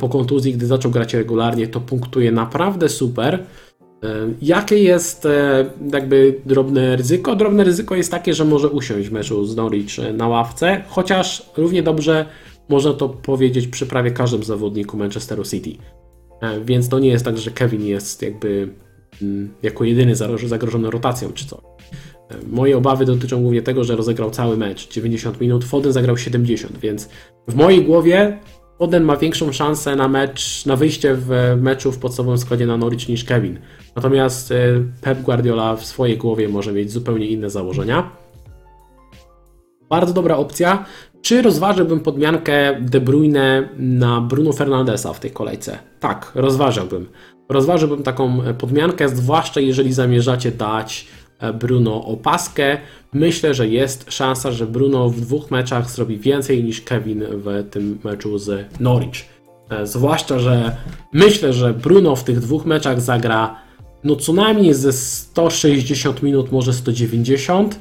po 0.00 0.08
kontuzji, 0.08 0.52
gdy 0.52 0.66
zaczął 0.66 0.90
grać 0.90 1.14
regularnie, 1.14 1.68
to 1.68 1.80
punktuje 1.80 2.32
naprawdę 2.32 2.88
super. 2.88 3.44
E, 4.04 4.28
jakie 4.42 4.78
jest 4.78 5.26
e, 5.26 5.70
jakby 5.92 6.40
drobne 6.46 6.96
ryzyko? 6.96 7.36
Drobne 7.36 7.64
ryzyko 7.64 7.94
jest 7.94 8.10
takie, 8.10 8.34
że 8.34 8.44
może 8.44 8.68
usiąść 8.68 9.08
w 9.08 9.12
meczu 9.12 9.44
z 9.44 9.56
Norwich 9.56 9.98
e, 9.98 10.12
na 10.12 10.28
ławce, 10.28 10.82
chociaż 10.88 11.50
równie 11.56 11.82
dobrze 11.82 12.26
można 12.68 12.92
to 12.92 13.08
powiedzieć 13.08 13.66
przy 13.66 13.86
prawie 13.86 14.10
każdym 14.10 14.42
zawodniku 14.42 14.96
Manchesteru 14.96 15.44
City. 15.44 15.70
Więc 16.64 16.88
to 16.88 16.98
nie 16.98 17.08
jest 17.08 17.24
tak, 17.24 17.38
że 17.38 17.50
Kevin 17.50 17.84
jest 17.84 18.22
jakby 18.22 18.68
mm, 19.22 19.54
jako 19.62 19.84
jedyny 19.84 20.14
zagrożony 20.46 20.90
rotacją 20.90 21.32
czy 21.32 21.46
coś. 21.46 21.60
Moje 22.46 22.76
obawy 22.76 23.04
dotyczą 23.04 23.42
głównie 23.42 23.62
tego, 23.62 23.84
że 23.84 23.96
rozegrał 23.96 24.30
cały 24.30 24.56
mecz 24.56 24.88
90 24.88 25.40
minut, 25.40 25.64
Foden 25.64 25.92
zagrał 25.92 26.16
70, 26.16 26.78
więc 26.78 27.08
w 27.48 27.54
mojej 27.54 27.84
głowie 27.84 28.38
Foden 28.78 29.04
ma 29.04 29.16
większą 29.16 29.52
szansę 29.52 29.96
na 29.96 30.08
mecz, 30.08 30.66
na 30.66 30.76
wyjście 30.76 31.14
w 31.14 31.56
meczu 31.60 31.92
w 31.92 31.98
podstawowym 31.98 32.38
składzie 32.38 32.66
na 32.66 32.76
Norwich 32.76 33.08
niż 33.08 33.24
Kevin. 33.24 33.58
Natomiast 33.96 34.52
e, 34.52 34.56
Pep 35.00 35.22
Guardiola 35.22 35.76
w 35.76 35.84
swojej 35.84 36.16
głowie 36.16 36.48
może 36.48 36.72
mieć 36.72 36.92
zupełnie 36.92 37.26
inne 37.26 37.50
założenia. 37.50 38.10
Bardzo 39.90 40.14
dobra 40.14 40.36
opcja. 40.36 40.84
Czy 41.22 41.42
rozważyłbym 41.42 42.00
podmiankę 42.00 42.80
De 42.80 43.00
Bruyne 43.00 43.68
na 43.76 44.20
Bruno 44.20 44.52
Fernandesa 44.52 45.12
w 45.12 45.20
tej 45.20 45.30
kolejce? 45.30 45.78
Tak, 46.00 46.32
rozważałbym. 46.34 47.08
Rozważyłbym 47.48 48.02
taką 48.02 48.40
podmiankę, 48.58 49.08
zwłaszcza 49.08 49.60
jeżeli 49.60 49.92
zamierzacie 49.92 50.50
dać 50.50 51.06
Bruno 51.60 52.04
opaskę. 52.04 52.78
Myślę, 53.12 53.54
że 53.54 53.68
jest 53.68 54.12
szansa, 54.12 54.52
że 54.52 54.66
Bruno 54.66 55.10
w 55.10 55.20
dwóch 55.20 55.50
meczach 55.50 55.90
zrobi 55.90 56.18
więcej 56.18 56.64
niż 56.64 56.80
Kevin 56.80 57.24
w 57.30 57.70
tym 57.70 57.98
meczu 58.04 58.38
z 58.38 58.80
Norwich. 58.80 59.24
E, 59.70 59.86
zwłaszcza, 59.86 60.38
że 60.38 60.76
myślę, 61.12 61.52
że 61.52 61.74
Bruno 61.74 62.16
w 62.16 62.24
tych 62.24 62.40
dwóch 62.40 62.66
meczach 62.66 63.00
zagra 63.00 63.68
no 64.04 64.16
co 64.16 64.32
najmniej 64.32 64.74
ze 64.74 64.92
160 64.92 66.22
minut, 66.22 66.52
może 66.52 66.72
190. 66.72 67.78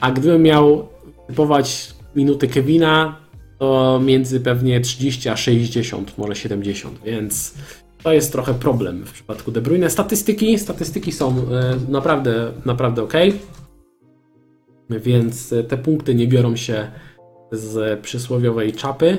A 0.00 0.10
gdybym 0.10 0.42
miał 0.42 0.88
typować 1.26 1.94
minuty 2.16 2.48
Kevina, 2.48 3.16
to 3.58 4.00
między 4.04 4.40
pewnie 4.40 4.80
30 4.80 5.28
a 5.28 5.36
60, 5.36 6.18
może 6.18 6.36
70, 6.36 6.98
więc 7.04 7.54
to 8.02 8.12
jest 8.12 8.32
trochę 8.32 8.54
problem 8.54 9.04
w 9.04 9.12
przypadku 9.12 9.50
De 9.50 9.60
Bruyne. 9.60 9.90
Statystyki, 9.90 10.58
statystyki 10.58 11.12
są 11.12 11.28
e, 11.28 11.76
naprawdę, 11.88 12.52
naprawdę 12.64 13.02
ok. 13.02 13.12
Więc 14.90 15.54
te 15.68 15.78
punkty 15.78 16.14
nie 16.14 16.28
biorą 16.28 16.56
się 16.56 16.90
z 17.52 18.00
przysłowiowej 18.00 18.72
czapy. 18.72 19.18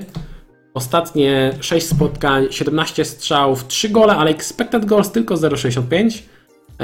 Ostatnie 0.74 1.54
6 1.60 1.88
spotkań, 1.88 2.48
17 2.50 3.06
strzałów, 3.06 3.68
3 3.68 3.90
gole, 3.90 4.16
ale 4.16 4.32
expected 4.32 4.86
goals 4.86 5.12
tylko 5.12 5.36
0,65. 5.36 6.22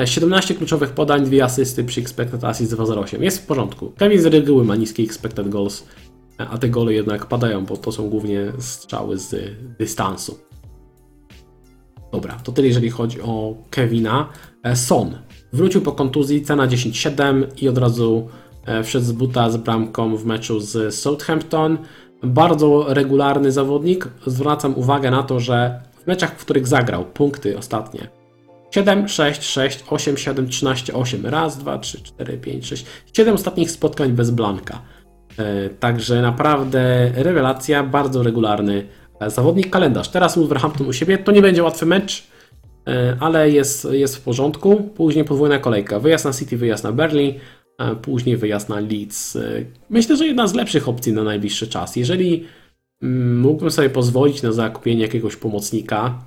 17 0.06 0.54
e, 0.54 0.58
kluczowych 0.58 0.90
podań, 0.90 1.26
2 1.26 1.46
asysty 1.46 1.84
przy 1.84 2.02
expected 2.02 2.44
assist 2.44 2.74
2,08. 2.74 3.22
Jest 3.22 3.44
w 3.44 3.46
porządku. 3.46 3.94
Kevin 3.98 4.22
z 4.22 4.26
reguły 4.26 4.66
ma 4.66 4.76
niski 4.76 5.04
expected 5.04 5.50
goals, 5.50 5.84
e, 6.40 6.48
a 6.48 6.58
te 6.58 6.70
gole 6.70 6.94
jednak 6.94 7.26
padają, 7.26 7.66
bo 7.66 7.78
to 7.78 7.92
są 7.92 8.10
głównie 8.10 8.52
strzały 8.60 9.18
z 9.18 9.36
dystansu. 9.80 10.49
Dobra, 12.12 12.38
to 12.44 12.52
tyle 12.52 12.68
jeżeli 12.68 12.90
chodzi 12.90 13.22
o 13.22 13.56
Kevina. 13.70 14.30
E, 14.64 14.76
Son 14.76 15.18
wrócił 15.54 15.82
po 15.82 15.92
kontuzji, 15.92 16.42
cena 16.42 16.68
10,7 16.68 17.44
i 17.62 17.70
od 17.70 17.78
razu 17.78 18.28
wszedł 18.84 19.06
z 19.06 19.12
buta 19.12 19.50
z 19.50 19.58
bramką 19.58 20.18
w 20.18 20.26
meczu 20.26 20.60
z 20.60 20.96
Southampton. 20.96 21.78
Bardzo 22.24 22.86
regularny 22.88 23.52
zawodnik. 23.52 24.08
Zwracam 24.26 24.76
uwagę 24.76 25.12
na 25.12 25.24
to, 25.24 25.40
że 25.40 25.82
w 26.04 26.08
meczach, 26.08 26.32
w 26.38 26.46
których 26.46 26.68
zagrał, 26.68 27.06
punkty 27.06 27.58
ostatnie 27.58 28.10
7, 28.72 29.08
6, 29.08 29.44
6, 29.44 29.84
8, 29.90 30.18
7, 30.18 30.48
13, 30.48 30.94
8. 30.94 31.26
Raz, 31.26 31.58
2, 31.58 31.78
3, 31.78 32.02
4, 32.04 32.38
5, 32.38 32.66
6. 32.66 32.86
7 33.14 33.36
ostatnich 33.36 33.72
spotkań 33.72 34.12
bez 34.12 34.32
blanka. 34.32 34.82
E, 35.38 35.70
także 35.70 36.22
naprawdę 36.22 37.12
rewelacja, 37.16 37.84
bardzo 37.84 38.24
regularny 38.24 38.78
e, 38.80 38.84
zawodnik. 39.28 39.70
Kalendarz. 39.70 40.10
Teraz 40.10 40.38
Wolverhampton 40.38 40.88
u 40.88 40.94
siebie. 40.94 41.18
To 41.18 41.32
nie 41.32 41.42
będzie 41.42 41.64
łatwy 41.64 41.86
mecz, 41.86 42.28
e, 42.88 43.18
ale 43.20 43.50
jest, 43.52 43.88
jest 43.92 44.18
w 44.18 44.22
porządku. 44.22 44.76
Później 44.96 45.26
podwójna 45.26 45.60
kolejka. 45.60 46.00
Wyjazd 46.00 46.26
na 46.26 46.34
City, 46.34 46.58
wyjazd 46.58 46.84
na 46.84 46.92
Berlin, 46.92 47.34
później 48.02 48.38
wyjazd 48.38 48.70
na 48.70 48.80
Leeds. 48.80 49.38
Myślę, 49.90 50.18
że 50.18 50.28
jedna 50.28 50.48
z 50.48 50.54
lepszych 50.54 50.90
opcji 50.90 51.14
na 51.14 51.24
najbliższy 51.24 51.68
czas. 51.68 51.96
Jeżeli 51.96 52.46
mm, 53.02 53.40
mógłbym 53.40 53.72
sobie 53.72 53.90
pozwolić 53.90 54.42
na 54.42 54.52
zakupienie 54.52 55.02
jakiegoś 55.02 55.36
pomocnika, 55.36 56.20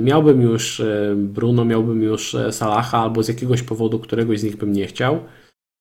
miałbym 0.00 0.42
już 0.42 0.80
e, 0.80 1.14
Bruno, 1.16 1.64
miałbym 1.64 2.02
już 2.02 2.34
e, 2.34 2.52
Salaha, 2.52 2.98
albo 2.98 3.22
z 3.22 3.28
jakiegoś 3.28 3.62
powodu 3.62 3.98
któregoś 3.98 4.40
z 4.40 4.44
nich 4.44 4.56
bym 4.56 4.72
nie 4.72 4.86
chciał, 4.86 5.20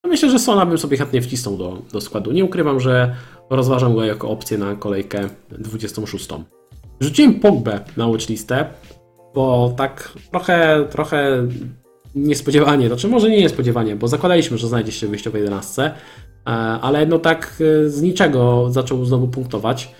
to 0.01 0.09
myślę, 0.09 0.29
że 0.29 0.39
Sona 0.39 0.65
bym 0.65 0.77
sobie 0.77 0.97
chętnie 0.97 1.21
wcisnął 1.21 1.57
do, 1.57 1.81
do 1.91 2.01
składu. 2.01 2.31
Nie 2.31 2.45
ukrywam, 2.45 2.79
że 2.79 3.15
rozważam 3.49 3.95
go 3.95 4.03
jako 4.03 4.29
opcję 4.29 4.57
na 4.57 4.75
kolejkę 4.75 5.29
26. 5.49 6.29
Rzuciłem 6.99 7.39
Pogbę 7.39 7.79
na 7.97 8.07
watchlistę, 8.07 8.65
bo 9.35 9.73
tak 9.77 10.13
trochę, 10.31 10.85
trochę 10.89 11.47
niespodziewanie, 12.15 12.89
to 12.89 12.97
czy 12.97 13.07
może 13.07 13.29
nie 13.29 13.41
niespodziewanie, 13.41 13.95
bo 13.95 14.07
zakładaliśmy, 14.07 14.57
że 14.57 14.67
znajdzie 14.67 14.91
się 14.91 15.07
w 15.07 15.09
wyjściowej 15.09 15.41
11, 15.41 15.83
e, 15.83 15.91
ale 16.49 17.05
no 17.05 17.19
tak 17.19 17.63
z 17.85 18.01
niczego 18.01 18.67
zaczął 18.71 19.05
znowu 19.05 19.27
punktować, 19.27 19.95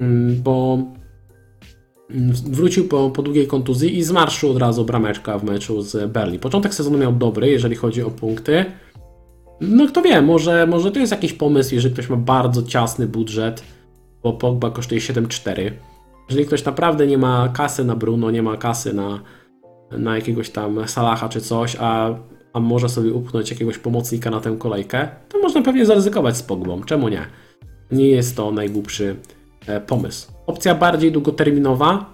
mm, 0.00 0.42
bo 0.42 0.78
wrócił 2.46 2.88
po, 2.88 3.10
po 3.10 3.22
długiej 3.22 3.46
kontuzji 3.46 3.98
i 3.98 4.02
zmarszył 4.02 4.50
od 4.50 4.58
razu 4.58 4.84
brameczka 4.84 5.38
w 5.38 5.44
meczu 5.44 5.82
z 5.82 6.12
Berli. 6.12 6.38
Początek 6.38 6.74
sezonu 6.74 6.98
miał 6.98 7.12
dobry, 7.12 7.50
jeżeli 7.50 7.76
chodzi 7.76 8.02
o 8.02 8.10
punkty. 8.10 8.64
No 9.60 9.86
kto 9.86 10.02
wie, 10.02 10.22
może, 10.22 10.66
może 10.66 10.92
to 10.92 10.98
jest 10.98 11.12
jakiś 11.12 11.32
pomysł, 11.32 11.74
jeżeli 11.74 11.94
ktoś 11.94 12.08
ma 12.08 12.16
bardzo 12.16 12.62
ciasny 12.62 13.06
budżet, 13.06 13.62
bo 14.22 14.32
Pogba 14.32 14.70
kosztuje 14.70 15.00
7,4. 15.00 15.70
Jeżeli 16.28 16.46
ktoś 16.46 16.64
naprawdę 16.64 17.06
nie 17.06 17.18
ma 17.18 17.48
kasy 17.48 17.84
na 17.84 17.96
Bruno, 17.96 18.30
nie 18.30 18.42
ma 18.42 18.56
kasy 18.56 18.94
na, 18.94 19.20
na 19.90 20.16
jakiegoś 20.16 20.50
tam 20.50 20.88
Salaha 20.88 21.28
czy 21.28 21.40
coś, 21.40 21.76
a, 21.80 22.14
a 22.52 22.60
może 22.60 22.88
sobie 22.88 23.12
upchnąć 23.12 23.50
jakiegoś 23.50 23.78
pomocnika 23.78 24.30
na 24.30 24.40
tę 24.40 24.56
kolejkę, 24.58 25.08
to 25.28 25.38
można 25.38 25.62
pewnie 25.62 25.86
zaryzykować 25.86 26.36
z 26.36 26.42
Pogbą. 26.42 26.82
Czemu 26.84 27.08
nie? 27.08 27.26
Nie 27.90 28.08
jest 28.08 28.36
to 28.36 28.50
najgłupszy 28.50 29.16
E, 29.68 29.80
pomysł. 29.80 30.32
Opcja 30.46 30.74
bardziej 30.74 31.12
długoterminowa 31.12 32.04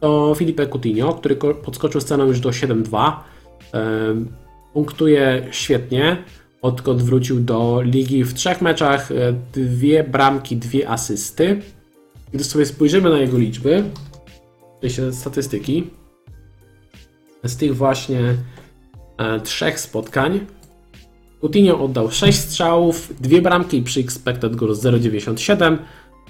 to 0.00 0.34
Filipe 0.34 0.66
Coutinho, 0.66 1.14
który 1.14 1.36
podskoczył 1.36 2.00
sceną 2.00 2.26
już 2.26 2.40
do 2.40 2.50
7-2. 2.50 3.12
E, 3.74 3.90
punktuje 4.72 5.46
świetnie, 5.50 6.16
odkąd 6.62 7.02
wrócił 7.02 7.40
do 7.40 7.82
ligi 7.84 8.24
w 8.24 8.34
trzech 8.34 8.62
meczach, 8.62 9.12
e, 9.12 9.34
dwie 9.52 10.04
bramki, 10.04 10.56
dwie 10.56 10.88
asysty. 10.88 11.62
Gdy 12.32 12.44
sobie 12.44 12.66
spojrzymy 12.66 13.10
na 13.10 13.18
jego 13.18 13.38
liczby, 13.38 13.84
się 14.88 15.12
statystyki, 15.12 15.86
z 17.44 17.56
tych 17.56 17.76
właśnie 17.76 18.34
trzech 19.44 19.80
spotkań 19.80 20.46
Coutinho 21.40 21.84
oddał 21.84 22.10
6 22.10 22.38
strzałów, 22.38 23.12
dwie 23.20 23.42
bramki 23.42 23.82
przy 23.82 24.00
expected 24.00 24.56
goals 24.56 24.80
0,97, 24.80 25.78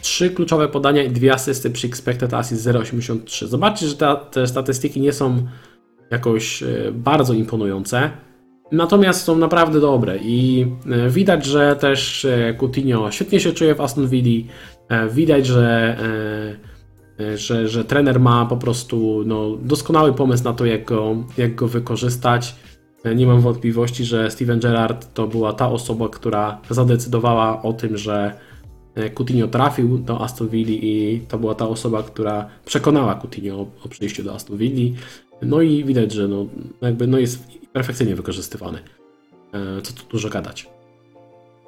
Trzy 0.01 0.31
kluczowe 0.31 0.69
podania 0.69 1.03
i 1.03 1.11
dwie 1.11 1.35
asysty 1.35 1.71
przy 1.71 1.87
expected 1.87 2.35
assist 2.35 2.67
0,83. 2.67 3.47
Zobaczcie, 3.47 3.89
że 3.89 3.97
te 4.31 4.47
statystyki 4.47 5.01
nie 5.01 5.13
są 5.13 5.47
jakoś 6.11 6.63
e, 6.63 6.93
bardzo 6.93 7.33
imponujące, 7.33 8.11
natomiast 8.73 9.25
są 9.25 9.39
naprawdę 9.39 9.81
dobre 9.81 10.19
i 10.19 10.67
e, 10.91 11.11
widać, 11.11 11.45
że 11.45 11.77
też 11.77 12.25
e, 12.25 12.55
Coutinho 12.55 13.11
świetnie 13.11 13.41
się 13.41 13.53
czuje 13.53 13.75
w 13.75 13.81
Aston 13.81 14.09
Villa, 14.09 14.53
widać, 15.11 15.47
że, 15.47 15.97
że, 17.35 17.69
że 17.69 17.85
trener 17.85 18.21
ma 18.21 18.47
po 18.47 18.57
prostu 18.57 19.23
no, 19.27 19.57
doskonały 19.57 20.13
pomysł 20.13 20.45
na 20.45 20.53
to, 20.53 20.67
jak 20.67 20.85
go, 20.85 21.17
jak 21.39 21.55
go 21.55 21.69
wykorzystać. 21.69 22.57
Nie 23.17 23.27
mam 23.27 23.41
wątpliwości, 23.41 24.05
że 24.05 24.31
Steven 24.31 24.61
Gerrard 24.61 25.15
to 25.15 25.27
była 25.27 25.53
ta 25.53 25.69
osoba, 25.69 26.09
która 26.09 26.61
zadecydowała 26.71 27.63
o 27.63 27.73
tym, 27.73 27.97
że 27.97 28.33
E, 28.95 29.11
Coutinho 29.11 29.49
trafił 29.49 29.99
do 29.99 30.21
Aston 30.21 30.49
Villa 30.49 30.71
i 30.71 31.21
to 31.29 31.39
była 31.39 31.55
ta 31.55 31.69
osoba, 31.69 32.03
która 32.03 32.49
przekonała 32.65 33.15
Coutinho 33.15 33.57
o, 33.57 33.67
o 33.85 33.89
przyjściu 33.89 34.23
do 34.23 34.35
Aston 34.35 34.57
Villa. 34.57 34.99
No 35.43 35.61
i 35.61 35.85
widać, 35.85 36.13
że 36.13 36.29
no, 36.29 36.47
jakby 36.83 37.07
no 37.07 37.19
jest 37.19 37.45
perfekcyjnie 37.73 38.17
wykorzystywany. 38.17 38.79
E, 39.53 39.83
co 39.83 39.93
tu 39.93 40.03
dużo 40.11 40.29
gadać. 40.29 40.69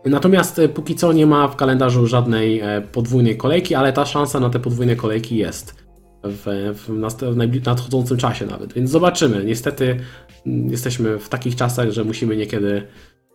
Natomiast 0.05 0.59
e, 0.59 0.69
póki 0.69 0.95
co 0.95 1.13
nie 1.13 1.27
ma 1.27 1.49
w 1.49 1.57
kalendarzu 1.57 2.07
żadnej 2.07 2.63
podwójnej 2.93 3.37
kolejki, 3.37 3.75
ale 3.75 3.93
ta 3.93 4.07
szansa 4.07 4.41
na 4.41 4.51
te 4.51 4.61
podwójne 4.61 4.97
kolejki 4.97 5.37
jest 5.37 5.83
w, 6.25 6.73
w, 6.75 6.89
w 7.21 7.67
nadchodzącym 7.67 8.17
czasie 8.17 8.47
nawet. 8.47 8.73
Więc 8.73 8.91
zobaczymy. 8.91 9.45
Niestety 9.45 10.01
mm, 10.47 10.71
jesteśmy 10.71 11.19
w 11.19 11.29
takich 11.29 11.57
czasach, 11.57 11.91
że 11.91 12.05
musimy 12.05 12.37
niekiedy 12.37 12.87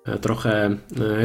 E, 0.07 0.17
trochę 0.17 0.65
e, 0.65 0.77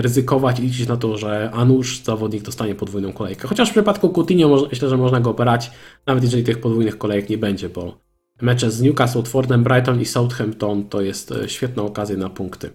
ryzykować 0.02 0.58
i 0.58 0.62
liczyć 0.62 0.88
na 0.88 0.96
to, 0.96 1.18
że 1.18 1.50
a 1.54 1.66
zawodnik 2.04 2.42
dostanie 2.42 2.74
podwójną 2.74 3.12
kolejkę. 3.12 3.48
Chociaż 3.48 3.68
w 3.68 3.72
przypadku 3.72 4.08
Coutinho 4.08 4.66
myślę, 4.70 4.88
że 4.88 4.96
można 4.96 5.20
go 5.20 5.30
operać, 5.30 5.70
nawet 6.06 6.24
jeżeli 6.24 6.44
tych 6.44 6.60
podwójnych 6.60 6.98
kolejek 6.98 7.30
nie 7.30 7.38
będzie, 7.38 7.68
bo 7.68 7.98
mecze 8.42 8.70
z 8.70 8.82
Newcastle, 8.82 9.18
Watfordem, 9.18 9.64
Brighton 9.64 10.00
i 10.00 10.04
Southampton 10.04 10.84
to 10.84 11.00
jest 11.00 11.32
e, 11.32 11.48
świetna 11.48 11.82
okazja 11.82 12.16
na 12.16 12.30
punkty. 12.30 12.70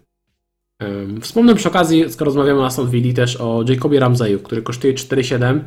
Wspomnę 1.22 1.56
przy 1.56 1.68
okazji, 1.68 2.10
skoro 2.10 2.30
rozmawiamy 2.30 2.60
o 2.60 2.66
Aston 2.66 2.90
Villa, 2.90 3.14
też 3.14 3.36
o 3.36 3.64
Jacobie 3.70 4.00
Ramseyu, 4.00 4.40
który 4.40 4.62
kosztuje 4.62 4.94
4,7. 4.94 5.60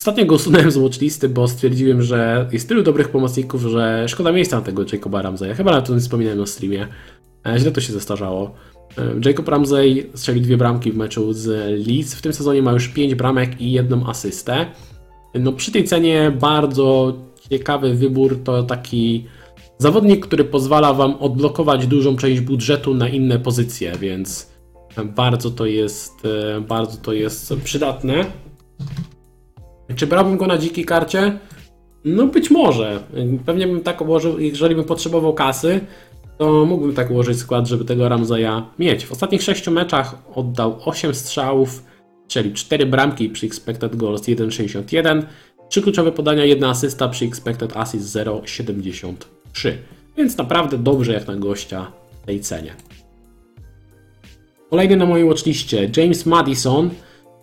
Ostatnio 0.00 0.26
go 0.26 0.34
usunąłem 0.34 0.70
z 0.70 0.76
watchlisty, 0.76 1.28
bo 1.28 1.48
stwierdziłem, 1.48 2.02
że 2.02 2.48
jest 2.52 2.68
tylu 2.68 2.82
dobrych 2.82 3.08
pomocników, 3.08 3.62
że 3.62 4.04
szkoda 4.08 4.32
miejsca 4.32 4.56
na 4.56 4.62
tego 4.62 4.84
Jacoba 4.92 5.22
Ramseya. 5.22 5.54
Chyba 5.54 5.78
o 5.78 5.82
tym 5.82 6.00
wspominałem 6.00 6.38
na 6.38 6.46
streamie. 6.46 6.88
Źle 7.56 7.72
to 7.72 7.80
się 7.80 7.92
zestarzało. 7.92 8.54
Jacob 9.24 9.48
Ramsey 9.48 10.10
strzelił 10.14 10.42
dwie 10.42 10.56
bramki 10.56 10.92
w 10.92 10.96
meczu 10.96 11.32
z 11.32 11.46
Leeds. 11.86 12.14
W 12.14 12.22
tym 12.22 12.32
sezonie 12.32 12.62
ma 12.62 12.72
już 12.72 12.88
5 12.88 13.14
bramek 13.14 13.60
i 13.60 13.72
jedną 13.72 14.06
asystę. 14.06 14.66
No 15.34 15.52
przy 15.52 15.72
tej 15.72 15.84
cenie 15.84 16.32
bardzo 16.40 17.16
ciekawy 17.50 17.94
wybór 17.94 18.38
to 18.44 18.62
taki 18.62 19.26
zawodnik, 19.78 20.26
który 20.26 20.44
pozwala 20.44 20.94
Wam 20.94 21.14
odblokować 21.14 21.86
dużą 21.86 22.16
część 22.16 22.40
budżetu 22.40 22.94
na 22.94 23.08
inne 23.08 23.38
pozycje, 23.38 23.92
więc 24.00 24.54
bardzo 25.04 25.50
to 25.50 25.66
jest, 25.66 26.14
bardzo 26.68 26.96
to 26.96 27.12
jest 27.12 27.54
przydatne. 27.64 28.24
Czy 29.96 30.06
brałbym 30.06 30.36
go 30.36 30.46
na 30.46 30.58
dzikiej 30.58 30.84
karcie? 30.84 31.38
No 32.04 32.26
być 32.26 32.50
może. 32.50 33.02
Pewnie 33.46 33.66
bym 33.66 33.80
tak 33.80 34.00
ułożył, 34.00 34.40
jeżeli 34.40 34.74
bym 34.74 34.84
potrzebował 34.84 35.34
kasy, 35.34 35.80
to 36.38 36.64
mógłbym 36.64 36.94
tak 36.94 37.10
ułożyć 37.10 37.38
skład, 37.38 37.66
żeby 37.66 37.84
tego 37.84 38.08
Ramzeja 38.08 38.66
mieć. 38.78 39.06
W 39.06 39.12
ostatnich 39.12 39.42
6 39.42 39.68
meczach 39.68 40.14
oddał 40.34 40.78
8 40.84 41.14
strzałów, 41.14 41.84
czyli 42.28 42.52
4 42.52 42.86
bramki 42.86 43.28
przy 43.28 43.46
expected 43.46 43.96
goals 43.96 44.22
1,61, 44.22 45.22
3 45.74 45.82
kluczowe 45.82 46.12
podania, 46.12 46.44
1 46.44 46.64
asysta 46.64 47.08
przy 47.08 47.24
expected 47.24 47.76
assist 47.76 48.16
0,73. 48.16 49.72
Więc 50.16 50.36
naprawdę 50.36 50.78
dobrze 50.78 51.12
jak 51.12 51.26
na 51.26 51.36
gościa 51.36 51.92
w 52.22 52.26
tej 52.26 52.40
cenie. 52.40 52.74
Kolejny 54.70 54.96
na 54.96 55.06
mojej 55.06 55.28
watchliście 55.28 55.90
James 55.96 56.26
Madison. 56.26 56.90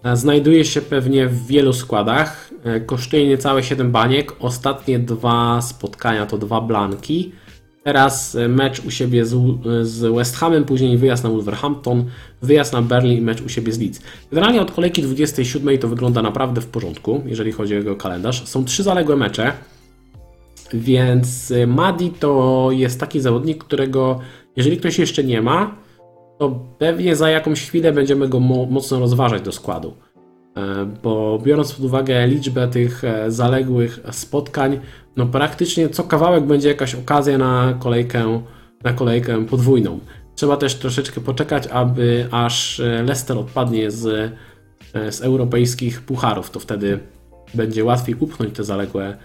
E, 0.04 0.16
Znajduje 0.16 0.66
się 0.66 0.82
pewnie 0.82 1.28
w 1.28 1.48
wielu 1.48 1.74
składach. 1.74 2.50
E, 2.64 2.80
Kosztuje 2.80 3.28
niecałe 3.28 3.64
7 3.64 3.92
baniek. 3.92 4.36
Ostatnie 4.40 5.00
dwa 5.00 5.62
spotkania 5.62 6.26
to 6.26 6.38
dwa 6.38 6.62
blanki. 6.62 7.32
Teraz 7.84 8.36
e, 8.36 8.48
mecz 8.48 8.86
u 8.86 8.92
siebie 8.92 9.26
z, 9.26 10.16
West 10.16 10.36
Hamem, 10.36 10.66
później 10.66 10.98
wyjazd 10.98 11.24
na 11.24 11.30
Wolverhampton, 11.30 12.06
wyjazd 12.42 12.74
na 12.74 12.82
Berlin 12.82 13.18
i 13.18 13.22
mecz 13.22 13.42
u 13.42 13.50
siebie 13.50 13.72
z 13.72 13.80
Leeds. 13.80 14.02
Generalnie 14.32 14.62
od 14.62 14.72
kolejki 14.72 15.02
27 15.02 15.78
to 15.78 15.88
wygląda 15.88 16.22
naprawdę 16.22 16.62
w 16.62 16.68
porządku, 16.68 17.24
jeżeli 17.26 17.52
chodzi 17.52 17.74
o 17.74 17.78
jego 17.78 17.96
kalendarz. 17.96 18.48
Są 18.48 18.66
trzy 18.66 18.84
zaległe 18.84 19.16
mecze, 19.16 19.52
więc 20.74 21.52
e, 21.52 21.68
Madi 21.68 22.10
to 22.10 22.68
jest 22.72 23.00
taki 23.00 23.20
zawodnik, 23.20 23.64
którego 23.64 24.20
jeżeli 24.56 24.78
ktoś 24.78 25.00
jeszcze 25.00 25.24
nie 25.24 25.42
ma, 25.42 25.76
to 26.40 26.60
pewnie 26.78 27.16
za 27.16 27.30
jakąś 27.30 27.68
chwilę 27.68 27.94
będziemy 27.94 28.28
go 28.28 28.40
mo 28.40 28.66
mocno 28.66 29.00
rozważać 29.00 29.42
do 29.42 29.52
składu. 29.52 29.94
E, 30.58 30.86
Bo 31.04 31.40
biorąc 31.44 31.74
pod 31.74 31.86
uwagę 31.86 32.28
liczbę 32.28 32.68
tych 32.68 33.02
zaległych 33.28 34.00
spotkań, 34.12 34.80
no 35.16 35.26
praktycznie 35.26 35.89
co 35.89 36.03
kawałek 36.03 36.43
będzie 36.43 36.68
jakaś 36.68 36.95
okazja 36.95 37.38
na 37.38 37.74
kolejkę, 37.80 38.41
na 38.84 38.93
kolejkę 38.93 39.45
podwójną. 39.45 39.99
Trzeba 40.36 40.57
też 40.57 40.76
troszeczkę 40.76 41.22
poczekać, 41.22 41.68
aby 41.68 42.28
aż 42.32 42.80
e, 42.80 43.03
Leicester 43.03 43.38
odpadnie 43.38 43.91
z, 43.91 44.34
e, 44.93 45.12
z 45.12 45.22
europejskich 45.22 46.01
pucharów, 46.01 46.49
to 46.49 46.59
wtedy 46.59 46.99
będzie 47.53 47.84
łatwiej 47.84 48.16
upchnąć 48.20 48.55
te 48.55 48.64
zaległe 48.64 49.18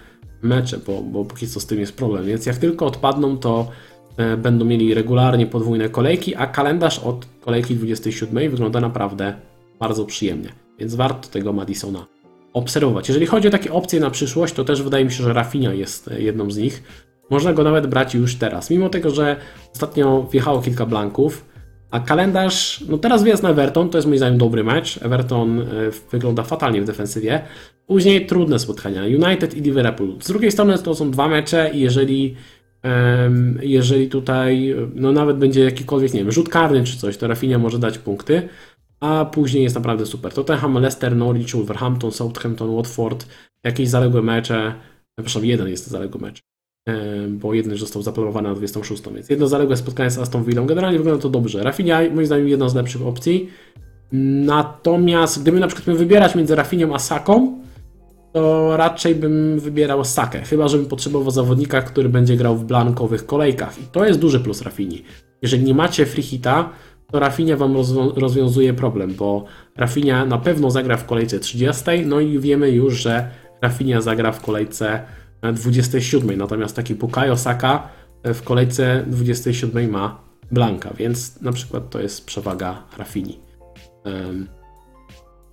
mecze, 0.43 0.79
bo, 0.87 1.03
bo 1.03 1.25
póki 1.25 1.49
co 1.49 1.61
z 1.61 1.67
tym 1.67 1.81
jest 1.81 1.97
problem. 1.97 2.27
Więc 2.27 2.47
jak 2.47 2.57
tylko 2.57 2.87
odpadną, 2.87 3.39
to 3.39 3.71
e, 4.17 4.37
będą 4.37 4.65
mieli 4.65 4.95
regularnie 4.95 5.47
podwójne 5.47 5.89
kolejki, 5.89 6.35
a 6.35 6.47
kalendarz 6.47 6.99
od 6.99 7.27
kolejki 7.41 7.77
27 7.77 8.51
wygląda 8.51 8.81
naprawdę 8.81 9.35
bardzo 9.81 10.05
przyjemnie. 10.05 10.49
Więc 10.79 10.95
warto 10.95 11.29
tego 11.29 11.53
Madisona 11.53 12.07
obserwować. 12.57 13.09
Jeżeli 13.09 13.27
chodzi 13.27 13.49
o 13.49 13.51
takie 13.51 13.73
opcje 13.73 14.01
na 14.01 14.11
przyszłość, 14.11 14.55
to 14.55 14.65
też 14.65 14.83
wydaje 14.83 15.05
mi 15.05 15.13
się, 15.13 15.25
że 15.25 15.33
Rafinha 15.33 15.75
jest 15.75 16.09
e, 16.09 16.21
jedną 16.23 16.51
z 16.51 16.57
nich. 16.57 16.83
Można 17.31 17.53
go 17.53 17.65
nawet 17.65 17.87
brać 17.87 18.15
już 18.15 18.37
teraz. 18.37 18.71
Mimo 18.71 18.89
tego, 18.89 19.11
że 19.11 19.37
ostatnio 19.75 20.29
wjechało 20.33 20.63
kilka 20.63 20.87
blanków, 20.87 21.45
a 21.91 22.01
kalendarz, 22.01 22.85
no 22.89 22.99
teraz 22.99 23.23
wyjazd 23.23 23.43
na 23.43 23.51
Everton, 23.51 23.89
to 23.89 23.99
jest 23.99 24.09
moim 24.09 24.19
zdaniem 24.19 24.39
dobry 24.39 24.65
mecz. 24.65 25.03
Everton 25.03 25.61
e, 25.61 25.65
wygląda 26.11 26.43
fatalnie 26.43 26.83
w 26.83 26.85
defensywie. 26.85 27.43
Później 27.87 28.27
trudne 28.27 28.59
spotkania, 28.59 29.03
United 29.03 29.57
i 29.57 29.61
Liverpool. 29.61 30.17
Z 30.21 30.29
drugiej 30.29 30.53
strony 30.53 30.79
to 30.79 30.95
są 30.95 31.11
dwa 31.11 31.29
mecze 31.29 31.71
i 31.75 31.81
jeżeli, 31.81 32.37
jeżeli 33.61 34.09
tutaj 34.09 34.75
no 34.95 35.13
nawet 35.13 35.37
będzie 35.37 35.65
jakikolwiek, 35.65 36.15
nie 36.15 36.21
wiem, 36.21 36.33
rzut 36.33 36.49
karny 36.49 36.85
czy 36.85 36.97
coś, 36.97 37.17
to 37.17 37.27
Rafinha 37.27 37.59
może 37.59 37.79
dać 37.79 37.99
punkty, 37.99 38.49
a 39.01 39.25
później 39.25 39.63
jest 39.63 39.75
naprawdę 39.75 40.07
super. 40.07 40.33
Tottenham, 40.33 40.75
Leicester, 40.75 41.17
Norwich, 41.17 41.51
Wolverhampton, 41.55 42.13
Southampton, 42.13 42.77
Watford, 42.77 43.27
jakieś 43.65 43.89
zaległe 43.89 44.23
mecze, 44.23 44.75
przepraszam, 45.17 45.45
jeden 45.45 45.69
jest 45.69 45.87
zaległy 45.87 46.21
mecz, 46.21 46.43
em, 46.87 47.39
bo 47.39 47.55
jeden 47.55 47.73
już 47.73 47.81
został 47.81 48.03
zaplanowany 48.03 48.49
na 48.49 48.55
26, 48.55 49.03
więc 49.15 49.29
jedno 49.29 49.49
zaległe 49.49 49.77
spotkanie 49.77 50.11
z 50.11 50.19
Aston 50.19 50.45
Villą. 50.45 50.67
Generalnie 50.67 50.99
wygląda 50.99 51.23
to 51.23 51.29
dobrze. 51.29 51.63
Rafinha 51.63 52.01
moim 52.15 52.27
zdaniem 52.27 52.49
jedna 52.49 52.69
z 52.69 52.75
lepszych 52.75 53.07
opcji. 53.07 53.49
Natomiast 54.13 55.43
gdybym 55.43 55.61
na 55.61 55.67
przykład 55.67 55.87
miał 55.87 55.97
wybierać 55.97 56.35
między 56.35 56.55
Rafinią 56.55 56.95
a 56.95 56.99
Saką, 56.99 57.59
to 58.33 58.77
raczej 58.77 59.15
bym 59.15 59.59
wybierał 59.59 60.05
Sakę, 60.05 60.43
chyba 60.43 60.69
żebym 60.69 60.87
potrzebował 60.87 61.31
zawodnika, 61.31 61.83
który 61.83 62.09
będzie 62.09 62.37
grał 62.37 62.57
w 62.57 62.65
blankowych 62.65 63.27
kolejkach. 63.27 63.79
I 63.79 63.83
to 63.93 64.05
jest 64.05 64.21
duży 64.21 64.41
plus 64.41 64.63
Rafini. 64.63 65.03
Jeżeli 65.43 65.65
nie 65.65 65.75
macie 65.75 66.07
free 66.07 66.23
hita, 66.23 66.71
to 67.13 67.19
Rafinia 67.21 67.57
wam 67.57 67.75
rozwią- 67.75 68.13
rozwiązuje 68.17 68.75
problem, 68.75 69.15
bo 69.15 69.45
Rafinia 69.77 70.25
na 70.25 70.39
pewno 70.39 70.71
zagra 70.71 70.97
w 70.97 71.07
kolejce 71.07 71.41
30, 71.41 71.85
no 72.07 72.21
i 72.21 72.39
wiemy 72.39 72.71
już, 72.71 72.95
że 72.95 73.31
Rafinia 73.63 74.01
zagra 74.01 74.33
w 74.33 74.41
kolejce 74.43 75.03
e, 75.43 75.53
27, 75.53 76.37
natomiast 76.39 76.77
taki 76.77 76.95
Bukayo 76.95 77.37
Saka 77.37 77.89
e, 78.23 78.35
w 78.35 78.43
kolejce 78.43 79.05
27 79.07 79.91
ma 79.91 80.21
blanka, 80.53 80.91
więc 80.99 81.41
na 81.41 81.53
przykład 81.53 81.91
to 81.91 82.01
jest 82.01 82.27
przewaga 82.27 82.83
Rafini. 82.99 83.39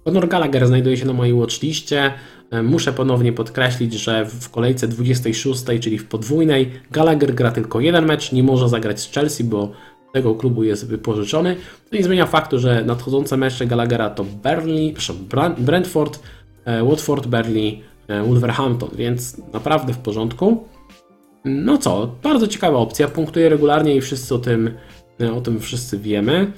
Conor 0.06 0.28
Gallagher 0.28 0.68
znajduje 0.68 0.98
się 0.98 1.06
na 1.06 1.14
mojej 1.14 1.34
watchliście. 1.34 2.14
E, 2.52 2.64
Muszę 2.64 2.94
ponownie 2.94 3.34
podkreślić, 3.34 3.94
że 3.94 4.26
w 4.26 4.50
kolejce 4.50 4.88
26, 4.88 5.64
czyli 5.82 5.98
w 6.00 6.08
podwójnej, 6.08 6.72
Gallagher 6.92 7.36
gra 7.36 7.52
tylko 7.52 7.80
jeden 7.80 8.06
mecz, 8.06 8.32
nie 8.32 8.44
może 8.44 8.70
zagrać 8.70 9.00
z 9.02 9.12
Chelsea, 9.12 9.44
bo 9.44 9.72
tego 10.14 10.36
klubu 10.36 10.64
jest 10.64 10.88
wypożyczony. 10.88 11.56
To 11.90 11.96
nie 11.96 12.04
zmienia 12.04 12.26
faktu, 12.26 12.60
że 12.60 12.84
nadchodzące 12.86 13.38
mecze 13.38 13.66
Gallaghera 13.66 14.10
to 14.10 14.24
Burnley, 14.24 14.96
Brentford, 15.58 16.20
e, 16.66 16.84
Watford, 16.84 17.28
Burnley, 17.28 17.82
e, 18.08 18.24
Wolverhampton, 18.24 18.90
więc 18.96 19.38
naprawdę 19.54 19.94
w 19.94 19.98
porządku. 19.98 20.64
No 21.46 21.78
co, 21.78 22.16
bardzo 22.24 22.48
ciekawa 22.48 22.78
opcja, 22.78 23.08
punktuje 23.08 23.50
regularnie 23.50 23.96
i 23.96 24.02
wszyscy 24.02 24.36
o 24.36 24.40
tym, 24.40 24.72
o 25.38 25.42
tym 25.42 25.60
wszyscy 25.60 25.98
wiemy. 25.98 26.52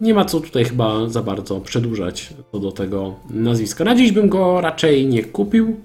Nie 0.00 0.14
ma 0.14 0.24
co 0.24 0.40
tutaj 0.40 0.64
chyba 0.64 1.08
za 1.08 1.22
bardzo 1.22 1.60
przedłużać 1.60 2.34
co 2.52 2.58
do 2.58 2.72
tego 2.72 3.14
nazwiska. 3.30 3.84
Na 3.84 3.94
dziś 3.94 4.12
bym 4.12 4.28
go 4.28 4.60
raczej 4.60 5.06
nie 5.06 5.24
kupił. 5.24 5.76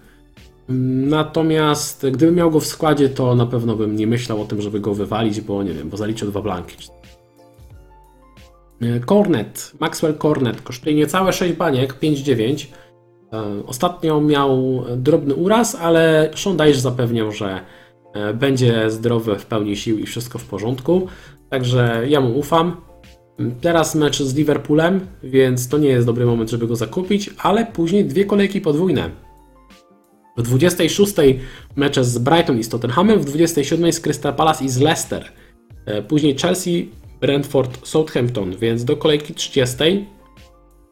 Natomiast 0.69 2.05
gdybym 2.11 2.35
miał 2.35 2.51
go 2.51 2.59
w 2.59 2.65
składzie, 2.65 3.09
to 3.09 3.35
na 3.35 3.45
pewno 3.45 3.75
bym 3.75 3.95
nie 3.95 4.07
myślał 4.07 4.41
o 4.41 4.45
tym, 4.45 4.61
żeby 4.61 4.79
go 4.79 4.93
wywalić, 4.93 5.41
bo 5.41 5.63
nie 5.63 5.73
wiem, 5.73 5.89
bo 5.89 5.97
zaliczył 5.97 6.29
dwa 6.29 6.41
blanki. 6.41 6.77
E, 8.81 8.99
Cornet, 8.99 9.71
Maxwell 9.79 10.17
Cornet 10.17 10.61
kosztuje 10.61 10.95
niecałe 10.95 11.33
6 11.33 11.53
baniek, 11.53 11.93
5,9. 11.93 12.65
E, 13.33 13.65
Ostatnio 13.67 14.21
miał 14.21 14.83
drobny 14.97 15.35
uraz, 15.35 15.75
ale 15.75 16.29
Sean 16.35 16.57
Dyche 16.57 16.79
zapewniał, 16.79 17.31
że 17.31 17.59
e, 18.13 18.33
będzie 18.33 18.91
zdrowy, 18.91 19.35
w 19.35 19.45
pełni 19.45 19.75
sił 19.75 19.99
i 19.99 20.05
wszystko 20.05 20.39
w 20.39 20.45
porządku. 20.45 21.07
Także 21.49 22.03
ja 22.07 22.21
mu 22.21 22.37
ufam. 22.39 22.81
Teraz 23.61 23.95
mecz 23.95 24.21
z 24.21 24.35
Liverpoolem, 24.35 24.99
więc 25.23 25.69
to 25.69 25.77
nie 25.77 25.89
jest 25.89 26.05
dobry 26.05 26.25
moment, 26.25 26.49
żeby 26.49 26.67
go 26.67 26.75
zakupić, 26.75 27.29
ale 27.37 27.65
później 27.65 28.05
dwie 28.05 28.25
kolejki 28.25 28.61
podwójne. 28.61 29.26
W 30.37 30.41
26 30.41 31.13
mecze 31.75 32.03
z 32.03 32.17
Brighton 32.17 32.59
i 32.59 32.63
z 32.63 32.69
Tottenhamem, 32.69 33.19
w 33.19 33.25
27 33.25 33.93
z 33.93 33.99
Crystal 33.99 34.35
Palace 34.35 34.65
i 34.65 34.69
z 34.69 34.77
Leicester. 34.79 35.31
E, 35.85 36.01
Później 36.01 36.37
Chelsea, 36.37 36.89
Brentford, 37.21 37.87
Southampton, 37.87 38.57
więc 38.57 38.83
do 38.83 38.97
kolejki 38.97 39.33
30 39.33 40.05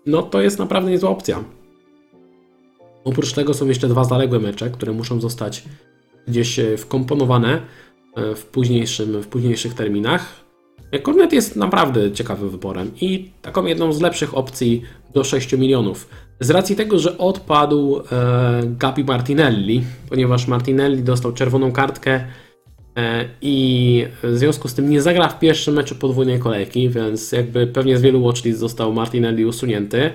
no 0.05 0.21
to 0.21 0.41
jest 0.41 0.59
naprawdę 0.59 0.91
niezła 0.91 1.09
opcja. 1.09 1.43
Oprócz 3.03 3.33
tego 3.33 3.53
są 3.53 3.67
jeszcze 3.67 3.87
dwa 3.87 4.03
zaległe 4.03 4.39
mecze, 4.39 4.69
które 4.69 4.93
muszą 4.93 5.21
zostać 5.21 5.63
gdzieś 6.27 6.59
e, 6.59 6.77
wkomponowane 6.77 7.61
e, 8.15 8.35
w, 8.35 8.45
późniejszym, 8.45 9.21
w 9.21 9.27
późniejszych 9.27 9.73
terminach. 9.73 10.45
Cornet 11.03 11.33
jest 11.33 11.55
naprawdę 11.55 12.11
ciekawym 12.11 12.49
wyborem 12.49 12.91
i 13.01 13.31
taką 13.41 13.65
jedną 13.65 13.93
z 13.93 14.01
lepszych 14.01 14.37
opcji 14.37 14.81
do 15.13 15.23
6 15.23 15.53
milionów. 15.53 16.09
Z 16.39 16.49
racji 16.49 16.75
tego, 16.75 16.99
że 16.99 17.17
odpadł 17.17 17.99
e, 17.99 18.03
Gabi 18.63 19.03
Martinelli, 19.03 19.83
ponieważ 20.09 20.47
Martinelli 20.47 21.03
dostał 21.03 21.31
czerwoną 21.31 21.71
kartkę 21.71 22.25
e, 22.97 23.25
i 23.41 24.07
w 24.23 24.37
związku 24.37 24.67
z 24.67 24.73
tym 24.73 24.89
nie 24.89 25.01
zagra 25.01 25.27
w 25.27 25.39
pierwszym 25.39 25.73
meczu 25.73 25.95
podwójnej 25.95 26.39
kolejki, 26.39 26.89
więc 26.89 27.31
jakby 27.31 27.67
pewnie 27.67 27.97
z 27.97 28.01
wielu 28.01 28.23
watchlist 28.23 28.59
został 28.59 28.93
Martinelli 28.93 29.45
usunięty. 29.45 30.11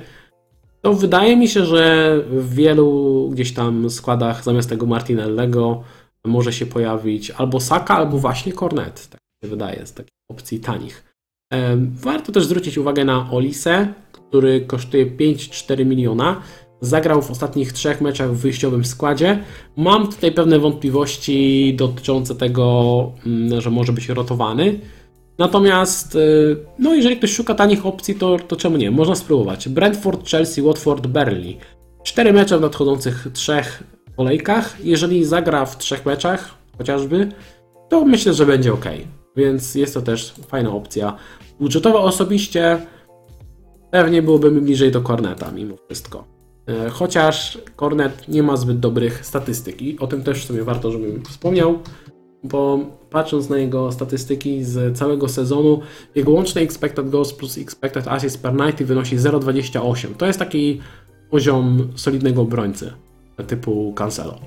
To 0.82 0.94
wydaje 0.94 1.36
mi 1.36 1.48
się, 1.48 1.64
że 1.64 2.16
w 2.30 2.54
wielu 2.54 3.28
gdzieś 3.32 3.54
tam 3.54 3.90
składach 3.90 4.44
zamiast 4.44 4.68
tego 4.68 4.86
Martinellego 4.86 5.82
może 6.24 6.52
się 6.52 6.66
pojawić 6.66 7.30
albo 7.30 7.60
Saka, 7.60 7.96
albo 7.96 8.18
właśnie 8.18 8.52
Cornet. 8.52 9.08
Tak 9.08 9.20
się 9.44 9.50
wydaje, 9.50 9.86
z 9.86 9.92
takich 9.92 10.14
opcji 10.30 10.60
tanich. 10.60 11.04
Em, 11.52 11.92
Warto 11.94 12.32
też 12.32 12.44
zwrócić 12.44 12.78
uwagę 12.78 13.04
na 13.04 13.30
Olisę, 13.30 13.92
który 14.30 14.60
kosztuje 14.60 15.06
5,4 15.06 15.86
miliona. 15.86 16.42
Zagrał 16.80 17.22
w 17.22 17.30
ostatnich 17.30 17.72
trzech 17.72 18.00
meczach 18.00 18.34
w 18.34 18.40
wyjściowym 18.40 18.84
składzie. 18.84 19.38
Mam 19.76 20.08
tutaj 20.08 20.32
pewne 20.32 20.58
wątpliwości 20.58 21.74
dotyczące 21.78 22.34
tego, 22.34 23.12
mm, 23.26 23.60
że 23.60 23.70
może 23.70 23.92
być 23.92 24.08
rotowany. 24.08 24.80
Natomiast, 25.38 26.14
y, 26.14 26.56
no 26.78 26.94
jeżeli 26.94 27.16
ktoś 27.16 27.32
szuka 27.32 27.54
tanich 27.54 27.86
opcji, 27.86 28.14
to, 28.14 28.36
to 28.48 28.56
czemu 28.56 28.76
nie? 28.76 28.90
Można 28.90 29.14
spróbować. 29.14 29.68
Brentford, 29.68 30.28
Chelsea, 30.30 30.62
Watford, 30.62 31.06
Burnley. 31.06 31.58
Cztery 32.02 32.32
mecze 32.32 32.58
w 32.58 32.60
nadchodzących 32.60 33.28
trzech 33.32 33.82
kolejkach. 34.16 34.76
Jeżeli 34.84 35.24
zagra 35.24 35.66
w 35.66 35.78
trzech 35.78 36.06
meczach, 36.06 36.54
chociażby, 36.78 37.28
to 37.88 38.04
myślę, 38.04 38.34
że 38.34 38.46
będzie 38.46 38.72
ok. 38.72 38.84
Więc 39.36 39.74
jest 39.74 39.94
to 39.94 40.02
też 40.02 40.34
fajna 40.48 40.70
opcja. 40.70 41.16
Budżetowo 41.60 42.02
osobiście 42.02 42.78
pewnie 43.90 44.22
byłoby 44.22 44.50
mi 44.50 44.60
bliżej 44.60 44.92
do 44.92 45.00
Corneta 45.00 45.52
mimo 45.52 45.76
wszystko. 45.86 46.24
E, 46.66 46.90
Chociaż 46.90 47.58
Cornet 47.76 48.28
nie 48.28 48.42
ma 48.42 48.56
zbyt 48.56 48.80
dobrych 48.80 49.26
statystyk 49.26 49.82
i 49.82 49.98
o 49.98 50.06
tym 50.06 50.22
też 50.22 50.44
w 50.44 50.46
sumie 50.46 50.62
warto, 50.62 50.90
żebym 50.92 51.24
wspomniał. 51.24 51.78
bo 52.44 52.78
patrząc 53.10 53.48
na 53.48 53.58
jego 53.58 53.92
statystyki 53.92 54.64
z 54.64 54.98
całego 54.98 55.28
sezonu, 55.28 55.80
jego 56.14 56.32
łączny 56.32 56.60
expected 56.60 57.10
goals 57.10 57.32
plus 57.32 57.58
expected 57.58 58.08
assists 58.08 58.38
per 58.38 58.52
90 58.52 58.82
wynosi 58.82 59.18
0,28. 59.18 60.14
To 60.14 60.26
jest 60.26 60.38
taki 60.38 60.80
poziom 61.30 61.88
solidnego 61.96 62.42
obrońcy 62.42 62.92
typu 63.46 63.92
Cancelo. 63.96 64.38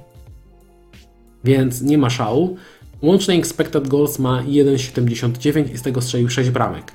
Więc 1.43 1.81
nie 1.81 1.97
ma 1.97 2.09
szału. 2.09 2.57
Łączny 3.01 3.33
expected 3.33 3.87
goals 3.87 4.19
ma 4.19 4.43
1,79 4.43 5.73
i 5.73 5.77
z 5.77 5.81
tego 5.81 6.01
strzelił 6.01 6.29
6 6.29 6.49
bramek. 6.49 6.91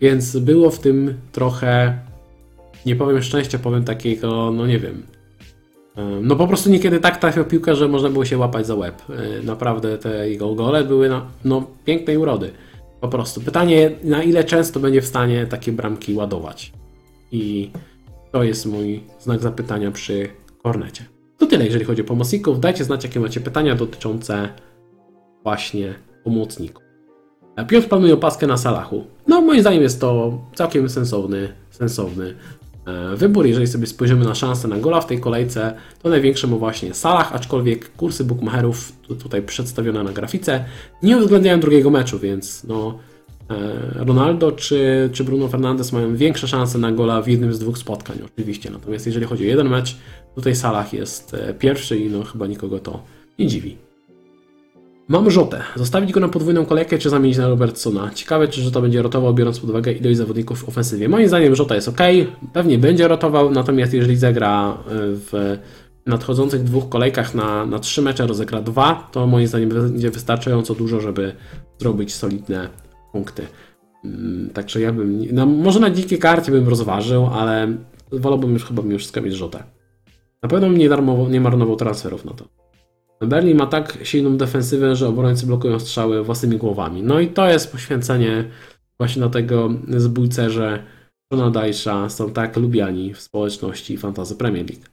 Więc 0.00 0.36
było 0.36 0.70
w 0.70 0.78
tym 0.78 1.14
trochę, 1.32 1.98
nie 2.86 2.96
powiem 2.96 3.22
szczęścia, 3.22 3.58
powiem 3.58 3.84
takiego, 3.84 4.50
no 4.50 4.66
nie 4.66 4.78
wiem. 4.78 5.02
No 6.22 6.36
po 6.36 6.46
prostu 6.46 6.70
niekiedy 6.70 7.00
tak 7.00 7.16
trafiał 7.16 7.44
piłkę, 7.44 7.74
że 7.74 7.88
można 7.88 8.10
było 8.10 8.24
się 8.24 8.38
łapać 8.38 8.66
za 8.66 8.74
łeb. 8.74 9.02
Naprawdę 9.44 9.98
te 9.98 10.30
jego 10.30 10.54
gole 10.54 10.84
były 10.84 11.08
no, 11.08 11.26
no 11.44 11.66
pięknej 11.84 12.16
urody. 12.16 12.50
Po 13.00 13.08
prostu. 13.08 13.40
Pytanie, 13.40 13.90
na 14.04 14.22
ile 14.22 14.44
często 14.44 14.80
będzie 14.80 15.02
w 15.02 15.06
stanie 15.06 15.46
takie 15.46 15.72
bramki 15.72 16.14
ładować. 16.14 16.72
I 17.32 17.70
to 18.32 18.42
jest 18.42 18.66
mój 18.66 19.02
znak 19.18 19.40
zapytania 19.40 19.90
przy 19.90 20.28
Kornecie. 20.62 21.04
To 21.38 21.46
tyle, 21.46 21.64
jeżeli 21.64 21.84
chodzi 21.84 22.02
o 22.02 22.04
pomocników. 22.04 22.60
Dajcie 22.60 22.84
znać, 22.84 23.04
jakie 23.04 23.20
macie 23.20 23.40
pytania 23.40 23.74
dotyczące 23.74 24.48
właśnie 25.42 25.94
pomocników. 26.24 26.82
Piotr 27.68 27.88
planuje 27.88 28.14
opaskę 28.14 28.46
na 28.46 28.56
Salachu. 28.56 29.04
No, 29.30 29.40
moim 29.40 29.60
zdaniem 29.60 29.82
jest 29.82 30.00
to 30.00 30.38
całkiem 30.54 30.88
sensowny, 30.88 31.52
sensowny 31.70 32.34
e, 32.86 33.16
wybór. 33.16 33.46
Jeżeli 33.46 33.66
sobie 33.66 33.86
spojrzymy 33.86 34.24
na 34.24 34.34
szansę 34.34 34.68
na 34.68 34.78
gola 34.78 35.00
w 35.00 35.06
tej 35.06 35.20
kolejce, 35.20 35.74
to 36.02 36.08
największe 36.08 36.46
mu 36.46 36.58
właśnie 36.58 36.94
Salah, 36.94 37.34
aczkolwiek 37.34 37.92
kursy 37.96 38.24
bookmacherów 38.24 38.92
tutaj 39.22 39.42
przedstawione 39.42 40.02
na 40.02 40.12
grafice 40.12 40.64
nie 41.02 41.16
uwzględniają 41.18 41.60
drugiego 41.60 41.90
meczu, 41.90 42.18
więc 42.18 42.64
no, 42.64 42.98
e, 43.50 44.04
Ronaldo 44.04 44.52
czy, 44.52 45.10
czy 45.12 45.24
Bruno 45.24 45.48
Fernandes 45.48 45.92
mają 45.92 46.16
większe 46.16 46.48
szanse 46.48 46.78
na 46.78 46.92
gola 46.92 47.22
w 47.22 47.28
jednym 47.28 47.54
z 47.54 47.58
dwóch 47.58 47.78
spotkań, 47.78 48.18
oczywiście. 48.24 48.70
Natomiast 48.70 49.06
jeżeli 49.06 49.26
chodzi 49.26 49.44
o 49.44 49.48
jeden 49.48 49.68
mecz, 49.68 49.96
tutaj 50.34 50.54
Salah 50.54 50.92
jest 50.92 51.34
e, 51.34 51.54
pierwszy 51.54 51.98
i 51.98 52.10
no, 52.10 52.24
chyba 52.24 52.46
nikogo 52.46 52.78
to 52.78 53.02
nie 53.38 53.46
dziwi. 53.46 53.89
Mam 55.10 55.30
Rzotę. 55.30 55.62
Zostawić 55.76 56.12
go 56.12 56.20
na 56.20 56.28
podwójną 56.28 56.66
kolejkę, 56.66 56.98
czy 56.98 57.10
zamienić 57.10 57.38
na 57.38 57.48
Robertsona? 57.48 58.10
Ciekawe, 58.14 58.48
czy 58.48 58.62
Rzota 58.62 58.80
będzie 58.80 59.02
rotował, 59.02 59.34
biorąc 59.34 59.60
pod 59.60 59.70
uwagę 59.70 59.92
ilość 59.92 60.16
zawodników 60.16 60.64
w 60.64 60.68
ofensywie. 60.68 61.08
Moim 61.08 61.28
zdaniem 61.28 61.54
Rzota 61.54 61.74
jest 61.74 61.88
ok, 61.88 61.98
pewnie 62.52 62.78
będzie 62.78 63.08
rotował, 63.08 63.50
natomiast 63.50 63.94
jeżeli 63.94 64.16
zagra 64.16 64.72
e, 64.72 64.76
w 64.92 65.58
nadchodzących 66.06 66.62
dwóch 66.62 66.88
kolejkach 66.88 67.34
na, 67.34 67.66
na 67.66 67.78
trzy 67.78 68.02
mecze, 68.02 68.26
rozegra 68.26 68.62
dwa, 68.62 69.08
to 69.12 69.26
moim 69.26 69.46
zdaniem 69.46 69.68
będzie 69.68 70.10
wystarczająco 70.10 70.74
dużo, 70.74 71.00
żeby 71.00 71.32
zrobić 71.78 72.14
solidne 72.14 72.68
punkty. 73.12 73.46
Mm, 74.04 74.50
także 74.50 74.80
ja 74.80 74.92
bym, 74.92 75.24
no, 75.32 75.46
może 75.46 75.80
na 75.80 75.90
dzikiej 75.90 76.18
karcie 76.18 76.52
bym 76.52 76.68
rozważył, 76.68 77.26
ale 77.26 77.76
wolałbym 78.12 78.52
już 78.52 78.64
chyba 78.64 78.82
już 78.82 79.16
mieć 79.22 79.34
Rzotę. 79.34 79.62
Na 80.42 80.48
pewno 80.48 80.68
nie, 80.68 80.88
darmowo, 80.88 81.28
nie 81.28 81.40
marnował 81.40 81.76
transferów 81.76 82.24
na 82.24 82.32
to. 82.32 82.59
Berlin 83.26 83.56
ma 83.56 83.66
tak 83.66 83.98
silną 84.02 84.36
defensywę, 84.36 84.96
że 84.96 85.08
obrońcy 85.08 85.46
blokują 85.46 85.80
strzały 85.80 86.24
własnymi 86.24 86.56
głowami. 86.56 87.02
No 87.02 87.20
i 87.20 87.28
to 87.28 87.48
jest 87.48 87.72
poświęcenie 87.72 88.44
właśnie 88.98 89.22
na 89.22 89.28
tego 89.28 89.70
zbójce, 89.88 90.50
że 90.50 90.82
Johna 91.32 91.50
Dajsza 91.50 92.08
są 92.08 92.32
tak 92.32 92.56
lubiani 92.56 93.14
w 93.14 93.20
społeczności 93.20 93.96
Fantasy 93.96 94.36
Premier 94.36 94.66
League. 94.70 94.84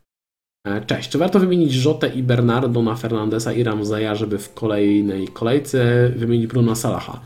E, 0.67 0.85
cześć, 0.85 1.09
czy 1.09 1.17
warto 1.17 1.39
wymienić 1.39 1.85
Jotę 1.85 2.07
i 2.07 2.23
Bernardo 2.23 2.81
na 2.81 2.95
Fernandesa 2.95 3.53
i 3.53 3.63
Ramzeja, 3.63 4.15
żeby 4.15 4.37
w 4.37 4.53
kolejnej 4.53 5.27
kolejce 5.27 6.09
wymienić 6.15 6.47
Bruna 6.47 6.75
Salaha? 6.75 7.21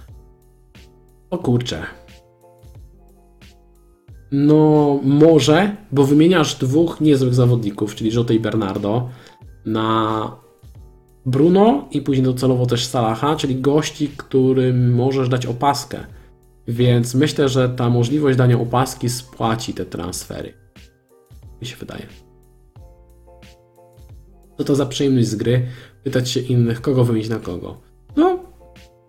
O 1.29 1.37
kurczę. 1.37 1.83
No, 4.31 4.99
może, 5.03 5.75
bo 5.91 6.03
wymieniasz 6.03 6.55
dwóch 6.55 7.01
niezłych 7.01 7.33
zawodników, 7.33 7.95
czyli 7.95 8.15
Jotę 8.15 8.33
i 8.33 8.39
Bernardo, 8.39 9.09
na 9.65 10.41
Bruno 11.25 11.87
i 11.91 12.01
później 12.01 12.23
docelowo 12.25 12.65
też 12.65 12.85
Salaha, 12.85 13.35
czyli 13.35 13.61
gości, 13.61 14.09
którym 14.17 14.93
możesz 14.93 15.29
dać 15.29 15.45
opaskę. 15.45 15.99
Więc 16.67 17.15
myślę, 17.15 17.49
że 17.49 17.69
ta 17.69 17.89
możliwość 17.89 18.37
dania 18.37 18.59
opaski 18.59 19.09
spłaci 19.09 19.73
te 19.73 19.85
transfery. 19.85 20.53
Mi 21.61 21.67
się 21.67 21.75
wydaje. 21.75 22.05
Co 24.57 24.63
to 24.63 24.75
za 24.75 24.85
przyjemność 24.85 25.27
z 25.27 25.35
gry? 25.35 25.65
Pytać 26.03 26.29
się 26.29 26.39
innych, 26.39 26.81
kogo 26.81 27.03
wymienić 27.03 27.29
na 27.29 27.39
kogo. 27.39 27.81
No, 28.15 28.39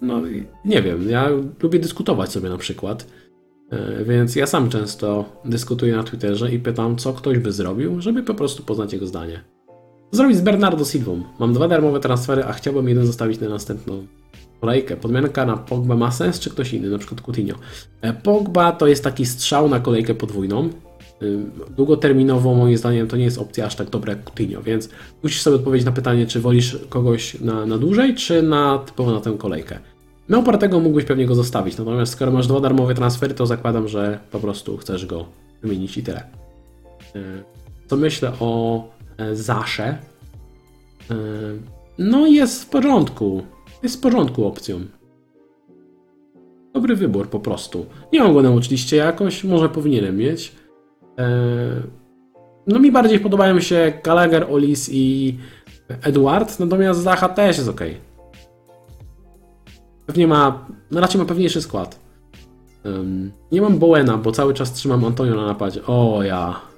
no 0.00 0.22
nie 0.64 0.82
wiem. 0.82 1.10
Ja 1.10 1.28
lubię 1.62 1.78
dyskutować 1.78 2.32
sobie 2.32 2.48
na 2.48 2.58
przykład. 2.58 3.06
E, 3.70 4.04
więc 4.04 4.36
ja 4.36 4.46
sam 4.46 4.68
często 4.70 5.24
dyskutuję 5.44 5.96
na 5.96 6.02
Twitterze 6.02 6.52
i 6.52 6.58
pytam, 6.58 6.96
co 6.96 7.12
ktoś 7.12 7.38
by 7.38 7.52
zrobił, 7.52 8.00
żeby 8.00 8.22
po 8.22 8.34
prostu 8.34 8.62
poznać 8.62 8.92
jego 8.92 9.06
zdanie 9.06 9.44
zrobić 10.12 10.36
z 10.36 10.40
Bernardo 10.40 10.84
Silvą? 10.84 11.22
Mam 11.38 11.52
dwa 11.52 11.68
darmowe 11.68 12.00
transfery, 12.00 12.44
a 12.44 12.52
chciałbym 12.52 12.88
jeden 12.88 13.06
zostawić 13.06 13.40
na 13.40 13.48
następną 13.48 14.06
kolejkę. 14.60 14.96
Podmianka 14.96 15.46
na 15.46 15.56
Pogba 15.56 15.96
ma 15.96 16.10
sens, 16.10 16.40
czy 16.40 16.50
ktoś 16.50 16.74
inny, 16.74 16.90
na 16.90 16.98
przykład 16.98 17.20
Coutinho? 17.20 17.56
E, 18.00 18.12
Pogba 18.12 18.72
to 18.72 18.86
jest 18.86 19.04
taki 19.04 19.26
strzał 19.26 19.68
na 19.68 19.80
kolejkę 19.80 20.14
podwójną. 20.14 20.64
E, 20.64 20.70
długoterminowo 21.76 22.54
moim 22.54 22.76
zdaniem 22.76 23.08
to 23.08 23.16
nie 23.16 23.24
jest 23.24 23.38
opcja 23.38 23.66
aż 23.66 23.74
tak 23.74 23.90
dobra 23.90 24.12
jak 24.12 24.24
Coutinho, 24.24 24.62
więc 24.62 24.88
musisz 25.22 25.42
sobie 25.42 25.56
odpowiedzieć 25.56 25.86
na 25.86 25.92
pytanie, 25.92 26.26
czy 26.26 26.40
wolisz 26.40 26.78
kogoś 26.88 27.40
na, 27.40 27.66
na 27.66 27.78
dłużej, 27.78 28.14
czy 28.14 28.42
na 28.42 28.78
typowo 28.78 29.12
na 29.12 29.20
tę 29.20 29.34
kolejkę. 29.38 29.78
Na 30.28 30.38
opartego 30.38 30.80
mógłbyś 30.80 31.04
pewnie 31.04 31.26
go 31.26 31.34
zostawić, 31.34 31.78
natomiast 31.78 32.12
skoro 32.12 32.32
masz 32.32 32.46
dwa 32.46 32.60
darmowe 32.60 32.94
transfery, 32.94 33.34
to 33.34 33.46
zakładam, 33.46 33.88
że 33.88 34.18
po 34.30 34.38
prostu 34.40 34.76
chcesz 34.76 35.06
go 35.06 35.26
wymienić 35.62 35.98
i 35.98 36.02
tyle. 36.02 36.24
E, 37.14 37.20
co 37.86 37.96
myślę 37.96 38.32
o 38.40 38.82
Zasze. 39.32 39.84
E, 41.10 41.14
no 41.98 42.26
jest 42.26 42.64
w 42.64 42.68
porządku. 42.68 43.42
Jest 43.82 43.96
w 43.96 44.00
porządku 44.00 44.46
opcją. 44.46 44.80
Dobry 46.74 46.96
wybór 46.96 47.28
po 47.28 47.40
prostu. 47.40 47.86
Nie 48.12 48.22
mam 48.22 48.34
go 48.34 48.42
na 48.42 48.50
liście 48.70 48.96
jakoś, 48.96 49.44
może 49.44 49.68
powinienem 49.68 50.16
mieć. 50.16 50.52
E, 51.18 51.28
no 52.66 52.78
mi 52.78 52.92
bardziej 52.92 53.20
podobają 53.20 53.60
się 53.60 53.92
Gallagher, 54.04 54.46
Olis 54.50 54.90
i 54.92 55.38
Edward, 55.88 56.60
natomiast 56.60 57.00
Zacha 57.00 57.28
też 57.28 57.56
jest 57.56 57.68
ok. 57.68 57.80
Pewnie 60.06 60.26
ma, 60.26 60.66
no 60.90 61.00
raczej 61.00 61.20
ma 61.20 61.26
pewniejszy 61.26 61.62
skład. 61.62 62.00
nie 63.52 63.62
mam 63.62 63.78
Bowena, 63.78 64.18
bo 64.18 64.32
cały 64.32 64.54
czas 64.54 64.72
trzymam 64.72 65.04
Antonio 65.04 65.34
na 65.34 65.46
napadzie. 65.46 65.86
O 65.86 66.22
ja 66.22 66.71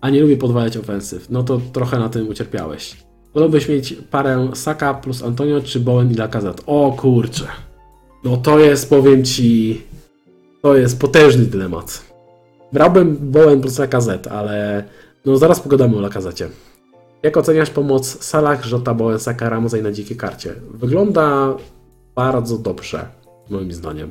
a 0.00 0.10
nie 0.10 0.20
lubię 0.20 0.36
podwalać 0.36 0.76
ofensyw, 0.76 1.30
no 1.30 1.42
to 1.42 1.60
trochę 1.72 1.98
na 1.98 2.08
tym 2.08 2.28
ucierpiałeś. 2.28 2.96
Wolałbyś 3.34 3.68
mieć 3.68 3.96
parę 4.10 4.50
Saka 4.54 4.94
plus 4.94 5.22
Antonio 5.22 5.60
czy 5.60 5.80
Bowen 5.80 6.12
i 6.12 6.14
Lacazette? 6.14 6.62
O 6.66 6.94
kurczę. 6.98 7.44
No 8.24 8.36
to 8.36 8.58
jest, 8.58 8.90
powiem 8.90 9.24
Ci, 9.24 9.82
to 10.62 10.76
jest 10.76 11.00
potężny 11.00 11.44
dylemat. 11.44 12.04
Brałbym 12.72 13.16
Bowen 13.16 13.60
plus 13.60 13.78
Lacazette, 13.78 14.30
ale 14.30 14.84
no 15.24 15.36
zaraz 15.36 15.60
pogadamy 15.60 15.96
o 15.96 16.00
Lacazette. 16.00 16.48
Jak 17.22 17.36
oceniasz 17.36 17.70
pomoc 17.70 18.24
Salah, 18.24 18.70
Jota, 18.70 18.94
Bowen, 18.94 19.18
Saka, 19.18 19.48
Ramsey 19.48 19.82
na 19.82 19.92
dzikiej 19.92 20.16
karcie? 20.16 20.54
Wygląda 20.74 21.54
bardzo 22.14 22.58
dobrze, 22.58 23.08
moim 23.50 23.72
zdaniem. 23.72 24.10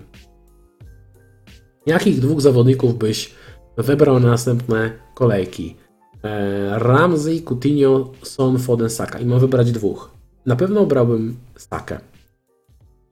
Jakich 1.86 2.20
dwóch 2.20 2.42
zawodników 2.42 2.98
byś 2.98 3.34
wybrał 3.78 4.20
na 4.20 4.28
następne 4.28 4.92
kolejki. 5.16 5.76
E, 6.24 6.80
Ramsey, 6.80 7.42
Coutinho, 7.42 8.12
Son, 8.24 8.60
Foden, 8.60 8.90
Saka. 8.90 9.20
I 9.20 9.26
mam 9.26 9.40
wybrać 9.40 9.72
dwóch. 9.72 10.12
Na 10.46 10.56
pewno 10.56 10.86
brałbym 10.86 11.38
Sakę. 11.56 12.00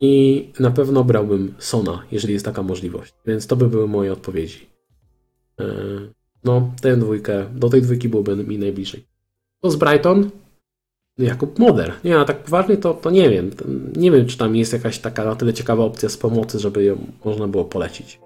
I 0.01 0.51
na 0.59 0.71
pewno 0.71 1.03
brałbym 1.03 1.53
Sona, 1.59 2.03
jeżeli 2.11 2.33
jest 2.33 2.45
taka 2.45 2.63
możliwość. 2.63 3.13
Więc 3.25 3.47
to 3.47 3.55
by 3.55 3.69
były 3.69 3.87
moje 3.87 4.13
odpowiedzi. 4.13 4.69
E, 5.59 5.65
no, 6.43 6.71
tę 6.81 6.97
dwójkę, 6.97 7.45
do 7.55 7.69
tej 7.69 7.81
dwójki 7.81 8.09
byłoby 8.09 8.35
mi 8.35 8.59
najbliżej. 8.59 9.05
To 9.61 9.71
z 9.71 9.75
Brighton? 9.75 10.29
Jakub 11.17 11.59
Moder. 11.59 11.93
Nie, 12.03 12.19
a 12.19 12.25
tak 12.25 12.43
poważnie 12.43 12.77
to, 12.77 12.93
to 12.93 13.09
nie 13.09 13.29
wiem. 13.29 13.51
Nie 13.95 14.11
wiem, 14.11 14.25
czy 14.25 14.37
tam 14.37 14.55
jest 14.55 14.73
jakaś 14.73 14.99
taka 14.99 15.25
na 15.25 15.35
tyle 15.35 15.53
ciekawa 15.53 15.83
opcja 15.83 16.09
z 16.09 16.17
pomocy, 16.17 16.59
żeby 16.59 16.83
ją 16.83 16.97
można 17.25 17.47
było 17.47 17.65
polecić. 17.65 18.19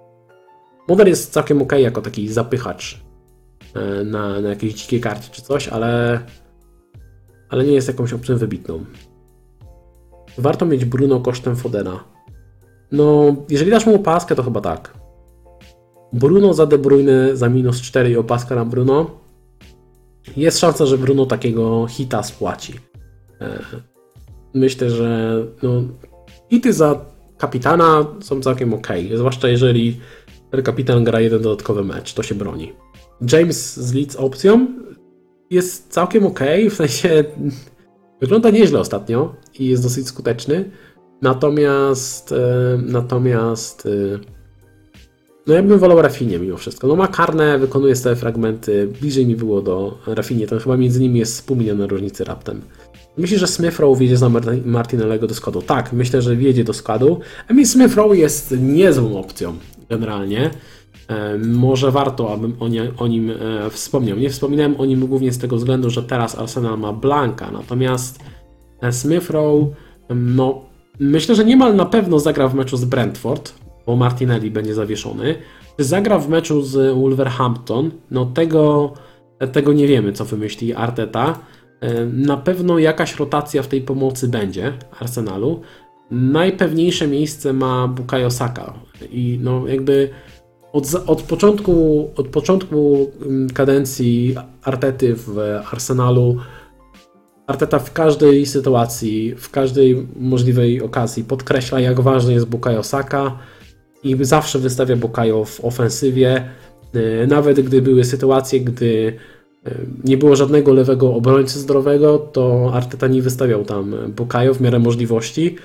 Moder 0.91 1.07
jest 1.07 1.33
całkiem 1.33 1.61
ok 1.61 1.71
jako 1.71 2.01
taki 2.01 2.27
zapychacz 2.27 3.01
e, 3.73 4.03
na, 4.03 4.41
na 4.41 4.49
jakiejś 4.49 4.73
dzikiej 4.73 5.01
karcie 5.01 5.29
czy 5.31 5.41
coś, 5.41 5.67
ale, 5.67 6.19
ale 7.49 7.63
nie 7.63 7.73
jest 7.73 7.87
jakąś 7.87 8.13
opcją 8.13 8.37
wybitną. 8.37 8.85
Warto 10.37 10.65
mieć 10.65 10.85
Bruno 10.85 11.19
kosztem 11.19 11.55
Fodena. 11.55 12.03
No, 12.91 13.35
jeżeli 13.49 13.71
dasz 13.71 13.85
mu 13.85 13.95
opaskę, 13.95 14.35
to 14.35 14.43
chyba 14.43 14.61
tak. 14.61 14.93
Bruno 16.13 16.53
za 16.53 16.65
De 16.65 16.77
Bruyne 16.77 17.37
za 17.37 17.49
minus 17.49 17.81
4 17.81 18.11
i 18.11 18.17
opaska 18.17 18.55
na 18.55 18.65
Bruno. 18.65 19.11
Jest 20.37 20.59
szansa, 20.59 20.85
że 20.85 20.97
Bruno 20.97 21.25
takiego 21.25 21.87
hita 21.87 22.23
spłaci. 22.23 22.73
E, 23.41 23.59
myślę, 24.53 24.89
że 24.89 25.37
no, 25.63 25.83
Hity 26.49 26.73
za 26.73 27.05
kapitana 27.37 28.05
są 28.21 28.41
całkiem 28.41 28.73
ok, 28.73 28.87
zwłaszcza 29.15 29.47
jeżeli 29.47 29.99
kapitan 30.63 31.03
gra 31.03 31.19
jeden 31.19 31.41
dodatkowy 31.41 31.83
mecz, 31.83 32.13
to 32.13 32.23
się 32.23 32.35
broni. 32.35 32.73
James 33.31 33.79
z 33.79 33.93
Leeds 33.93 34.15
opcją 34.15 34.67
jest 35.49 35.93
całkiem 35.93 36.25
ok, 36.25 36.39
w 36.69 36.73
sensie 36.73 37.23
wygląda 38.21 38.49
nieźle 38.49 38.79
ostatnio 38.79 39.35
i 39.59 39.65
jest 39.65 39.83
dosyć 39.83 40.07
skuteczny. 40.07 40.71
Natomiast 41.21 42.31
e, 42.31 42.79
natomiast 42.85 43.85
e, 43.85 44.19
no 45.47 45.53
ja 45.53 45.63
bym 45.63 45.79
wolał 45.79 46.01
Rafinie 46.01 46.39
mimo 46.39 46.57
wszystko. 46.57 46.87
No 46.87 46.95
ma 46.95 47.07
karne, 47.07 47.59
wykonuje 47.59 47.95
stałe 47.95 48.15
fragmenty, 48.15 48.87
bliżej 49.01 49.25
mi 49.25 49.35
było 49.35 49.61
do 49.61 49.97
Rafinie, 50.07 50.47
to 50.47 50.59
chyba 50.59 50.77
między 50.77 50.99
nimi 50.99 51.19
jest 51.19 51.47
pół 51.47 51.57
miliona 51.57 51.87
różnicy 51.87 52.23
raptem. 52.23 52.61
Myślisz, 53.17 53.39
że 53.39 53.47
Smith 53.47 53.79
Rowe 53.79 53.99
wjedzie 53.99 54.17
za 54.17 54.29
Martinellego 54.65 55.27
do 55.27 55.33
składu? 55.33 55.61
Tak, 55.61 55.93
myślę, 55.93 56.21
że 56.21 56.35
wjedzie 56.35 56.63
do 56.63 56.73
składu. 56.73 57.19
Emil 57.47 57.67
Smith 57.67 57.95
Rowe 57.95 58.17
jest 58.17 58.55
niezłą 58.61 59.19
opcją 59.19 59.55
generalnie. 59.91 60.49
E, 61.07 61.37
może 61.37 61.91
warto, 61.91 62.33
abym 62.33 62.55
o, 62.59 62.67
nie, 62.67 62.91
o, 62.97 63.07
nim 63.07 63.29
e, 63.29 63.69
wspomniał. 63.69 64.17
Nie 64.17 64.29
wspominałem 64.29 64.79
o 64.79 64.85
nim 64.85 65.07
głównie 65.07 65.31
z 65.31 65.37
tego 65.37 65.55
względu, 65.55 65.89
że 65.89 66.03
teraz 66.03 66.39
Arsenal 66.39 66.79
ma 66.79 66.93
Blanka, 66.93 67.51
natomiast 67.51 68.19
e, 68.81 68.91
Smith 68.91 69.29
Rowe, 69.29 69.67
no 70.09 70.61
myślę, 70.99 71.35
że 71.35 71.45
niemal 71.45 71.75
na 71.75 71.85
pewno 71.85 72.19
zagra 72.19 72.47
w 72.47 72.55
meczu 72.55 72.77
z 72.77 72.85
Brentford, 72.85 73.53
bo 73.85 73.95
Martinelli 73.95 74.51
będzie 74.51 74.73
zawieszony. 74.73 75.35
Czy 75.77 75.83
zagra 75.83 76.19
w 76.19 76.29
meczu 76.29 76.61
z 76.61 76.95
Wolverhampton? 76.95 77.91
No 78.11 78.25
tego, 78.25 78.93
tego 79.51 79.73
nie 79.73 79.87
wiemy, 79.87 80.13
co 80.13 80.25
wymyśli 80.25 80.73
Arteta. 80.73 81.39
Na 82.13 82.37
pewno 82.37 82.79
jakaś 82.79 83.19
rotacja 83.19 83.63
w 83.63 83.67
tej 83.67 83.81
pomocy 83.81 84.27
będzie 84.27 84.73
Arsenalu. 84.99 85.61
Najpewniejsze 86.11 87.07
miejsce 87.07 87.53
ma 87.53 87.87
Bukayo 87.87 88.31
Saka 88.31 88.73
i 89.11 89.39
no 89.41 89.67
jakby 89.67 90.09
od, 90.73 90.85
od, 91.07 91.21
początku, 91.21 92.09
od 92.15 92.27
początku 92.27 93.11
mm, 93.25 93.49
kadencji 93.49 94.35
Artety 94.63 95.15
w 95.15 95.39
Arsenalu 95.71 96.37
Arteta 97.47 97.79
w 97.79 97.93
każdej 97.93 98.45
sytuacji, 98.45 99.35
w 99.35 99.49
każdej 99.49 100.07
możliwej 100.15 100.81
okazji 100.81 101.23
podkreśla, 101.23 101.79
jak 101.79 101.99
ważny 101.99 102.33
jest 102.33 102.45
Bukayo 102.45 102.83
Saka 102.83 103.37
i 104.03 104.17
zawsze 104.21 104.59
wystawia 104.59 104.95
Bukayo 104.95 105.45
w 105.45 105.65
ofensywie. 105.65 106.49
Y, 106.95 107.27
nawet 107.27 107.61
gdy 107.61 107.81
były 107.81 108.03
sytuacje, 108.03 108.59
gdy 108.59 109.17
nie 110.03 110.17
było 110.17 110.35
żadnego 110.35 110.73
lewego 110.73 111.13
obrońcy 111.13 111.59
zdrowego, 111.59 112.17
to 112.19 112.71
Arteta 112.73 113.07
nie 113.07 113.21
wystawiał 113.21 113.65
tam 113.65 113.95
Bukayo 114.15 114.53
w 114.53 114.61
miarę 114.61 114.79
możliwości. 114.79 115.55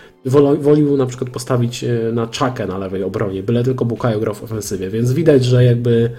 Wolił 0.60 0.96
na 0.96 1.06
przykład 1.06 1.30
postawić 1.30 1.84
e, 1.84 2.12
na 2.12 2.26
Czakę 2.26 2.66
na 2.66 2.78
lewej 2.78 3.02
obronie, 3.02 3.42
byle 3.42 3.64
tylko 3.64 3.84
Bukayo 3.84 4.20
grał 4.20 4.34
w 4.34 4.44
ofensywie, 4.44 4.90
więc 4.90 5.12
widać, 5.12 5.44
że 5.44 5.64
jakby 5.64 6.10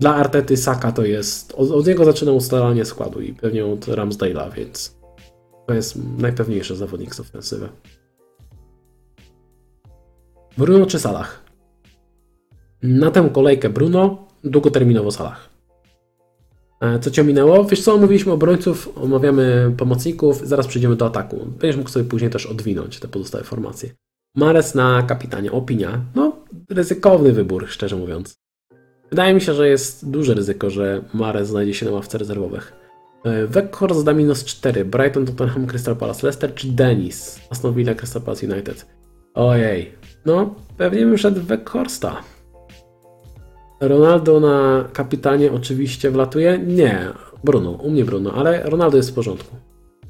dla 0.00 0.14
Artety 0.14 0.56
Saka 0.56 0.92
to 0.92 1.04
jest, 1.04 1.52
od, 1.56 1.70
od 1.70 1.86
niego 1.86 2.04
zaczyna 2.04 2.32
ustalanie 2.32 2.84
składu 2.84 3.20
i 3.20 3.32
pewnie 3.32 3.66
od 3.66 3.80
Ramsdale'a, 3.80 4.52
więc 4.52 4.98
to 5.66 5.74
jest 5.74 5.98
najpewniejszy 6.18 6.76
zawodnik 6.76 7.14
z 7.14 7.20
ofensywy. 7.20 7.68
Bruno 10.58 10.86
czy 10.86 10.98
Salah? 10.98 11.44
Na 12.82 13.10
tę 13.10 13.30
kolejkę 13.32 13.70
Bruno, 13.70 14.28
długoterminowo 14.44 15.10
Salah. 15.10 15.47
E, 16.80 16.98
co 16.98 17.10
cię 17.10 17.24
minęło? 17.24 17.64
Wiesz 17.64 17.82
co, 17.82 17.98
mówiliśmy 17.98 18.32
obrońców, 18.32 18.98
omawiamy 18.98 19.74
pomocników, 19.76 20.48
zaraz 20.48 20.66
przejdziemy 20.66 20.96
do 20.96 21.06
ataku. 21.06 21.46
Będziesz 21.46 21.76
mógł 21.76 21.90
sobie 21.90 22.04
później 22.04 22.30
też 22.30 22.46
odwinąć 22.46 23.00
te 23.00 23.08
pozostałe 23.08 23.44
formacje. 23.44 23.90
Mares 24.36 24.74
na 24.74 25.02
kapitanie, 25.02 25.52
opinia. 25.52 26.00
No, 26.14 26.36
ryzykowny 26.70 27.32
wybór, 27.32 27.68
szczerze 27.68 27.96
mówiąc. 27.96 28.36
Wydaje 29.10 29.34
mi 29.34 29.40
się, 29.40 29.54
że 29.54 29.68
jest 29.68 30.10
duże 30.10 30.34
ryzyko, 30.34 30.70
że 30.70 31.02
Mares 31.14 31.48
znajdzie 31.48 31.74
się 31.74 31.86
na 31.86 31.92
ławce 31.92 32.18
rezerwowych. 32.18 32.72
Weghorst 33.48 34.04
da 34.04 34.12
minus 34.12 34.44
4, 34.44 34.84
Brighton, 34.84 35.26
Tottenham, 35.26 35.66
Crystal 35.66 35.96
Palace, 35.96 36.26
Leicester 36.26 36.54
czy 36.54 36.68
Dennis? 36.68 37.40
Aston 37.50 37.74
Villa, 37.74 37.94
Crystal 37.94 38.22
Palace 38.22 38.46
United. 38.46 38.86
Ojej, 39.34 39.92
no 40.26 40.54
pewnie 40.76 41.00
bym 41.00 41.18
szedł 41.18 41.40
Weghorsta. 41.40 42.22
Ronaldo 43.80 44.40
na 44.40 44.84
kapitanie 44.92 45.52
oczywiście 45.52 46.10
wlatuje? 46.10 46.58
Nie, 46.58 47.08
Bruno, 47.44 47.70
u 47.70 47.90
mnie 47.90 48.04
Bruno, 48.04 48.32
ale 48.32 48.62
Ronaldo 48.62 48.96
jest 48.96 49.10
w 49.10 49.14
porządku. 49.14 49.56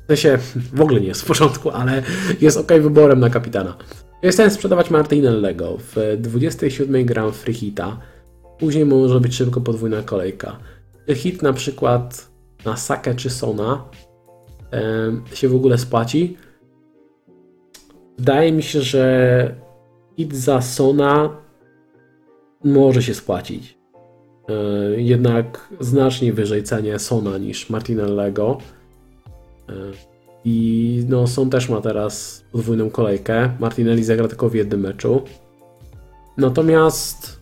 W 0.05 0.07
sensie 0.07 0.39
w 0.75 0.81
ogóle 0.81 1.01
nie 1.01 1.07
jest 1.07 1.23
w 1.23 1.27
porządku, 1.27 1.71
ale 1.71 2.03
jest 2.41 2.57
ok 2.57 2.73
wyborem 2.81 3.21
na 3.21 3.31
kapitana. 3.31 3.77
Jestem 4.23 4.51
sprzedawać 4.51 4.91
Martinellego. 4.91 5.77
W 5.79 6.17
27 6.19 7.07
gram 7.07 7.33
free 7.33 7.55
hita. 7.55 8.01
Później 8.59 8.87
może 8.87 9.21
być 9.21 9.35
szybko 9.35 9.61
podwójna 9.61 10.03
kolejka. 10.03 10.59
Hit 11.15 11.43
na 11.43 11.53
przykład 11.53 12.29
na 12.65 12.77
Sakę 12.77 13.15
czy 13.15 13.31
Sona 13.31 13.85
e, 14.73 15.37
się 15.37 15.49
w 15.49 15.55
ogóle 15.55 15.79
spłaci. 15.79 16.37
Wydaje 18.19 18.53
mi 18.53 18.63
się, 18.63 18.81
że 18.81 19.55
hit 20.17 20.37
za 20.37 20.63
Sona 20.63 21.37
może 22.65 23.03
się 23.03 23.15
spłacić. 23.15 23.79
E, 24.49 25.01
jednak 25.01 25.69
znacznie 25.81 26.33
wyżej 26.33 26.63
cenię 26.63 26.99
Sona 26.99 27.39
niż 27.39 27.71
Martinellego. 27.71 28.59
E, 29.69 29.73
I 30.45 31.05
no, 31.09 31.27
Son 31.27 31.51
też 31.51 31.69
ma 31.69 31.81
teraz 31.81 32.45
podwójną 32.53 32.91
kolejkę. 32.91 33.53
Martinelli 33.61 34.05
zagra 34.05 34.29
tylko 34.29 34.49
w 34.49 34.55
jednym 34.55 34.81
meczu. 34.81 35.23
Natomiast 36.37 37.39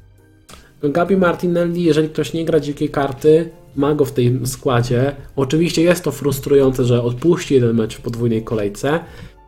Gabi 0.83 1.17
Martinelli, 1.17 1.83
jeżeli 1.83 2.09
ktoś 2.09 2.33
nie 2.33 2.45
gra 2.45 2.61
dzikiej 2.61 2.89
karty, 2.89 3.51
ma 3.77 3.95
go 3.95 4.05
w 4.05 4.12
tym 4.12 4.47
składzie. 4.47 5.17
Oczywiście 5.37 5.83
jest 5.83 6.05
to 6.05 6.12
frustrujące, 6.12 6.85
że 6.85 7.03
odpuści 7.03 7.55
jeden 7.55 7.77
mecz 7.77 7.97
w 7.97 8.01
podwójnej 8.01 8.45
kolejce, 8.45 9.01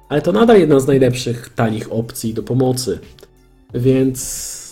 ale 0.09 0.23
to 0.23 0.33
nadal 0.33 0.61
jedna 0.61 0.81
z 0.81 0.87
najlepszych 0.87 1.49
tanich 1.49 1.93
opcji 1.93 2.35
do 2.35 2.43
pomocy. 2.43 2.99
Więc 3.75 4.68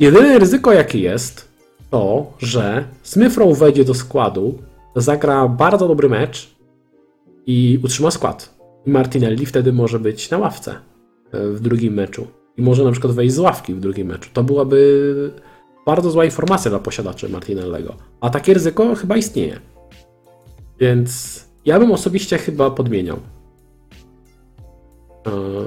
Jedyne 0.00 0.38
ryzyko 0.38 0.72
jakie 0.72 0.98
jest, 0.98 1.48
to, 1.90 2.32
że 2.38 2.84
Smith 3.02 3.36
wejdzie 3.54 3.84
do 3.84 3.94
składu, 3.94 4.58
zagra 4.96 5.48
bardzo 5.48 5.88
dobry 5.88 6.08
mecz 6.08 6.54
i 7.46 7.78
utrzyma 7.84 8.10
skład. 8.10 8.54
I 8.86 8.90
Martinelli 8.90 9.46
wtedy 9.46 9.72
może 9.72 9.98
być 9.98 10.30
na 10.30 10.38
ławce 10.38 10.74
e, 11.32 11.48
w 11.48 11.60
drugim 11.60 11.94
meczu. 11.94 12.26
I 12.56 12.62
może 12.62 12.84
na 12.84 12.92
przykład 12.92 13.12
wejść 13.12 13.34
z 13.34 13.38
ławki 13.38 13.74
w 13.74 13.80
drugim 13.80 14.08
meczu. 14.08 14.30
To 14.32 14.44
byłaby 14.44 15.32
bardzo 15.86 16.10
zła 16.10 16.24
informacja 16.24 16.70
dla 16.70 16.78
posiadaczy 16.78 17.28
Martinellego. 17.28 17.94
A 18.20 18.30
takie 18.30 18.54
ryzyko 18.54 18.94
chyba 18.94 19.16
istnieje. 19.16 19.60
Więc 20.78 21.40
ja 21.64 21.78
bym 21.78 21.92
osobiście 21.92 22.38
chyba 22.38 22.70
podmieniał. 22.70 23.16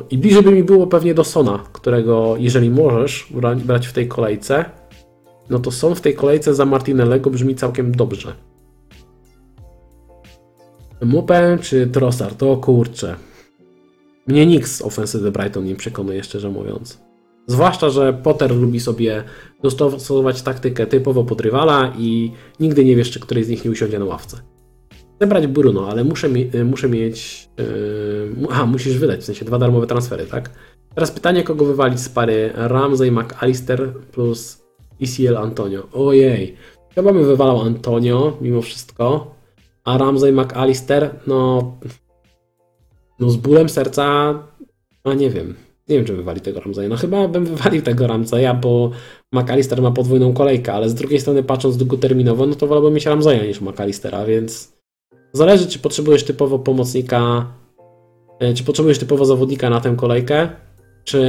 I 0.09 0.17
bliżej 0.17 0.43
by 0.43 0.51
mi 0.51 0.63
było 0.63 0.87
pewnie 0.87 1.13
do 1.13 1.23
Sona, 1.23 1.63
którego 1.73 2.35
jeżeli 2.37 2.69
możesz 2.69 3.33
brać 3.65 3.87
w 3.87 3.93
tej 3.93 4.07
kolejce, 4.07 4.65
no 5.49 5.59
to 5.59 5.71
Son 5.71 5.95
w 5.95 6.01
tej 6.01 6.15
kolejce 6.15 6.55
za 6.55 6.65
Martinellego 6.65 7.29
brzmi 7.29 7.55
całkiem 7.55 7.91
dobrze. 7.91 8.35
Mupę 11.01 11.57
czy 11.61 11.87
Trossard? 11.87 12.37
To 12.37 12.57
kurczę. 12.57 13.15
Mnie 14.27 14.45
nikt 14.45 14.69
z 14.69 14.81
ofensywy 14.81 15.31
Brighton 15.31 15.65
nie 15.65 15.75
przekonuje, 15.75 16.23
szczerze 16.23 16.49
mówiąc. 16.49 16.99
Zwłaszcza, 17.47 17.89
że 17.89 18.13
Potter 18.13 18.55
lubi 18.55 18.79
sobie 18.79 19.23
dostosować 19.63 20.41
taktykę 20.41 20.87
typowo 20.87 21.23
pod 21.23 21.41
rywala 21.41 21.93
i 21.97 22.31
nigdy 22.59 22.85
nie 22.85 22.95
wiesz, 22.95 23.11
czy 23.11 23.19
któryś 23.19 23.45
z 23.45 23.49
nich 23.49 23.65
nie 23.65 23.71
usiądzie 23.71 23.99
na 23.99 24.05
ławce 24.05 24.52
zebrać 25.23 25.47
Bruno, 25.47 25.89
ale 25.89 26.03
muszę, 26.03 26.29
mi, 26.29 26.49
y, 26.55 26.65
muszę 26.65 26.89
mieć. 26.89 27.49
Yy, 27.57 28.65
musisz 28.67 28.97
wydać, 28.97 29.19
w 29.19 29.23
sensie 29.23 29.45
dwa 29.45 29.57
darmowe 29.57 29.87
transfery, 29.87 30.25
tak? 30.25 30.49
Teraz 30.95 31.11
pytanie, 31.11 31.43
kogo 31.43 31.65
wywalić 31.65 31.99
z 31.99 32.09
pary 32.09 32.51
Ramsey 32.55 33.11
McAllister 33.11 33.93
plus 34.11 34.63
ECL 35.01 35.37
Antonio. 35.37 35.87
Ojej, 35.93 36.55
chyba 36.95 37.13
bym 37.13 37.25
wywalał 37.25 37.61
Antonio 37.61 38.37
mimo 38.41 38.61
wszystko, 38.61 39.35
a 39.83 39.97
Ramsey 39.97 40.33
McAllister, 40.33 41.15
no. 41.27 41.71
No 43.19 43.29
z 43.29 43.37
bólem 43.37 43.69
serca, 43.69 44.05
a 45.03 45.13
nie 45.13 45.29
wiem. 45.29 45.55
Nie 45.89 45.95
wiem, 45.95 46.05
czy 46.05 46.15
wywali 46.15 46.41
tego 46.41 46.59
Ramsey. 46.59 46.89
No 46.89 46.95
chyba 46.95 47.27
bym 47.27 47.45
wywalił 47.45 47.81
tego 47.81 48.07
Ramseya, 48.07 48.53
bo 48.61 48.91
McAllister 49.31 49.81
ma 49.81 49.91
podwójną 49.91 50.33
kolejkę, 50.33 50.73
ale 50.73 50.89
z 50.89 50.95
drugiej 50.95 51.19
strony 51.19 51.43
patrząc 51.43 51.77
długoterminowo, 51.77 52.45
no 52.45 52.55
to 52.55 52.67
wolałbym 52.67 52.93
mieć 52.93 53.05
Ramseya 53.05 53.47
niż 53.47 53.61
McAllistera, 53.61 54.25
więc 54.25 54.72
Zależy, 55.33 55.67
czy 55.67 55.79
potrzebujesz 55.79 56.23
typowo 56.23 56.59
pomocnika, 56.59 57.45
e, 58.39 58.53
czy 58.53 58.63
potrzebujesz 58.63 58.99
typowo 58.99 59.25
zawodnika 59.25 59.69
na 59.69 59.81
tę 59.81 59.95
kolejkę, 59.97 60.49
czy 61.03 61.21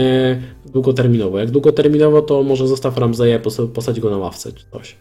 długoterminowo. 0.66 1.38
Jak 1.38 1.50
długoterminowo, 1.50 2.22
to 2.22 2.42
może 2.42 2.68
zostaw 2.68 2.98
Ramzeja, 2.98 3.40
posadź 3.74 4.00
go 4.00 4.10
na 4.10 4.18
ławce, 4.18 4.52
czy 4.52 4.64
coś. 4.72 4.96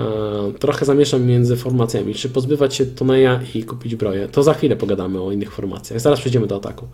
E, 0.00 0.52
trochę 0.58 0.84
zamieszam 0.84 1.26
między 1.26 1.56
formacjami. 1.56 2.14
Czy 2.14 2.28
pozbywać 2.28 2.74
się 2.74 2.86
Toneja 2.86 3.40
i 3.54 3.64
kupić 3.64 3.96
broję? 3.96 4.28
To 4.28 4.42
za 4.42 4.54
chwilę 4.54 4.76
pogadamy 4.76 5.22
o 5.22 5.32
innych 5.32 5.52
formacjach. 5.52 6.00
Zaraz 6.00 6.20
przejdziemy 6.20 6.46
do 6.46 6.56
ataku. 6.56 6.86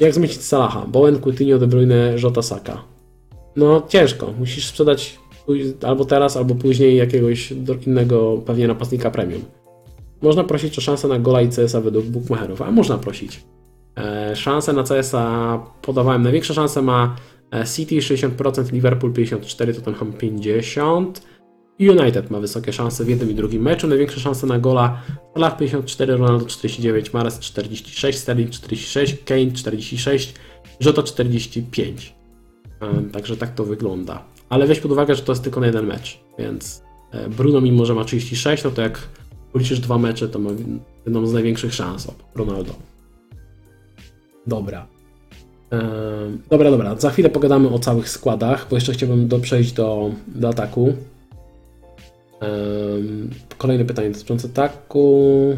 Jak 0.00 0.14
zmieścić 0.14 0.42
Salaha? 0.42 0.86
Bowen, 0.86 1.20
Coutinho, 1.20 1.58
De 1.58 1.66
Bruyne, 1.66 2.16
Jota, 2.22 2.42
Saka. 2.42 2.84
No 3.56 3.82
ciężko. 3.88 4.32
Musisz 4.38 4.66
sprzedać 4.66 5.18
albo 5.82 6.04
teraz, 6.04 6.36
albo 6.36 6.54
później 6.54 6.96
jakiegoś 6.96 7.52
innego 7.86 8.42
pewnie 8.46 8.68
napastnika 8.68 9.10
premium. 9.10 9.42
Można 10.22 10.44
prosić 10.44 10.78
o 10.78 10.80
szansę 10.80 11.08
na 11.08 11.18
gola 11.18 11.42
i 11.42 11.48
CS-a 11.48 11.80
według 11.80 12.06
bookmacherów, 12.06 12.62
a 12.62 12.70
można 12.70 12.98
prosić. 12.98 13.40
E, 13.96 14.36
szanse 14.36 14.72
na 14.72 14.82
CS-a 14.82 15.58
podawałem. 15.82 16.22
Największe 16.22 16.54
szanse 16.54 16.82
ma 16.82 17.16
e, 17.50 17.64
City 17.66 17.96
60%, 17.96 18.72
Liverpool 18.72 19.12
54%, 19.12 19.74
Tottenham 19.74 20.12
50%. 20.12 21.12
United 21.80 22.30
ma 22.30 22.40
wysokie 22.40 22.72
szanse 22.72 23.04
w 23.04 23.08
jednym 23.08 23.30
i 23.30 23.34
drugim 23.34 23.62
meczu. 23.62 23.86
Największe 23.88 24.20
szanse 24.20 24.46
na 24.46 24.58
gola 24.58 25.02
Salah 25.34 25.58
54, 25.58 26.16
Ronaldo 26.16 26.46
49, 26.46 27.12
Mares 27.12 27.38
46, 27.38 28.18
Sterling 28.18 28.50
46, 28.50 29.16
Kane 29.24 29.52
46, 29.52 30.34
Jota 30.80 31.02
45. 31.02 32.14
Em, 32.80 33.10
Także 33.10 33.36
tak 33.36 33.54
to 33.54 33.64
wygląda. 33.64 34.33
Ale 34.48 34.66
weź 34.66 34.80
pod 34.80 34.92
uwagę, 34.92 35.14
że 35.14 35.22
to 35.22 35.32
jest 35.32 35.42
tylko 35.44 35.60
na 35.60 35.66
jeden 35.66 35.86
mecz, 35.86 36.20
więc 36.38 36.82
e, 37.10 37.28
Bruno 37.28 37.60
mimo, 37.60 37.86
że 37.86 37.94
ma 37.94 38.04
36, 38.04 38.64
no 38.64 38.70
to 38.70 38.82
jak 38.82 39.08
policzysz 39.52 39.80
dwa 39.80 39.98
mecze, 39.98 40.28
to 40.28 40.38
ma 40.38 40.50
jedną 41.06 41.26
z 41.26 41.32
największych 41.32 41.74
szans 41.74 42.06
obok 42.08 42.26
Ronaldo. 42.34 42.74
Dobra. 44.46 44.86
Em, 45.70 46.38
Dobra, 46.50 46.70
dobra. 46.70 46.96
Za 46.96 47.10
chwilę 47.10 47.30
pogadamy 47.30 47.68
o 47.68 47.78
całych 47.78 48.08
składach, 48.08 48.66
bo 48.70 48.76
jeszcze 48.76 48.92
chciałbym 48.92 49.28
do, 49.28 49.38
przejść 49.38 49.72
do, 49.72 50.10
do 50.26 50.48
ataku. 50.48 50.92
Em, 52.40 53.30
Kolejne 53.58 53.84
pytanie 53.84 54.10
dotyczące 54.10 54.48
ataku. 54.48 55.56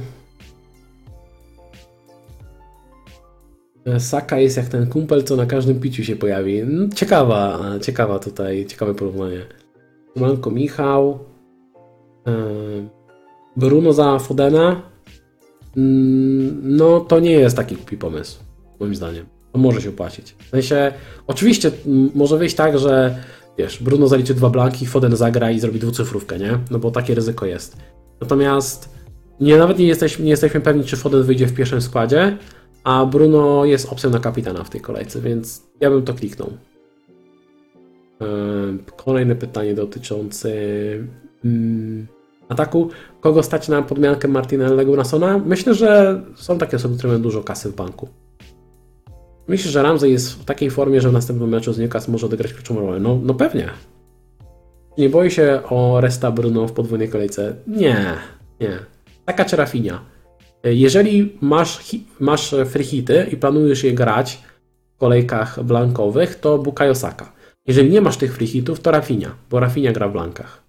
Saka 3.98 4.38
jest 4.38 4.56
jak 4.56 4.66
ten 4.68 4.86
kumpel, 4.86 5.24
co 5.24 5.36
na 5.36 5.46
każdym 5.46 5.80
piciu 5.80 6.04
się 6.04 6.16
pojawi. 6.16 6.62
No, 6.66 6.88
Ciekawa, 6.94 7.60
e, 7.76 7.80
ciekawa 7.80 8.18
tutaj, 8.18 8.66
ciekawe 8.66 8.94
porównanie. 8.94 9.40
Manko 10.16 10.50
Michał. 10.50 11.18
em, 12.24 12.88
Bruno 13.56 13.92
za 13.92 14.18
Fodena. 14.18 14.82
Mm, 15.76 16.76
No, 16.76 17.00
to 17.00 17.20
nie 17.20 17.32
jest 17.32 17.56
taki 17.56 17.76
głupi 17.76 17.96
pomysł, 17.96 18.38
moim 18.80 18.94
zdaniem. 18.94 19.26
To 19.52 19.58
może 19.58 19.80
się 19.82 19.88
opłacić. 19.88 20.34
W 20.46 20.48
sensie, 20.48 20.92
oczywiście 21.26 21.70
może 22.14 22.38
wyjść 22.38 22.56
tak, 22.56 22.78
że 22.78 23.16
wiesz, 23.58 23.82
Bruno 23.82 24.08
zaliczy 24.08 24.34
dwa 24.34 24.50
blanki, 24.50 24.86
Foden 24.86 25.16
zagra 25.16 25.50
i 25.50 25.60
zrobi 25.60 25.78
dwucyfrówkę, 25.78 26.38
nie? 26.38 26.58
No 26.70 26.78
bo 26.78 26.90
takie 26.90 27.14
ryzyko 27.14 27.46
jest. 27.46 27.76
Natomiast 28.20 28.88
nie, 29.40 29.56
nawet 29.56 29.78
nie, 29.78 29.86
jesteś, 29.86 30.18
nie 30.18 30.30
jesteśmy 30.30 30.60
pewni, 30.60 30.84
czy 30.84 30.96
Foden 30.96 31.22
wyjdzie 31.22 31.46
w 31.46 31.54
pierwszym 31.54 31.80
składzie, 31.80 32.36
a 32.86 33.06
Bruno 33.06 33.64
jest 33.64 33.92
opcją 33.92 34.10
na 34.10 34.18
kapitana 34.18 34.64
w 34.64 34.70
tej 34.70 34.80
kolejce, 34.80 35.20
więc 35.20 35.62
ja 35.80 35.90
bym 35.90 36.02
to 36.02 36.14
kliknął. 36.14 36.50
Ehm, 38.20 38.78
Kolejne 38.96 39.36
pytanie 39.36 39.74
dotyczące 39.74 40.50
mm, 41.44 42.06
ataku. 42.48 42.90
Kogo 43.20 43.42
stać 43.42 43.68
na 43.68 43.82
podmiankę 43.82 44.28
Martinellego 44.28 44.96
Nasona? 44.96 45.38
Myślę, 45.38 45.74
że 45.74 46.22
są 46.34 46.58
takie 46.58 46.76
osoby, 46.76 46.96
które 46.96 47.12
mają 47.12 47.22
dużo 47.22 47.42
kasy 47.42 47.70
w 47.70 47.74
banku. 47.74 48.08
Myślę, 49.48 49.70
że 49.70 49.82
Ramsey 49.82 50.10
jest 50.10 50.32
w 50.32 50.44
takiej 50.44 50.70
formie, 50.70 51.00
że 51.00 51.10
w 51.10 51.12
następnym 51.12 51.48
meczu 51.48 51.72
z 51.72 51.78
Newcastle 51.78 52.12
może 52.12 52.26
odegrać 52.26 52.52
kluczową 52.52 52.80
rolę. 52.80 53.00
No, 53.00 53.18
no 53.22 53.34
pewnie. 53.34 53.68
Nie 54.98 55.08
boi 55.10 55.30
się 55.30 55.60
o 55.70 56.00
Resta 56.00 56.30
Bruno 56.30 56.68
w 56.68 56.72
podwójnej 56.72 57.08
kolejce? 57.08 57.56
Nie, 57.66 58.14
nie. 58.60 58.78
Taka 59.24 59.44
czy 59.44 59.56
Rafinha. 59.56 60.15
Jeżeli 60.74 61.38
masz, 61.40 61.96
masz 62.20 62.54
free 62.66 62.84
hity 62.84 63.26
i 63.32 63.36
planujesz 63.36 63.84
je 63.84 63.92
grać 63.92 64.38
w 64.94 64.98
kolejkach 64.98 65.64
blankowych, 65.64 66.34
to 66.34 66.58
Bukayo 66.58 66.94
Saka. 66.94 67.32
Jeżeli 67.66 67.90
nie 67.90 68.00
masz 68.00 68.16
tych 68.16 68.34
free 68.34 68.46
hitów, 68.46 68.80
to 68.80 68.90
Rafinha, 68.90 69.34
bo 69.50 69.60
Rafinha 69.60 69.92
gra 69.92 70.08
w 70.08 70.12
blankach. 70.12 70.64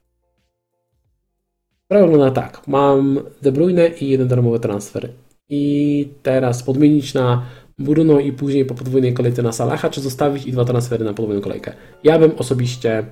Sprawa 1.86 2.08
wygląda 2.08 2.32
tak. 2.32 2.68
Mam 2.68 3.20
De 3.42 3.52
Bruyne 3.52 3.88
i 3.88 4.10
jeden 4.10 4.28
darmowy 4.28 4.60
transfer. 4.60 5.10
I 5.50 6.10
teraz 6.24 6.64
podmienić 6.64 7.14
na 7.14 7.46
Bruno 7.80 8.20
i 8.20 8.32
później 8.32 8.66
po 8.66 8.76
podwójnej 8.76 9.14
kolejce 9.14 9.42
na 9.42 9.52
Salaha, 9.52 9.90
czy 9.90 10.02
zostawić 10.02 10.46
i 10.46 10.52
dwa 10.52 10.66
transfery 10.66 11.06
na 11.06 11.14
podwójną 11.14 11.42
kolejkę. 11.42 11.74
Ja 12.04 12.20
bym 12.20 12.32
osobiście 12.38 13.06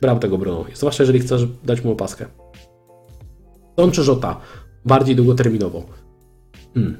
brał 0.00 0.18
tego 0.18 0.38
Bruno, 0.38 0.64
zwłaszcza 0.74 1.02
jeżeli 1.02 1.18
chcesz 1.18 1.46
dać 1.64 1.84
mu 1.84 1.92
opaskę. 1.92 2.26
Son 3.76 3.90
czy 3.90 4.02
Żota? 4.02 4.40
Bardziej 4.84 5.16
długoterminowo. 5.16 5.82
Hmm. 6.74 6.96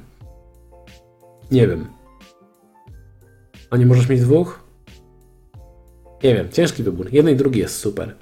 Nie 1.51 1.69
wiem. 1.69 1.87
A 3.71 3.77
nie 3.77 3.87
możesz 3.87 4.09
mieć 4.09 4.21
dwóch? 4.21 4.65
Nie 6.25 6.35
wiem, 6.35 6.49
ciężki 6.49 6.83
wybór. 6.83 7.09
Jeden 7.13 7.35
i 7.35 7.37
drugi 7.37 7.61
jest 7.61 7.79
super. 7.79 8.15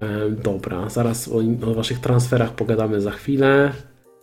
Em, 0.00 0.36
dobra, 0.42 0.88
zaraz 0.88 1.28
o, 1.28 1.38
o 1.70 1.74
waszych 1.74 1.98
transferach 1.98 2.54
pogadamy 2.54 3.00
za 3.00 3.10
chwilę. 3.10 3.72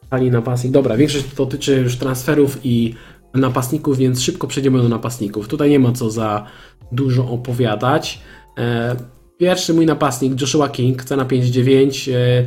Tani 0.10 0.32
napastnik. 0.32 0.74
Dobra, 0.74 0.98
większość 0.98 1.36
dotyczy 1.36 1.82
już 1.82 1.98
transferów 1.98 2.60
i 2.64 2.96
napastników, 3.34 3.98
więc 3.98 4.22
szybko 4.22 4.48
przejdziemy 4.48 4.82
do 4.82 4.90
napastników. 4.90 5.48
Tutaj 5.48 5.70
nie 5.70 5.80
ma 5.80 5.92
co 5.92 6.10
za 6.10 6.46
dużo 6.92 7.30
opowiadać. 7.30 8.22
E, 8.58 8.96
Pierwszy 9.38 9.74
mój 9.74 9.86
napastnik, 9.86 10.42
Joshua 10.42 10.70
King, 10.70 11.04
cena 11.04 11.26
5,9. 11.26 12.12
e, 12.14 12.46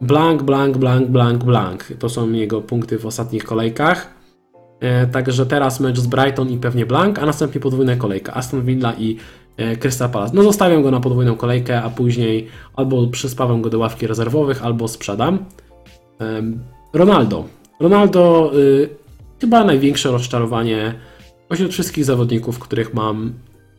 Blank, 0.00 0.42
blank, 0.42 0.76
blank, 0.76 1.08
blank, 1.08 1.44
blank. 1.44 1.84
To 1.98 2.08
są 2.08 2.32
jego 2.32 2.60
punkty 2.60 2.98
w 2.98 3.06
ostatnich 3.06 3.44
kolejkach. 3.44 4.14
E, 4.80 5.06
Także 5.06 5.46
teraz 5.46 5.80
mecz 5.80 5.98
z 5.98 6.06
Brighton 6.06 6.50
i 6.50 6.58
pewnie 6.58 6.86
blank, 6.86 7.18
a 7.18 7.26
następnie 7.26 7.60
podwójna 7.60 7.96
kolejka 7.96 8.34
Aston 8.34 8.62
Villa 8.64 8.94
i 8.98 9.16
e, 9.56 9.76
Crystal 9.76 10.10
Palace. 10.10 10.36
No 10.36 10.42
zostawiam 10.42 10.82
go 10.82 10.90
na 10.90 11.00
podwójną 11.00 11.36
kolejkę, 11.36 11.82
a 11.82 11.90
później 11.90 12.48
albo 12.74 13.06
przyspawam 13.06 13.62
go 13.62 13.70
do 13.70 13.78
ławki 13.78 14.06
rezerwowych, 14.06 14.64
albo 14.64 14.88
sprzedam. 14.88 15.38
Em, 16.18 16.60
Ronaldo. 16.92 17.44
Ronaldo 17.80 18.52
y, 18.54 18.88
chyba 19.40 19.64
największe 19.64 20.10
rozczarowanie 20.10 20.94
pośród 21.48 21.72
wszystkich 21.72 22.04
zawodników, 22.04 22.58
których 22.58 22.94
mam 22.94 23.32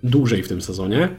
dłużej 0.03 0.44
w 0.44 0.48
tym 0.48 0.61
sezonie. 0.61 1.10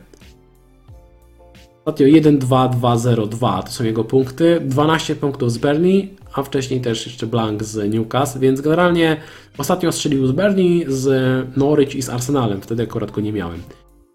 Ostatnio 1.89 2.07
1, 2.07 2.39
2, 2.39 2.69
2, 2.69 2.97
0, 2.97 3.27
2 3.27 3.63
to 3.63 3.71
są 3.71 3.85
jego 3.85 4.05
punkty. 4.05 4.61
12 4.61 5.17
punktów 5.17 5.53
z 5.53 5.59
Berni, 5.59 6.09
a 6.35 6.43
wcześniej 6.43 6.81
też 6.81 7.07
jeszcze 7.07 7.27
blank 7.27 7.65
z 7.65 7.93
Newcastle, 7.95 8.39
więc 8.41 8.61
generalnie 8.61 9.17
ostatnio 9.59 9.93
strzelił 9.93 10.27
z 10.27 10.33
Berni, 10.33 10.85
z 10.89 11.57
Norwich 11.57 11.95
i 11.95 12.03
z 12.03 12.09
Arsenalem. 12.09 12.61
Wtedy 12.61 12.83
akurat 12.83 13.11
go 13.11 13.21
nie 13.21 13.33
miałem. 13.33 13.63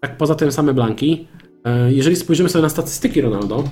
Tak 0.00 0.16
poza 0.16 0.34
tym 0.34 0.52
same 0.52 0.74
blanki. 0.74 1.28
E, 1.64 1.92
Jeżeli 1.92 2.16
spojrzymy 2.16 2.48
sobie 2.48 2.62
na 2.62 2.68
statystyki 2.68 3.20
Ronaldo, 3.20 3.64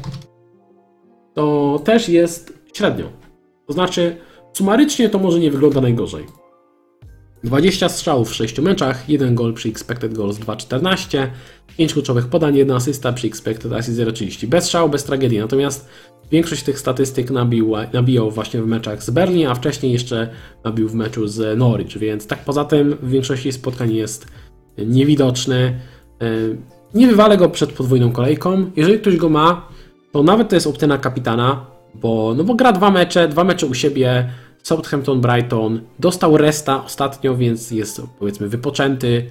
to 1.34 1.80
też 1.84 2.08
jest 2.08 2.58
średnio. 2.74 3.04
To 3.66 3.72
znaczy, 3.72 4.16
sumarycznie 4.52 5.08
to 5.08 5.18
może 5.18 5.38
nie 5.38 5.50
wygląda 5.50 5.80
najgorzej. 5.80 6.41
20 7.44 7.89
strzałów 7.89 8.31
w 8.31 8.35
6 8.35 8.59
meczach, 8.59 9.09
1 9.09 9.35
gol 9.35 9.55
przy 9.55 9.69
expected 9.69 10.14
goals 10.14 10.39
2,14, 10.39 11.27
5 11.78 11.93
kluczowych 11.93 12.27
podań, 12.27 12.56
1 12.56 12.77
asysta 12.77 13.12
przy 13.12 13.27
expected 13.27 13.73
assist 13.73 13.98
0,30. 13.98 14.47
Bez 14.47 14.64
strzału, 14.64 14.89
bez 14.89 15.05
tragedii. 15.05 15.39
Natomiast 15.39 15.89
większość 16.31 16.62
tych 16.62 16.78
statystyk 16.78 17.31
nabił, 17.31 17.73
nabijał 17.93 18.31
właśnie 18.31 18.62
w 18.62 18.66
meczach 18.66 19.02
z 19.02 19.10
Berlin, 19.10 19.47
a 19.47 19.55
wcześniej 19.55 19.93
jeszcze 19.93 20.28
nabił 20.64 20.89
w 20.89 20.94
meczu 20.94 21.27
z 21.27 21.59
Norwich, 21.59 21.98
więc 21.98 22.27
tak 22.27 22.44
poza 22.44 22.64
tym 22.64 22.97
w 23.02 23.10
większości 23.10 23.52
spotkań 23.52 23.94
jest 23.94 24.27
niewidoczny. 24.78 25.81
Yy, 26.20 26.59
Nie 26.94 27.06
wywalę 27.06 27.36
go 27.36 27.48
przed 27.48 27.73
podwójną 27.73 28.12
kolejką. 28.12 28.70
Jeżeli 28.77 28.98
ktoś 28.98 29.16
go 29.16 29.28
ma, 29.28 29.69
to 30.12 30.23
nawet 30.23 30.48
to 30.48 30.56
jest 30.56 30.66
opcja 30.66 30.89
na 30.89 30.98
kapitana, 30.98 31.66
bo, 31.94 32.35
no 32.36 32.44
bo 32.44 32.55
gra 32.55 32.73
dwa 32.73 32.90
mecze, 32.90 33.28
dwa 33.28 33.44
mecze 33.44 33.66
u 33.66 33.74
siebie, 33.74 34.28
Southampton, 34.62 35.20
Brighton, 35.20 35.80
dostał 35.98 36.36
resta 36.36 36.84
ostatnio, 36.84 37.36
więc 37.36 37.70
jest 37.70 38.02
powiedzmy 38.18 38.48
wypoczęty. 38.48 39.26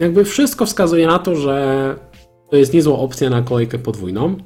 Jakby 0.00 0.24
wszystko 0.24 0.66
wskazuje 0.66 1.06
na 1.06 1.18
to, 1.18 1.36
że 1.36 1.96
to 2.50 2.56
jest 2.56 2.74
niezła 2.74 2.98
opcja 2.98 3.30
na 3.30 3.42
kolejkę 3.42 3.78
podwójną. 3.78 4.36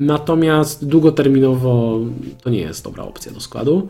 Natomiast 0.00 0.86
długoterminowo 0.86 2.00
to 2.42 2.50
nie 2.50 2.60
jest 2.60 2.84
dobra 2.84 3.04
opcja 3.04 3.32
do 3.32 3.40
składu. 3.40 3.88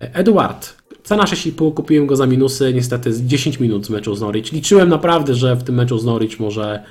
Edward. 0.00 0.76
Cena 1.02 1.24
6,5, 1.24 1.74
kupiłem 1.74 2.06
go 2.06 2.16
za 2.16 2.26
minusy, 2.26 2.74
niestety 2.74 3.12
z 3.12 3.22
10 3.22 3.60
minut 3.60 3.86
z 3.86 3.90
meczu 3.90 4.14
z 4.14 4.20
Norwich. 4.20 4.52
Liczyłem 4.52 4.88
naprawdę, 4.88 5.34
że 5.34 5.56
w 5.56 5.62
tym 5.62 5.74
meczu 5.74 5.98
z 5.98 6.04
Norwich 6.04 6.40
może, 6.40 6.84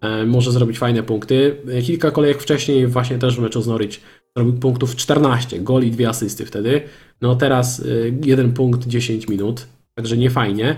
e, 0.00 0.26
może 0.26 0.52
zrobić 0.52 0.78
fajne 0.78 1.02
punkty. 1.02 1.56
Kilka 1.86 2.10
kolejek 2.10 2.42
wcześniej, 2.42 2.86
właśnie 2.86 3.18
też 3.18 3.36
w 3.36 3.40
meczu 3.42 3.62
z 3.62 3.66
Norwich, 3.66 4.00
zrobił 4.36 4.54
punktów 4.54 4.96
14, 4.96 5.60
goli 5.60 5.88
i 5.88 5.90
dwie 5.90 6.08
asysty 6.08 6.46
wtedy. 6.46 6.82
No 7.22 7.36
teraz 7.36 7.80
e, 7.80 7.84
jeden 8.24 8.52
punkt 8.52 8.86
10 8.86 9.28
minut, 9.28 9.66
także 9.94 10.16
nie 10.16 10.30
fajnie. 10.30 10.76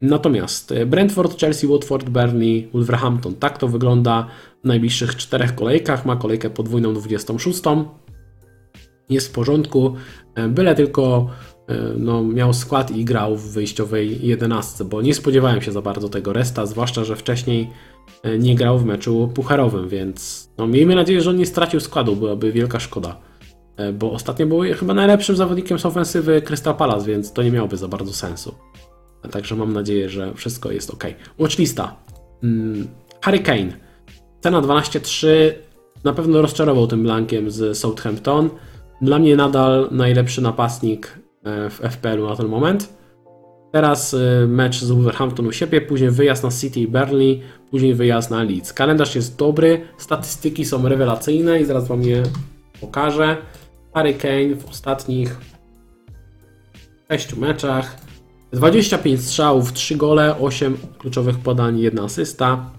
Natomiast 0.00 0.72
e, 0.72 0.86
Brentford, 0.86 1.40
Chelsea, 1.40 1.66
Watford, 1.66 2.08
Burnley, 2.08 2.68
Wolverhampton. 2.72 3.34
Tak 3.34 3.58
to 3.58 3.68
wygląda 3.68 4.26
w 4.64 4.66
najbliższych 4.66 5.16
czterech 5.16 5.54
kolejkach. 5.54 6.06
Ma 6.06 6.16
kolejkę 6.16 6.50
podwójną 6.50 6.94
26. 6.94 7.62
Jest 9.08 9.28
w 9.28 9.32
porządku. 9.32 9.94
E, 10.34 10.48
Byle 10.48 10.74
tylko 10.74 11.30
no, 11.98 12.24
miał 12.24 12.52
skład 12.52 12.90
i 12.90 13.04
grał 13.04 13.36
w 13.36 13.52
wyjściowej 13.52 14.26
11, 14.26 14.84
bo 14.84 15.02
nie 15.02 15.14
spodziewałem 15.14 15.62
się 15.62 15.72
za 15.72 15.82
bardzo 15.82 16.08
tego 16.08 16.32
resta, 16.32 16.66
zwłaszcza, 16.66 17.04
że 17.04 17.16
wcześniej 17.16 17.70
nie 18.38 18.54
grał 18.54 18.78
w 18.78 18.84
meczu 18.84 19.30
pucharowym, 19.34 19.88
więc 19.88 20.50
no, 20.58 20.66
miejmy 20.66 20.94
nadzieję, 20.94 21.20
że 21.20 21.30
on 21.30 21.36
nie 21.36 21.46
stracił 21.46 21.80
składu, 21.80 22.16
byłaby 22.16 22.52
wielka 22.52 22.80
szkoda. 22.80 23.20
E, 23.76 23.92
bo 23.92 24.12
ostatnio 24.12 24.46
był 24.46 24.60
chyba 24.60 24.94
najlepszym 24.94 25.36
zawodnikiem 25.36 25.78
z 25.78 25.86
ofensywy 25.86 26.42
Crystal 26.42 26.74
Palace, 26.74 27.06
więc 27.06 27.32
to 27.32 27.42
nie 27.42 27.50
miałoby 27.50 27.76
za 27.76 27.88
bardzo 27.88 28.12
sensu. 28.12 28.54
Także 29.30 29.56
mam 29.56 29.72
nadzieję, 29.72 30.08
że 30.08 30.34
wszystko 30.34 30.72
jest 30.72 30.90
ok. 30.90 31.04
Watchlista. 31.38 31.96
Hmm, 32.40 32.88
Harry 33.20 33.38
Kane. 33.38 33.72
Cena 34.40 34.62
12,3. 34.62 35.26
Na 36.04 36.12
pewno 36.12 36.42
rozczarował 36.42 36.86
tym 36.86 37.02
blankiem 37.02 37.50
z 37.50 37.78
Southampton. 37.78 38.50
Dla 39.02 39.18
mnie 39.18 39.36
nadal 39.36 39.88
najlepszy 39.90 40.42
napastnik 40.42 41.18
e, 41.44 41.70
w 41.70 41.74
FPL-u 41.74 42.28
na 42.28 42.36
ten 42.36 42.48
moment. 42.48 42.96
Teraz 43.72 44.14
e, 44.14 44.46
mecz 44.46 44.80
z 44.80 44.90
Wolverhampton 44.90 45.46
u 45.46 45.52
siebie, 45.52 45.80
później 45.80 46.10
wyjazd 46.10 46.44
na 46.44 46.50
City 46.50 46.80
i 46.80 46.88
Burnley, 46.88 47.42
później 47.70 47.94
wyjazd 47.94 48.30
na 48.30 48.42
Leeds. 48.42 48.72
Kalendarz 48.72 49.14
jest 49.14 49.38
dobry, 49.38 49.80
statystyki 49.98 50.64
są 50.64 50.88
rewelacyjne 50.88 51.60
i 51.60 51.64
zaraz 51.64 51.88
Wam 51.88 52.02
je 52.02 52.22
pokażę. 52.80 53.36
Harry 53.96 54.14
Kane 54.14 54.54
w 54.56 54.68
ostatnich 54.68 55.36
6 57.10 57.36
meczach 57.36 57.96
25 58.52 59.20
strzałów, 59.20 59.72
3 59.72 59.96
gole, 59.96 60.38
8 60.40 60.76
kluczowych 60.98 61.38
podań, 61.38 61.78
1 61.78 62.04
asysta. 62.04 62.70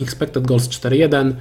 Expected 0.00 0.46
goals 0.46 0.68
4-1, 0.68 1.32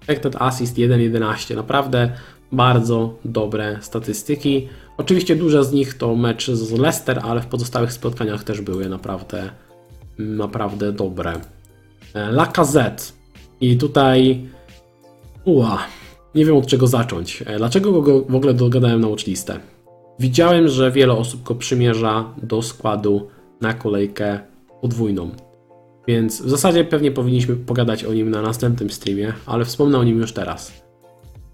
expected 0.00 0.36
assist 0.42 0.76
1-11. 0.76 1.56
Naprawdę 1.56 2.12
bardzo 2.52 3.14
dobre 3.24 3.78
statystyki. 3.80 4.68
Oczywiście 4.96 5.36
duże 5.36 5.64
z 5.64 5.72
nich 5.72 5.94
to 5.94 6.16
mecz 6.16 6.50
z 6.50 6.72
Leicester, 6.72 7.20
ale 7.22 7.40
w 7.40 7.46
pozostałych 7.46 7.92
spotkaniach 7.92 8.44
też 8.44 8.60
były 8.60 8.88
naprawdę, 8.88 9.50
naprawdę 10.18 10.92
dobre. 10.92 11.40
E, 12.14 12.32
Lacazette. 12.32 13.02
I 13.60 13.76
tutaj 13.76 14.46
uła, 15.44 15.78
nie 16.34 16.44
wiem 16.44 16.56
od 16.56 16.66
czego 16.66 16.86
zacząć. 16.86 17.42
E, 17.46 17.58
dlaczego 17.58 18.02
go 18.02 18.20
w 18.20 18.34
ogóle 18.34 18.54
dogadałem 18.54 19.00
na 19.00 19.08
watchlistę? 19.08 19.60
Widziałem, 20.18 20.68
że 20.68 20.90
wiele 20.90 21.12
osób 21.12 21.42
go 21.42 21.54
przymierza 21.54 22.34
do 22.42 22.62
składu 22.62 23.28
na 23.60 23.74
kolejkę 23.74 24.40
podwójną. 24.80 25.30
Więc 26.08 26.42
w 26.42 26.50
zasadzie 26.50 26.84
pewnie 26.84 27.10
powinniśmy 27.10 27.56
pogadać 27.56 28.04
o 28.04 28.14
nim 28.14 28.30
na 28.30 28.42
następnym 28.42 28.90
streamie, 28.90 29.32
ale 29.46 29.64
wspomnę 29.64 29.98
o 29.98 30.04
nim 30.04 30.18
już 30.18 30.32
teraz. 30.32 30.82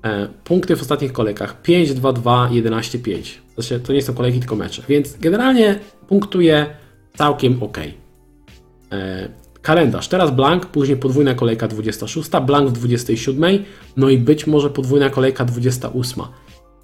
E, 0.04 0.28
punkty 0.44 0.76
w 0.76 0.82
ostatnich 0.82 1.12
kolejkach 1.12 1.62
5, 1.62 1.94
2, 1.94 2.12
2, 2.12 2.48
11, 2.52 2.98
5. 2.98 3.42
Znaczy, 3.54 3.80
to 3.80 3.92
nie 3.92 4.02
są 4.02 4.14
kolejki, 4.14 4.38
tylko 4.38 4.56
mecze. 4.56 4.82
Więc 4.88 5.16
generalnie 5.16 5.78
punktuje 6.08 6.66
całkiem 7.16 7.62
ok. 7.62 7.78
E, 8.92 9.28
kalendarz. 9.66 10.08
Teraz 10.08 10.30
blank, 10.30 10.66
później 10.66 10.96
podwójna 10.96 11.34
kolejka 11.34 11.68
26, 11.68 12.30
blank 12.46 12.68
w 12.68 12.72
27, 12.72 13.64
no 13.96 14.08
i 14.08 14.18
być 14.18 14.46
może 14.46 14.70
podwójna 14.70 15.10
kolejka 15.10 15.44
28. 15.44 16.24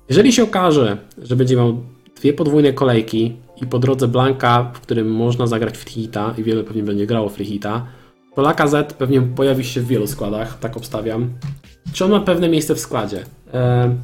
Jeżeli 0.09 0.33
się 0.33 0.43
okaże, 0.43 0.97
że 1.19 1.37
będzie 1.37 1.57
miał 1.57 1.83
dwie 2.17 2.33
podwójne 2.33 2.73
kolejki 2.73 3.37
i 3.63 3.67
po 3.67 3.79
drodze 3.79 4.09
Blanka, 4.09 4.73
w 4.75 4.81
którym 4.81 5.13
można 5.13 5.47
zagrać 5.47 5.79
Freehita 5.79 6.35
i 6.39 6.43
wiele 6.43 6.65
pewnie 6.65 6.83
będzie 6.83 7.07
grało 7.07 7.29
Freehita, 7.29 7.87
to 8.35 8.43
Lacazette 8.43 8.95
pewnie 8.95 9.23
pojawi 9.23 9.65
się 9.65 9.81
w 9.81 9.87
wielu 9.87 10.07
składach, 10.07 10.59
tak 10.59 10.77
obstawiam. 10.77 11.31
Czy 11.93 12.05
on 12.05 12.11
ma 12.11 12.21
pewne 12.21 12.49
miejsce 12.49 12.75
w 12.75 12.81
składzie? 12.81 13.25
E, 13.55 13.95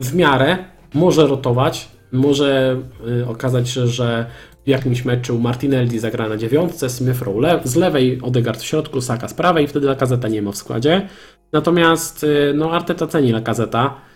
w 0.00 0.14
miarę 0.14 0.58
może 0.94 1.26
rotować, 1.26 1.88
może 2.12 2.76
e, 3.22 3.28
okazać 3.28 3.68
się, 3.68 3.86
że 3.86 4.26
w 4.64 4.68
jakimś 4.68 5.04
meczu 5.04 5.38
Martinelli 5.38 5.98
zagra 5.98 6.28
na 6.28 6.36
dziewiątce, 6.36 6.90
Smith 6.90 7.22
Rowe 7.22 7.40
le 7.40 7.60
z 7.64 7.76
lewej, 7.76 8.20
Odegaard 8.22 8.60
w 8.60 8.64
środku, 8.64 9.00
Saka 9.00 9.28
z 9.28 9.34
prawej, 9.34 9.68
wtedy 9.68 9.86
Lacazeta 9.86 10.28
nie 10.28 10.42
ma 10.42 10.52
w 10.52 10.56
składzie. 10.56 11.08
Natomiast 11.52 12.24
e, 12.24 12.54
no, 12.54 12.72
Arteta 12.72 13.06
ceni 13.06 13.32
Lacazeta 13.32 14.10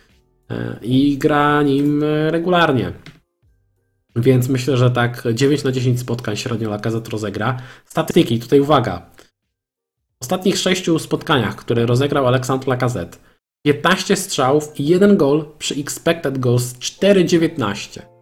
E, 0.51 0.79
i 0.83 1.19
gra 1.19 1.62
nim 1.62 2.05
regularnie. 2.29 2.93
Więc 4.16 4.49
myślę, 4.49 4.77
że 4.77 4.91
tak 4.91 5.25
9 5.35 5.65
na 5.65 5.73
10 5.73 6.01
spotkań 6.01 6.37
średnio 6.37 6.71
Lacazette 6.71 7.11
rozegra. 7.11 7.57
Statystyki, 7.85 8.41
tutaj 8.41 8.61
uwaga. 8.61 9.11
W 10.21 10.23
ostatnich 10.23 10.59
6 10.59 10.87
spotkaniach, 10.99 11.57
które 11.57 11.87
rozegrał 11.87 12.27
Alexandre 12.27 12.71
Lacazette, 12.71 13.19
15 13.62 14.16
strzałów 14.16 14.81
i 14.81 14.87
1 14.87 15.16
gol 15.16 15.45
przy 15.59 15.75
expected 15.75 16.39
goals 16.39 16.75
4,19. 16.75 18.14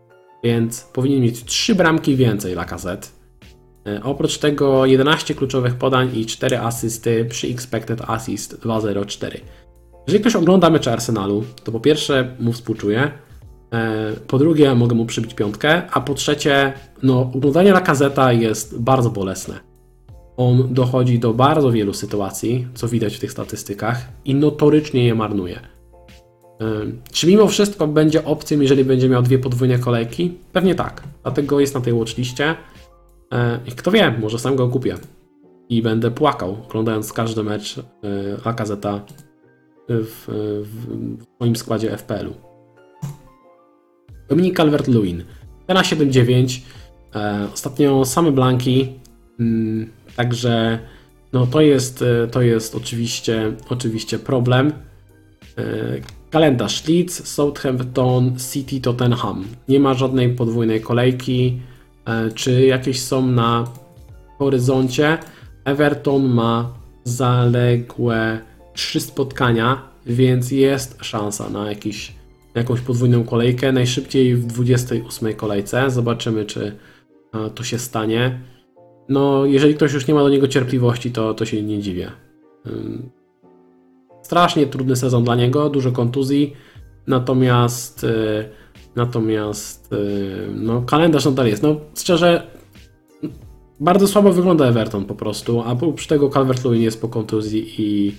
Więc 0.42 0.80
powinien 0.80 1.20
mieć 1.20 1.44
3 1.44 1.74
bramki 1.74 2.16
więcej 2.16 2.54
Lacazette. 2.54 3.08
Oprócz 4.02 4.38
tego 4.38 4.86
11 4.86 5.34
kluczowych 5.34 5.74
podań 5.74 6.10
i 6.14 6.26
4 6.26 6.58
asysty 6.58 7.24
przy 7.24 7.46
expected 7.46 8.00
assist 8.06 8.60
2,04. 8.60 9.40
Jeżeli 10.06 10.20
ktoś 10.20 10.36
ogląda 10.36 10.70
mecze 10.70 10.92
Arsenalu, 10.92 11.44
to 11.64 11.72
po 11.72 11.80
pierwsze 11.80 12.36
mu 12.40 12.52
współczuję, 12.52 13.10
e, 13.72 14.12
po 14.26 14.38
drugie 14.38 14.74
mogę 14.74 14.94
mu 14.94 15.06
przybić 15.06 15.34
piątkę, 15.34 15.82
a 15.90 16.00
po 16.00 16.14
trzecie, 16.14 16.72
no 17.02 17.20
oglądanie 17.20 17.72
Lakazeta 17.72 18.32
jest 18.32 18.80
bardzo 18.80 19.10
bolesne. 19.10 19.60
On 20.36 20.74
dochodzi 20.74 21.18
do 21.18 21.34
bardzo 21.34 21.72
wielu 21.72 21.94
sytuacji, 21.94 22.68
co 22.74 22.88
widać 22.88 23.16
w 23.16 23.20
tych 23.20 23.32
statystykach 23.32 24.08
i 24.24 24.34
notorycznie 24.34 25.04
je 25.04 25.14
marnuje. 25.14 25.60
Czy 27.12 27.26
mimo 27.26 27.48
wszystko 27.48 27.86
będzie 27.86 28.24
opcją, 28.24 28.60
jeżeli 28.60 28.84
będzie 28.84 29.08
miał 29.08 29.22
dwie 29.22 29.38
podwójne 29.38 29.78
kolejki? 29.78 30.38
Pewnie 30.52 30.74
tak. 30.74 31.02
Dlatego 31.22 31.60
jest 31.60 31.74
na 31.74 31.80
tej 31.80 31.92
watchliście. 31.92 32.54
I 33.66 33.72
kto 33.72 33.90
wie, 33.90 34.18
może 34.20 34.38
sam 34.38 34.56
go 34.56 34.68
kupię. 34.68 34.96
I 35.68 35.82
będę 35.82 36.10
płakał, 36.10 36.56
oglądając 36.68 37.12
każdy 37.12 37.42
mecz 37.42 37.80
Lakazeta 38.44 39.00
w, 39.88 40.24
w 40.62 41.24
moim 41.40 41.56
składzie 41.56 41.96
FPL-u. 41.96 42.34
Dominik 44.28 44.58
Calvert-Lewin. 44.58 45.24
na 45.68 45.82
7-9. 45.82 46.60
E, 47.14 47.48
ostatnio 47.54 48.04
same 48.04 48.32
blanki. 48.32 48.92
Także 50.16 50.78
no 51.32 51.46
to 51.46 51.60
jest, 51.60 52.02
e, 52.02 52.28
to 52.28 52.42
jest 52.42 52.74
oczywiście, 52.74 53.52
oczywiście 53.68 54.18
problem. 54.18 54.72
E, 56.32 56.38
kalendarz 56.42 56.88
Leeds, 56.88 57.28
Southampton, 57.28 58.36
City, 58.52 58.80
Tottenham. 58.80 59.44
Nie 59.68 59.80
ma 59.80 59.94
żadnej 59.94 60.28
podwójnej 60.34 60.80
kolejki. 60.80 61.60
Czy 62.34 62.66
jakieś 62.66 63.00
są 63.00 63.26
na 63.26 63.64
horyzoncie? 64.38 65.18
Everton 65.64 66.28
ma 66.28 66.74
zaległe 67.04 68.40
trzy 68.74 69.00
spotkania, 69.00 69.82
więc 70.06 70.50
jest 70.50 70.98
szansa 71.04 71.50
na 71.50 71.68
jakiś, 71.68 72.14
jakąś 72.54 72.80
podwójną 72.80 73.24
kolejkę. 73.24 73.72
Najszybciej 73.72 74.36
w 74.36 74.46
28 74.46 75.34
kolejce. 75.34 75.90
Zobaczymy, 75.90 76.44
czy 76.44 76.76
to 77.54 77.64
się 77.64 77.78
stanie. 77.78 78.40
No, 79.08 79.46
jeżeli 79.46 79.74
ktoś 79.74 79.92
już 79.92 80.06
nie 80.06 80.14
ma 80.14 80.20
do 80.20 80.28
niego 80.28 80.48
cierpliwości, 80.48 81.10
to, 81.10 81.34
to 81.34 81.44
się 81.46 81.62
nie 81.62 81.78
dziwię. 81.78 82.10
Strasznie 84.22 84.66
trudny 84.66 84.96
sezon 84.96 85.24
dla 85.24 85.34
niego, 85.34 85.70
dużo 85.70 85.92
kontuzji, 85.92 86.56
natomiast 87.06 88.04
y, 88.04 88.48
natomiast 88.96 89.92
y, 89.92 90.48
no, 90.54 90.82
kalendarz 90.82 91.24
nadal 91.24 91.46
jest. 91.46 91.62
No, 91.62 91.76
szczerze, 91.98 92.46
bardzo 93.80 94.08
słabo 94.08 94.32
wygląda 94.32 94.66
Everton 94.66 95.04
po 95.04 95.14
prostu, 95.14 95.60
a 95.60 95.72
oprócz 95.72 96.06
tego 96.06 96.28
Calvert-Lewin 96.28 96.80
jest 96.80 97.00
po 97.00 97.08
kontuzji 97.08 97.74
i 97.78 98.14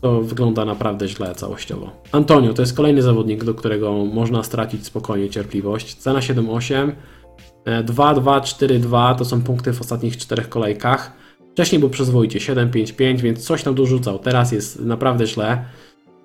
to 0.00 0.20
wygląda 0.20 0.64
naprawdę 0.64 1.08
źle 1.08 1.34
całościowo. 1.34 1.90
Antonio 2.12 2.54
to 2.54 2.62
jest 2.62 2.76
kolejny 2.76 3.02
zawodnik, 3.02 3.44
do 3.44 3.54
którego 3.54 3.92
można 4.04 4.42
stracić 4.42 4.86
spokojnie 4.86 5.30
cierpliwość. 5.30 5.94
Cena 5.94 6.18
7,8. 6.18 6.92
2, 7.84 8.14
2, 8.14 8.40
4, 8.40 8.78
2 8.78 9.14
to 9.14 9.24
są 9.24 9.42
punkty 9.42 9.72
w 9.72 9.80
ostatnich 9.80 10.16
czterech 10.16 10.48
kolejkach. 10.48 11.12
Wcześniej 11.52 11.78
był 11.78 11.90
przyzwoicie 11.90 12.40
7, 12.40 12.70
5, 12.70 12.92
5, 12.92 13.22
więc 13.22 13.44
coś 13.44 13.62
tam 13.62 13.74
dorzucał. 13.74 14.18
Teraz 14.18 14.52
jest 14.52 14.80
naprawdę 14.80 15.26
źle. 15.26 15.64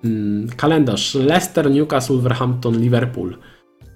Mm, 0.04 0.48
kalendarz 0.56 1.14
Leicester, 1.14 1.70
Newcastle, 1.70 2.12
Wolverhampton, 2.12 2.80
Liverpool, 2.80 3.36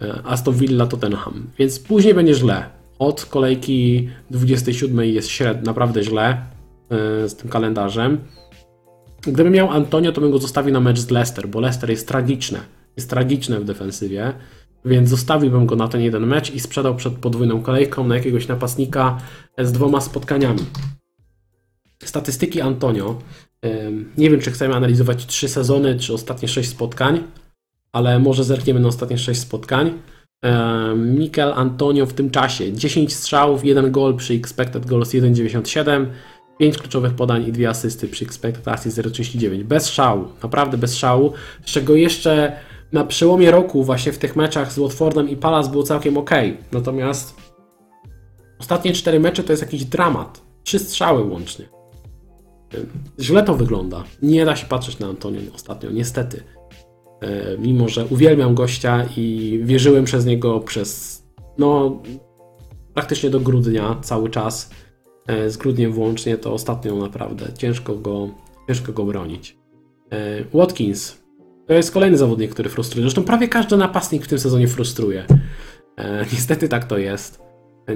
e, 0.02 0.22
Aston 0.24 0.54
Villa, 0.54 0.86
Tottenham. 0.86 1.46
Więc 1.58 1.78
później 1.78 2.14
będzie 2.14 2.34
źle. 2.34 2.64
Od 2.98 3.24
kolejki 3.24 4.08
27 4.30 5.04
jest 5.04 5.28
średnio, 5.28 5.62
naprawdę 5.62 6.02
źle 6.02 6.42
e, 6.90 7.28
z 7.28 7.36
tym 7.36 7.50
kalendarzem. 7.50 8.18
Gdybym 9.22 9.52
miał 9.52 9.70
Antonio, 9.70 10.12
to 10.12 10.20
bym 10.20 10.30
go 10.30 10.38
zostawił 10.38 10.72
na 10.72 10.80
mecz 10.80 10.98
z 10.98 11.10
Leicester, 11.10 11.48
bo 11.48 11.60
Leicester 11.60 11.90
jest 11.90 12.08
tragiczne. 12.08 12.58
Jest 12.96 13.10
tragiczne 13.10 13.60
w 13.60 13.64
defensywie, 13.64 14.32
więc 14.84 15.08
zostawiłbym 15.08 15.66
go 15.66 15.76
na 15.76 15.88
ten 15.88 16.00
jeden 16.00 16.26
mecz 16.26 16.54
i 16.54 16.60
sprzedał 16.60 16.96
przed 16.96 17.14
podwójną 17.14 17.62
kolejką 17.62 18.06
na 18.06 18.14
jakiegoś 18.14 18.48
napastnika 18.48 19.18
z 19.58 19.72
dwoma 19.72 20.00
spotkaniami. 20.00 20.60
Statystyki 22.04 22.60
Antonio. 22.60 23.18
Nie 24.18 24.30
wiem, 24.30 24.40
czy 24.40 24.50
chcemy 24.50 24.74
analizować 24.74 25.26
trzy 25.26 25.48
sezony, 25.48 25.98
czy 25.98 26.14
ostatnie 26.14 26.48
sześć 26.48 26.68
spotkań, 26.68 27.24
ale 27.92 28.18
może 28.18 28.44
zerkniemy 28.44 28.80
na 28.80 28.88
ostatnie 28.88 29.18
sześć 29.18 29.40
spotkań. 29.40 29.92
Mikel 30.96 31.52
Antonio 31.52 32.06
w 32.06 32.12
tym 32.12 32.30
czasie 32.30 32.72
10 32.72 33.14
strzałów, 33.14 33.64
1 33.64 33.92
gol 33.92 34.16
przy 34.16 34.34
expected 34.34 34.86
goals 34.86 35.10
1,97, 35.10 36.06
5 36.58 36.78
kluczowych 36.78 37.14
podań 37.14 37.48
i 37.48 37.52
2 37.52 37.68
asysty 37.68 38.08
przy 38.08 38.24
expected 38.24 38.68
assist 38.68 38.98
0,39. 38.98 39.62
Bez 39.62 39.88
szału, 39.88 40.24
naprawdę 40.42 40.78
bez 40.78 40.96
szału, 40.96 41.32
z 41.66 41.70
czego 41.70 41.94
jeszcze 41.94 42.56
na 42.92 43.04
przełomie 43.04 43.50
roku 43.50 43.84
właśnie 43.84 44.12
w 44.12 44.18
tych 44.18 44.36
meczach 44.36 44.72
z 44.72 44.78
Watfordem 44.78 45.28
i 45.28 45.36
Palace 45.36 45.70
było 45.70 45.82
całkiem 45.82 46.16
ok. 46.16 46.30
Natomiast 46.72 47.36
ostatnie 48.58 48.92
4 48.92 49.20
mecze 49.20 49.44
to 49.44 49.52
jest 49.52 49.62
jakiś 49.62 49.84
dramat. 49.84 50.42
3 50.64 50.78
strzały 50.78 51.24
łącznie. 51.24 51.81
Źle 53.20 53.42
to 53.42 53.54
wygląda. 53.54 54.04
Nie 54.22 54.44
da 54.44 54.56
się 54.56 54.66
patrzeć 54.66 54.98
na 54.98 55.06
Antonio 55.06 55.40
ostatnio, 55.54 55.90
niestety. 55.90 56.42
E, 57.22 57.58
mimo, 57.58 57.88
że 57.88 58.06
uwielbiam 58.06 58.54
gościa 58.54 59.08
i 59.16 59.60
wierzyłem 59.64 60.04
przez 60.04 60.26
niego 60.26 60.60
przez 60.60 61.22
no 61.58 62.00
praktycznie 62.94 63.30
do 63.30 63.40
grudnia 63.40 63.96
cały 64.02 64.30
czas. 64.30 64.70
E, 65.26 65.50
z 65.50 65.56
grudniem 65.56 65.92
włącznie, 65.92 66.38
to 66.38 66.52
ostatnio 66.52 66.96
naprawdę 66.96 67.46
ciężko 67.58 67.94
go, 67.94 68.28
ciężko 68.68 68.92
go 68.92 69.04
bronić. 69.04 69.56
E, 70.10 70.44
Watkins 70.54 71.22
to 71.66 71.74
jest 71.74 71.92
kolejny 71.92 72.18
zawodnik, 72.18 72.50
który 72.50 72.70
frustruje. 72.70 73.02
Zresztą 73.02 73.24
prawie 73.24 73.48
każdy 73.48 73.76
napastnik 73.76 74.24
w 74.24 74.28
tym 74.28 74.38
sezonie 74.38 74.68
frustruje. 74.68 75.26
Niestety 76.32 76.68
tak 76.68 76.84
to 76.84 76.98
jest. 76.98 77.40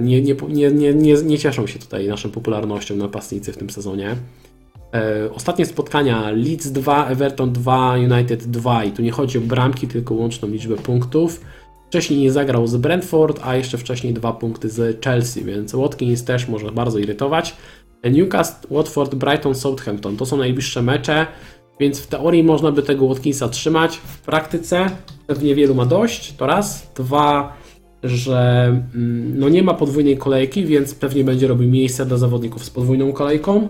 Nie, 0.00 0.22
nie, 0.22 0.36
nie, 0.48 0.70
nie, 0.70 0.94
nie, 0.94 1.14
nie 1.14 1.38
cieszą 1.38 1.66
się 1.66 1.78
tutaj 1.78 2.08
naszą 2.08 2.30
popularnością 2.30 2.96
napastnicy 2.96 3.52
w 3.52 3.56
tym 3.56 3.70
sezonie. 3.70 4.16
E, 4.94 5.30
ostatnie 5.34 5.66
spotkania 5.66 6.30
Leeds 6.30 6.72
2, 6.72 7.06
Everton 7.08 7.52
2, 7.52 7.94
United 7.94 8.44
2 8.44 8.84
i 8.84 8.92
tu 8.92 9.02
nie 9.02 9.10
chodzi 9.10 9.38
o 9.38 9.40
bramki, 9.40 9.88
tylko 9.88 10.14
łączną 10.14 10.48
liczbę 10.48 10.76
punktów. 10.76 11.40
Wcześniej 11.88 12.20
nie 12.20 12.32
zagrał 12.32 12.66
z 12.66 12.76
Brentford, 12.76 13.40
a 13.44 13.56
jeszcze 13.56 13.78
wcześniej 13.78 14.14
dwa 14.14 14.32
punkty 14.32 14.68
z 14.68 15.04
Chelsea, 15.04 15.44
więc 15.44 15.72
Watkins 15.74 16.24
też 16.24 16.48
może 16.48 16.72
bardzo 16.72 16.98
irytować. 16.98 17.56
Newcastle, 18.04 18.74
Watford, 18.74 19.14
Brighton, 19.14 19.54
Southampton 19.54 20.16
to 20.16 20.26
są 20.26 20.36
najbliższe 20.36 20.82
mecze, 20.82 21.26
więc 21.80 22.00
w 22.00 22.06
teorii 22.06 22.42
można 22.42 22.72
by 22.72 22.82
tego 22.82 23.08
Watkinsa 23.08 23.48
trzymać. 23.48 23.96
W 23.96 24.20
praktyce 24.20 24.86
pewnie 25.26 25.54
wielu 25.54 25.74
ma 25.74 25.86
dość, 25.86 26.32
to 26.32 26.46
raz. 26.46 26.92
Dwa, 26.94 27.56
że 28.02 28.66
mm, 28.94 29.38
no 29.38 29.48
nie 29.48 29.62
ma 29.62 29.74
podwójnej 29.74 30.16
kolejki, 30.16 30.64
więc 30.64 30.94
pewnie 30.94 31.24
będzie 31.24 31.46
robił 31.46 31.70
miejsce 31.70 32.06
dla 32.06 32.16
zawodników 32.16 32.64
z 32.64 32.70
podwójną 32.70 33.12
kolejką 33.12 33.68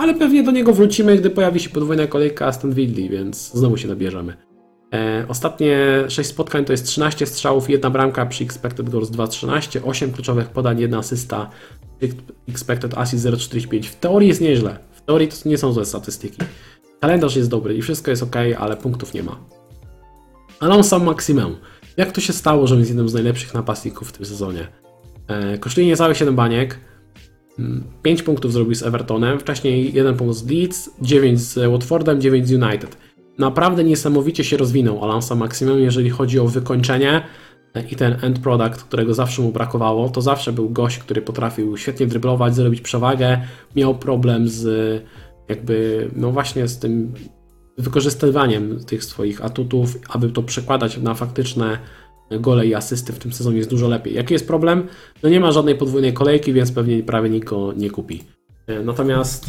ale 0.00 0.14
pewnie 0.14 0.42
do 0.42 0.50
niego 0.50 0.72
wrócimy, 0.72 1.16
gdy 1.16 1.30
pojawi 1.30 1.60
się 1.60 1.70
podwójna 1.70 2.06
kolejka 2.06 2.46
Aston 2.46 2.72
Villa, 2.72 3.10
więc 3.10 3.52
znowu 3.52 3.76
się 3.76 3.88
nabierzemy. 3.88 4.36
E, 4.94 5.24
ostatnie 5.28 5.78
6 6.08 6.30
spotkań 6.30 6.64
to 6.64 6.72
jest 6.72 6.86
13 6.86 7.26
strzałów, 7.26 7.70
1 7.70 7.92
bramka 7.92 8.26
przy 8.26 8.44
expected 8.44 8.90
goals 8.90 9.10
2.13, 9.10 9.80
8 9.84 10.12
kluczowych 10.12 10.48
podań, 10.48 10.80
1 10.80 11.00
asysta, 11.00 11.50
expected 12.48 12.98
assist 12.98 13.26
0.45. 13.26 13.84
W 13.84 13.96
teorii 13.96 14.28
jest 14.28 14.40
nieźle, 14.40 14.78
w 14.92 15.00
teorii 15.00 15.28
to 15.28 15.48
nie 15.48 15.58
są 15.58 15.72
złe 15.72 15.84
statystyki. 15.84 16.38
Kalendarz 17.00 17.36
jest 17.36 17.50
dobry 17.50 17.74
i 17.74 17.82
wszystko 17.82 18.10
jest 18.10 18.22
ok, 18.22 18.36
ale 18.58 18.76
punktów 18.76 19.14
nie 19.14 19.22
ma. 19.22 19.36
Alonso 20.60 20.98
Maximum. 20.98 21.56
Jak 21.96 22.12
to 22.12 22.20
się 22.20 22.32
stało, 22.32 22.66
że 22.66 22.76
jest 22.76 22.90
jednym 22.90 23.08
z 23.08 23.14
najlepszych 23.14 23.54
napastników 23.54 24.08
w 24.08 24.12
tym 24.12 24.26
sezonie? 24.26 24.68
E, 25.28 25.58
kosztuje 25.58 25.86
niecałe 25.86 26.14
7 26.14 26.36
baniek, 26.36 26.78
5 28.02 28.22
punktów 28.22 28.52
zrobił 28.52 28.74
z 28.74 28.82
Evertonem, 28.82 29.38
wcześniej 29.38 29.94
1 29.94 30.16
punkt 30.16 30.36
z 30.36 30.50
Leeds, 30.50 30.90
9 31.00 31.40
z 31.40 31.70
Watfordem, 31.70 32.20
9 32.20 32.48
z 32.48 32.52
United. 32.52 32.96
Naprawdę 33.38 33.84
niesamowicie 33.84 34.44
się 34.44 34.56
rozwinął 34.56 35.04
Alonso 35.04 35.36
Maximum, 35.36 35.80
jeżeli 35.80 36.10
chodzi 36.10 36.38
o 36.38 36.48
wykończenie 36.48 37.22
i 37.90 37.96
ten 37.96 38.16
end 38.22 38.38
product, 38.38 38.84
którego 38.84 39.14
zawsze 39.14 39.42
mu 39.42 39.52
brakowało. 39.52 40.08
To 40.08 40.22
zawsze 40.22 40.52
był 40.52 40.70
gość, 40.70 40.98
który 40.98 41.22
potrafił 41.22 41.76
świetnie 41.76 42.06
dryblować, 42.06 42.54
zrobić 42.54 42.80
przewagę, 42.80 43.40
miał 43.76 43.94
problem 43.94 44.48
z 44.48 45.02
jakby, 45.48 46.08
no 46.16 46.30
właśnie 46.30 46.68
z 46.68 46.78
tym 46.78 47.12
wykorzystywaniem 47.78 48.84
tych 48.84 49.04
swoich 49.04 49.44
atutów, 49.44 49.98
aby 50.08 50.30
to 50.30 50.42
przekładać 50.42 50.98
na 50.98 51.14
faktyczne 51.14 51.78
gole 52.30 52.66
i 52.66 52.74
asysty 52.74 53.12
w 53.12 53.18
tym 53.18 53.32
sezonie 53.32 53.58
jest 53.58 53.70
dużo 53.70 53.88
lepiej. 53.88 54.14
Jaki 54.14 54.32
jest 54.32 54.46
problem? 54.46 54.88
No 55.22 55.28
nie 55.28 55.40
ma 55.40 55.52
żadnej 55.52 55.74
podwójnej 55.74 56.12
kolejki, 56.12 56.52
więc 56.52 56.72
pewnie 56.72 57.02
prawie 57.02 57.30
nikt 57.30 57.50
nie 57.76 57.90
kupi. 57.90 58.24
E, 58.66 58.80
natomiast 58.80 59.46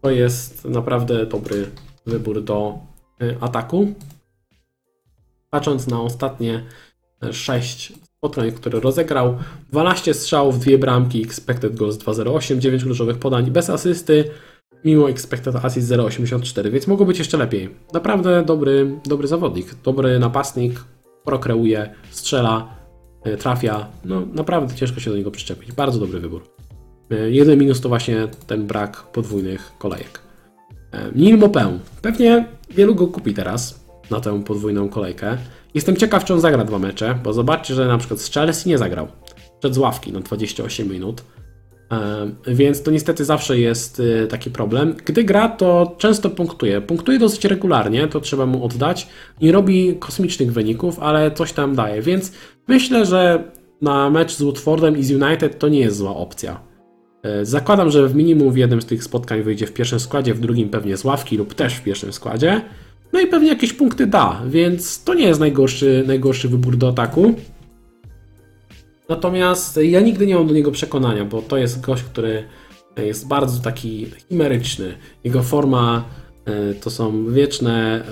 to 0.00 0.10
jest 0.10 0.64
naprawdę 0.64 1.26
dobry 1.26 1.66
wybór 2.06 2.44
do 2.44 2.78
e, 3.20 3.36
ataku. 3.40 3.94
Patrząc 5.50 5.86
na 5.86 6.00
ostatnie 6.00 6.62
6 7.32 7.92
spotkań, 8.18 8.52
które 8.52 8.80
rozegrał, 8.80 9.38
12 9.72 10.14
strzałów, 10.14 10.58
2 10.58 10.78
bramki, 10.78 11.22
expected 11.22 11.76
goals 11.76 11.98
2.08, 11.98 12.58
9 12.58 12.84
kluczowych 12.84 13.18
podań 13.18 13.50
bez 13.50 13.70
asysty, 13.70 14.24
mimo 14.84 15.10
expected 15.10 15.56
assist 15.56 15.88
0.84, 15.88 16.70
więc 16.70 16.86
mogło 16.86 17.06
być 17.06 17.18
jeszcze 17.18 17.36
lepiej. 17.36 17.70
Naprawdę 17.92 18.44
dobry, 18.44 19.00
dobry 19.04 19.28
zawodnik, 19.28 19.74
dobry 19.84 20.18
napastnik, 20.18 20.84
prokreuje, 21.24 21.94
strzela, 22.10 22.76
e, 23.24 23.36
trafia. 23.36 23.86
No 24.04 24.22
naprawdę 24.34 24.74
ciężko 24.74 25.00
się 25.00 25.10
do 25.10 25.16
niego 25.16 25.30
przyczepić. 25.30 25.72
Bardzo 25.72 26.00
dobry 26.00 26.20
wybór. 26.20 26.42
E, 27.10 27.30
jeden 27.30 27.58
minus 27.58 27.80
to 27.80 27.88
właśnie 27.88 28.28
ten 28.46 28.66
brak 28.66 29.02
podwójnych 29.02 29.72
kolejek. 29.78 30.20
E, 30.92 31.12
Neil 31.14 31.38
Mopę. 31.38 31.78
Pewnie 32.02 32.46
wielu 32.70 32.94
go 32.94 33.06
kupi 33.06 33.34
teraz 33.34 33.84
na 34.10 34.20
tę 34.20 34.44
podwójną 34.44 34.88
kolejkę. 34.88 35.38
Jestem 35.74 35.96
ciekaw, 35.96 36.24
czy 36.24 36.34
on 36.34 36.40
zagra 36.40 36.64
dwa 36.64 36.78
mecze, 36.78 37.18
bo 37.24 37.32
zobaczcie, 37.32 37.74
że 37.74 37.88
na 37.88 37.98
przykład 37.98 38.20
z 38.20 38.30
Chelsea 38.30 38.68
nie 38.68 38.78
zagrał. 38.78 39.08
Przed 39.60 39.74
z 39.74 39.78
ławki 39.78 40.12
na 40.12 40.20
28 40.20 40.88
minut. 40.88 41.22
Więc 42.46 42.82
to 42.82 42.90
niestety 42.90 43.24
zawsze 43.24 43.58
jest 43.58 44.00
y, 44.00 44.26
taki 44.30 44.50
problem. 44.50 44.94
Gdy 45.04 45.24
gra, 45.24 45.48
to 45.48 45.94
często 45.98 46.30
punktuje. 46.30 46.80
Punktuje 46.80 47.18
dosyć 47.18 47.44
regularnie, 47.44 48.08
to 48.08 48.20
trzeba 48.20 48.46
mu 48.46 48.64
oddać. 48.64 49.08
Nie 49.40 49.52
robi 49.52 49.96
kosmicznych 49.98 50.52
wyników, 50.52 50.98
ale 50.98 51.30
coś 51.30 51.52
tam 51.52 51.74
daje. 51.74 52.02
Więc 52.02 52.32
myślę, 52.68 53.06
że 53.06 53.44
na 53.82 54.10
mecz 54.10 54.32
z 54.32 54.42
Watfordem 54.42 54.98
i 54.98 55.04
z 55.04 55.10
United 55.10 55.58
to 55.58 55.68
nie 55.68 55.80
jest 55.80 55.96
zła 55.96 56.16
opcja. 56.16 56.60
E, 57.22 57.46
zakładam, 57.46 57.90
że 57.90 58.08
w 58.08 58.14
minimum 58.14 58.52
w 58.52 58.56
jednym 58.56 58.82
z 58.82 58.86
tych 58.86 59.04
spotkań 59.04 59.42
wyjdzie 59.42 59.66
w 59.66 59.72
pierwszym 59.72 60.00
składzie, 60.00 60.34
w 60.34 60.40
drugim 60.40 60.68
pewnie 60.68 60.96
z 60.96 61.04
ławki 61.04 61.36
lub 61.36 61.54
też 61.54 61.74
w 61.74 61.82
pierwszym 61.82 62.12
składzie. 62.12 62.60
No 63.12 63.20
i 63.20 63.26
pewnie 63.26 63.48
jakieś 63.48 63.72
punkty 63.72 64.06
da, 64.06 64.42
więc 64.46 65.04
to 65.04 65.14
nie 65.14 65.24
jest 65.24 65.40
najgorszy, 65.40 66.04
najgorszy 66.06 66.48
wybór 66.48 66.76
do 66.76 66.88
ataku. 66.88 67.34
Natomiast 69.12 69.78
ja 69.82 70.00
nigdy 70.00 70.26
nie 70.26 70.34
mam 70.34 70.46
do 70.46 70.54
niego 70.54 70.70
przekonania, 70.70 71.24
bo 71.24 71.42
to 71.42 71.56
jest 71.56 71.80
gość, 71.80 72.02
który 72.02 72.44
jest 72.96 73.28
bardzo 73.28 73.62
taki 73.62 74.06
chimeryczny. 74.28 74.94
Jego 75.24 75.42
forma 75.42 76.04
e, 76.44 76.74
to 76.74 76.90
są 76.90 77.32
wieczne. 77.32 78.04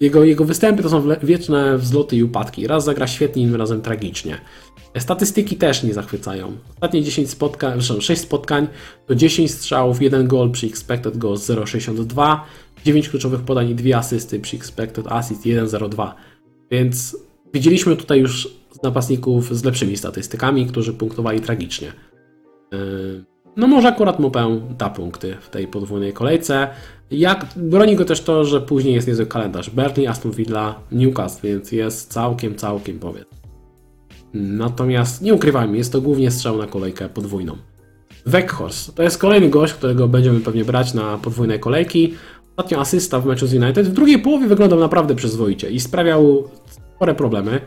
Jego, 0.00 0.24
jego 0.24 0.44
występy 0.44 0.82
to 0.82 0.88
są 0.88 1.08
wieczne 1.22 1.78
wzloty 1.78 2.16
i 2.16 2.22
upadki. 2.22 2.66
Raz 2.66 2.84
zagra 2.84 3.06
świetnie, 3.06 3.42
innym 3.42 3.56
razem 3.56 3.82
tragicznie. 3.82 4.38
Statystyki 4.98 5.56
też 5.56 5.82
nie 5.82 5.94
zachwycają. 5.94 6.52
Ostatnie 6.74 7.02
10 7.02 7.30
spotkań, 7.30 7.80
6 8.00 8.22
spotkań 8.22 8.66
to 9.06 9.14
10 9.14 9.50
strzałów, 9.50 10.02
1 10.02 10.28
gol 10.28 10.50
przy 10.50 10.66
expected 10.66 11.18
goals 11.18 11.50
0,62, 11.50 12.40
9 12.84 13.08
kluczowych 13.08 13.40
podań 13.40 13.70
i 13.70 13.74
2 13.74 13.98
asysty 13.98 14.40
przy 14.40 14.56
expected 14.56 15.06
assist 15.08 15.44
1,02. 15.44 16.12
Więc 16.70 17.16
widzieliśmy 17.54 17.96
tutaj 17.96 18.20
już 18.20 18.61
napastników 18.82 19.56
z 19.56 19.64
lepszymi 19.64 19.96
statystykami, 19.96 20.66
którzy 20.66 20.92
punktowali 20.92 21.40
tragicznie. 21.40 21.92
Yy, 22.72 23.24
no 23.56 23.66
może 23.66 23.88
akurat 23.88 24.18
Mopę 24.18 24.60
da 24.78 24.90
punkty 24.90 25.36
w 25.40 25.48
tej 25.48 25.68
podwójnej 25.68 26.12
kolejce. 26.12 26.68
Jak 27.10 27.46
broni 27.56 27.96
go 27.96 28.04
też 28.04 28.20
to, 28.20 28.44
że 28.44 28.60
później 28.60 28.94
jest 28.94 29.08
niezły 29.08 29.26
kalendarz. 29.26 29.70
Burnley, 29.70 30.06
Aston 30.06 30.32
Villa, 30.32 30.80
Newcastle, 30.92 31.48
więc 31.48 31.72
jest 31.72 32.12
całkiem, 32.12 32.54
całkiem 32.54 32.98
powiedz. 32.98 33.26
Natomiast 34.34 35.22
nie 35.22 35.34
ukrywajmy, 35.34 35.76
jest 35.76 35.92
to 35.92 36.00
głównie 36.00 36.30
strzał 36.30 36.58
na 36.58 36.66
kolejkę 36.66 37.08
podwójną. 37.08 37.56
Weghorst 38.26 38.94
to 38.94 39.02
jest 39.02 39.18
kolejny 39.18 39.48
gość, 39.48 39.74
którego 39.74 40.08
będziemy 40.08 40.40
pewnie 40.40 40.64
brać 40.64 40.94
na 40.94 41.18
podwójne 41.18 41.58
kolejki. 41.58 42.14
Ostatnio 42.56 42.80
asysta 42.80 43.20
w 43.20 43.26
meczu 43.26 43.46
z 43.46 43.54
United. 43.54 43.88
W 43.88 43.92
drugiej 43.92 44.18
połowie 44.18 44.46
wyglądał 44.46 44.80
naprawdę 44.80 45.14
przyzwoicie 45.14 45.70
i 45.70 45.80
sprawiał 45.80 46.48
spore 46.66 47.14
problemy 47.14 47.60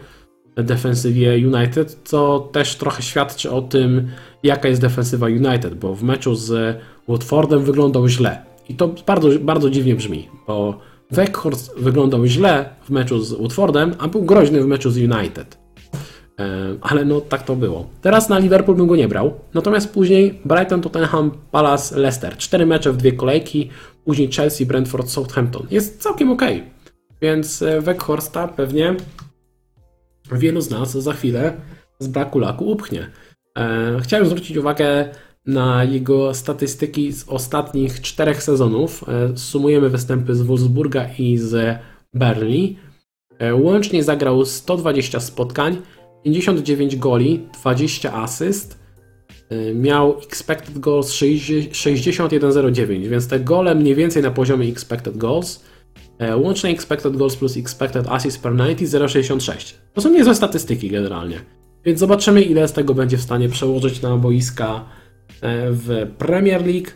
defensywie 0.63 1.47
United, 1.47 1.99
co 2.03 2.49
też 2.51 2.75
trochę 2.75 3.03
świadczy 3.03 3.51
o 3.51 3.61
tym, 3.61 4.07
jaka 4.43 4.67
jest 4.67 4.81
defensywa 4.81 5.27
United, 5.27 5.75
bo 5.75 5.95
w 5.95 6.03
meczu 6.03 6.35
z 6.35 6.77
Watfordem 7.07 7.63
wyglądał 7.63 8.07
źle. 8.07 8.45
I 8.69 8.75
to 8.75 8.95
bardzo, 9.05 9.29
bardzo 9.41 9.69
dziwnie 9.69 9.95
brzmi, 9.95 10.29
bo 10.47 10.79
Weghorst 11.11 11.75
wyglądał 11.77 12.25
źle 12.25 12.69
w 12.83 12.89
meczu 12.89 13.21
z 13.21 13.33
Watfordem, 13.33 13.95
a 13.99 14.07
był 14.07 14.21
groźny 14.21 14.63
w 14.63 14.67
meczu 14.67 14.91
z 14.91 14.97
United. 14.97 15.65
E, 16.39 16.77
ale 16.81 17.05
no 17.05 17.21
tak 17.21 17.43
to 17.43 17.55
było. 17.55 17.89
Teraz 18.01 18.29
na 18.29 18.39
Liverpool 18.39 18.77
bym 18.77 18.87
go 18.87 18.95
nie 18.95 19.07
brał. 19.07 19.33
Natomiast 19.53 19.93
później 19.93 20.39
Brighton, 20.45 20.81
Tottenham, 20.81 21.31
Palace, 21.51 21.99
Leicester. 21.99 22.37
Cztery 22.37 22.65
mecze 22.65 22.91
w 22.91 22.97
dwie 22.97 23.11
kolejki. 23.11 23.69
Później 24.05 24.31
Chelsea, 24.31 24.65
Brentford, 24.65 25.09
Southampton. 25.09 25.67
Jest 25.71 26.01
całkiem 26.01 26.31
ok. 26.31 26.41
Więc 27.21 27.61
e, 27.61 27.81
Weghorsta 27.81 28.47
pewnie 28.47 28.95
wielu 30.31 30.61
z 30.61 30.69
nas 30.69 30.91
za 30.91 31.13
chwilę 31.13 31.53
z 31.99 32.07
braku 32.07 32.39
laku 32.39 32.65
upchnie. 32.71 33.09
E, 33.57 33.97
chciałem 34.01 34.25
zwrócić 34.25 34.57
uwagę 34.57 35.09
na 35.45 35.83
jego 35.83 36.33
statystyki 36.33 37.13
z 37.13 37.29
ostatnich 37.29 38.01
czterech 38.01 38.43
sezonów. 38.43 39.05
E, 39.09 39.37
sumujemy 39.37 39.89
występy 39.89 40.35
z 40.35 40.41
Wolfsburga 40.41 41.09
i 41.19 41.37
z 41.37 41.79
Berlin. 42.13 42.75
E, 43.39 43.55
łącznie 43.55 44.03
zagrał 44.03 44.45
120 44.45 45.19
spotkań, 45.19 45.81
59 46.23 46.95
goli, 46.95 47.47
20 47.61 48.13
asyst. 48.13 48.85
Miał 49.75 50.17
expected 50.17 50.79
goals 50.79 51.11
61,09, 51.11 53.07
więc 53.07 53.27
te 53.27 53.39
gole 53.39 53.75
mniej 53.75 53.95
więcej 53.95 54.23
na 54.23 54.31
poziomie 54.31 54.67
expected 54.67 55.17
goals. 55.17 55.63
Łącznie 56.35 56.69
expected 56.69 57.17
goals 57.17 57.35
plus 57.35 57.57
expected 57.57 58.07
assists 58.07 58.39
per 58.41 58.55
90 58.55 59.11
0,66. 59.11 59.73
To 59.93 60.01
są 60.01 60.09
niezłe 60.09 60.35
statystyki 60.35 60.89
generalnie. 60.89 61.39
Więc 61.85 61.99
zobaczymy, 61.99 62.41
ile 62.41 62.67
z 62.67 62.73
tego 62.73 62.93
będzie 62.93 63.17
w 63.17 63.21
stanie 63.21 63.49
przełożyć 63.49 64.01
na 64.01 64.17
boiska 64.17 64.85
e, 65.41 65.71
w 65.71 66.07
Premier 66.17 66.65
League. 66.65 66.87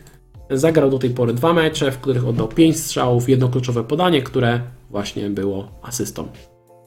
Zagrał 0.50 0.90
do 0.90 0.98
tej 0.98 1.10
pory 1.10 1.32
dwa 1.32 1.52
mecze, 1.52 1.92
w 1.92 1.98
których 1.98 2.26
oddał 2.26 2.48
5 2.48 2.80
strzałów, 2.80 3.28
jedno 3.28 3.48
kluczowe 3.48 3.84
podanie, 3.84 4.22
które 4.22 4.60
właśnie 4.90 5.30
było 5.30 5.68
asystą. 5.82 6.28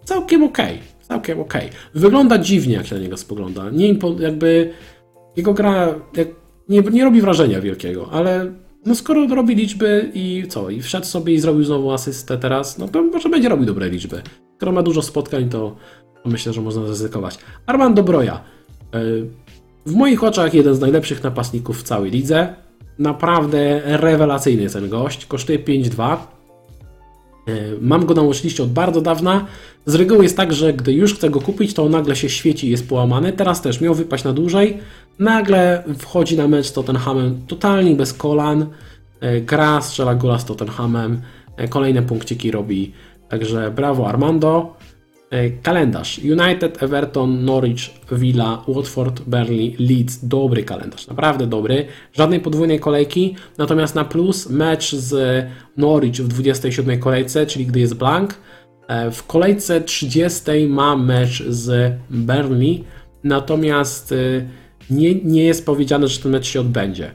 Całkiem 0.06 0.44
ok, 0.44 0.58
całkiem 1.02 1.40
ok. 1.40 1.54
Wygląda 1.94 2.38
dziwnie, 2.38 2.74
jak 2.74 2.88
się 2.88 2.96
na 2.96 3.02
niego 3.02 3.18
spogląda. 3.18 3.70
Nie 3.70 3.96
jakby 4.20 4.74
jego 5.36 5.54
gra 5.54 5.96
nie, 6.70 6.82
nie 6.82 7.04
robi 7.04 7.22
wrażenia 7.22 7.62
wielkiego, 7.62 8.10
ale 8.12 8.54
no 8.86 8.96
skoro 8.96 9.28
robi 9.28 9.56
liczby 9.56 10.12
i 10.14 10.44
co, 10.50 10.70
i 10.70 10.82
wszedł 10.82 11.06
sobie 11.06 11.34
i 11.34 11.40
zrobił 11.40 11.64
znowu 11.64 11.92
asystę 11.92 12.38
teraz, 12.38 12.78
no 12.78 12.88
to 12.88 13.04
może 13.04 13.30
będzie 13.30 13.50
robił 13.50 13.66
dobre 13.66 13.90
liczby. 13.90 14.22
Skoro 14.56 14.72
ma 14.72 14.84
dużo 14.84 15.02
spotkań, 15.02 15.50
to 15.50 15.76
myślę, 16.26 16.54
że 16.54 16.62
można 16.62 16.82
zaryzykować. 16.82 17.38
Armando 17.66 18.04
Broja. 18.04 18.42
E, 18.94 19.00
w 19.86 19.96
moich 19.96 20.24
oczach 20.24 20.54
jeden 20.54 20.76
z 20.76 20.80
najlepszych 20.80 21.24
napastników 21.24 21.80
w 21.80 21.84
całej 21.84 22.12
lidze. 22.12 22.56
Naprawdę 23.00 23.82
rewelacyjny 23.86 24.70
ten 24.70 24.90
gość. 24.90 25.26
Kosztuje 25.26 25.60
5,2. 25.60 26.18
E, 27.48 27.54
mam 27.82 28.06
go 28.06 28.14
na 28.14 28.22
watchliście 28.22 28.64
od 28.64 28.70
bardzo 28.70 29.02
dawna. 29.02 29.46
Z 29.86 29.96
reguły 29.96 30.24
jest 30.24 30.38
tak, 30.38 30.54
że 30.54 30.74
gdy 30.74 30.94
już 30.94 31.14
chcę 31.14 31.30
go 31.30 31.42
kupić, 31.42 31.74
to 31.74 31.90
nagle 31.90 32.16
się 32.16 32.30
świeci 32.30 32.68
i 32.68 32.72
jest 32.72 32.90
połamany. 32.90 33.34
Teraz 33.34 33.62
też 33.62 33.82
miał 33.82 33.94
wypaść 33.94 34.24
na 34.24 34.34
dłużej. 34.34 34.80
Nagle 35.20 35.84
wchodzi 35.98 36.38
na 36.38 36.48
mecz 36.48 36.66
z 36.66 36.74
Tottenhamem 36.74 37.42
totalnie 37.48 37.96
bez 37.96 38.14
kolan. 38.14 38.68
E, 39.20 39.42
gra, 39.42 39.82
strzela 39.82 40.16
gola 40.16 40.40
z 40.40 40.46
Tottenhamem. 40.46 41.22
Kolejne 41.70 42.02
punkciki 42.02 42.52
robi. 42.52 42.94
Także 43.30 43.72
brawo 43.72 44.08
Armando. 44.08 44.78
E, 45.30 45.50
kalendarz. 45.50 46.20
United, 46.20 46.84
Everton, 46.84 47.46
Norwich, 47.46 47.90
Villa, 48.12 48.64
Watford, 48.68 49.22
Burnley, 49.22 49.76
Leeds. 49.80 50.20
Dobry 50.28 50.64
kalendarz, 50.64 51.08
naprawdę 51.08 51.48
dobry. 51.48 51.86
Żadnej 52.14 52.40
podwójnej 52.40 52.80
kolejki. 52.80 53.36
Natomiast 53.58 53.96
na 53.96 54.06
plus 54.06 54.50
mecz 54.50 54.96
z 54.96 55.46
Norwich 55.78 56.16
w 56.16 56.28
27 56.28 57.00
kolejce, 57.00 57.46
czyli 57.46 57.66
gdy 57.66 57.80
jest 57.80 57.94
blank. 57.94 58.36
E, 58.88 59.12
w 59.12 59.24
kolejce 59.28 59.82
30 59.82 60.68
ma 60.68 60.96
mecz 60.96 61.44
z 61.48 61.94
Burnley. 62.10 62.84
Natomiast 63.24 64.12
e, 64.12 64.16
nie, 64.94 65.16
nie 65.16 65.44
jest 65.44 65.66
powiedziane, 65.66 66.08
że 66.08 66.20
ten 66.20 66.32
mecz 66.32 66.48
się 66.48 66.62
odbędzie. 66.62 67.12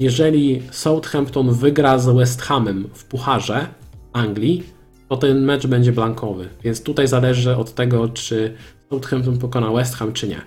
Jeżeli 0.00 0.62
Southampton 0.70 1.54
wygra 1.54 1.98
z 1.98 2.06
West 2.16 2.42
Hamem 2.42 2.88
w 2.94 3.04
Pucharze 3.04 3.66
Anglii, 4.12 4.62
to 5.08 5.16
ten 5.16 5.44
mecz 5.44 5.66
będzie 5.66 5.92
blankowy. 5.92 6.48
Więc 6.64 6.82
tutaj 6.82 7.08
zależy 7.08 7.56
od 7.56 7.74
tego, 7.74 8.08
czy 8.08 8.54
Southampton 8.90 9.38
pokona 9.38 9.72
West 9.72 9.94
Ham, 9.94 10.12
czy 10.12 10.28
nie. 10.28 10.40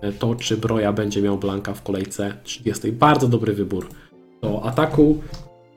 E, 0.00 0.12
to, 0.12 0.34
czy 0.34 0.56
Broja 0.56 0.92
będzie 0.92 1.22
miał 1.22 1.38
blanka 1.38 1.74
w 1.74 1.82
kolejce 1.82 2.32
30. 2.44 2.92
Bardzo 2.92 3.28
dobry 3.28 3.52
wybór 3.52 3.88
do 4.42 4.64
ataku. 4.64 5.18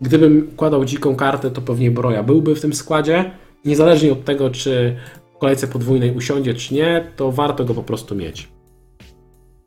Gdybym 0.02 0.52
kładał 0.58 0.86
dziką 0.86 1.16
kartę, 1.16 1.52
to 1.52 1.62
pewnie 1.62 1.92
Broja 1.92 2.24
byłby 2.24 2.56
w 2.56 2.62
tym 2.62 2.74
składzie. 2.74 3.32
Niezależnie 3.66 4.12
od 4.12 4.26
tego, 4.26 4.50
czy 4.50 4.96
w 5.36 5.38
kolejce 5.38 5.68
podwójnej 5.68 6.16
usiądzie, 6.16 6.54
czy 6.54 6.74
nie, 6.74 7.08
to 7.16 7.32
warto 7.32 7.66
go 7.66 7.74
po 7.74 7.84
prostu 7.84 8.16
mieć. 8.16 8.48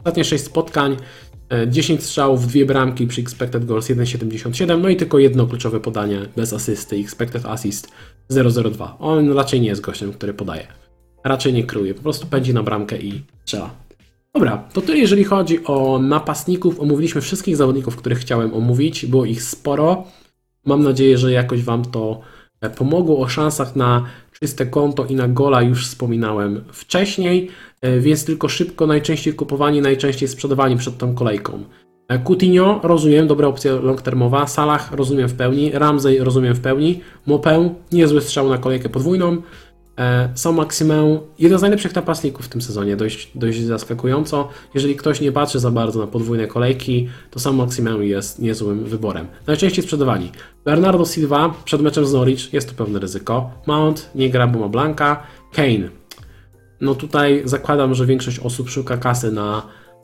Ostatnie 0.04 0.24
6 0.24 0.44
spotkań 0.44 0.96
10 1.66 2.00
e, 2.00 2.02
strzałów, 2.02 2.46
dwie 2.46 2.66
bramki 2.66 3.06
przy 3.06 3.20
expected 3.20 3.64
goals 3.64 3.90
1,77, 3.90 4.80
no 4.80 4.88
i 4.88 4.96
tylko 4.96 5.18
jedno 5.18 5.46
kluczowe 5.46 5.80
podanie 5.80 6.20
bez 6.36 6.52
asysty, 6.52 6.96
expected 6.96 7.46
assist 7.46 7.88
0,02. 8.30 8.88
On 8.98 9.32
raczej 9.32 9.60
nie 9.60 9.68
jest 9.68 9.80
gościem, 9.80 10.12
który 10.12 10.34
podaje. 10.34 10.66
Raczej 11.24 11.52
nie 11.52 11.64
kruje, 11.64 11.94
po 11.94 12.02
prostu 12.02 12.26
pędzi 12.26 12.54
na 12.54 12.62
bramkę 12.62 12.98
i 12.98 13.22
strzela. 13.44 13.70
Dobra, 14.34 14.68
to 14.72 14.80
tyle 14.80 14.98
jeżeli 14.98 15.24
chodzi 15.24 15.64
o 15.64 15.98
napastników. 15.98 16.80
Omówiliśmy 16.80 17.20
wszystkich 17.20 17.56
zawodników, 17.56 17.96
których 17.96 18.18
chciałem 18.18 18.54
omówić. 18.54 19.06
Było 19.06 19.24
ich 19.24 19.42
sporo. 19.42 20.04
Mam 20.64 20.82
nadzieję, 20.82 21.18
że 21.18 21.32
jakoś 21.32 21.62
Wam 21.62 21.84
to 21.84 22.20
e, 22.60 22.70
pomogło. 22.70 23.18
O 23.18 23.28
szansach 23.28 23.76
na 23.76 24.06
czyste 24.42 24.66
konto 24.66 25.06
i 25.06 25.14
na 25.14 25.28
gola 25.28 25.62
już 25.62 25.86
wspominałem 25.86 26.64
wcześniej. 26.72 27.48
E, 27.80 28.00
więc 28.00 28.24
tylko 28.24 28.48
szybko, 28.48 28.86
najczęściej 28.86 29.34
kupowani, 29.34 29.80
najczęściej 29.80 30.28
sprzedawani 30.28 30.76
przed 30.76 30.98
tą 30.98 31.14
kolejką. 31.14 31.64
E, 32.08 32.18
Coutinho, 32.18 32.80
rozumiem, 32.82 33.26
dobra 33.26 33.48
opcja 33.48 33.72
long-termowa. 33.72 34.46
Salah, 34.46 34.92
rozumiem 34.92 35.28
w 35.28 35.34
pełni. 35.34 35.70
Ramsey, 35.72 36.18
rozumiem 36.18 36.54
w 36.54 36.60
pełni. 36.60 37.00
Mopę, 37.26 37.74
niezły 37.92 38.20
strzał 38.20 38.48
na 38.48 38.58
kolejkę 38.58 38.88
podwójną. 38.88 39.42
E, 39.98 40.28
Są 40.34 40.52
Maximę, 40.52 41.20
jeden 41.38 41.58
z 41.58 41.62
najlepszych 41.62 41.94
napastników 41.94 42.46
w 42.46 42.48
tym 42.48 42.62
sezonie, 42.62 42.96
dość, 42.96 43.30
dość 43.34 43.60
zaskakująco. 43.60 44.48
Jeżeli 44.74 44.96
ktoś 44.96 45.20
nie 45.20 45.32
patrzy 45.32 45.58
za 45.58 45.70
bardzo 45.70 46.00
na 46.00 46.06
podwójne 46.06 46.46
kolejki, 46.46 47.08
to 47.30 47.40
sam 47.40 47.56
Maximę 47.56 47.90
jest 47.90 48.38
niezłym 48.38 48.84
wyborem. 48.84 49.26
Najczęściej 49.46 49.84
sprzedawani. 49.84 50.32
Bernardo 50.64 51.04
Silva 51.04 51.54
przed 51.64 51.82
meczem 51.82 52.06
z 52.06 52.12
Norwich, 52.12 52.52
jest 52.52 52.68
to 52.68 52.74
pewne 52.84 52.98
ryzyko. 52.98 53.50
Mount 53.66 54.10
nie 54.14 54.30
gra, 54.30 54.46
bo 54.46 54.58
ma 54.58 54.68
Blanka. 54.68 55.22
Kane, 55.52 55.88
no 56.80 56.94
tutaj 56.94 57.42
zakładam, 57.44 57.94
że 57.94 58.06
większość 58.06 58.38
osób 58.38 58.70
szuka 58.70 58.96
kasy 58.96 59.32
na 59.32 59.62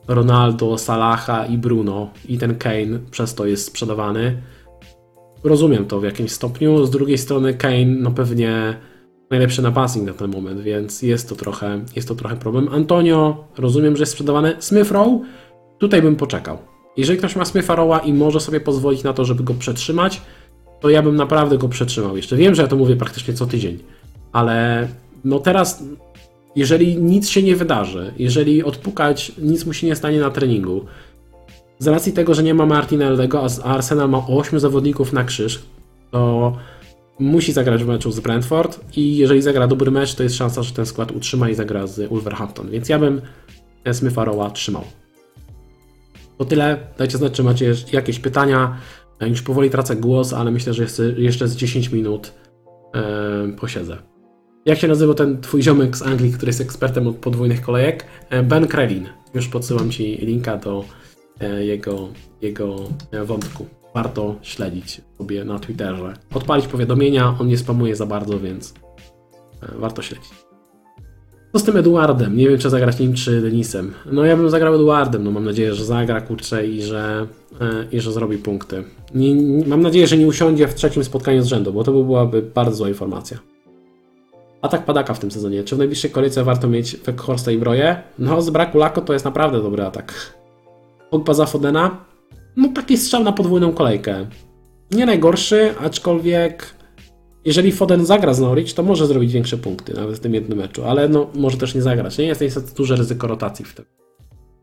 Ronaldo, 0.08 0.78
Salaha 0.78 1.46
i 1.46 1.58
Bruno 1.58 2.10
i 2.28 2.38
ten 2.38 2.54
Kane 2.54 2.98
przez 3.10 3.34
to 3.34 3.46
jest 3.46 3.64
sprzedawany. 3.64 4.42
Rozumiem 5.44 5.86
to 5.86 6.00
w 6.00 6.04
jakimś 6.04 6.32
stopniu. 6.32 6.86
Z 6.86 6.90
drugiej 6.90 7.18
strony 7.18 7.54
Kane 7.54 7.84
no 7.84 8.10
pewnie 8.10 8.76
najlepszy 9.30 9.62
napastnik 9.62 10.06
na 10.06 10.12
ten 10.12 10.30
moment, 10.30 10.60
więc 10.60 11.02
jest 11.02 11.28
to 11.28 11.34
trochę, 11.34 11.80
jest 11.96 12.08
to 12.08 12.14
trochę 12.14 12.36
problem. 12.36 12.68
Antonio, 12.72 13.44
rozumiem, 13.58 13.96
że 13.96 14.02
jest 14.02 14.12
sprzedawany. 14.12 14.56
Smith 14.58 14.90
Rowe, 14.90 15.20
tutaj 15.78 16.02
bym 16.02 16.16
poczekał. 16.16 16.58
Jeżeli 16.96 17.18
ktoś 17.18 17.36
ma 17.36 17.44
Smitha 17.44 17.74
Rowa 17.74 17.98
i 17.98 18.12
może 18.12 18.40
sobie 18.40 18.60
pozwolić 18.60 19.02
na 19.02 19.12
to, 19.12 19.24
żeby 19.24 19.44
go 19.44 19.54
przetrzymać, 19.54 20.22
to 20.80 20.90
ja 20.90 21.02
bym 21.02 21.16
naprawdę 21.16 21.58
go 21.58 21.68
przetrzymał 21.68 22.16
jeszcze. 22.16 22.36
Wiem, 22.36 22.54
że 22.54 22.62
ja 22.62 22.68
to 22.68 22.76
mówię 22.76 22.96
praktycznie 22.96 23.34
co 23.34 23.46
tydzień, 23.46 23.78
ale 24.32 24.88
no 25.24 25.38
teraz 25.38 25.82
jeżeli 26.56 26.96
nic 26.96 27.28
się 27.28 27.42
nie 27.42 27.56
wydarzy, 27.56 28.12
jeżeli 28.18 28.64
odpukać 28.64 29.32
nic 29.38 29.66
mu 29.66 29.72
się 29.72 29.86
nie 29.86 29.96
stanie 29.96 30.20
na 30.20 30.30
treningu, 30.30 30.84
z 31.78 31.86
racji 31.86 32.12
tego, 32.12 32.34
że 32.34 32.42
nie 32.42 32.54
ma 32.54 32.66
Martinellego, 32.66 33.42
a 33.42 33.64
Arsenal 33.64 34.08
ma 34.08 34.26
8 34.26 34.60
zawodników 34.60 35.12
na 35.12 35.24
krzyż, 35.24 35.62
to 36.10 36.52
musi 37.18 37.52
zagrać 37.52 37.84
w 37.84 37.86
meczu 37.86 38.10
z 38.10 38.20
Brentford 38.20 38.96
i 38.96 39.16
jeżeli 39.16 39.42
zagra 39.42 39.66
dobry 39.66 39.90
mecz, 39.90 40.14
to 40.14 40.22
jest 40.22 40.36
szansa, 40.36 40.62
że 40.62 40.74
ten 40.74 40.86
skład 40.86 41.12
utrzyma 41.12 41.48
i 41.48 41.54
zagra 41.54 41.86
z 41.86 42.08
Wolverhampton, 42.08 42.70
więc 42.70 42.88
ja 42.88 42.98
bym 42.98 43.20
Smitha 43.92 44.24
Rowa 44.24 44.50
trzymał. 44.50 44.84
To 46.38 46.44
tyle. 46.44 46.78
Dajcie 46.98 47.18
znać, 47.18 47.32
czy 47.32 47.42
macie 47.42 47.74
jakieś 47.92 48.18
pytania. 48.18 48.76
Już 49.20 49.42
powoli 49.42 49.70
tracę 49.70 49.96
głos, 49.96 50.32
ale 50.32 50.50
myślę, 50.50 50.74
że 50.74 50.86
jeszcze 51.16 51.48
z 51.48 51.56
10 51.56 51.92
minut 51.92 52.32
yy, 52.94 53.52
posiedzę. 53.52 53.98
Jak 54.66 54.78
się 54.78 54.88
nazywa 54.88 55.14
ten 55.14 55.40
twój 55.40 55.62
ziomek 55.62 55.96
z 55.96 56.02
Anglii, 56.02 56.32
który 56.32 56.48
jest 56.48 56.60
ekspertem 56.60 57.06
od 57.06 57.16
podwójnych 57.16 57.60
kolejek? 57.60 58.06
E, 58.30 58.42
ben 58.42 58.66
Krelin. 58.66 59.08
Już 59.34 59.48
podsyłam 59.48 59.90
ci 59.90 60.16
linka 60.16 60.56
do 60.56 60.84
e, 61.40 61.64
jego, 61.64 62.08
jego 62.42 62.76
e, 63.10 63.24
wątku. 63.24 63.66
Warto 63.94 64.34
śledzić 64.42 65.00
sobie 65.18 65.44
na 65.44 65.58
Twitterze. 65.58 66.14
Odpalić 66.34 66.66
powiadomienia, 66.66 67.34
on 67.40 67.46
nie 67.46 67.58
spamuje 67.58 67.96
za 67.96 68.06
bardzo, 68.06 68.38
więc 68.40 68.74
warto 69.78 70.02
śledzić. 70.02 70.30
Co 71.52 71.58
z 71.58 71.64
tym 71.64 71.76
Eduardem? 71.76 72.36
Nie 72.36 72.48
wiem, 72.48 72.58
czy 72.58 72.70
zagrać 72.70 72.98
nim, 72.98 73.14
czy 73.14 73.40
Denisem. 73.40 73.94
No 74.12 74.24
ja 74.24 74.36
bym 74.36 74.50
zagrał 74.50 74.74
Eduardem, 74.74 75.24
no 75.24 75.30
mam 75.30 75.44
nadzieję, 75.44 75.74
że 75.74 75.84
zagra, 75.84 76.20
kurczę, 76.20 76.66
i 76.66 76.82
że, 76.82 77.26
i 77.92 78.00
że 78.00 78.12
zrobi 78.12 78.38
punkty. 78.38 78.84
Nie, 79.14 79.34
nie, 79.34 79.66
mam 79.66 79.82
nadzieję, 79.82 80.06
że 80.06 80.16
nie 80.16 80.26
usiądzie 80.26 80.68
w 80.68 80.74
trzecim 80.74 81.04
spotkaniu 81.04 81.42
z 81.42 81.46
rzędu, 81.46 81.72
bo 81.72 81.84
to 81.84 81.92
by 81.92 82.04
byłaby 82.04 82.42
bardzo 82.42 82.76
zła 82.76 82.88
informacja. 82.88 83.38
Atak 84.62 84.84
padaka 84.84 85.14
w 85.14 85.18
tym 85.18 85.30
sezonie. 85.30 85.64
Czy 85.64 85.74
w 85.74 85.78
najbliższej 85.78 86.10
kolejce 86.10 86.44
warto 86.44 86.68
mieć 86.68 86.96
Weghorsta 86.96 87.50
i 87.50 87.58
Broje? 87.58 88.02
No, 88.18 88.42
z 88.42 88.50
braku 88.50 88.78
Lako 88.78 89.00
to 89.00 89.12
jest 89.12 89.24
naprawdę 89.24 89.62
dobry 89.62 89.84
atak. 89.84 90.38
Pogba 91.10 91.34
za 91.34 91.46
Fodena? 91.46 92.04
No, 92.56 92.68
taki 92.74 92.96
strzał 92.96 93.24
na 93.24 93.32
podwójną 93.32 93.72
kolejkę. 93.72 94.26
Nie 94.90 95.06
najgorszy, 95.06 95.74
aczkolwiek 95.80 96.78
jeżeli 97.44 97.72
Foden 97.72 98.06
zagra 98.06 98.34
z 98.34 98.40
Norwich, 98.40 98.74
to 98.74 98.82
może 98.82 99.06
zrobić 99.06 99.32
większe 99.32 99.56
punkty, 99.56 99.94
nawet 99.94 100.16
w 100.16 100.20
tym 100.20 100.34
jednym 100.34 100.58
meczu, 100.58 100.84
ale 100.84 101.08
no, 101.08 101.30
może 101.34 101.56
też 101.56 101.74
nie 101.74 101.82
zagrać. 101.82 102.18
Nie 102.18 102.24
jest 102.24 102.40
niestety 102.40 102.74
duże 102.74 102.96
ryzyko 102.96 103.26
rotacji 103.26 103.64
w 103.64 103.74
tym 103.74 103.84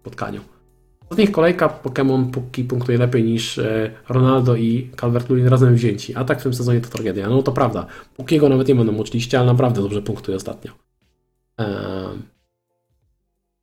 spotkaniu. 0.01 0.41
Ostatnich 1.03 1.31
kolejkach 1.31 1.83
Pokémon 1.83 2.31
póki 2.31 2.63
punktuje 2.63 2.97
lepiej 2.97 3.23
niż 3.23 3.57
e, 3.57 3.91
Ronaldo 4.09 4.55
i 4.55 4.91
Calvert-Lewin 4.95 5.47
razem 5.47 5.75
wzięci, 5.75 6.15
a 6.15 6.25
tak 6.25 6.39
w 6.39 6.43
tym 6.43 6.53
sezonie 6.53 6.81
to 6.81 6.89
tragedia. 6.89 7.29
No 7.29 7.43
to 7.43 7.51
prawda, 7.51 7.85
Pukiego 8.17 8.49
nawet 8.49 8.67
nie 8.67 8.75
będą 8.75 8.95
uczliście, 8.95 9.39
ale 9.39 9.47
naprawdę 9.47 9.81
dobrze 9.81 10.01
punktuje 10.01 10.37
ostatnio. 10.37 10.71
Eee... 11.57 12.34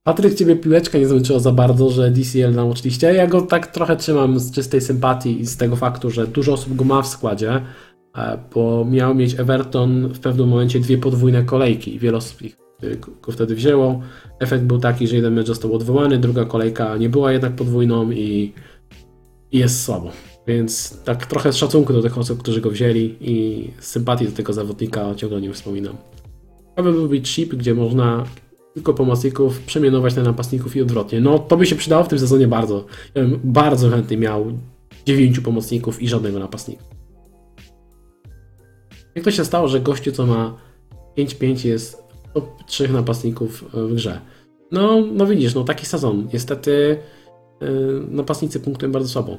Patryk, 0.05 0.35
ciebie 0.35 0.57
piłeczka 0.57 0.99
nie 0.99 1.09
zmęczyła 1.09 1.39
za 1.39 1.53
bardzo, 1.53 1.91
że 1.91 2.11
DCL 2.11 2.55
nam 2.55 2.69
uczliście. 2.69 3.15
Ja 3.15 3.27
go 3.27 3.43
tak 3.43 3.67
trochę 3.67 3.97
trzymam 3.97 4.41
z 4.41 4.53
czystej 4.53 4.81
sympatii 4.81 5.41
i 5.41 5.47
z 5.47 5.57
tego 5.57 5.77
faktu, 5.77 6.11
że 6.11 6.27
dużo 6.27 6.53
osób 6.53 6.77
go 6.77 6.85
ma 6.85 7.03
w 7.03 7.07
składzie, 7.07 7.63
e, 8.17 8.39
bo 8.55 8.85
miał 8.85 9.15
mieć 9.15 9.41
Everton 9.41 10.09
w 10.09 10.21
pewnym 10.21 10.49
momencie 10.49 10.81
dwie 10.81 10.99
podwójne 10.99 11.45
kolejki 11.45 11.95
i 11.95 11.99
wiele 11.99 12.17
osób 12.17 12.43
ich 12.43 12.57
y, 12.85 12.99
go 13.23 13.33
wtedy 13.33 13.55
wzięło. 13.55 14.01
Efekt 14.41 14.65
był 14.65 14.79
taki, 14.79 15.09
że 15.09 15.17
jeden 15.17 15.35
mecz 15.35 15.47
został 15.47 15.75
odwołany, 15.75 16.19
druga 16.19 16.45
kolejka 16.45 16.97
nie 16.97 17.09
była 17.09 17.33
jednak 17.33 17.53
podwójną 17.57 18.11
i, 18.11 18.53
jest 19.53 19.85
słabo. 19.85 20.11
Więc 20.47 21.03
tak 21.05 21.27
trochę 21.27 21.53
z 21.53 21.57
szacunku 21.57 21.93
do 21.93 22.03
tych 22.03 22.19
osób, 22.19 22.39
którzy 22.39 22.61
go 22.61 22.71
wzięli 22.71 23.17
i 23.21 23.71
z 23.81 23.87
sympatii 23.87 24.25
do 24.25 24.33
tego 24.33 24.53
zawodnika 24.53 25.15
ciągle 25.15 25.41
nie 25.41 25.53
wspominam. 25.53 25.97
Był 26.77 27.09
być 27.09 27.29
chip, 27.31 27.55
gdzie 27.55 27.75
można 27.75 28.25
tylko 28.75 28.95
pomocników 28.95 29.61
przemianować 29.61 30.17
na 30.17 30.23
napastników 30.23 30.77
i 30.77 30.83
odwrotnie. 30.83 31.21
No 31.21 31.39
to 31.39 31.57
by 31.57 31.67
się 31.67 31.77
przydało 31.77 32.05
w 32.05 32.09
tym 32.09 32.19
sezonie 32.19 32.49
bardzo. 32.49 32.85
Ja 33.15 33.23
bym 33.23 33.41
bardzo 33.45 33.91
chętnie 33.91 34.17
miał 34.17 34.47
9 35.07 35.41
pomocników 35.41 36.03
i 36.03 36.09
żadnego 36.09 36.39
napastnika. 36.39 36.85
Jak 39.15 39.25
to 39.25 39.31
się 39.31 39.45
stało, 39.45 39.69
że 39.69 39.81
gościu, 39.81 40.13
co 40.13 40.27
ma 40.27 40.57
5-5 41.19 41.67
jest 41.67 42.03
top 42.35 42.65
3 42.67 42.89
napastników 42.89 43.65
w 43.73 43.95
grze? 43.95 44.21
No, 44.71 45.03
no 45.13 45.27
widzisz, 45.27 45.55
no 45.55 45.65
taki 45.65 45.87
sezon. 45.87 46.29
Niestety 46.33 46.99
yy, 47.61 48.07
napastnicy 48.09 48.61
punktują 48.61 48.93
bardzo 48.93 49.09
słabo. 49.09 49.39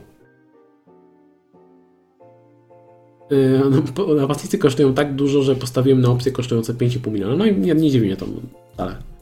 Yy, 3.32 4.16
napastnicy 4.16 4.58
kosztują 4.58 4.94
tak 4.94 5.16
dużo, 5.16 5.44
że 5.44 5.56
postawiłem 5.56 6.02
na 6.02 6.10
opcje 6.10 6.32
kosztujące 6.32 6.74
5,5 6.74 7.12
miliona. 7.12 7.36
No 7.36 7.46
i 7.46 7.58
nie, 7.58 7.76
nie 7.76 7.92
dziwi 7.92 8.06
mnie 8.06 8.18
to 8.18 8.26
wcale. 8.74 9.13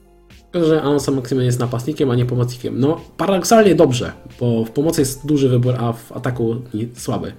Że 0.54 0.82
Alonso 0.82 1.12
Maximen 1.12 1.46
jest 1.46 1.60
napastnikiem, 1.60 2.12
a 2.12 2.16
nie 2.16 2.26
pomocnikiem. 2.26 2.80
No, 2.80 3.02
paradoksalnie 3.18 3.76
dobrze, 3.76 4.12
bo 4.40 4.66
w 4.66 4.72
pomocy 4.72 5.02
jest 5.02 5.26
duży 5.26 5.50
wybór, 5.50 5.76
a 5.80 5.94
w 5.94 6.12
ataku 6.12 6.56
słaby. 6.94 7.34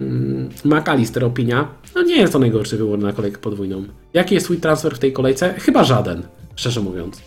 Mm, 0.00 0.48
McAllister 0.64 1.24
opinia. 1.24 1.68
No 1.94 2.02
nie 2.02 2.16
jest 2.16 2.32
to 2.32 2.38
najgorszy 2.38 2.76
wybór 2.76 2.98
na 2.98 3.12
kolejkę 3.12 3.38
podwójną. 3.38 3.84
Jaki 4.14 4.34
jest 4.34 4.46
swój 4.46 4.58
transfer 4.58 4.94
w 4.94 4.98
tej 4.98 5.12
kolejce? 5.12 5.54
Chyba 5.54 5.84
żaden, 5.84 6.22
szczerze 6.56 6.80
mówiąc. 6.80 7.22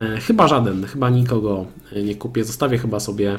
E, 0.00 0.20
chyba 0.20 0.48
żaden, 0.48 0.84
chyba 0.84 1.10
nikogo 1.10 1.66
nie 2.04 2.14
kupię. 2.14 2.44
Zostawię 2.44 2.78
chyba 2.78 3.00
sobie 3.00 3.38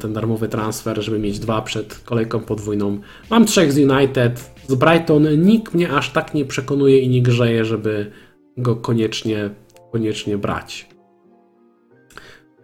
ten 0.00 0.12
darmowy 0.12 0.48
transfer, 0.48 1.02
żeby 1.02 1.18
mieć 1.18 1.38
dwa 1.38 1.62
przed 1.62 1.98
kolejką 1.98 2.40
podwójną. 2.40 2.98
Mam 3.30 3.46
trzech 3.46 3.72
z 3.72 3.78
United, 3.78 4.50
z 4.68 4.74
Brighton. 4.74 5.42
Nikt 5.42 5.74
mnie 5.74 5.90
aż 5.90 6.10
tak 6.10 6.34
nie 6.34 6.44
przekonuje 6.44 6.98
i 6.98 7.08
nie 7.08 7.22
grzeje, 7.22 7.64
żeby 7.64 8.10
go 8.56 8.76
koniecznie, 8.76 9.50
koniecznie 9.92 10.38
brać. 10.38 10.88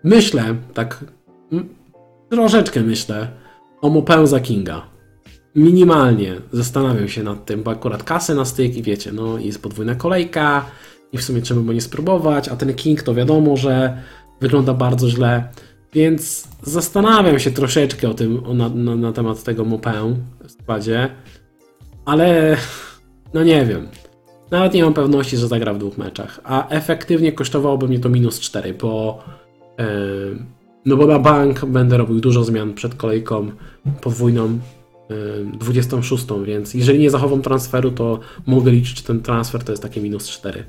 Myślę, 0.04 0.54
tak 0.74 1.04
troszeczkę 2.30 2.80
myślę 2.80 3.28
o 3.80 3.90
Mopęza 3.90 4.40
Kinga. 4.40 4.86
Minimalnie 5.54 6.34
zastanawiam 6.52 7.08
się 7.08 7.22
nad 7.22 7.46
tym, 7.46 7.62
bo 7.62 7.70
akurat 7.70 8.02
kasę 8.02 8.34
na 8.34 8.44
styk 8.44 8.76
i 8.76 8.82
wiecie, 8.82 9.12
no 9.12 9.38
jest 9.38 9.62
podwójna 9.62 9.94
kolejka 9.94 10.64
i 11.12 11.18
w 11.18 11.24
sumie 11.24 11.42
trzeba 11.42 11.60
by 11.60 11.74
nie 11.74 11.80
spróbować, 11.80 12.48
a 12.48 12.56
ten 12.56 12.74
King 12.74 13.02
to 13.02 13.14
wiadomo, 13.14 13.56
że 13.56 14.02
wygląda 14.40 14.74
bardzo 14.74 15.10
źle, 15.10 15.48
więc 15.92 16.48
zastanawiam 16.62 17.38
się 17.38 17.50
troszeczkę 17.50 18.08
o 18.08 18.14
tym, 18.14 18.44
o, 18.44 18.54
na, 18.54 18.68
na, 18.68 18.96
na 18.96 19.12
temat 19.12 19.42
tego 19.42 19.64
Mopę 19.64 20.16
w 20.44 20.50
składzie, 20.50 21.10
ale 22.04 22.56
no 23.34 23.44
nie 23.44 23.66
wiem. 23.66 23.88
Nawet 24.50 24.74
nie 24.74 24.84
mam 24.84 24.94
pewności, 24.94 25.36
że 25.36 25.48
zagra 25.48 25.74
w 25.74 25.78
dwóch 25.78 25.98
meczach. 25.98 26.40
A 26.44 26.68
efektywnie 26.68 27.32
kosztowałoby 27.32 27.88
mnie 27.88 27.98
to 27.98 28.08
minus 28.08 28.40
4, 28.40 28.74
bo 28.74 29.18
yy, 29.78 29.84
no 30.84 30.96
bo 30.96 31.06
na 31.06 31.18
bank 31.18 31.64
będę 31.64 31.96
robił 31.96 32.20
dużo 32.20 32.44
zmian 32.44 32.74
przed 32.74 32.94
kolejką 32.94 33.50
podwójną 34.00 34.58
yy, 35.10 35.58
26, 35.58 36.26
więc 36.44 36.74
jeżeli 36.74 36.98
nie 36.98 37.10
zachowam 37.10 37.42
transferu, 37.42 37.90
to 37.90 38.20
mogę 38.46 38.70
liczyć, 38.70 38.98
że 38.98 39.04
ten 39.04 39.22
transfer 39.22 39.64
to 39.64 39.72
jest 39.72 39.82
takie 39.82 40.00
minus 40.00 40.28
4. 40.28 40.64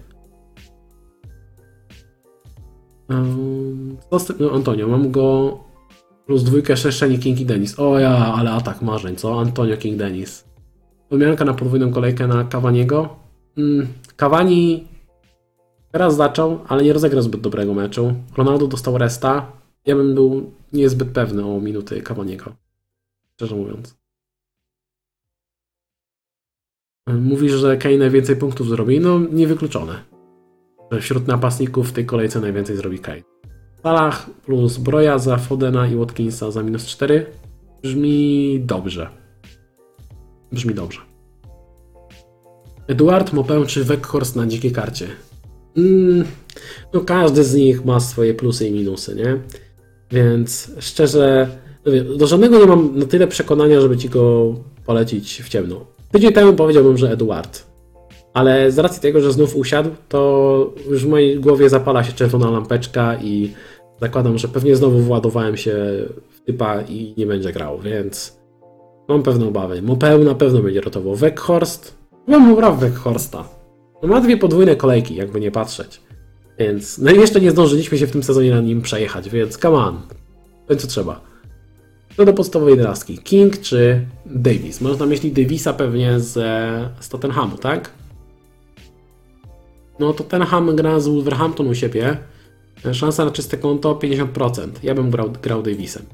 Yy, 3.09 3.17
no 4.39 4.51
Antonio, 4.51 4.87
mam 4.87 5.11
go 5.11 5.57
plus 6.25 6.43
dwójkę, 6.43 6.77
Szczeszczenie, 6.77 7.17
King 7.17 7.39
i 7.39 7.45
Denis. 7.45 7.79
O 7.79 7.99
ja, 7.99 8.33
ale 8.33 8.51
atak 8.51 8.81
marzeń, 8.81 9.15
co? 9.15 9.39
Antonio, 9.39 9.77
King, 9.77 9.97
Denis. 9.97 10.45
Wymianka 11.11 11.45
na 11.45 11.53
podwójną 11.53 11.91
kolejkę 11.91 12.27
na 12.27 12.43
Kawaniego. 12.43 13.20
Kawani 14.15 14.73
mm, 14.73 14.87
teraz 15.91 16.15
zaczął, 16.15 16.59
ale 16.67 16.83
nie 16.83 16.93
rozegrał 16.93 17.21
zbyt 17.21 17.41
dobrego 17.41 17.73
meczu. 17.73 18.13
Ronaldo 18.37 18.67
dostał 18.67 18.97
resta. 18.97 19.51
Ja 19.85 19.95
bym 19.95 20.15
był 20.15 20.51
niezbyt 20.73 21.09
pewny 21.09 21.45
o 21.45 21.59
minuty 21.59 22.01
Kawaniego. 22.01 22.55
Szczerze 23.33 23.55
mówiąc. 23.55 24.01
Mówisz, 27.07 27.51
że 27.51 27.77
Kane 27.77 27.97
najwięcej 27.97 28.35
punktów 28.35 28.67
zrobi? 28.67 28.99
No, 28.99 29.19
niewykluczone. 29.19 30.03
Że 30.91 31.01
wśród 31.01 31.27
napastników 31.27 31.89
w 31.89 31.93
tej 31.93 32.05
kolejce 32.05 32.39
najwięcej 32.39 32.75
zrobi 32.75 32.99
Kane. 32.99 33.21
Salah 33.83 34.29
plus 34.45 34.77
Broja 34.77 35.19
za 35.19 35.37
Fodena 35.37 35.87
i 35.87 35.95
Watkinsa 35.95 36.51
za 36.51 36.63
minus 36.63 36.85
4 36.85 37.25
brzmi 37.83 38.59
dobrze. 38.65 39.09
Brzmi 40.51 40.73
dobrze. 40.73 41.10
Eduard 42.91 43.33
Mopę 43.33 43.65
czy 43.65 43.83
Weghorst 43.83 44.35
na 44.35 44.47
dzikiej 44.47 44.71
karcie? 44.71 45.07
Mm, 45.77 46.25
no 46.93 47.01
każdy 47.01 47.43
z 47.43 47.55
nich 47.55 47.85
ma 47.85 47.99
swoje 47.99 48.33
plusy 48.33 48.67
i 48.67 48.71
minusy, 48.71 49.15
nie? 49.15 49.37
Więc 50.11 50.71
szczerze, 50.79 51.47
no 51.85 52.17
do 52.17 52.27
żadnego 52.27 52.59
nie 52.59 52.65
mam 52.65 52.99
na 52.99 53.05
tyle 53.05 53.27
przekonania, 53.27 53.81
żeby 53.81 53.97
ci 53.97 54.09
go 54.09 54.55
polecić 54.85 55.41
w 55.41 55.49
ciemno. 55.49 55.85
Tydzień 56.11 56.33
temu 56.33 56.53
powiedziałbym, 56.53 56.97
że 56.97 57.11
Eduard. 57.11 57.65
Ale 58.33 58.71
z 58.71 58.79
racji 58.79 59.01
tego, 59.01 59.21
że 59.21 59.31
znów 59.31 59.55
usiadł, 59.55 59.89
to 60.09 60.73
już 60.89 61.05
w 61.05 61.09
mojej 61.09 61.39
głowie 61.39 61.69
zapala 61.69 62.03
się 62.03 62.13
czerwona 62.13 62.51
lampeczka 62.51 63.15
i 63.15 63.53
zakładam, 64.01 64.37
że 64.37 64.47
pewnie 64.47 64.75
znowu 64.75 64.99
władowałem 64.99 65.57
się 65.57 65.73
w 66.29 66.41
typa 66.45 66.81
i 66.81 67.13
nie 67.17 67.25
będzie 67.25 67.51
grał, 67.51 67.79
więc 67.79 68.39
mam 69.07 69.23
pewne 69.23 69.47
obawy. 69.47 69.81
Mopę 69.81 70.17
na 70.17 70.35
pewno 70.35 70.61
będzie 70.61 70.81
rotował. 70.81 71.15
Weghorst 71.15 72.00
Mam 72.31 72.55
grał 72.55 72.77
w 72.77 72.81
ma 74.03 74.21
dwie 74.21 74.37
podwójne 74.37 74.75
kolejki, 74.75 75.15
jakby 75.15 75.39
nie 75.39 75.51
patrzeć. 75.51 76.01
Więc 76.59 76.97
no 76.97 77.11
jeszcze 77.11 77.41
nie 77.41 77.51
zdążyliśmy 77.51 77.97
się 77.97 78.07
w 78.07 78.11
tym 78.11 78.23
sezonie 78.23 78.51
na 78.51 78.61
nim 78.61 78.81
przejechać, 78.81 79.29
więc 79.29 79.57
come 79.57 79.77
on. 79.77 80.01
Będzie 80.67 80.87
trzeba. 80.87 81.21
No 82.17 82.25
do 82.25 82.33
podstawowej 82.33 82.71
jedenastki. 82.71 83.17
King 83.17 83.59
czy 83.59 84.05
Davis? 84.25 84.81
Można 84.81 84.99
na 84.99 85.09
myśli 85.09 85.31
Davisa 85.31 85.73
pewnie 85.73 86.19
z, 86.19 86.33
z 86.99 87.09
Tottenhamu, 87.09 87.57
tak? 87.57 87.91
No 89.99 90.13
Tottenham 90.13 90.75
gra 90.75 90.99
z 90.99 91.07
Wolverhampton 91.07 91.67
u 91.67 91.75
siebie. 91.75 92.17
Szansa 92.91 93.25
na 93.25 93.31
czyste 93.31 93.57
konto 93.57 93.95
50%. 93.95 94.67
Ja 94.83 94.95
bym 94.95 95.11
grał, 95.11 95.31
grał 95.43 95.63
Davisem. 95.63 96.05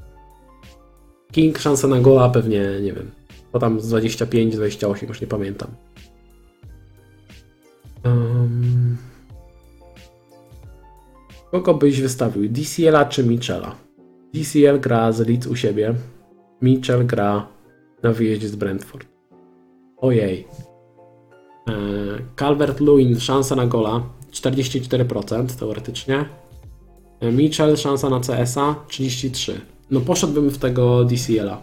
King 1.31 1.57
szansa 1.57 1.88
na 1.88 1.99
gola 1.99 2.30
pewnie, 2.30 2.61
nie 2.81 2.94
wiem, 2.94 3.11
bo 3.53 3.60
tam 3.60 3.81
z 3.81 3.88
25, 3.88 4.56
28, 4.56 5.10
już 5.10 5.22
nie 5.22 5.27
pamiętam. 5.27 5.68
Um, 8.07 8.97
kogo 11.51 11.73
byś 11.73 12.01
wystawił? 12.01 12.49
DCL-a 12.49 13.05
czy 13.05 13.23
Michela? 13.23 13.75
DCL 14.34 14.79
gra 14.79 15.11
z 15.11 15.19
Leeds 15.19 15.47
u 15.47 15.55
siebie. 15.55 15.93
Mitchell 16.61 17.05
gra 17.05 17.47
na 18.03 18.13
wyjeździe 18.13 18.49
z 18.49 18.55
Brentford. 18.55 19.07
Ojej. 19.97 20.47
E, 21.67 21.73
Calvert-Lewin 22.35 23.19
szansa 23.19 23.55
na 23.55 23.67
gola 23.67 24.03
44% 24.31 25.45
teoretycznie. 25.59 26.25
E, 27.19 27.31
Mitchell 27.31 27.77
szansa 27.77 28.09
na 28.09 28.19
CS-a 28.19 28.75
33%. 28.89 29.53
No 29.91 30.01
poszedłbym 30.01 30.49
w 30.49 30.57
tego 30.57 31.05
DCL-a. 31.05 31.61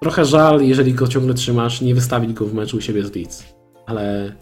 Trochę 0.00 0.24
żal, 0.24 0.62
jeżeli 0.62 0.94
go 0.94 1.08
ciągle 1.08 1.34
trzymasz, 1.34 1.80
nie 1.80 1.94
wystawić 1.94 2.32
go 2.32 2.46
w 2.46 2.54
meczu 2.54 2.76
u 2.76 2.80
siebie 2.80 3.02
z 3.02 3.14
Leeds. 3.14 3.44
Ale 3.86 4.32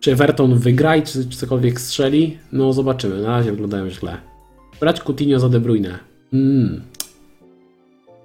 czy 0.00 0.12
Everton 0.12 0.58
wygra 0.58 0.96
i 0.96 1.02
czy, 1.02 1.28
czy 1.28 1.38
cokolwiek 1.38 1.80
strzeli? 1.80 2.38
No 2.52 2.72
zobaczymy, 2.72 3.22
na 3.22 3.28
razie 3.28 3.50
wyglądają 3.50 3.90
źle. 3.90 4.18
Brać 4.80 5.00
Coutinho 5.00 5.40
za 5.40 5.48
De 5.48 5.60
Bruyne. 5.60 5.98
Mm. 6.32 6.82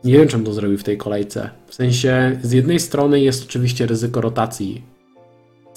Nie 0.04 0.14
wiem, 0.14 0.28
czym 0.28 0.44
to 0.44 0.54
zrobił 0.54 0.78
w 0.78 0.84
tej 0.84 0.98
kolejce. 0.98 1.50
W 1.68 1.76
sensie, 1.76 2.40
z 2.44 2.52
jednej 2.52 2.80
strony 2.80 3.22
jest 3.22 3.44
oczywiście 3.44 3.86
ryzyko 3.86 4.22
rotacji 4.22 4.82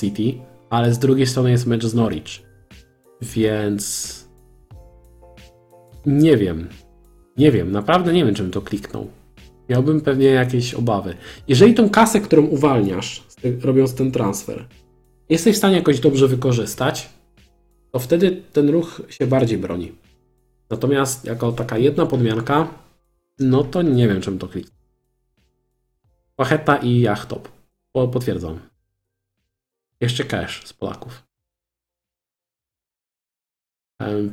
City, 0.00 0.34
ale 0.70 0.94
z 0.94 0.98
drugiej 0.98 1.26
strony 1.26 1.50
jest 1.50 1.66
mecz 1.66 1.86
z 1.86 1.94
Norwich. 1.94 2.42
Więc. 3.22 4.14
Nie 6.06 6.36
wiem. 6.36 6.68
Nie 7.36 7.52
wiem, 7.52 7.72
naprawdę 7.72 8.12
nie 8.12 8.24
wiem, 8.24 8.34
czym 8.34 8.50
to 8.50 8.62
kliknął. 8.62 9.06
Miałbym 9.68 10.00
pewnie 10.00 10.26
jakieś 10.26 10.74
obawy. 10.74 11.14
Jeżeli 11.48 11.74
tą 11.74 11.90
kasę, 11.90 12.20
którą 12.20 12.46
uwalniasz, 12.46 13.22
robiąc 13.62 13.94
ten 13.94 14.12
transfer, 14.12 14.64
jesteś 15.28 15.55
w 15.55 15.59
stanie 15.59 15.76
jakoś 15.76 16.00
dobrze 16.00 16.28
wykorzystać, 16.28 17.09
to 17.92 17.98
wtedy 17.98 18.42
ten 18.52 18.68
ruch 18.68 19.02
się 19.09 19.26
bardziej 19.26 19.59
broni. 19.59 19.92
Natomiast 20.70 21.24
jako 21.24 21.52
taka 21.52 21.78
jedna 21.78 22.06
podmianka, 22.06 22.74
no 23.38 23.64
to 23.64 23.82
nie 23.82 24.09
wiem, 24.09 24.20
czym 24.20 24.38
to 24.38 24.48
kliknął. 24.48 24.78
Pacheta 26.36 26.76
i 26.76 27.00
Yachtop. 27.00 27.48
Potwierdzam. 27.92 28.60
Jeszcze 30.00 30.24
cash 30.24 30.66
z 30.66 30.72
Polaków. 30.72 31.22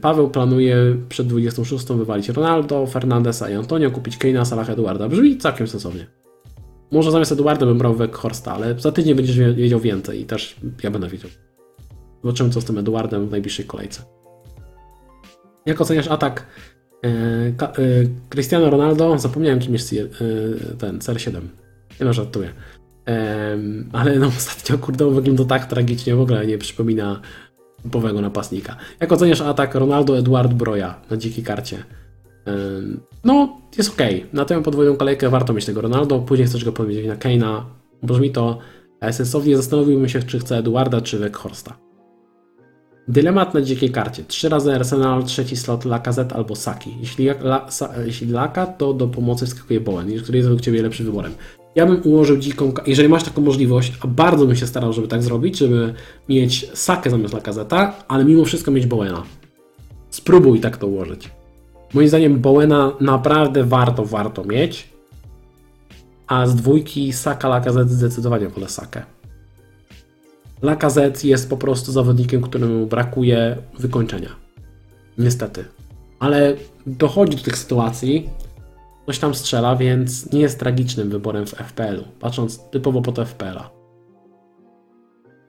Paweł 0.01 0.29
planuje 0.29 0.97
przed 1.09 1.27
26 1.27 1.85
wywalić 1.85 2.29
Ronaldo, 2.29 2.87
Fernandesa 2.87 3.49
i 3.49 3.53
Antonio, 3.53 3.91
kupić 3.91 4.17
Keina, 4.17 4.45
Salah, 4.45 4.69
Eduarda. 4.69 5.09
Brzmi 5.09 5.37
całkiem 5.37 5.67
sensownie. 5.67 6.07
Może 6.95 7.11
zamiast 7.11 7.31
Eduarda 7.31 7.65
bym 7.65 7.77
brał 7.77 7.95
Weghorsta, 7.95 8.53
ale 8.53 8.79
za 8.79 8.91
tydzień 8.91 9.15
będziesz 9.15 9.37
wiedział 9.37 9.79
więcej 9.79 10.21
i 10.21 10.25
też 10.25 10.55
ja 10.83 10.91
będę 10.91 11.09
wiedział. 11.09 11.29
Zobaczymy 12.23 12.49
co 12.49 12.61
z 12.61 12.65
tym 12.65 12.77
Eduardem 12.77 13.27
w 13.27 13.31
najbliższej 13.31 13.65
kolejce. 13.65 14.01
Jak 15.65 15.81
oceniasz 15.81 16.07
atak 16.07 16.45
e, 17.03 17.07
e, 17.07 17.73
Cristiano 18.29 18.69
Ronaldo? 18.69 19.17
Zapomniałem 19.19 19.59
kim 19.59 19.73
jest 19.73 19.93
e, 19.93 19.95
ten 20.77 20.99
CR7. 20.99 21.41
Nie 21.99 22.05
no, 22.05 22.13
żartuję. 22.13 22.53
ale 23.91 24.19
no 24.19 24.27
ostatnio 24.37 24.77
kurde 24.77 25.11
wygląda 25.11 25.45
tak 25.45 25.65
tragicznie, 25.65 26.15
w 26.15 26.21
ogóle 26.21 26.47
nie 26.47 26.57
przypomina 26.57 27.21
typowego 27.83 28.21
napastnika. 28.21 28.77
Jak 28.99 29.11
oceniasz 29.11 29.41
atak 29.41 29.75
Ronaldo 29.75 30.17
Eduard 30.17 30.53
Broja 30.53 31.01
na 31.09 31.17
dzikiej 31.17 31.43
karcie? 31.43 31.83
No, 33.23 33.57
jest 33.77 33.89
ok. 33.89 34.07
Na 34.33 34.45
tę 34.45 34.63
podwójną 34.63 34.95
kolejkę 34.95 35.29
warto 35.29 35.53
mieć 35.53 35.65
tego 35.65 35.81
Ronaldo, 35.81 36.19
później 36.19 36.47
chcesz 36.47 36.65
go 36.65 36.71
powiedzieć 36.71 37.07
na 37.07 37.15
Keina. 37.15 37.65
Brzmi 38.03 38.31
to 38.31 38.57
sensownie, 39.11 39.57
zastanowiłbym 39.57 40.09
się, 40.09 40.23
czy 40.23 40.39
chcę 40.39 40.57
Eduarda, 40.57 41.01
czy 41.01 41.19
Weghorsta. 41.19 41.77
Dylemat 43.07 43.53
na 43.53 43.61
dzikiej 43.61 43.89
karcie. 43.89 44.23
Trzy 44.23 44.49
razy 44.49 44.75
Arsenal, 44.75 45.23
trzeci 45.23 45.57
slot 45.57 45.85
Lacazette 45.85 46.35
albo 46.35 46.55
Saki. 46.55 46.95
Jeśli, 46.99 47.29
la, 47.29 47.67
sa, 47.69 48.05
jeśli 48.05 48.27
Laka, 48.27 48.65
to 48.65 48.93
do 48.93 49.07
pomocy 49.07 49.45
wskakuje 49.45 49.81
Bowen, 49.81 50.21
który 50.23 50.37
jest 50.37 50.49
według 50.49 50.61
Ciebie 50.61 50.81
lepszym 50.81 51.05
wyborem. 51.05 51.33
Ja 51.75 51.85
bym 51.85 52.01
ułożył 52.03 52.37
dziką, 52.37 52.73
jeżeli 52.87 53.09
masz 53.09 53.23
taką 53.23 53.41
możliwość, 53.41 53.93
a 54.01 54.07
bardzo 54.07 54.45
bym 54.45 54.55
się 54.55 54.67
starał, 54.67 54.93
żeby 54.93 55.07
tak 55.07 55.23
zrobić, 55.23 55.57
żeby 55.57 55.93
mieć 56.29 56.71
Sakę 56.73 57.09
zamiast 57.09 57.33
Lacazeta, 57.33 57.93
ale 58.07 58.25
mimo 58.25 58.45
wszystko 58.45 58.71
mieć 58.71 58.85
Bowena. 58.85 59.23
Spróbuj 60.09 60.59
tak 60.59 60.77
to 60.77 60.87
ułożyć. 60.87 61.29
Moim 61.95 62.07
zdaniem 62.07 62.39
Bowena 62.39 62.91
naprawdę 63.01 63.63
warto, 63.63 64.05
warto 64.05 64.43
mieć, 64.43 64.89
a 66.27 66.47
z 66.47 66.55
dwójki 66.55 67.13
Saka 67.13 67.47
Lacazette 67.47 67.93
zdecydowanie 67.93 68.47
wolę 68.49 68.69
Sakę. 68.69 69.03
Lacazette 70.61 71.27
jest 71.27 71.49
po 71.49 71.57
prostu 71.57 71.91
zawodnikiem, 71.91 72.41
któremu 72.41 72.85
brakuje 72.85 73.57
wykończenia. 73.79 74.29
Niestety. 75.17 75.65
Ale 76.19 76.55
dochodzi 76.87 77.37
do 77.37 77.43
tych 77.43 77.57
sytuacji, 77.57 78.29
coś 79.05 79.19
tam 79.19 79.35
strzela, 79.35 79.75
więc 79.75 80.31
nie 80.31 80.39
jest 80.39 80.59
tragicznym 80.59 81.09
wyborem 81.09 81.45
w 81.45 81.53
FPL-u, 81.53 82.03
patrząc 82.19 82.59
typowo 82.71 83.01
pod 83.01 83.19
FPL-a. 83.19 83.69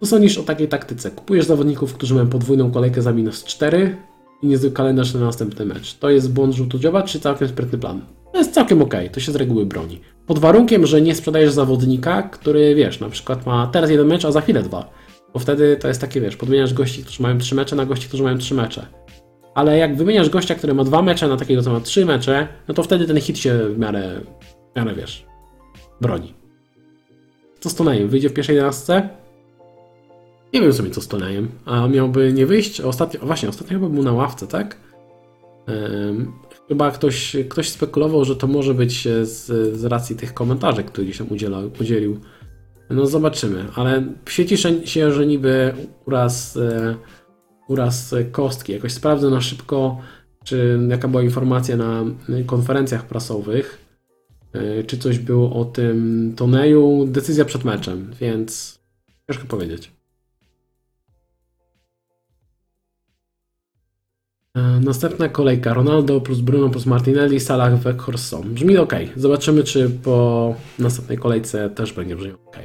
Co 0.00 0.06
sądzisz 0.06 0.38
o 0.38 0.42
takiej 0.42 0.68
taktyce? 0.68 1.10
Kupujesz 1.10 1.46
zawodników, 1.46 1.94
którzy 1.94 2.14
mają 2.14 2.28
podwójną 2.28 2.70
kolejkę 2.70 3.02
za 3.02 3.12
minus 3.12 3.44
4 3.44 3.96
i 4.42 4.46
niezły 4.46 4.70
kalendarz 4.70 5.14
na 5.14 5.20
następny 5.20 5.66
mecz. 5.66 5.94
To 5.94 6.10
jest 6.10 6.32
błąd 6.32 6.54
żółtodzioba, 6.54 7.02
czy 7.02 7.20
całkiem 7.20 7.48
sprytny 7.48 7.78
plan? 7.78 8.00
To 8.32 8.38
jest 8.38 8.54
całkiem 8.54 8.82
ok, 8.82 8.94
to 9.12 9.20
się 9.20 9.32
z 9.32 9.36
reguły 9.36 9.66
broni. 9.66 10.00
Pod 10.26 10.38
warunkiem, 10.38 10.86
że 10.86 11.02
nie 11.02 11.14
sprzedajesz 11.14 11.52
zawodnika, 11.52 12.22
który 12.22 12.74
wiesz, 12.74 13.00
na 13.00 13.08
przykład 13.08 13.46
ma 13.46 13.66
teraz 13.66 13.90
jeden 13.90 14.06
mecz, 14.06 14.24
a 14.24 14.32
za 14.32 14.40
chwilę 14.40 14.62
dwa. 14.62 14.90
Bo 15.32 15.38
wtedy 15.38 15.76
to 15.76 15.88
jest 15.88 16.00
takie, 16.00 16.20
wiesz, 16.20 16.36
podmieniasz 16.36 16.74
gości, 16.74 17.02
którzy 17.02 17.22
mają 17.22 17.38
trzy 17.38 17.54
mecze 17.54 17.76
na 17.76 17.86
gości, 17.86 18.08
którzy 18.08 18.22
mają 18.22 18.38
trzy 18.38 18.54
mecze 18.54 18.86
ale 19.56 19.78
jak 19.78 19.96
wymieniasz 19.96 20.30
gościa, 20.30 20.54
który 20.54 20.74
ma 20.74 20.84
dwa 20.84 21.02
mecze 21.02 21.28
na 21.28 21.36
takiego, 21.36 21.62
co 21.62 21.72
ma 21.72 21.80
trzy 21.80 22.06
mecze, 22.06 22.48
no 22.68 22.74
to 22.74 22.82
wtedy 22.82 23.06
ten 23.06 23.20
hit 23.20 23.38
się 23.38 23.58
w 23.68 23.78
miarę, 23.78 24.20
w 24.72 24.76
miarę 24.76 24.94
wiesz, 24.94 25.26
broni. 26.00 26.34
Co 27.60 27.70
z 27.70 27.74
Tonejem? 27.74 28.08
Wyjdzie 28.08 28.28
w 28.28 28.32
pierwszej 28.32 28.56
jedenastce? 28.56 29.08
Nie 30.54 30.60
wiem 30.60 30.72
sobie 30.72 30.90
co 30.90 31.00
z 31.00 31.08
Tonejem. 31.08 31.48
A 31.64 31.88
miałby 31.88 32.32
nie 32.32 32.46
wyjść? 32.46 32.80
Ostatnio, 32.80 33.20
właśnie, 33.20 33.48
ostatnio 33.48 33.78
chyba 33.78 33.88
był 33.88 34.02
na 34.02 34.12
ławce, 34.12 34.46
tak? 34.46 34.76
Um, 35.68 36.32
chyba 36.68 36.90
ktoś, 36.90 37.36
ktoś 37.48 37.68
spekulował, 37.68 38.24
że 38.24 38.36
to 38.36 38.46
może 38.46 38.74
być 38.74 39.08
z, 39.22 39.46
z 39.76 39.84
racji 39.84 40.16
tych 40.16 40.34
komentarzy, 40.34 40.84
które 40.84 41.12
tam 41.12 41.26
udzielał, 41.30 41.70
udzielił. 41.80 42.20
No 42.90 43.06
zobaczymy, 43.06 43.64
ale 43.74 44.04
świeci 44.28 44.56
się, 44.84 45.12
że 45.12 45.26
niby 45.26 45.74
uraz... 46.06 46.56
E, 46.56 46.96
uraz 47.68 48.14
kostki. 48.32 48.72
Jakoś 48.72 48.92
sprawdzę 48.92 49.30
na 49.30 49.40
szybko, 49.40 50.00
czy 50.44 50.78
jaka 50.88 51.08
była 51.08 51.22
informacja 51.22 51.76
na 51.76 52.04
konferencjach 52.46 53.06
prasowych, 53.06 53.78
e, 54.52 54.84
czy 54.84 54.98
coś 54.98 55.18
było 55.18 55.60
o 55.60 55.64
tym 55.64 56.32
Toneju. 56.36 57.06
Decyzja 57.08 57.44
przed 57.44 57.64
meczem, 57.64 58.10
więc 58.20 58.78
ciężko 59.30 59.46
powiedzieć. 59.46 59.95
Następna 64.80 65.28
kolejka. 65.28 65.74
Ronaldo 65.74 66.20
plus 66.20 66.40
Bruno 66.40 66.68
plus 66.68 66.86
Martinelli, 66.86 67.40
Salah, 67.40 67.78
Weghorst 67.78 68.36
Brzmi 68.44 68.78
ok. 68.78 68.94
Zobaczymy, 69.16 69.64
czy 69.64 69.90
po 69.90 70.54
następnej 70.78 71.18
kolejce 71.18 71.70
też 71.70 71.92
będzie 71.92 72.16
brzmiał 72.16 72.36
ok 72.46 72.56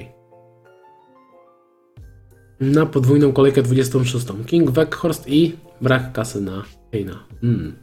na 2.62 2.86
podwójną 2.86 3.34
kolejkę 3.34 3.62
26. 3.62 4.26
King, 4.46 4.72
Weghorst 4.72 5.30
i 5.30 5.56
brak 5.82 6.12
kasy 6.14 6.42
na 6.42 6.64
Kane'a. 6.94 7.16
Hmm. 7.42 7.76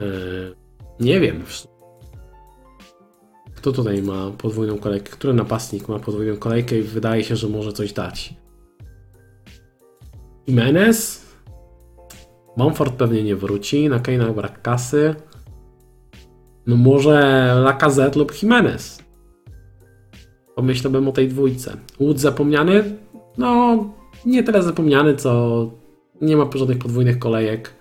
Eee, 0.00 0.54
nie 1.00 1.20
wiem. 1.20 1.42
Kto 3.54 3.72
tutaj 3.72 4.02
ma 4.02 4.30
podwójną 4.30 4.78
kolejkę? 4.78 5.10
Który 5.10 5.34
napastnik 5.34 5.88
ma 5.88 5.98
podwójną 5.98 6.36
kolejkę 6.36 6.78
i 6.78 6.82
wydaje 6.82 7.24
się, 7.24 7.36
że 7.36 7.48
może 7.48 7.72
coś 7.72 7.92
dać? 7.92 8.34
Jimenez? 10.46 11.23
Momford 12.56 12.94
pewnie 12.94 13.22
nie 13.22 13.36
wróci. 13.36 13.88
Na 13.88 13.98
Kane'a 13.98 14.34
brak 14.34 14.62
kasy. 14.62 15.14
No 16.66 16.76
może 16.76 17.20
Lacazette 17.64 18.18
lub 18.18 18.42
Jimenez. 18.42 19.04
Pomyślałbym 20.54 21.08
o 21.08 21.12
tej 21.12 21.28
dwójce. 21.28 21.76
Łódź 22.00 22.20
zapomniany? 22.20 22.84
no, 23.38 23.78
nie 24.26 24.42
tyle 24.42 24.62
zapomniany, 24.62 25.16
co 25.16 25.70
nie 26.20 26.36
ma 26.36 26.50
żadnych 26.54 26.78
podwójnych 26.78 27.18
kolejek 27.18 27.74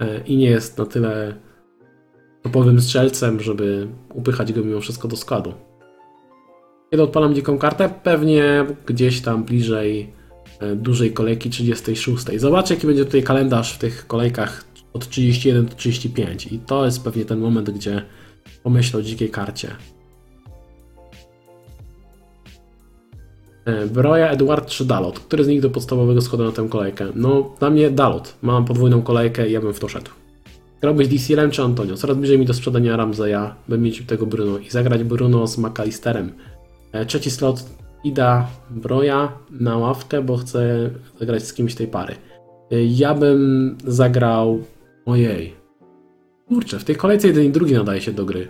e, 0.00 0.20
i 0.26 0.36
nie 0.36 0.50
jest 0.50 0.78
na 0.78 0.86
tyle 0.86 1.34
topowym 2.42 2.80
strzelcem, 2.80 3.40
żeby 3.40 3.88
upychać 4.14 4.52
go 4.52 4.64
mimo 4.64 4.80
wszystko 4.80 5.08
do 5.08 5.16
składu. 5.16 5.52
Kiedy 6.90 7.02
odpalam 7.02 7.34
dziką 7.34 7.58
kartę? 7.58 7.90
Pewnie 8.02 8.66
gdzieś 8.86 9.20
tam 9.20 9.44
bliżej 9.44 10.12
dużej 10.76 11.12
kolejki 11.12 11.50
36. 11.50 12.24
Zobaczę, 12.36 12.74
jaki 12.74 12.86
będzie 12.86 13.04
tutaj 13.04 13.22
kalendarz 13.22 13.74
w 13.74 13.78
tych 13.78 14.06
kolejkach 14.06 14.64
od 14.92 15.08
31 15.08 15.66
do 15.66 15.74
35 15.74 16.46
i 16.46 16.58
to 16.58 16.84
jest 16.84 17.04
pewnie 17.04 17.24
ten 17.24 17.38
moment, 17.38 17.70
gdzie 17.70 18.02
pomyślę 18.62 19.00
o 19.00 19.02
dzikiej 19.02 19.30
karcie. 19.30 19.68
E, 23.64 23.86
Broja, 23.86 24.30
Eduard 24.30 24.68
czy 24.68 24.84
Dalot? 24.84 25.20
Który 25.20 25.44
z 25.44 25.48
nich 25.48 25.60
do 25.60 25.70
podstawowego 25.70 26.20
składu 26.20 26.44
na 26.44 26.52
tę 26.52 26.68
kolejkę? 26.68 27.06
No, 27.14 27.50
dla 27.58 27.70
mnie 27.70 27.90
Dalot. 27.90 28.36
Mam 28.42 28.64
podwójną 28.64 29.02
kolejkę 29.02 29.48
i 29.48 29.52
ja 29.52 29.60
bym 29.60 29.72
w 29.72 29.80
to 29.80 29.88
szedł. 29.88 30.10
Grałbyś 30.80 31.08
DCL 31.08 31.50
czy 31.50 31.62
Antonio? 31.62 31.96
Coraz 31.96 32.16
bliżej 32.16 32.38
mi 32.38 32.46
do 32.46 32.54
sprzedania 32.54 32.96
Ramzeja, 32.96 33.54
by 33.68 33.78
mieć 33.78 34.02
tego 34.06 34.26
Bruno 34.26 34.58
i 34.58 34.70
zagrać 34.70 35.04
Bruno 35.04 35.46
z 35.46 35.58
McAllisterem. 35.58 36.32
E, 36.92 37.06
trzeci 37.06 37.30
slot 37.30 37.64
Ida 38.04 38.48
Broja 38.70 39.32
na 39.50 39.76
ławkę, 39.76 40.22
bo 40.22 40.36
chcę 40.36 40.90
zagrać 41.18 41.44
z 41.44 41.52
kimś 41.52 41.74
tej 41.74 41.86
pary. 41.86 42.14
E, 42.70 42.84
ja 42.84 43.14
bym 43.14 43.76
zagrał... 43.86 44.62
Ojej. 45.06 45.54
Kurczę, 46.48 46.78
w 46.78 46.84
tej 46.84 46.96
kolejce 46.96 47.26
jeden 47.26 47.44
i 47.44 47.50
drugi 47.50 47.74
nadaje 47.74 48.00
się 48.00 48.12
do 48.12 48.24
gry. 48.24 48.48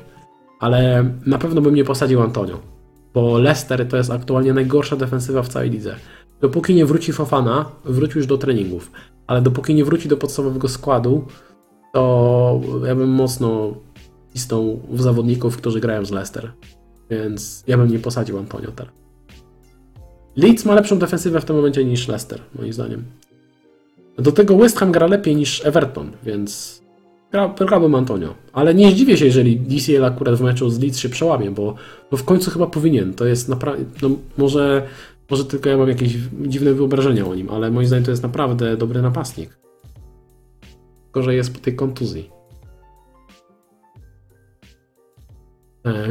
Ale 0.61 1.05
na 1.27 1.39
pewno 1.39 1.61
bym 1.61 1.75
nie 1.75 1.85
posadził 1.85 2.23
Antonio 2.23 2.71
bo 3.15 3.39
Leicester 3.39 3.89
to 3.89 3.97
jest 3.97 4.11
aktualnie 4.11 4.53
najgorsza 4.53 4.97
defensywa 4.97 5.43
w 5.43 5.49
całej 5.49 5.71
lidze. 5.71 5.97
Dopóki 6.41 6.75
nie 6.75 6.87
wróci 6.87 7.13
Fofana, 7.13 7.71
wróci 7.85 8.19
już 8.19 8.27
do 8.27 8.39
treningów, 8.39 8.93
ale 9.27 9.43
dopóki 9.43 9.75
nie 9.75 9.85
wróci 9.85 10.09
do 10.09 10.17
podstawowego 10.17 10.69
składu, 10.69 11.25
to 11.93 12.61
ja 12.87 12.95
bym 12.95 13.11
mocno 13.11 13.75
listą 14.35 14.81
zawodników, 14.95 15.57
którzy 15.57 15.81
grają 15.81 16.05
z 16.05 16.11
Leicester. 16.11 16.53
Więc 17.11 17.65
ja 17.67 17.77
bym 17.77 17.91
nie 17.91 17.99
posadził 17.99 18.39
Antonio 18.39 18.71
teraz. 18.71 19.00
Leeds 20.41 20.65
ma 20.65 20.75
lepszą 20.75 20.99
defensywę 20.99 21.41
w 21.41 21.45
tym 21.45 21.57
momencie 21.57 21.85
niż 21.85 22.09
Leicester, 22.09 22.41
moim 22.59 22.73
zdaniem. 22.73 23.05
Do 24.19 24.33
tego 24.33 24.57
West 24.57 24.79
Ham 24.79 24.93
gra 24.93 25.07
lepiej 25.07 25.37
niż 25.37 25.67
Everton, 25.67 26.11
więc 26.23 26.81
gra, 27.33 27.55
grałbym 27.59 27.95
Antonio. 27.95 28.35
Ale 28.53 28.75
nie 28.75 28.91
zdziwię 28.91 29.17
się, 29.17 29.25
jeżeli 29.25 29.57
DCL 29.61 30.05
akurat 30.05 30.35
w 30.35 30.41
meczu 30.41 30.71
z 30.71 30.81
Leeds 30.81 30.99
się 30.99 31.09
przełamie, 31.09 31.51
bo, 31.51 31.75
bo 32.11 32.17
w 32.17 32.25
końcu 32.25 32.51
chyba 32.51 32.67
powinien. 32.67 33.15
To 33.15 33.27
jest 33.27 33.49
naprawdę, 33.49 33.85
no 34.03 34.11
może, 34.39 34.87
może 35.31 35.45
tylko 35.45 35.69
ja 35.69 35.77
mam 35.77 35.89
jakieś 35.89 36.17
dziwne 36.47 36.75
wyobrażenia 36.75 37.27
o 37.27 37.35
nim, 37.35 37.51
ale 37.51 37.71
moim 37.71 37.87
zdaniem 37.87 38.05
to 38.05 38.11
jest 38.11 38.23
naprawdę 38.23 38.77
dobry 38.77 39.03
napastnik. 39.03 39.59
Tylko, 41.05 41.23
że 41.23 41.35
jest 41.35 41.53
po 41.55 41.61
tej 41.61 41.77
kontuzji. 41.77 42.31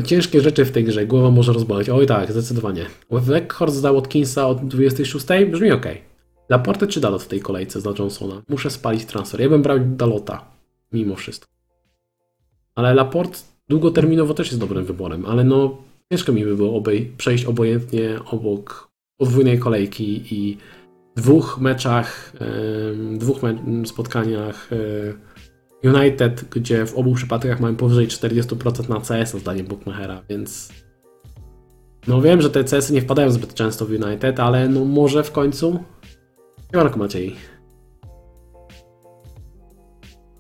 Ciężkie 0.06 0.42
rzeczy 0.42 0.66
w 0.66 0.72
tej 0.72 0.84
grze, 0.84 1.06
głowa 1.06 1.32
może 1.32 1.54
rozboleć. 1.54 1.90
Oj 1.90 2.06
tak, 2.06 2.32
zdecydowanie. 2.32 2.86
Weghorst 3.12 3.76
zdał 3.76 3.96
Watkinsa 3.96 4.48
od 4.48 4.68
26, 4.68 5.26
brzmi 5.52 5.72
ok. 5.72 5.86
Laporte 6.50 6.88
czy 6.88 7.02
Dalot 7.02 7.24
w 7.24 7.28
tej 7.28 7.40
kolejce 7.40 7.82
za 7.82 7.94
Johnsona? 8.00 8.42
Muszę 8.50 8.70
spalić 8.70 9.06
transfer. 9.06 9.42
Ja 9.42 9.50
bym 9.50 9.62
brał 9.62 9.80
Dalota, 9.80 10.46
mimo 10.92 11.16
wszystko. 11.16 11.52
Ale 12.76 12.94
Laport 12.94 13.44
długoterminowo 13.70 14.34
też 14.34 14.48
jest 14.48 14.60
dobrym 14.60 14.86
wyborem, 14.86 15.26
ale 15.26 15.44
no 15.44 15.78
ciężko 16.12 16.32
mi 16.32 16.46
by 16.46 16.56
było 16.56 16.78
obej 16.78 17.14
przejść 17.18 17.46
obojętnie 17.46 18.20
obok 18.32 18.90
podwójnej 19.18 19.60
kolejki 19.60 20.34
i 20.36 20.58
dwóch 21.16 21.58
meczach, 21.62 22.34
dwóch 23.18 23.44
me 23.44 23.56
spotkaniach 23.86 24.70
e, 24.74 24.76
United, 25.84 26.46
gdzie 26.50 26.86
w 26.86 26.96
obu 26.96 27.14
przypadkach 27.14 27.60
mamy 27.60 27.78
powyżej 27.78 28.08
40% 28.08 28.90
na 28.90 29.00
CS, 29.00 29.38
zdaniem 29.38 29.68
Bookmachera, 29.68 30.22
więc 30.30 30.70
no 32.08 32.22
wiem, 32.22 32.42
że 32.42 32.50
te 32.50 32.64
CS-y 32.64 32.94
nie 32.94 33.02
wpadają 33.02 33.32
zbyt 33.32 33.54
często 33.54 33.86
w 33.86 33.90
United, 33.90 34.40
ale 34.40 34.70
no 34.70 34.86
może 34.86 35.24
w 35.24 35.32
końcu 35.32 35.80
Siemanko 36.72 37.00
Maciej. 37.00 37.36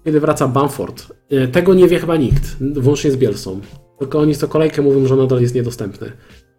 Kiedy 0.06 0.20
wraca 0.20 0.48
Bamford? 0.48 1.14
E, 1.30 1.48
tego 1.48 1.74
nie 1.74 1.88
wie 1.88 2.00
chyba 2.00 2.18
nikt, 2.18 2.58
włącznie 2.80 3.12
z 3.12 3.18
Bielsą. 3.18 3.62
Tylko 4.00 4.20
oni 4.20 4.36
co 4.36 4.48
kolejkę 4.48 4.82
mówią, 4.82 5.06
że 5.06 5.16
nadal 5.16 5.42
jest 5.42 5.56
niedostępny. 5.56 6.12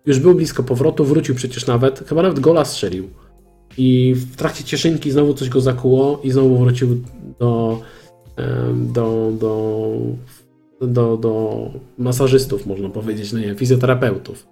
Już 0.07 0.19
był 0.19 0.35
blisko 0.35 0.63
powrotu, 0.63 1.05
wrócił 1.05 1.35
przecież 1.35 1.67
nawet, 1.67 2.09
chyba 2.09 2.23
nawet 2.23 2.41
gola 2.41 2.65
strzelił. 2.65 3.11
I 3.79 4.15
w 4.17 4.37
trakcie 4.37 4.65
cieszynki 4.65 5.11
znowu 5.11 5.35
coś 5.35 5.49
go 5.49 5.61
zakuło 5.61 6.21
i 6.25 6.31
znowu 6.31 6.59
wrócił 6.59 7.05
do, 7.39 7.81
do, 8.75 9.33
do, 9.41 9.97
do, 10.81 11.17
do 11.17 11.65
masażystów, 11.99 12.67
można 12.67 12.89
powiedzieć, 12.89 13.33
no 13.33 13.39
nie, 13.39 13.55
fizjoterapeutów. 13.55 14.47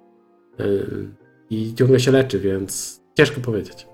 I 1.51 1.75
ciągle 1.75 2.01
się 2.01 2.11
leczy, 2.11 2.41
więc 2.41 3.01
ciężko 3.17 3.41
powiedzieć. 3.41 3.87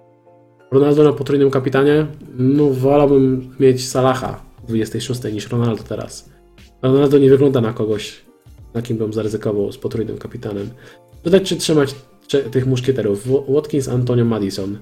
Ronaldo 0.70 1.04
na 1.04 1.12
potrójnym 1.12 1.50
kapitanie? 1.50 2.06
No, 2.36 2.70
wolałbym 2.70 3.54
mieć 3.60 3.88
Salaha 3.88 4.44
w 4.62 4.66
26 4.66 5.24
niż 5.32 5.48
Ronaldo 5.48 5.82
teraz. 5.82 6.30
Ronaldo 6.82 7.18
nie 7.18 7.30
wygląda 7.30 7.60
na 7.60 7.72
kogoś, 7.72 8.24
na 8.74 8.82
kim 8.82 8.96
bym 8.96 9.12
zaryzykował 9.12 9.72
z 9.72 9.78
potrójnym 9.78 10.18
kapitanem. 10.18 10.70
Dodać 11.24 11.42
czy 11.42 11.56
trzymać 11.56 11.94
tych 12.50 12.66
muszkieterów? 12.66 13.28
Watkins, 13.48 13.88
Antonio, 13.88 14.24
Madison. 14.24 14.78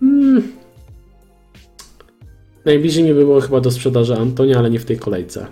Hmm. 0.00 0.63
Najbliżej 2.64 3.04
mi 3.04 3.14
było 3.14 3.40
chyba 3.40 3.60
do 3.60 3.70
sprzedaży 3.70 4.16
Antonia, 4.16 4.58
ale 4.58 4.70
nie 4.70 4.78
w 4.78 4.84
tej 4.84 4.98
kolejce. 4.98 5.46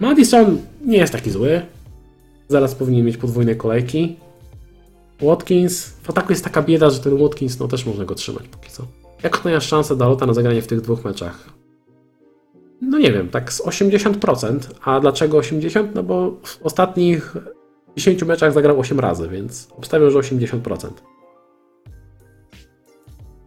Madison 0.00 0.58
nie 0.84 0.98
jest 0.98 1.12
taki 1.12 1.30
zły. 1.30 1.62
Zaraz 2.48 2.74
powinien 2.74 3.06
mieć 3.06 3.16
podwójne 3.16 3.54
kolejki. 3.54 4.16
Watkins, 5.20 5.86
w 6.02 6.10
ataku 6.10 6.32
jest 6.32 6.44
taka 6.44 6.62
bieda, 6.62 6.90
że 6.90 7.00
ten 7.00 7.18
Watkins, 7.18 7.58
no 7.58 7.68
też 7.68 7.86
można 7.86 8.04
go 8.04 8.14
trzymać 8.14 8.48
póki 8.48 8.70
co. 8.70 8.86
Jak 9.22 9.36
oceniasz 9.36 9.66
szansę 9.66 9.96
Dalota 9.96 10.26
na 10.26 10.34
zagranie 10.34 10.62
w 10.62 10.66
tych 10.66 10.80
dwóch 10.80 11.04
meczach? 11.04 11.50
No 12.80 12.98
nie 12.98 13.12
wiem, 13.12 13.28
tak 13.28 13.52
z 13.52 13.62
80%. 13.62 14.58
A 14.84 15.00
dlaczego 15.00 15.38
80%? 15.38 15.88
No 15.94 16.02
bo 16.02 16.36
w 16.42 16.62
ostatnich 16.62 17.36
10 17.96 18.22
meczach 18.22 18.52
zagrał 18.52 18.80
8 18.80 19.00
razy, 19.00 19.28
więc 19.28 19.68
obstawiam, 19.76 20.10
że 20.10 20.18
80%. 20.18 20.88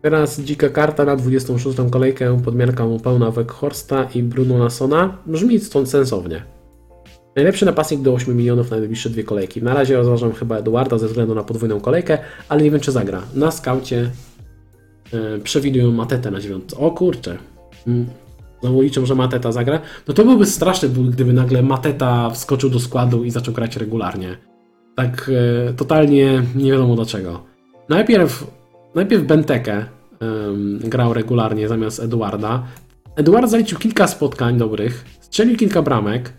Teraz 0.06 0.42
dzika 0.42 0.70
karta 0.70 1.06
na 1.06 1.16
26. 1.16 1.78
kolejkę, 1.92 2.42
podmiarka 2.42 2.86
mu 2.86 3.00
pełna 3.00 3.32
Weghorsta 3.32 4.04
i 4.16 4.24
Bruno 4.24 4.58
Nasona. 4.58 5.18
Brzmi 5.26 5.60
stąd 5.60 5.90
sensownie. 5.90 6.44
Najlepszy 7.36 7.66
napastnik 7.66 8.02
do 8.02 8.14
8 8.14 8.38
milionów 8.38 8.72
na 8.72 8.78
najbliższe 8.78 9.10
dwie 9.10 9.24
kolejki. 9.24 9.64
Na 9.64 9.74
razie 9.74 9.98
rozważam 9.98 10.34
chyba 10.34 10.58
Eduarda 10.58 10.98
ze 10.98 11.08
względu 11.08 11.36
na 11.36 11.44
podwójną 11.44 11.80
kolejkę, 11.80 12.18
ale 12.50 12.64
nie 12.64 12.72
wiem 12.72 12.80
czy 12.80 12.92
zagra. 12.92 13.22
Na 13.36 13.52
skaucie 13.52 14.12
yy, 15.14 15.40
przewidują 15.44 15.92
Matetę 15.92 16.32
na 16.32 16.40
dziewiątce. 16.40 16.78
O 16.78 16.92
kurczę. 16.92 17.38
Mm. 17.88 18.06
Znowu 18.62 18.82
liczą, 18.82 19.06
że 19.06 19.16
Mateta 19.16 19.52
zagra. 19.52 19.80
No 20.08 20.14
to 20.14 20.26
byłby 20.26 20.46
straszny 20.46 20.90
ból, 20.90 21.10
gdyby 21.10 21.34
nagle 21.34 21.62
Mateta 21.62 22.30
wskoczył 22.30 22.70
do 22.70 22.80
składu 22.80 23.24
i 23.24 23.32
zaczął 23.32 23.54
grać 23.54 23.78
regularnie. 23.78 24.38
Tak 24.96 25.32
yy, 25.68 25.74
totalnie 25.74 26.44
nie 26.56 26.72
wiadomo 26.72 26.96
dlaczego. 26.96 27.44
Najpierw, 27.90 28.48
najpierw 28.96 29.24
Benteke 29.24 29.76
yy, 29.76 29.95
grał 30.80 31.14
regularnie 31.14 31.68
zamiast 31.68 32.00
Eduarda. 32.00 32.64
Eduard 33.16 33.50
zaliczył 33.50 33.80
kilka 33.80 34.08
spotkań 34.08 34.58
dobrych, 34.58 35.06
strzelił 35.22 35.58
kilka 35.58 35.82
bramek, 35.82 36.34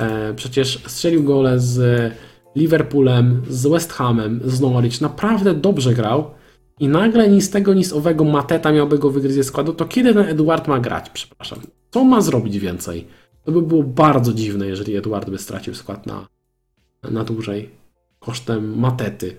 E, 0.00 0.34
przecież 0.34 0.82
strzelił 0.86 1.24
gole 1.24 1.60
z 1.60 2.12
Liverpoolem, 2.56 3.42
z 3.48 3.66
West 3.66 3.92
Hamem, 3.92 4.40
z 4.44 4.60
Norwich. 4.60 5.00
Naprawdę 5.00 5.54
dobrze 5.54 5.94
grał. 5.94 6.30
I 6.78 6.88
nagle 6.88 7.30
ni 7.30 7.42
z 7.42 7.50
tego, 7.50 7.74
ni 7.74 7.84
z 7.84 7.92
owego 7.92 8.24
Mateta 8.24 8.72
miałby 8.72 8.98
go 8.98 9.10
wygryźć 9.10 9.34
ze 9.34 9.44
składu. 9.44 9.72
To 9.72 9.84
kiedy 9.84 10.14
ten 10.14 10.26
Eduard 10.26 10.68
ma 10.68 10.80
grać? 10.80 11.10
Przepraszam. 11.10 11.58
Co 11.90 12.04
ma 12.04 12.20
zrobić 12.20 12.58
więcej? 12.58 13.06
To 13.44 13.52
by 13.52 13.62
było 13.62 13.82
bardzo 13.82 14.32
dziwne, 14.32 14.66
jeżeli 14.66 14.96
Eduard 14.96 15.30
by 15.30 15.38
stracił 15.38 15.74
skład 15.74 16.06
na, 16.06 16.28
na 17.10 17.24
dłużej. 17.24 17.70
Kosztem 18.20 18.78
Matety. 18.78 19.36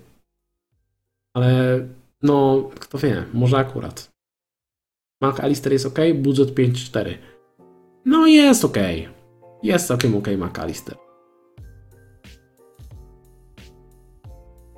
Ale 1.34 1.80
no, 2.24 2.70
kto 2.80 2.98
wie, 2.98 3.26
może 3.34 3.58
akurat. 3.58 4.12
Mark 5.22 5.40
Alister 5.40 5.74
jest 5.74 5.86
ok, 5.86 6.00
budżet 6.16 6.56
5-4. 6.56 7.14
No 8.06 8.28
jest 8.28 8.66
ok. 8.66 8.78
Jest 9.64 9.88
całkiem 9.88 10.16
ok 10.16 10.28
McAllister. 10.38 10.96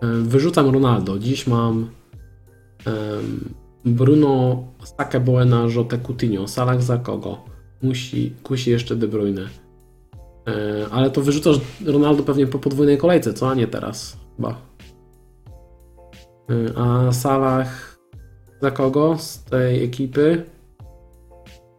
E, 0.02 0.08
wyrzucam 0.08 0.70
Ronaldo. 0.70 1.20
Dziś 1.20 1.48
mam 1.48 1.90
Bruno, 3.86 4.64
Saka, 4.84 5.20
Boena, 5.20 5.68
Jota, 5.76 5.98
Coutinho. 5.98 6.48
Salah 6.48 6.82
za 6.82 6.98
kogo? 6.98 7.38
Musi, 7.82 8.34
kusi 8.44 8.72
jeszcze 8.72 8.96
De 8.96 9.08
Bruyne. 9.08 9.50
E, 10.48 10.88
ale 10.92 11.10
to 11.10 11.22
wyrzucasz 11.22 11.60
Ronaldo 11.86 12.24
pewnie 12.24 12.48
po 12.48 12.60
podwójnej 12.60 12.98
kolejce, 12.98 13.34
co? 13.34 13.50
A 13.50 13.56
nie 13.56 13.68
teraz. 13.68 14.18
Chyba. 14.36 14.73
E, 16.50 16.78
a 16.78 17.12
Salah 17.12 17.98
za 18.62 18.72
kogo 18.72 19.18
z 19.18 19.44
tej 19.44 19.84
ekipy? 19.84 20.46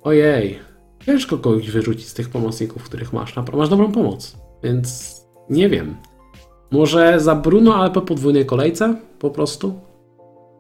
Ojej. 0.03 0.59
Ciężko 1.07 1.39
kogoś 1.39 1.71
wyrzucić 1.71 2.09
z 2.09 2.15
tych 2.15 2.29
pomocników, 2.29 2.83
których 2.83 3.13
masz. 3.13 3.37
Masz 3.53 3.69
dobrą 3.69 3.93
pomoc, 3.93 4.37
więc 4.63 5.17
nie 5.51 5.69
wiem. 5.69 5.97
Może 6.71 7.21
za 7.21 7.35
Bruno, 7.35 7.75
ale 7.75 7.91
po 7.91 8.03
podwójnej 8.03 8.47
kolejce 8.47 8.97
po 9.19 9.31
prostu? 9.31 9.81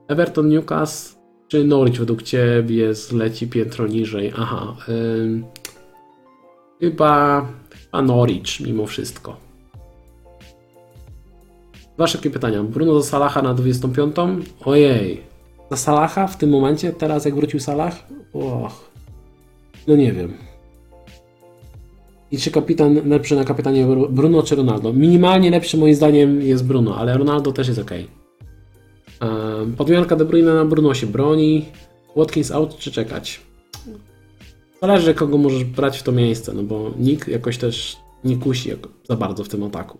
Everton, 0.09 0.49
Newcastle 0.49 1.15
czy 1.49 1.65
Norwich 1.65 1.99
według 1.99 2.23
Ciebie 2.23 2.95
zleci 2.95 3.49
piętro 3.49 3.87
niżej? 3.87 4.33
Aha. 4.37 4.77
Yy, 4.89 5.43
chyba, 6.81 7.47
chyba 7.71 8.03
Norwich 8.03 8.61
mimo 8.61 8.87
wszystko. 8.87 9.44
Dwa 11.97 12.07
szybkie 12.07 12.31
pytania. 12.31 12.63
Bruno 12.63 13.01
za 13.01 13.09
Salaha 13.09 13.43
na 13.43 13.55
25? 13.55 14.17
Ojej. 14.65 15.21
Za 15.71 15.77
Salaha 15.77 16.27
w 16.27 16.39
tym 16.39 16.51
momencie, 16.51 16.93
teraz 16.93 17.25
jak 17.25 17.35
wrócił 17.35 17.61
Salah? 17.61 18.07
Och. 18.33 18.91
No 19.87 19.97
nie 19.97 20.13
wiem. 20.13 20.33
I 22.31 22.39
czy 22.39 22.51
kapitan 22.51 23.09
lepszy 23.09 23.37
na 23.37 23.45
kapitanie 23.45 23.87
Bruno 24.11 24.43
czy 24.43 24.57
Ronaldo? 24.57 24.93
Minimalnie 24.93 25.51
lepszy 25.51 25.79
moim 25.79 25.95
zdaniem 25.95 26.43
jest 26.43 26.67
Bruno, 26.67 26.97
ale 26.97 27.19
Ronaldo 27.19 27.53
też 27.53 27.69
jest 27.69 27.81
ok. 27.81 27.91
Podmianka 29.77 30.17
De 30.17 30.25
Bruyne 30.25 30.55
na 30.55 30.65
Bruno 30.65 30.95
się 30.95 31.07
broni. 31.07 31.65
Watkins 32.17 32.51
out 32.51 32.77
czy 32.77 32.93
czekać? 32.93 33.41
Zależy 34.81 35.15
kogo 35.15 35.39
możesz 35.39 35.65
brać 35.65 35.99
w 35.99 36.03
to 36.03 36.13
miejsce, 36.13 36.53
no 36.53 36.63
bo 36.63 36.91
nikt 36.99 37.29
jakoś 37.29 37.59
też 37.59 37.97
nie 38.25 38.37
kusi 38.37 38.71
za 39.09 39.17
bardzo 39.17 39.45
w 39.45 39.49
tym 39.49 39.63
ataku. 39.63 39.99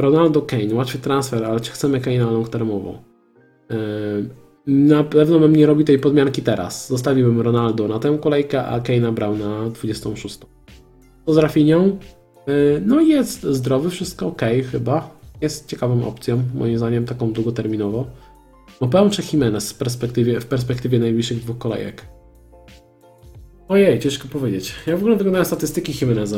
Ronaldo 0.00 0.42
Kane, 0.42 0.74
łatwy 0.74 0.98
transfer, 0.98 1.44
ale 1.44 1.60
czy 1.60 1.72
chcemy 1.72 2.00
Kane'a 2.00 2.32
long 2.32 2.48
termowo? 2.48 3.02
Na 4.66 5.04
pewno 5.04 5.40
bym 5.40 5.56
nie 5.56 5.66
robił 5.66 5.84
tej 5.84 5.98
podmianki 5.98 6.42
teraz. 6.42 6.88
Zostawiłbym 6.88 7.40
Ronaldo 7.40 7.88
na 7.88 7.98
tę 7.98 8.18
kolejkę, 8.22 8.64
a 8.64 8.80
Kane'a 8.80 9.12
brał 9.12 9.36
na 9.36 9.70
26. 9.70 10.38
Co 11.26 11.34
z 11.34 11.36
Rafinią? 11.36 11.98
Yy, 12.46 12.82
No 12.86 13.00
jest 13.00 13.42
zdrowy, 13.42 13.90
wszystko 13.90 14.26
ok 14.26 14.42
chyba. 14.70 15.18
Jest 15.40 15.66
ciekawą 15.66 16.06
opcją, 16.06 16.42
moim 16.54 16.78
zdaniem 16.78 17.04
taką 17.04 17.32
długoterminowo. 17.32 18.06
Mopę 18.80 19.10
czy 19.10 19.22
Jimenez 19.32 19.72
w 19.72 19.78
perspektywie, 19.78 20.40
w 20.40 20.46
perspektywie 20.46 20.98
najbliższych 20.98 21.38
dwóch 21.38 21.58
kolejek? 21.58 22.17
Ojej, 23.68 23.98
ciężko 23.98 24.28
powiedzieć. 24.28 24.74
Ja 24.86 24.96
w 24.96 25.00
ogóle 25.00 25.16
wyglądałem 25.16 25.46
statystyki 25.46 25.92
Jimeneza 26.00 26.36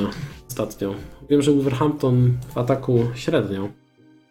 ostatnio. 0.49 0.95
Wiem, 1.29 1.43
że 1.43 1.53
Wolverhampton 1.53 2.39
w 2.55 2.59
ataku 2.59 2.99
średnio, 3.15 3.69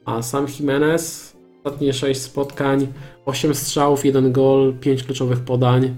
a 0.05 0.21
sam 0.21 0.45
Jimenez 0.59 1.35
ostatnie 1.57 1.93
6 1.93 2.21
spotkań, 2.21 2.88
8 3.26 3.55
strzałów, 3.55 4.05
1 4.05 4.31
gol, 4.31 4.73
5 4.81 5.03
kluczowych 5.03 5.39
podań. 5.39 5.95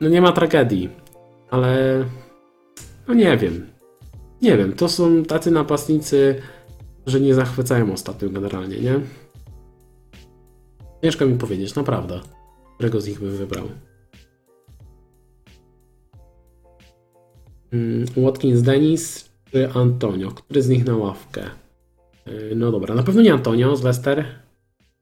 No 0.00 0.08
nie 0.08 0.20
ma 0.20 0.32
tragedii, 0.32 0.88
ale 1.50 2.04
no 3.08 3.14
nie 3.14 3.36
wiem. 3.36 3.66
Nie 4.42 4.56
wiem, 4.56 4.72
to 4.72 4.88
są 4.88 5.24
tacy 5.24 5.50
napastnicy, 5.50 6.42
że 7.06 7.20
nie 7.20 7.34
zachwycają 7.34 7.92
ostatnio 7.92 8.28
generalnie, 8.28 8.80
nie? 8.80 9.00
Ciężko 11.04 11.26
mi 11.26 11.38
powiedzieć, 11.38 11.74
naprawdę, 11.74 12.20
którego 12.74 13.00
z 13.00 13.08
nich 13.08 13.20
bym 13.20 13.36
wybrał. 13.36 13.64
Watkins 18.16 18.62
Dennis 18.62 19.30
czy 19.52 19.70
Antonio? 19.72 20.30
Który 20.30 20.62
z 20.62 20.68
nich 20.68 20.84
na 20.86 20.96
ławkę? 20.96 21.42
Yy, 22.26 22.52
No 22.56 22.72
dobra, 22.72 22.94
na 22.94 23.02
pewno 23.02 23.22
nie 23.22 23.32
Antonio 23.32 23.76
z 23.76 23.82
Leicester. 23.82 24.24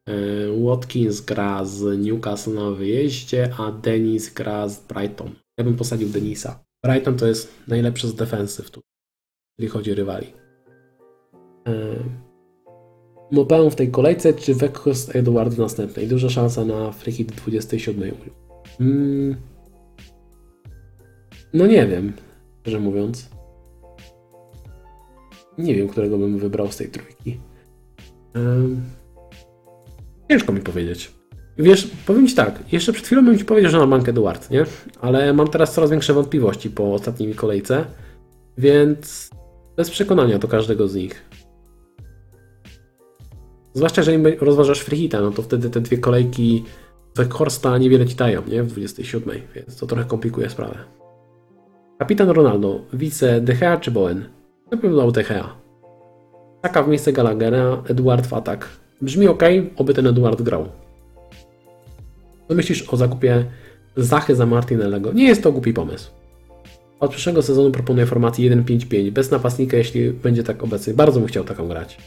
Yy, 0.06 0.64
Watkins 0.64 1.20
gra 1.20 1.64
z 1.64 1.98
Newcastle 1.98 2.54
na 2.54 2.70
wyjeździe, 2.70 3.54
a 3.58 3.72
Dennis 3.72 4.34
gra 4.34 4.68
z 4.68 4.80
Brighton. 4.80 5.30
Ja 5.58 5.64
bym 5.64 5.76
posadził 5.76 6.08
Denisa. 6.08 6.64
Brighton 6.84 7.16
to 7.16 7.26
jest 7.26 7.54
najlepszy 7.68 8.08
z 8.08 8.14
defensyw 8.14 8.70
tu, 8.70 8.80
jeżeli 9.58 9.72
chodzi 9.72 9.92
o 9.92 9.94
rywali. 9.94 10.26
Yy, 11.66 12.28
Mopę 13.30 13.70
w 13.70 13.74
tej 13.74 13.90
kolejce, 13.90 14.34
czy 14.34 14.54
Weghorst 14.54 15.16
Edward 15.16 15.54
w 15.54 15.58
następnej? 15.58 16.08
Duża 16.08 16.28
szansa 16.28 16.64
na 16.64 16.92
free 16.92 17.12
hit 17.12 17.32
27. 17.32 18.12
Mm. 18.80 19.36
No 21.54 21.66
nie 21.66 21.86
wiem, 21.86 22.12
szczerze 22.68 22.80
mówiąc. 22.80 23.30
Nie 25.58 25.74
wiem, 25.74 25.88
którego 25.88 26.18
bym 26.18 26.38
wybrał 26.38 26.72
z 26.72 26.76
tej 26.76 26.88
trójki. 26.88 27.40
Ym. 28.36 28.80
Ciężko 30.30 30.52
mi 30.52 30.60
powiedzieć. 30.60 31.10
Wiesz, 31.58 31.90
powiem 32.06 32.28
Ci 32.28 32.34
tak, 32.34 32.72
jeszcze 32.72 32.92
przed 32.92 33.06
chwilą 33.06 33.24
bym 33.24 33.38
Ci 33.38 33.44
powiedział, 33.44 33.70
że 33.70 33.78
na 33.78 33.86
bank 33.86 34.08
Eduard, 34.08 34.50
nie? 34.50 34.64
Ale 35.00 35.32
mam 35.32 35.48
teraz 35.48 35.74
coraz 35.74 35.90
większe 35.90 36.12
wątpliwości 36.12 36.70
po 36.70 36.94
ostatniej 36.94 37.34
kolejce, 37.34 37.84
więc 38.58 39.30
bez 39.76 39.90
przekonania 39.90 40.38
do 40.38 40.48
każdego 40.48 40.88
z 40.88 40.94
nich. 40.94 41.24
Zwłaszcza 43.74 44.00
jeżeli 44.00 44.36
rozważasz 44.40 44.80
freehita, 44.80 45.20
no 45.20 45.30
to 45.30 45.42
wtedy 45.42 45.70
te 45.70 45.80
dwie 45.80 45.98
kolejki 45.98 46.64
Weghorsta 47.16 47.78
niewiele 47.78 48.06
Ci 48.06 48.14
dają, 48.14 48.42
nie? 48.48 48.62
W 48.62 48.66
27, 48.66 49.40
więc 49.54 49.76
to 49.76 49.86
trochę 49.86 50.04
komplikuje 50.04 50.50
sprawę. 50.50 50.97
Kapitan 51.98 52.30
Ronaldo, 52.30 52.80
wice 52.92 53.40
Gea 53.40 53.76
czy 53.76 53.90
Bowen? 53.90 54.24
Na 54.72 54.78
pewno 54.78 55.12
Gea. 55.12 55.54
Taka 56.62 56.82
w 56.82 56.88
miejsce 56.88 57.12
Gallaghera, 57.12 57.82
Eduard 57.88 58.26
w 58.26 58.34
atak. 58.34 58.68
Brzmi 59.02 59.28
ok, 59.28 59.42
oby 59.76 59.94
ten 59.94 60.06
Eduard 60.06 60.42
grał. 60.42 60.68
Co 62.48 62.54
myślisz 62.54 62.88
o 62.88 62.96
zakupie 62.96 63.44
Zachy 63.96 64.34
za 64.34 64.46
Martinellego? 64.46 65.12
Nie 65.12 65.24
jest 65.24 65.42
to 65.42 65.52
głupi 65.52 65.72
pomysł. 65.72 66.10
Od 67.00 67.10
przyszłego 67.10 67.42
sezonu 67.42 67.70
proponuję 67.70 68.06
formację 68.06 68.56
1-5-5, 68.56 69.10
bez 69.10 69.30
napastnika, 69.30 69.76
jeśli 69.76 70.12
będzie 70.12 70.42
tak 70.42 70.64
obecny. 70.64 70.94
Bardzo 70.94 71.20
bym 71.20 71.28
chciał 71.28 71.44
taką 71.44 71.68
grać. 71.68 71.98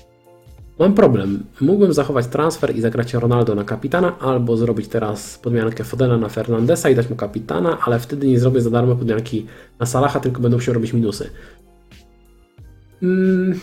Mam 0.80 0.94
problem. 0.94 1.44
Mógłbym 1.62 1.94
zachować 1.94 2.28
transfer 2.28 2.76
i 2.76 2.82
zagrać 2.82 3.14
Ronaldo 3.14 3.56
na 3.56 3.64
kapitana, 3.64 4.20
albo 4.20 4.58
zrobić 4.58 4.88
teraz 4.88 5.38
podmiankę 5.38 5.84
Fodena 5.84 6.18
na 6.18 6.30
Fernandesa 6.30 6.90
i 6.90 6.96
dać 6.96 7.10
mu 7.10 7.16
kapitana, 7.16 7.78
ale 7.86 8.00
wtedy 8.00 8.28
nie 8.28 8.40
zrobię 8.40 8.62
za 8.62 8.70
darmo 8.70 8.96
podmianki 8.96 9.46
na 9.80 9.86
Salaha, 9.86 10.20
tylko 10.20 10.42
będą 10.42 10.60
się 10.60 10.74
robić 10.74 10.94
minusy. 10.94 11.30
Mm. 13.04 13.60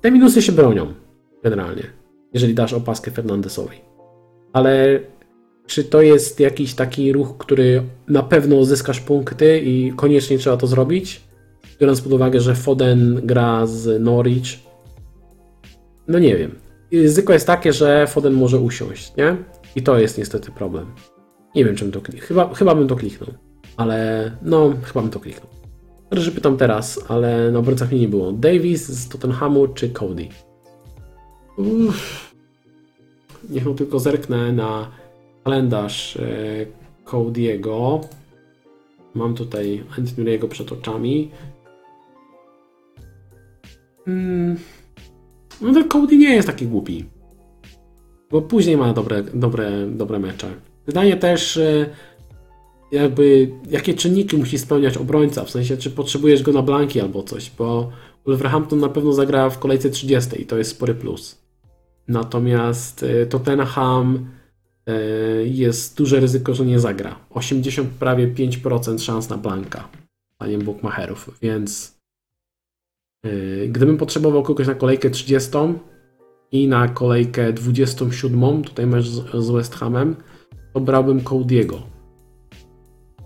Te 0.00 0.10
minusy 0.10 0.42
się 0.42 0.52
bronią, 0.52 0.94
generalnie, 1.42 1.82
jeżeli 2.34 2.54
dasz 2.54 2.72
opaskę 2.72 3.10
Fernandesowi. 3.10 3.76
Ale 4.52 5.00
czy 5.66 5.84
to 5.84 6.02
jest 6.02 6.40
jakiś 6.40 6.74
taki 6.74 7.12
ruch, 7.12 7.36
który 7.38 7.82
na 8.08 8.22
pewno 8.22 8.56
uzyskasz 8.56 9.00
punkty 9.00 9.60
i 9.60 9.92
koniecznie 9.96 10.38
trzeba 10.38 10.56
to 10.56 10.66
zrobić? 10.66 11.29
Biorąc 11.80 12.00
pod 12.00 12.12
uwagę, 12.12 12.40
że 12.40 12.54
Foden 12.54 13.20
gra 13.24 13.66
z 13.66 14.02
Norwich. 14.02 14.58
No 16.08 16.18
nie 16.18 16.36
wiem. 16.36 16.58
Ryzyko 16.92 17.32
jest 17.32 17.46
takie, 17.46 17.72
że 17.72 18.06
Foden 18.06 18.32
może 18.32 18.58
usiąść, 18.58 19.16
nie? 19.16 19.36
I 19.76 19.82
to 19.82 19.98
jest 19.98 20.18
niestety 20.18 20.50
problem. 20.50 20.86
Nie 21.54 21.64
wiem, 21.64 21.76
czym 21.76 21.92
to 21.92 22.00
kliknął. 22.00 22.28
Chyba, 22.28 22.54
chyba 22.54 22.74
bym 22.74 22.88
to 22.88 22.96
kliknął. 22.96 23.30
Ale 23.76 24.30
no, 24.42 24.72
chyba 24.82 25.00
bym 25.00 25.10
to 25.10 25.20
kliknął. 25.20 25.50
Dobrze, 26.10 26.24
że 26.24 26.30
pytam 26.30 26.56
teraz, 26.56 27.04
ale 27.08 27.50
na 27.50 27.58
obrońcach 27.58 27.90
mnie 27.90 28.00
nie 28.00 28.08
było. 28.08 28.32
Davis 28.32 28.88
z 28.88 29.08
Tottenhamu 29.08 29.68
czy 29.68 29.90
Cody? 29.90 30.28
Uff. 31.56 32.34
Niech 33.50 33.64
no 33.64 33.74
tylko 33.74 33.98
zerknę 33.98 34.52
na 34.52 34.90
kalendarz 35.44 36.16
e, 36.16 36.66
Cody'ego. 37.04 38.00
Mam 39.14 39.34
tutaj 39.34 39.84
Antinuriego 39.98 40.48
przed 40.48 40.72
oczami. 40.72 41.30
Mm. 44.06 44.56
No 45.60 45.72
ten 45.74 45.88
Cody 45.88 46.16
nie 46.16 46.34
jest 46.34 46.48
taki 46.48 46.66
głupi. 46.66 47.04
Bo 48.30 48.42
później 48.42 48.76
ma 48.76 48.92
dobre, 48.92 49.22
dobre, 49.22 49.86
dobre 49.86 50.18
mecze. 50.18 50.48
Pytanie 50.84 51.16
też, 51.16 51.56
e, 51.56 51.86
jakby, 52.92 53.50
jakie 53.70 53.94
czynniki 53.94 54.36
musi 54.36 54.58
spełniać 54.58 54.96
obrońca, 54.96 55.44
w 55.44 55.50
sensie, 55.50 55.76
czy 55.76 55.90
potrzebujesz 55.90 56.42
go 56.42 56.52
na 56.52 56.62
blanki 56.62 57.00
albo 57.00 57.22
coś, 57.22 57.50
bo 57.58 57.90
Wolverhampton 58.26 58.78
na 58.80 58.88
pewno 58.88 59.12
zagra 59.12 59.50
w 59.50 59.58
kolejce 59.58 59.90
30 59.90 60.42
i 60.42 60.46
to 60.46 60.58
jest 60.58 60.70
spory 60.70 60.94
plus. 60.94 61.42
Natomiast 62.08 63.02
e, 63.02 63.26
Tottenham 63.26 64.26
e, 64.86 64.92
jest 65.44 65.96
duże 65.96 66.20
ryzyko, 66.20 66.54
że 66.54 66.66
nie 66.66 66.80
zagra. 66.80 67.16
80 67.30 67.88
prawie 67.88 68.28
5% 68.28 68.98
szans 68.98 69.28
na 69.28 69.36
blanka, 69.36 69.88
zdaniem 70.36 70.60
bookmacherów, 70.60 71.30
więc 71.42 71.99
Gdybym 73.68 73.96
potrzebował 73.96 74.42
kogoś 74.42 74.66
na 74.66 74.74
kolejkę 74.74 75.10
30 75.10 75.50
i 76.52 76.68
na 76.68 76.88
kolejkę 76.88 77.52
27, 77.52 78.62
tutaj 78.62 78.86
mecz 78.86 79.06
z, 79.06 79.44
z 79.44 79.50
West 79.50 79.74
Hamem, 79.74 80.16
to 80.74 80.80
brałbym 80.80 81.20
Cody'ego. 81.20 81.76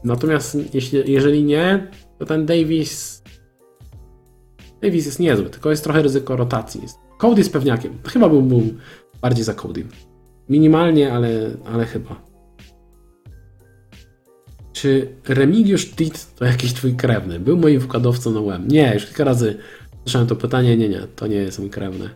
Natomiast 0.05 0.75
jeśli, 0.75 1.13
jeżeli 1.13 1.45
nie, 1.45 1.91
to 2.19 2.27
ten 2.27 2.47
Davis 2.47 3.23
Davis 4.83 5.07
jest 5.07 5.21
niezły, 5.21 5.51
tylko 5.51 5.71
jest 5.71 5.85
trochę 5.85 6.03
ryzyko 6.03 6.37
rotacji. 6.37 6.81
Cody 7.19 7.41
jest 7.41 7.53
pewniakiem. 7.53 7.99
Chyba 8.09 8.29
bym 8.29 8.49
był 8.49 8.63
bardziej 9.23 9.45
za 9.45 9.55
Cody. 9.55 9.87
Minimalnie, 10.49 11.13
ale, 11.13 11.51
ale 11.73 11.87
chyba. 11.87 12.23
Czy 14.73 15.09
Remigiusz 15.29 15.91
Tit 15.91 16.35
to 16.35 16.45
jakiś 16.45 16.73
twój 16.73 16.95
krewny? 16.95 17.41
Był 17.41 17.57
moim 17.57 17.81
wykładowcą 17.81 18.31
na 18.31 18.41
UM. 18.41 18.69
Nie, 18.69 18.95
już 18.95 19.07
kilka 19.07 19.25
razy 19.25 19.59
słyszałem 20.05 20.29
to 20.29 20.37
pytanie. 20.37 20.77
Nie, 20.77 20.89
nie, 20.89 21.01
to 21.17 21.27
nie 21.27 21.37
jest 21.37 21.59
mój 21.59 21.71
krewny. 21.71 22.09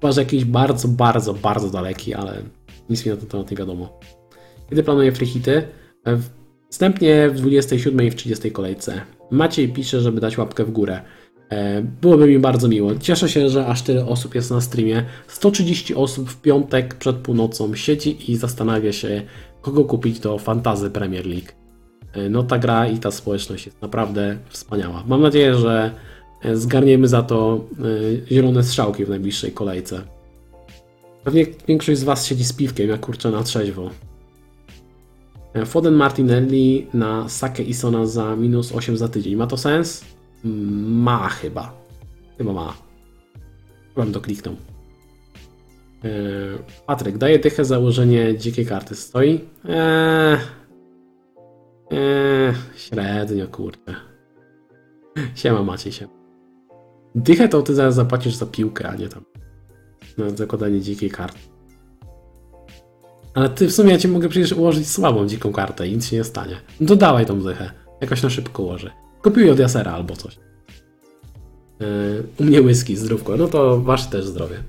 Chyba, 0.00 0.12
że 0.12 0.20
jakiś 0.20 0.44
bardzo, 0.44 0.88
bardzo, 0.88 1.34
bardzo 1.34 1.70
daleki, 1.70 2.14
ale 2.14 2.42
nic 2.90 3.06
mi 3.06 3.10
na 3.10 3.16
ten 3.16 3.26
temat 3.26 3.50
nie 3.50 3.56
wiadomo. 3.56 4.00
Kiedy 4.70 4.82
planuję 4.82 5.12
free 5.12 5.26
hity? 5.26 5.62
Wstępnie 6.70 7.30
w 7.30 7.34
27 7.34 8.06
i 8.06 8.10
w 8.10 8.14
30 8.14 8.50
kolejce. 8.52 9.00
Maciej 9.30 9.68
pisze, 9.68 10.00
żeby 10.00 10.20
dać 10.20 10.38
łapkę 10.38 10.64
w 10.64 10.70
górę. 10.70 11.00
E, 11.50 11.82
Byłoby 11.82 12.26
mi 12.26 12.38
bardzo 12.38 12.68
miło. 12.68 12.94
Cieszę 12.94 13.28
się, 13.28 13.48
że 13.50 13.66
aż 13.66 13.82
tyle 13.82 14.06
osób 14.06 14.34
jest 14.34 14.50
na 14.50 14.60
streamie. 14.60 15.04
130 15.28 15.94
osób 15.94 16.30
w 16.30 16.40
piątek 16.40 16.94
przed 16.94 17.16
północą 17.16 17.74
siedzi 17.74 18.32
i 18.32 18.36
zastanawia 18.36 18.92
się, 18.92 19.22
kogo 19.62 19.84
kupić 19.84 20.20
do 20.20 20.38
Fantazy 20.38 20.90
Premier 20.90 21.26
League. 21.26 21.48
E, 22.12 22.28
No 22.28 22.42
ta 22.42 22.58
gra 22.58 22.86
i 22.86 22.98
ta 22.98 23.10
społeczność 23.10 23.66
jest 23.66 23.82
naprawdę 23.82 24.38
wspaniała. 24.48 25.04
Mam 25.06 25.22
nadzieję, 25.22 25.54
że 25.54 25.90
e, 25.94 26.09
zgarniemy 26.54 27.08
za 27.08 27.22
to 27.22 27.64
e, 28.24 28.26
zielone 28.26 28.62
strzałki 28.64 29.04
w 29.04 29.08
najbliższej 29.08 29.52
kolejce. 29.52 30.02
Pewnie 31.24 31.46
większość 31.68 32.00
z 32.00 32.04
Was 32.04 32.26
siedzi 32.26 32.44
z 32.44 32.52
piwkiem, 32.52 32.88
jak 32.88 33.00
kurczę 33.00 33.30
na 33.30 33.42
trzeźwo. 33.42 33.90
E, 35.54 35.66
Foden 35.66 35.94
Martinelli 35.94 36.86
na 36.94 37.28
Sakę 37.28 37.62
i 37.62 37.74
Sona 37.74 38.06
za 38.06 38.36
minus 38.36 38.72
8 38.72 38.96
za 38.96 39.08
tydzień. 39.08 39.36
Ma 39.36 39.46
to 39.46 39.56
sens? 39.56 40.04
Ma 40.84 41.28
chyba. 41.28 41.72
Chyba 42.38 42.52
ma. 42.52 42.74
Chyba 43.88 44.04
bym 44.04 44.12
to 44.12 44.20
kliknął. 44.20 44.56
Patryk, 46.86 47.18
daje 47.18 47.38
dychę 47.38 47.64
założenie 47.64 48.38
dzikiej 48.38 48.66
karty. 48.66 48.94
Stoi? 48.96 49.40
Eee, 49.68 50.38
Eee, 51.90 52.54
średnio, 52.76 53.48
kurde. 53.48 53.94
Siema 55.34 55.62
Maciej 55.62 55.92
się. 55.92 56.19
Dychę 57.14 57.48
to 57.48 57.62
ty 57.62 57.74
zaraz 57.74 57.94
zapłacisz 57.94 58.34
za 58.34 58.46
piłkę, 58.46 58.88
a 58.88 58.96
nie 58.96 59.08
tam 59.08 59.24
na 60.18 60.30
zakładanie 60.30 60.80
dzikiej 60.80 61.10
karty. 61.10 61.38
Ale 63.34 63.48
ty 63.48 63.66
w 63.66 63.72
sumie 63.72 63.92
ja 63.92 63.98
ci 63.98 64.08
mogę 64.08 64.28
przecież 64.28 64.52
ułożyć 64.52 64.88
słabą 64.88 65.26
dziką 65.26 65.52
kartę 65.52 65.88
i 65.88 65.92
nic 65.92 66.06
się 66.06 66.16
nie 66.16 66.24
stanie. 66.24 66.56
No 66.80 66.86
to 66.86 66.96
dawaj 66.96 67.26
tą 67.26 67.40
dychę. 67.40 67.70
Jakoś 68.00 68.22
na 68.22 68.30
szybko 68.30 68.62
ułożę. 68.62 68.90
Kupiuj 69.22 69.50
od 69.50 69.58
Jasera 69.58 69.92
albo 69.92 70.16
coś. 70.16 70.38
Yy, 71.80 71.86
u 72.40 72.44
mnie 72.44 72.62
whisky, 72.62 72.96
zdrówko. 72.96 73.36
No 73.36 73.48
to 73.48 73.80
wasze 73.80 74.10
też 74.10 74.26
zdrowie. 74.26 74.62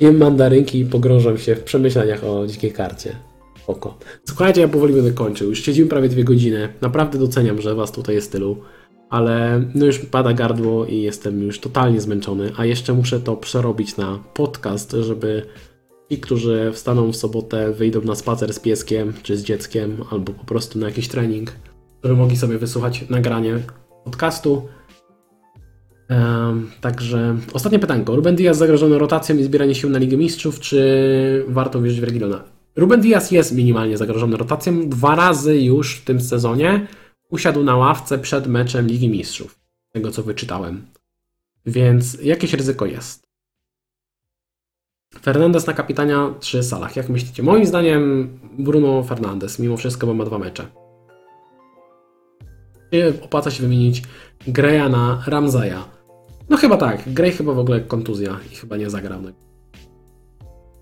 Jem 0.00 0.16
mandarynki 0.16 0.80
i 0.80 0.84
pogrążam 0.84 1.38
się 1.38 1.56
w 1.56 1.62
przemyśleniach 1.62 2.24
o 2.24 2.46
dzikiej 2.46 2.72
karcie. 2.72 3.16
Oko. 3.66 3.98
Słuchajcie, 4.28 4.60
ja 4.60 4.68
powoli 4.68 4.94
będę 4.94 5.12
kończył. 5.12 5.48
Już 5.48 5.62
siedzimy 5.62 5.88
prawie 5.88 6.08
dwie 6.08 6.24
godziny. 6.24 6.68
Naprawdę 6.80 7.18
doceniam, 7.18 7.60
że 7.60 7.74
was 7.74 7.92
tutaj 7.92 8.14
jest 8.14 8.32
tylu. 8.32 8.56
Ale 9.10 9.64
no 9.74 9.86
już 9.86 9.98
pada 9.98 10.32
gardło 10.32 10.86
i 10.86 11.02
jestem 11.02 11.42
już 11.42 11.60
totalnie 11.60 12.00
zmęczony. 12.00 12.52
A 12.56 12.64
jeszcze 12.64 12.92
muszę 12.92 13.20
to 13.20 13.36
przerobić 13.36 13.96
na 13.96 14.18
podcast, 14.34 14.96
żeby 15.00 15.46
ci, 16.10 16.18
którzy 16.18 16.70
wstaną 16.72 17.12
w 17.12 17.16
sobotę, 17.16 17.72
wyjdą 17.72 18.00
na 18.00 18.14
spacer 18.14 18.54
z 18.54 18.60
pieskiem 18.60 19.12
czy 19.22 19.36
z 19.36 19.44
dzieckiem, 19.44 20.04
albo 20.10 20.32
po 20.32 20.44
prostu 20.44 20.78
na 20.78 20.86
jakiś 20.86 21.08
trening, 21.08 21.52
żeby 22.04 22.16
mogli 22.16 22.36
sobie 22.36 22.58
wysłuchać 22.58 23.04
nagranie 23.10 23.58
podcastu. 24.04 24.68
Em, 26.08 26.70
także 26.80 27.36
ostatnie 27.52 27.78
pytanko. 27.78 28.16
Ruben 28.16 28.36
Diaz 28.36 28.56
zagrożony 28.56 28.98
rotacją 28.98 29.36
i 29.36 29.44
zbieranie 29.44 29.74
sił 29.74 29.90
na 29.90 29.98
Ligę 29.98 30.16
Mistrzów, 30.16 30.60
czy 30.60 31.44
warto 31.48 31.82
wierzyć 31.82 32.00
w 32.00 32.04
Regilona? 32.04 32.44
Ruben 32.76 33.00
Diaz 33.00 33.30
jest 33.30 33.54
minimalnie 33.54 33.96
zagrożony 33.96 34.36
rotacją. 34.36 34.88
Dwa 34.88 35.14
razy 35.14 35.60
już 35.60 35.96
w 35.96 36.04
tym 36.04 36.20
sezonie 36.20 36.86
usiadł 37.34 37.64
na 37.64 37.76
ławce 37.76 38.18
przed 38.18 38.46
meczem 38.46 38.86
Ligi 38.86 39.08
Mistrzów. 39.08 39.60
Tego 39.92 40.10
co 40.10 40.22
wyczytałem. 40.22 40.86
Więc 41.66 42.14
jakieś 42.22 42.52
ryzyko 42.52 42.86
jest. 42.86 43.24
Fernandez 45.22 45.66
na 45.66 45.72
kapitania 45.72 46.34
czy 46.40 46.62
Salah? 46.62 46.96
Jak 46.96 47.08
myślicie? 47.08 47.42
Moim 47.42 47.66
zdaniem 47.66 48.28
Bruno 48.58 49.02
Fernandes, 49.02 49.58
mimo 49.58 49.76
wszystko, 49.76 50.06
bo 50.06 50.14
ma 50.14 50.24
dwa 50.24 50.38
mecze. 50.38 50.66
Opłaca 53.22 53.50
się 53.50 53.62
wymienić 53.62 54.02
Greya 54.46 54.90
na 54.90 55.22
Ramzaya? 55.26 55.84
No 56.48 56.56
chyba 56.56 56.76
tak. 56.76 57.12
Grey 57.12 57.32
chyba 57.32 57.52
w 57.52 57.58
ogóle 57.58 57.80
kontuzja 57.80 58.40
i 58.52 58.54
chyba 58.54 58.76
nie 58.76 58.90
zagrał. 58.90 59.20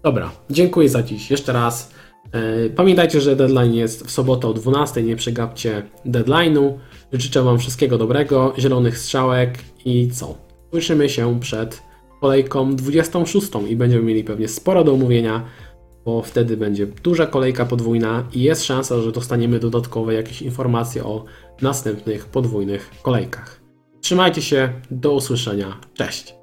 Dobra, 0.03 0.31
dziękuję 0.51 0.89
za 0.89 1.03
dziś. 1.03 1.31
Jeszcze 1.31 1.53
raz. 1.53 1.95
E, 2.33 2.71
Pamiętajcie, 2.71 3.21
że 3.21 3.37
deadline 3.37 3.75
jest 3.75 4.07
w 4.07 4.11
sobotę 4.11 4.49
o 4.49 4.55
12. 4.55 5.03
Nie 5.03 5.17
przegapcie 5.17 5.83
deadline'u. 6.07 6.73
Życzę 7.13 7.43
Wam 7.43 7.59
wszystkiego 7.59 7.99
dobrego, 7.99 8.55
zielonych 8.59 8.99
strzałek 8.99 9.59
i 9.85 10.11
co? 10.11 10.35
Słyszymy 10.71 11.09
się 11.09 11.41
przed 11.41 11.83
kolejką 12.21 12.77
26 12.77 13.49
i 13.69 13.77
będziemy 13.77 14.03
mieli 14.05 14.25
pewnie 14.25 14.49
sporo 14.49 14.85
do 14.85 14.93
omówienia, 14.93 15.45
bo 16.05 16.23
wtedy 16.23 16.57
będzie 16.57 16.87
duża 16.87 17.27
kolejka 17.27 17.67
podwójna 17.67 18.25
i 18.33 18.43
jest 18.43 18.65
szansa, 18.65 19.01
że 19.01 19.13
dostaniemy 19.13 19.59
dodatkowe 19.59 20.15
jakieś 20.15 20.43
informacje 20.43 21.05
o 21.05 21.25
następnych 21.63 22.27
podwójnych 22.27 22.91
kolejkach. 23.03 23.61
Trzymajcie 24.01 24.43
się, 24.43 24.73
do 24.91 25.13
usłyszenia, 25.13 25.81
cześć! 25.95 26.42